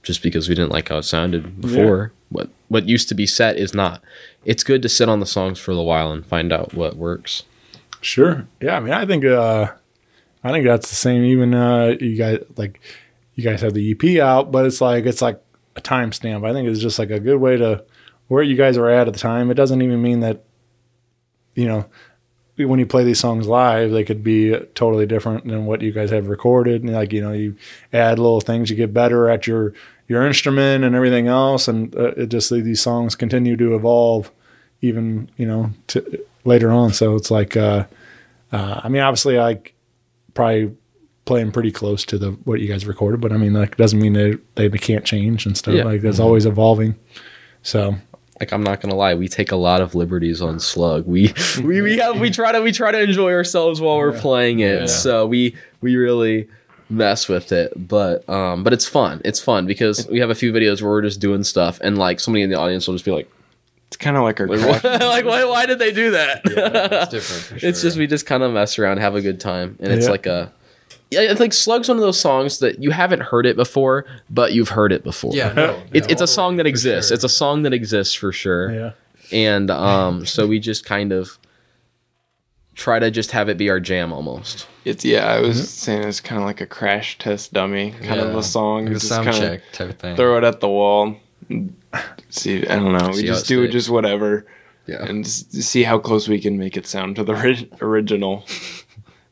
just 0.08 0.22
because 0.22 0.48
we 0.48 0.54
didn't 0.54 0.72
like 0.72 0.88
how 0.88 0.98
it 0.98 1.02
sounded 1.02 1.60
before. 1.60 2.12
What 2.30 2.48
what 2.68 2.88
used 2.88 3.10
to 3.10 3.14
be 3.14 3.26
set 3.26 3.58
is 3.58 3.74
not. 3.74 4.02
It's 4.44 4.64
good 4.64 4.80
to 4.80 4.88
sit 4.88 5.08
on 5.08 5.20
the 5.20 5.26
songs 5.26 5.58
for 5.58 5.70
a 5.70 5.74
little 5.74 5.86
while 5.86 6.12
and 6.12 6.24
find 6.24 6.50
out 6.50 6.72
what 6.72 6.96
works. 6.96 7.44
Sure. 8.00 8.46
Yeah. 8.60 8.76
I 8.76 8.80
mean, 8.80 8.94
I 8.94 9.04
think, 9.04 9.24
uh, 9.24 9.72
I 10.42 10.52
think 10.52 10.64
that's 10.64 10.88
the 10.88 10.94
same. 10.94 11.24
Even, 11.24 11.52
uh, 11.52 11.96
you 12.00 12.16
guys, 12.16 12.38
like, 12.56 12.80
you 13.34 13.44
guys 13.44 13.60
have 13.60 13.74
the 13.74 13.90
EP 13.90 14.18
out, 14.20 14.50
but 14.50 14.64
it's 14.64 14.80
like, 14.80 15.04
it's 15.04 15.20
like 15.20 15.42
a 15.76 15.80
timestamp. 15.80 16.48
I 16.48 16.52
think 16.54 16.68
it's 16.68 16.80
just 16.80 16.98
like 16.98 17.10
a 17.10 17.20
good 17.20 17.38
way 17.38 17.56
to 17.56 17.84
where 18.28 18.42
you 18.42 18.56
guys 18.56 18.78
are 18.78 18.88
at 18.88 19.08
at 19.08 19.12
the 19.12 19.18
time. 19.18 19.50
It 19.50 19.54
doesn't 19.54 19.82
even 19.82 20.00
mean 20.00 20.20
that, 20.20 20.44
you 21.54 21.66
know, 21.66 21.86
when 22.59 22.78
you 22.78 22.86
play 22.86 23.05
these 23.05 23.20
songs 23.20 23.47
live, 23.47 23.90
they 23.90 24.05
could 24.05 24.24
be 24.24 24.59
totally 24.74 25.06
different 25.06 25.47
than 25.47 25.66
what 25.66 25.80
you 25.80 25.93
guys 25.93 26.10
have 26.10 26.28
recorded. 26.28 26.82
And 26.82 26.93
like, 26.93 27.12
you 27.12 27.20
know, 27.20 27.32
you 27.32 27.56
add 27.93 28.18
little 28.18 28.40
things, 28.40 28.68
you 28.68 28.76
get 28.76 28.93
better 28.93 29.28
at 29.28 29.47
your, 29.47 29.74
your 30.09 30.26
instrument 30.26 30.85
and 30.85 30.97
everything 30.97 31.28
else. 31.28 31.68
And 31.68 31.94
uh, 31.94 32.12
it 32.16 32.28
just, 32.28 32.51
these 32.51 32.80
songs 32.80 33.14
continue 33.14 33.56
to 33.56 33.74
evolve 33.74 34.30
even, 34.80 35.30
you 35.36 35.47
know, 35.47 35.70
to 35.89 36.24
later 36.44 36.70
on. 36.70 36.93
So 36.93 37.14
it's 37.14 37.30
like, 37.30 37.56
uh, 37.56 37.85
uh, 38.52 38.80
I 38.82 38.89
mean, 38.89 39.02
obviously, 39.02 39.39
I 39.39 39.60
probably 40.35 40.74
playing 41.24 41.52
pretty 41.52 41.70
close 41.70 42.05
to 42.06 42.16
the 42.16 42.30
what 42.44 42.60
you 42.60 42.68
guys 42.68 42.86
recorded, 42.86 43.20
but 43.20 43.32
I 43.32 43.36
mean, 43.36 43.52
like, 43.52 43.76
doesn't 43.76 44.01
mean 44.01 44.14
they 44.14 44.36
they, 44.55 44.68
they 44.68 44.78
can't 44.78 45.05
change 45.05 45.47
and 45.47 45.56
stuff. 45.56 45.74
Yeah. 45.74 45.85
Like, 45.85 46.02
it's 46.02 46.20
always 46.20 46.47
evolving. 46.47 46.97
So 47.62 47.97
Like 48.40 48.52
I'm 48.52 48.62
not 48.62 48.81
gonna 48.81 48.94
lie, 48.94 49.15
we 49.15 49.28
take 49.28 49.51
a 49.52 49.56
lot 49.56 49.81
of 49.81 49.94
liberties 49.94 50.40
on 50.40 50.60
Slug. 50.60 51.06
We 51.06 51.32
we 51.62 51.81
we 51.82 51.98
have 51.98 52.20
we 52.20 52.31
try 52.31 52.52
to 52.52 52.60
we 52.60 52.73
try 52.73 52.93
to 52.93 53.01
enjoy 53.01 53.32
ourselves 53.32 53.81
while 53.81 53.97
we're 53.97 54.19
playing 54.19 54.60
it. 54.60 54.89
So 54.89 55.27
we 55.27 55.56
we 55.81 55.97
really 55.97 56.48
mess 56.90 57.28
with 57.28 57.52
it. 57.52 57.73
But 57.77 58.28
um 58.28 58.62
but 58.65 58.73
it's 58.73 58.86
fun. 58.86 59.20
It's 59.24 59.40
fun 59.40 59.66
because 59.66 60.06
we 60.09 60.20
have 60.20 60.31
a 60.31 60.35
few 60.35 60.52
videos 60.52 60.81
where 60.82 60.90
we're 60.90 61.02
just 61.02 61.20
doing 61.20 61.43
stuff 61.44 61.78
and 61.82 61.98
like 61.98 62.20
somebody 62.20 62.43
in 62.43 62.51
the 62.51 62.59
audience 62.59 62.86
will 62.86 62.94
just 62.94 63.05
be 63.05 63.10
like, 63.10 63.31
It's 63.89 63.97
kind 63.97 64.16
of 64.16 64.23
like 64.23 64.40
our 64.40 64.47
like, 64.47 64.85
like 64.85 65.24
why 65.24 65.44
why 65.44 65.66
did 65.66 65.78
they 65.78 65.93
do 65.93 66.12
that? 66.12 66.43
it's 66.44 67.10
different. 67.10 67.43
For 67.43 67.59
sure. 67.59 67.69
It's 67.69 67.82
just 67.82 67.97
we 67.98 68.06
just 68.06 68.24
kind 68.27 68.43
of 68.43 68.52
mess 68.52 68.78
around, 68.78 68.98
have 68.98 69.15
a 69.16 69.20
good 69.20 69.40
time, 69.40 69.77
and 69.81 69.93
it's 69.93 70.09
like 70.09 70.27
a. 70.27 70.52
Yeah, 71.10 71.28
I 71.30 71.35
think 71.35 71.52
"Slug's" 71.55 71.89
one 71.89 71.97
of 71.97 72.02
those 72.02 72.20
songs 72.20 72.59
that 72.59 72.82
you 72.82 72.90
haven't 72.90 73.20
heard 73.22 73.47
it 73.47 73.56
before, 73.56 74.05
but 74.28 74.52
you've 74.52 74.68
heard 74.70 74.93
it 74.93 75.02
before. 75.05 75.35
yeah. 75.35 75.52
No, 75.56 75.82
it's 75.93 76.06
no, 76.06 76.12
it's 76.12 76.22
a 76.22 76.26
song 76.26 76.56
that 76.56 76.66
exists. 76.66 77.09
sure. 77.09 77.14
It's 77.14 77.24
a 77.24 77.28
song 77.28 77.62
that 77.62 77.72
exists 77.72 78.14
for 78.14 78.30
sure, 78.32 78.70
yeah, 78.72 78.93
and 79.32 79.70
um, 79.70 80.26
so 80.26 80.47
we 80.47 80.60
just 80.60 80.85
kind 80.85 81.12
of 81.12 81.39
try 82.74 82.98
to 82.98 83.10
just 83.10 83.32
have 83.32 83.48
it 83.48 83.56
be 83.56 83.70
our 83.70 83.80
jam 83.80 84.12
almost. 84.12 84.66
It's 84.85 85.05
yeah, 85.05 85.26
I 85.26 85.40
was 85.40 85.68
saying 85.70 86.05
it's 86.05 86.20
kind 86.20 86.40
of 86.40 86.47
like 86.47 86.60
a 86.60 86.66
crash 86.66 87.18
test 87.18 87.52
dummy 87.52 87.93
kind 88.02 88.20
of 88.20 88.35
a 88.36 88.43
song. 88.43 88.85
like 88.85 88.90
a 88.90 88.94
Just 88.94 89.09
sound 89.09 89.24
kinda 89.30 89.40
check 89.40 89.62
type 89.72 89.89
of 89.90 89.97
thing. 89.98 90.16
Throw 90.16 90.36
it 90.39 90.44
at 90.44 90.60
the 90.60 90.68
wall. 90.68 91.16
See, 92.28 92.66
I 92.66 92.76
don't 92.76 92.93
know. 92.97 93.09
We 93.09 93.14
See 93.14 93.26
just 93.26 93.47
do 93.48 93.62
sticks. 93.62 93.72
just 93.72 93.89
whatever, 93.90 94.47
Yeah. 94.86 95.05
and 95.05 95.26
see 95.26 95.82
how 95.85 95.98
close 95.98 96.28
we 96.28 96.39
can 96.40 96.59
make 96.59 96.76
it 96.76 96.86
sound 96.86 97.16
to 97.16 97.24
the 97.24 97.32
ori- 97.35 97.70
original. 97.80 98.44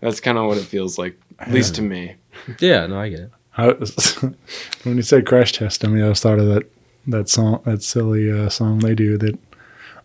That's 0.00 0.20
kind 0.20 0.38
of 0.38 0.46
what 0.46 0.58
it 0.58 0.64
feels 0.64 0.98
like, 0.98 1.18
at 1.38 1.50
least 1.50 1.74
to 1.76 1.82
me. 1.82 2.14
Yeah, 2.58 2.86
no, 2.86 3.00
I 3.00 3.08
get 3.08 3.20
it. 3.20 3.30
I 3.56 3.68
was, 3.68 4.14
when 4.82 4.96
you 4.96 5.02
said 5.02 5.26
crash 5.26 5.52
test, 5.52 5.84
I 5.84 5.88
mean, 5.88 6.04
I 6.04 6.08
was 6.08 6.20
thought 6.20 6.38
of 6.38 6.46
that 6.46 6.70
that 7.08 7.28
song, 7.28 7.62
that 7.64 7.82
silly 7.82 8.30
uh, 8.30 8.48
song 8.48 8.80
they 8.80 8.94
do 8.94 9.16
that. 9.18 9.38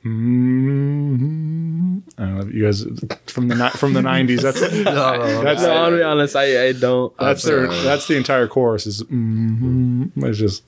Mm-hmm. 0.05 1.99
I 2.17 2.21
don't 2.25 2.35
know 2.35 2.41
if 2.47 2.53
you 2.53 2.63
guys 2.65 2.83
from 3.27 3.47
the 3.49 3.69
from 3.75 3.93
the 3.93 4.01
nineties. 4.01 4.41
That's 4.41 4.59
that's 4.83 4.83
No, 5.61 5.71
I'll 5.71 5.91
be 5.91 6.01
honest, 6.01 6.35
I, 6.35 6.67
I 6.67 6.71
don't. 6.71 7.15
that's 7.17 7.43
their 7.43 7.67
that's 7.67 8.07
the 8.07 8.15
entire 8.15 8.47
chorus 8.47 8.87
is. 8.87 9.03
mm 9.03 10.11
It's 10.17 10.37
just. 10.39 10.63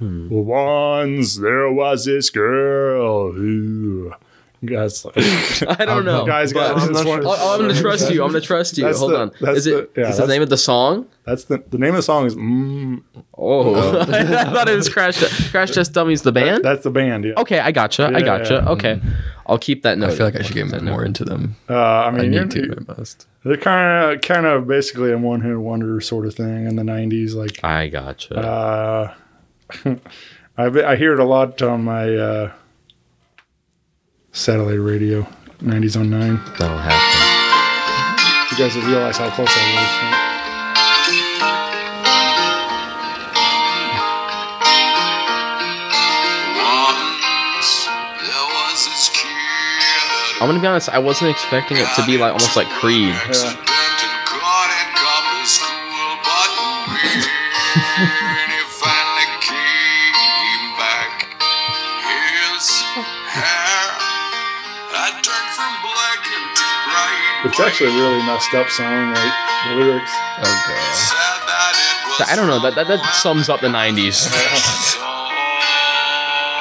Once 0.00 1.36
there 1.36 1.70
was 1.70 2.04
this 2.04 2.28
girl 2.30 3.32
who. 3.32 4.12
Guys, 4.66 5.04
I 5.16 5.84
don't 5.84 6.04
know. 6.04 6.24
guys, 6.26 6.52
but- 6.52 6.74
guys, 6.76 6.88
this 6.88 7.04
one- 7.04 7.22
Oh, 7.24 7.54
I'm 7.54 7.60
gonna 7.60 7.78
trust 7.80 8.10
you. 8.12 8.22
I'm 8.22 8.28
gonna 8.30 8.40
trust 8.40 8.76
you. 8.78 8.84
That's 8.84 8.98
Hold 8.98 9.12
the- 9.12 9.18
on. 9.46 9.56
Is 9.56 9.66
it? 9.66 9.94
the- 9.94 10.00
yeah, 10.02 10.08
is 10.10 10.16
the 10.18 10.26
name 10.26 10.42
of 10.42 10.48
the 10.50 10.56
song? 10.56 11.06
that's 11.24 11.44
the 11.44 11.62
the 11.70 11.78
name 11.78 11.90
of 11.90 11.96
the 11.96 12.02
song 12.02 12.26
is. 12.26 12.34
Mm, 12.36 13.02
Oh, 13.36 13.74
I 14.00 14.44
thought 14.44 14.68
it 14.68 14.76
was 14.76 14.88
Crash 14.88 15.18
Test. 15.18 15.50
Crash 15.50 15.70
Test 15.72 15.92
Dummies, 15.92 16.22
the 16.22 16.32
band. 16.32 16.64
that's 16.64 16.84
the 16.84 16.90
band. 16.90 17.24
Yeah. 17.24 17.32
Okay, 17.38 17.58
I 17.60 17.72
gotcha. 17.72 18.10
I 18.14 18.20
gotcha. 18.22 18.62
yeah. 18.64 18.70
Okay, 18.72 19.00
I'll 19.46 19.58
keep 19.58 19.82
that 19.82 19.98
note. 19.98 20.10
I 20.10 20.14
feel 20.16 20.26
like 20.26 20.36
I 20.36 20.42
should 20.42 20.54
get 20.54 20.82
more 20.82 21.04
into 21.04 21.24
them. 21.24 21.56
Uh, 21.68 21.74
I 21.74 22.06
I 22.06 22.10
mean, 22.10 22.30
need 22.30 22.50
to. 22.52 22.76
I 22.88 22.92
must. 22.96 23.26
They're 23.44 23.56
kind 23.56 24.14
of 24.14 24.20
kind 24.22 24.46
of 24.46 24.66
basically 24.68 25.12
a 25.12 25.18
one 25.18 25.40
hit 25.40 25.58
wonder 25.58 26.00
sort 26.00 26.26
of 26.26 26.34
thing 26.34 26.66
in 26.66 26.76
the 26.76 26.82
'90s. 26.82 27.34
Like 27.34 27.62
I 27.64 27.88
gotcha. 27.88 28.36
uh, 28.38 29.14
I 30.56 30.64
I 30.66 30.96
hear 30.96 31.12
it 31.14 31.20
a 31.20 31.24
lot 31.24 31.60
on 31.62 31.84
my 31.84 32.14
uh, 32.14 32.52
satellite 34.34 34.80
radio, 34.80 35.26
'90s 35.62 35.98
on 35.98 36.10
nine. 36.10 36.40
That'll 36.58 36.76
happen. 36.76 37.00
You 38.52 38.58
guys 38.58 38.74
will 38.76 38.82
realize 38.82 39.16
how 39.16 39.30
close 39.30 39.48
I 39.48 39.74
was 39.74 39.88
this. 40.02 40.34
I'm 50.40 50.48
gonna 50.48 50.60
be 50.60 50.66
honest. 50.66 50.90
I 50.90 50.98
wasn't 50.98 51.30
expecting 51.30 51.78
it 51.78 51.86
to 51.96 52.04
be 52.04 52.18
like 52.18 52.32
almost 52.34 52.56
like 52.56 52.68
Creed. 52.68 53.14
Accident 53.14 53.60
It's 67.44 67.60
actually 67.60 67.90
a 67.90 67.94
really 67.94 68.22
messed 68.24 68.54
up 68.54 68.68
song, 68.70 69.12
like 69.12 69.32
the 69.68 69.74
lyrics. 69.76 70.10
Oh 70.38 70.42
god. 70.42 70.94
Said 70.96 71.44
that 71.44 71.76
it 71.76 72.16
So 72.16 72.24
I 72.26 72.34
don't 72.36 72.48
know. 72.48 72.58
That 72.60 72.74
that, 72.74 72.88
that 72.88 73.14
sums 73.14 73.48
up 73.50 73.60
the 73.60 73.68
'90s. 73.68 74.26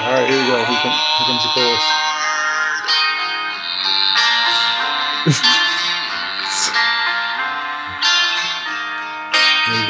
All 0.04 0.12
right, 0.12 0.28
here 0.28 0.38
we 0.38 0.48
go. 0.48 0.58
Here, 0.60 0.80
come, 0.84 0.92
here 1.18 1.28
comes 1.28 1.44
the 1.44 1.50
chorus. 1.56 1.84
There 9.66 9.80
you 9.82 9.88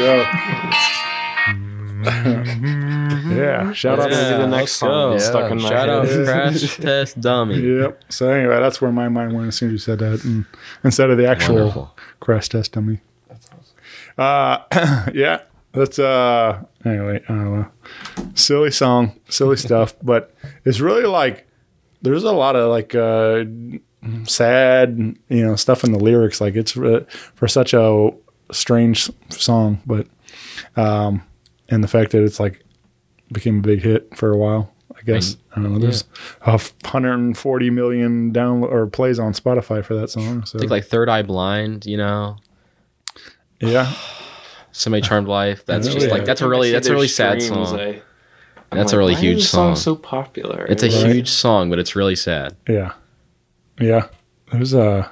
go. 2.63 2.79
yeah, 3.37 3.73
shout 3.73 3.99
out 3.99 4.09
That's 4.09 4.31
gonna 4.31 4.37
the 4.49 4.57
next 4.57 4.73
song. 4.73 5.11
that's 5.11 5.25
stuck 5.25 5.51
in 5.51 5.61
my 5.61 5.69
Shout 5.69 5.89
out 5.89 6.07
head. 6.07 6.25
Crash 6.25 6.77
Test 6.77 7.19
Dummy. 7.21 7.59
Yep. 7.59 8.03
So 8.09 8.29
anyway, 8.29 8.59
that's 8.59 8.81
where 8.81 8.91
my 8.91 9.09
mind 9.09 9.33
went 9.33 9.47
as 9.47 9.55
soon 9.55 9.69
as 9.69 9.73
you 9.73 9.77
said 9.79 9.99
that, 9.99 10.23
and 10.23 10.45
instead 10.83 11.09
of 11.09 11.17
the 11.17 11.27
actual 11.27 11.55
Wonderful. 11.55 11.95
crash 12.19 12.49
test 12.49 12.71
dummy. 12.73 12.99
that's 13.27 13.49
Uh, 14.17 15.09
yeah. 15.13 15.41
That's 15.73 15.97
uh. 15.97 16.61
Anyway, 16.85 17.23
I 17.27 17.33
don't 17.33 17.59
know. 17.61 17.71
Silly 18.35 18.69
song, 18.71 19.19
silly 19.29 19.57
stuff, 19.67 19.95
but 20.03 20.35
it's 20.65 20.79
really 20.79 21.05
like 21.05 21.47
there's 22.03 22.23
a 22.23 22.31
lot 22.31 22.55
of 22.55 22.69
like 22.69 22.93
uh 22.93 23.45
sad, 24.25 24.97
you 25.29 25.45
know, 25.45 25.55
stuff 25.55 25.83
in 25.83 25.91
the 25.91 25.99
lyrics. 25.99 26.39
Like 26.41 26.55
it's 26.55 26.77
uh, 26.77 27.05
for 27.35 27.47
such 27.47 27.73
a 27.73 28.11
strange 28.51 29.09
song, 29.29 29.81
but 29.85 30.07
um, 30.75 31.23
and 31.69 31.83
the 31.83 31.87
fact 31.87 32.11
that 32.11 32.23
it's 32.23 32.39
like 32.39 32.62
became 33.33 33.59
a 33.59 33.61
big 33.61 33.81
hit 33.81 34.15
for 34.15 34.31
a 34.31 34.37
while. 34.37 34.71
I 34.95 35.01
guess 35.05 35.35
I 35.55 35.61
don't 35.61 35.73
know. 35.73 35.79
There's 35.79 36.03
a 36.43 36.51
140 36.51 37.69
million 37.71 38.31
download 38.31 38.71
or 38.71 38.87
plays 38.87 39.19
on 39.19 39.33
Spotify 39.33 39.83
for 39.83 39.95
that 39.95 40.09
song. 40.09 40.45
So 40.45 40.57
I 40.57 40.61
think 40.61 40.71
like 40.71 40.85
Third 40.85 41.09
Eye 41.09 41.23
Blind. 41.23 41.85
You 41.85 41.97
know, 41.97 42.37
yeah, 43.59 43.91
Semi 44.71 45.01
Charmed 45.01 45.27
Life. 45.27 45.65
That's 45.65 45.87
Yeah. 45.87 45.93
just 45.93 46.07
like 46.09 46.25
that's 46.25 46.41
a 46.41 46.47
really 46.47 46.71
that's 46.71 46.87
a 46.87 46.93
really 46.93 47.07
sad 47.07 47.41
song. 47.41 47.79
I, 47.79 48.01
I'm 48.71 48.77
That's 48.79 48.93
a 48.93 48.97
really 48.97 49.13
why 49.13 49.19
huge 49.19 49.37
is 49.37 49.43
this 49.43 49.51
song. 49.51 49.75
song. 49.75 49.83
So 49.83 49.95
popular. 49.95 50.65
It's 50.67 50.81
a 50.83 50.87
Right. 50.87 51.13
huge 51.15 51.29
song, 51.29 51.69
but 51.69 51.77
it's 51.79 51.95
really 51.95 52.15
sad. 52.15 52.55
yeah, 52.67 52.93
yeah. 53.79 54.07
There's 54.51 54.73
a 54.73 55.11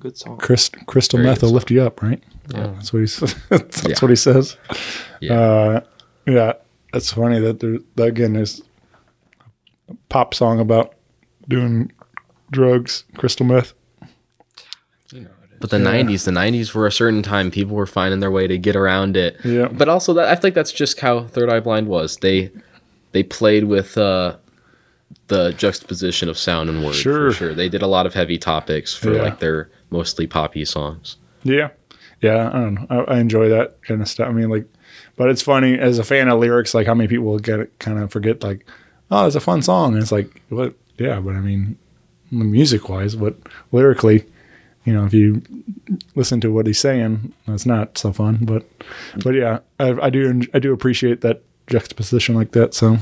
good 0.00 0.16
song. 0.18 0.36
Chris, 0.38 0.70
crystal 0.86 1.18
Very 1.18 1.28
meth 1.30 1.40
good 1.40 1.46
will 1.46 1.52
lift 1.54 1.70
you 1.70 1.82
up, 1.82 2.02
right? 2.02 2.22
Yeah. 2.52 2.68
That's 2.68 2.92
what 2.92 3.00
he's. 3.00 3.18
that's 3.48 3.86
Yeah. 3.88 3.94
what 4.00 4.10
he 4.10 4.16
says. 4.16 4.56
Yeah. 5.20 5.38
Uh, 5.40 5.80
yeah, 6.26 6.52
that's 6.98 7.12
funny 7.12 7.38
that 7.38 7.60
there 7.60 7.78
that 7.94 8.04
again 8.08 8.32
there's 8.32 8.60
a 9.88 9.94
pop 10.08 10.34
song 10.34 10.58
about 10.58 10.94
doing 11.48 11.92
drugs, 12.50 13.04
crystal 13.16 13.46
meth. 13.46 13.72
But 15.60 15.70
the 15.70 15.78
'90s, 15.78 16.24
the 16.24 16.30
'90s 16.30 16.72
were 16.74 16.86
a 16.86 16.92
certain 16.92 17.22
time. 17.22 17.50
People 17.50 17.74
were 17.76 17.86
finding 17.86 18.20
their 18.20 18.30
way 18.30 18.46
to 18.46 18.56
get 18.58 18.76
around 18.76 19.16
it. 19.16 19.36
Yeah. 19.44 19.66
But 19.68 19.88
also, 19.88 20.12
that 20.14 20.28
I 20.28 20.34
think 20.36 20.54
that's 20.54 20.70
just 20.72 21.00
how 21.00 21.24
Third 21.24 21.50
Eye 21.50 21.58
Blind 21.60 21.88
was. 21.88 22.16
They 22.18 22.50
they 23.12 23.22
played 23.24 23.64
with 23.64 23.96
uh, 23.98 24.36
the 25.28 25.52
juxtaposition 25.52 26.28
of 26.28 26.38
sound 26.38 26.68
and 26.70 26.84
word. 26.84 26.94
Sure. 26.94 27.30
For 27.30 27.36
sure. 27.36 27.54
They 27.54 27.68
did 27.68 27.82
a 27.82 27.88
lot 27.88 28.06
of 28.06 28.14
heavy 28.14 28.38
topics 28.38 28.94
for 28.94 29.12
Yeah. 29.14 29.22
like 29.22 29.40
their 29.40 29.70
mostly 29.90 30.26
poppy 30.28 30.64
songs. 30.64 31.16
Yeah, 31.42 31.70
yeah. 32.20 32.50
I 32.52 32.60
don't 32.60 32.74
know. 32.74 32.86
I, 33.08 33.14
I 33.14 33.18
enjoy 33.18 33.48
that 33.48 33.82
kind 33.82 34.00
of 34.00 34.06
stuff. 34.08 34.28
I 34.28 34.32
mean, 34.32 34.50
like, 34.50 34.66
but 35.18 35.28
it's 35.28 35.42
funny 35.42 35.78
as 35.78 35.98
a 35.98 36.04
fan 36.04 36.28
of 36.28 36.38
lyrics, 36.38 36.72
like 36.72 36.86
how 36.86 36.94
many 36.94 37.08
people 37.08 37.38
get 37.38 37.60
it, 37.60 37.78
kind 37.78 37.98
of 37.98 38.10
forget, 38.10 38.42
like, 38.42 38.64
oh, 39.10 39.26
it's 39.26 39.36
a 39.36 39.40
fun 39.40 39.60
song. 39.60 39.92
And 39.92 40.02
it's 40.02 40.12
like, 40.12 40.40
what? 40.48 40.74
Yeah, 40.96 41.20
but 41.20 41.34
I 41.34 41.40
mean, 41.40 41.76
music 42.30 42.88
wise, 42.88 43.16
but 43.16 43.36
lyrically, 43.72 44.24
you 44.84 44.92
know, 44.92 45.04
if 45.04 45.12
you 45.12 45.42
listen 46.14 46.40
to 46.40 46.52
what 46.52 46.66
he's 46.66 46.78
saying, 46.78 47.34
it's 47.48 47.66
not 47.66 47.98
so 47.98 48.12
fun. 48.12 48.38
But, 48.42 48.64
but 49.22 49.34
yeah, 49.34 49.58
I, 49.78 49.90
I 50.02 50.10
do, 50.10 50.40
I 50.54 50.60
do 50.60 50.72
appreciate 50.72 51.20
that 51.20 51.42
juxtaposition 51.66 52.34
like 52.34 52.52
that. 52.52 52.72
So. 52.72 52.98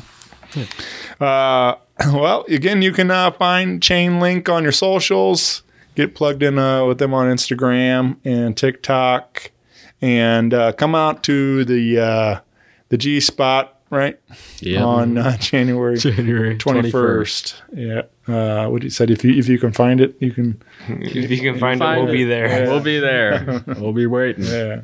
Uh, 1.20 1.74
well, 2.06 2.44
again, 2.48 2.82
you 2.82 2.92
can 2.92 3.10
uh, 3.10 3.30
find 3.30 3.82
Chain 3.82 4.20
Link 4.20 4.48
on 4.48 4.62
your 4.62 4.72
socials. 4.72 5.62
Get 5.94 6.14
plugged 6.14 6.42
in 6.42 6.58
uh, 6.58 6.84
with 6.84 6.98
them 6.98 7.14
on 7.14 7.26
Instagram 7.26 8.16
and 8.24 8.56
TikTok, 8.56 9.50
and 10.02 10.52
uh, 10.54 10.72
come 10.72 10.94
out 10.94 11.22
to 11.24 11.64
the 11.64 11.98
uh, 11.98 12.40
the 12.88 12.98
G 12.98 13.20
Spot 13.20 13.72
right 13.90 14.18
Yeah. 14.60 14.84
on 14.84 15.16
uh, 15.18 15.36
January 15.40 15.96
January 15.98 16.56
twenty 16.58 16.90
first. 16.90 17.62
Yeah, 17.72 18.02
uh, 18.28 18.68
what 18.68 18.82
he 18.82 18.90
said. 18.90 19.10
If 19.10 19.24
you 19.24 19.32
if 19.38 19.48
you 19.48 19.58
can 19.58 19.72
find 19.72 20.00
it, 20.00 20.16
you 20.20 20.32
can. 20.32 20.62
If 20.88 21.30
you 21.30 21.38
can 21.40 21.58
find, 21.58 21.78
Find 21.80 21.98
it, 22.00 22.02
we'll 22.02 22.10
it. 22.10 22.12
be 22.12 22.24
there. 22.24 22.66
We'll 22.68 22.80
be 22.80 22.98
there. 22.98 23.62
we'll 23.78 23.92
be 23.92 24.06
waiting. 24.06 24.44
Yeah. 24.44 24.82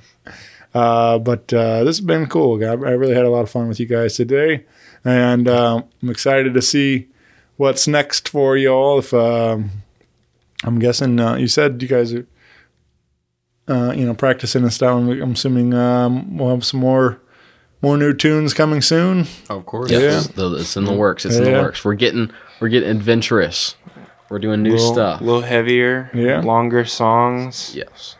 Uh, 0.74 1.18
but 1.18 1.52
uh, 1.52 1.84
this 1.84 1.98
has 1.98 2.00
been 2.00 2.26
cool. 2.26 2.62
I 2.64 2.68
I 2.70 2.92
really 2.92 3.14
had 3.14 3.24
a 3.26 3.30
lot 3.30 3.42
of 3.42 3.50
fun 3.50 3.68
with 3.68 3.78
you 3.78 3.86
guys 3.86 4.14
today, 4.16 4.64
and 5.04 5.46
um, 5.48 5.84
I'm 6.02 6.08
excited 6.10 6.54
to 6.54 6.62
see 6.62 7.08
what's 7.58 7.86
next 7.86 8.28
for 8.28 8.56
you 8.56 8.70
all. 8.70 8.98
If 9.00 9.12
um, 9.12 9.70
I'm 10.64 10.78
guessing 10.78 11.20
uh, 11.20 11.34
you 11.36 11.46
said 11.48 11.82
you 11.82 11.88
guys 11.88 12.14
are, 12.14 12.26
uh, 13.68 13.92
you 13.96 14.04
know, 14.06 14.14
practicing 14.14 14.62
and 14.62 14.72
stuff. 14.72 14.96
I'm, 14.96 15.08
I'm 15.22 15.32
assuming 15.32 15.74
um, 15.74 16.36
we'll 16.38 16.50
have 16.50 16.64
some 16.64 16.80
more 16.80 17.20
more 17.80 17.96
new 17.96 18.12
tunes 18.14 18.54
coming 18.54 18.80
soon. 18.80 19.26
Of 19.50 19.66
course. 19.66 19.90
Yes, 19.90 20.28
the- 20.28 20.54
it's 20.56 20.76
in 20.76 20.84
the 20.84 20.94
works. 20.94 21.24
It's 21.24 21.36
in 21.36 21.44
the 21.44 21.52
works. 21.52 21.84
We're 21.84 21.94
getting 21.94 22.30
we're 22.60 22.68
getting 22.68 22.90
adventurous. 22.90 23.74
We're 24.30 24.38
doing 24.38 24.62
new 24.62 24.72
little, 24.72 24.92
stuff. 24.94 25.20
A 25.20 25.24
little 25.24 25.42
heavier, 25.42 26.08
Yeah. 26.14 26.40
longer 26.40 26.84
songs. 26.86 27.72
yes. 27.74 28.16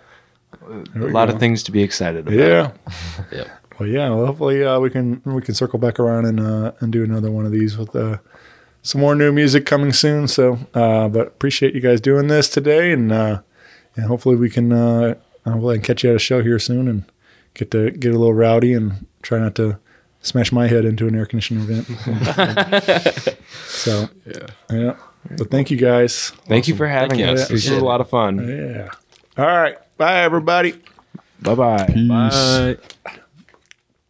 A 0.68 0.98
lot 0.98 1.28
of 1.30 1.38
things 1.40 1.62
to 1.64 1.72
be 1.72 1.82
excited 1.82 2.28
about. 2.28 2.34
Yeah. 2.38 2.72
Yep. 3.32 3.48
Well, 3.78 3.88
yeah. 3.88 4.10
Well, 4.10 4.26
hopefully 4.26 4.62
uh, 4.64 4.78
we 4.78 4.90
can 4.90 5.22
we 5.24 5.40
can 5.40 5.54
circle 5.54 5.78
back 5.78 5.98
around 5.98 6.26
and 6.26 6.38
uh, 6.40 6.72
and 6.80 6.92
do 6.92 7.02
another 7.02 7.30
one 7.30 7.46
of 7.46 7.52
these 7.52 7.76
with 7.78 7.96
uh, 7.96 8.18
some 8.82 9.00
more 9.00 9.14
new 9.14 9.32
music 9.32 9.64
coming 9.64 9.92
soon. 9.92 10.28
So, 10.28 10.58
uh, 10.74 11.08
but 11.08 11.26
appreciate 11.28 11.74
you 11.74 11.80
guys 11.80 12.00
doing 12.00 12.26
this 12.28 12.48
today, 12.50 12.92
and 12.92 13.10
uh, 13.10 13.40
and 13.96 14.04
hopefully 14.06 14.36
we 14.36 14.50
can 14.50 14.70
uh, 15.44 15.50
hopefully 15.50 15.74
I 15.74 15.78
can 15.78 15.84
catch 15.84 16.04
you 16.04 16.10
at 16.10 16.16
a 16.16 16.18
show 16.18 16.42
here 16.42 16.58
soon 16.58 16.88
and 16.88 17.04
get 17.54 17.70
to 17.72 17.90
get 17.90 18.14
a 18.14 18.18
little 18.18 18.34
rowdy 18.34 18.72
and 18.74 19.06
try 19.22 19.38
not 19.38 19.54
to 19.56 19.78
smash 20.20 20.52
my 20.52 20.68
head 20.68 20.84
into 20.84 21.06
an 21.06 21.14
air 21.14 21.26
conditioning 21.26 21.64
vent. 21.64 21.86
so 23.66 24.08
yeah, 24.26 24.46
yeah. 24.70 24.96
But 25.36 25.50
thank 25.50 25.70
you 25.70 25.76
guys. 25.76 26.30
Thank 26.46 26.68
you 26.68 26.74
for 26.74 26.86
having 26.86 27.18
you. 27.18 27.26
us. 27.26 27.40
Yeah. 27.40 27.54
This 27.54 27.70
was 27.70 27.78
a 27.78 27.84
lot 27.84 28.00
of 28.00 28.10
fun. 28.10 28.48
Yeah. 28.48 28.90
All 29.38 29.46
right. 29.46 29.76
Bye, 29.96 30.22
everybody. 30.22 30.74
Bye 31.40 31.54
bye. 31.54 31.86
Bye. 32.08 33.18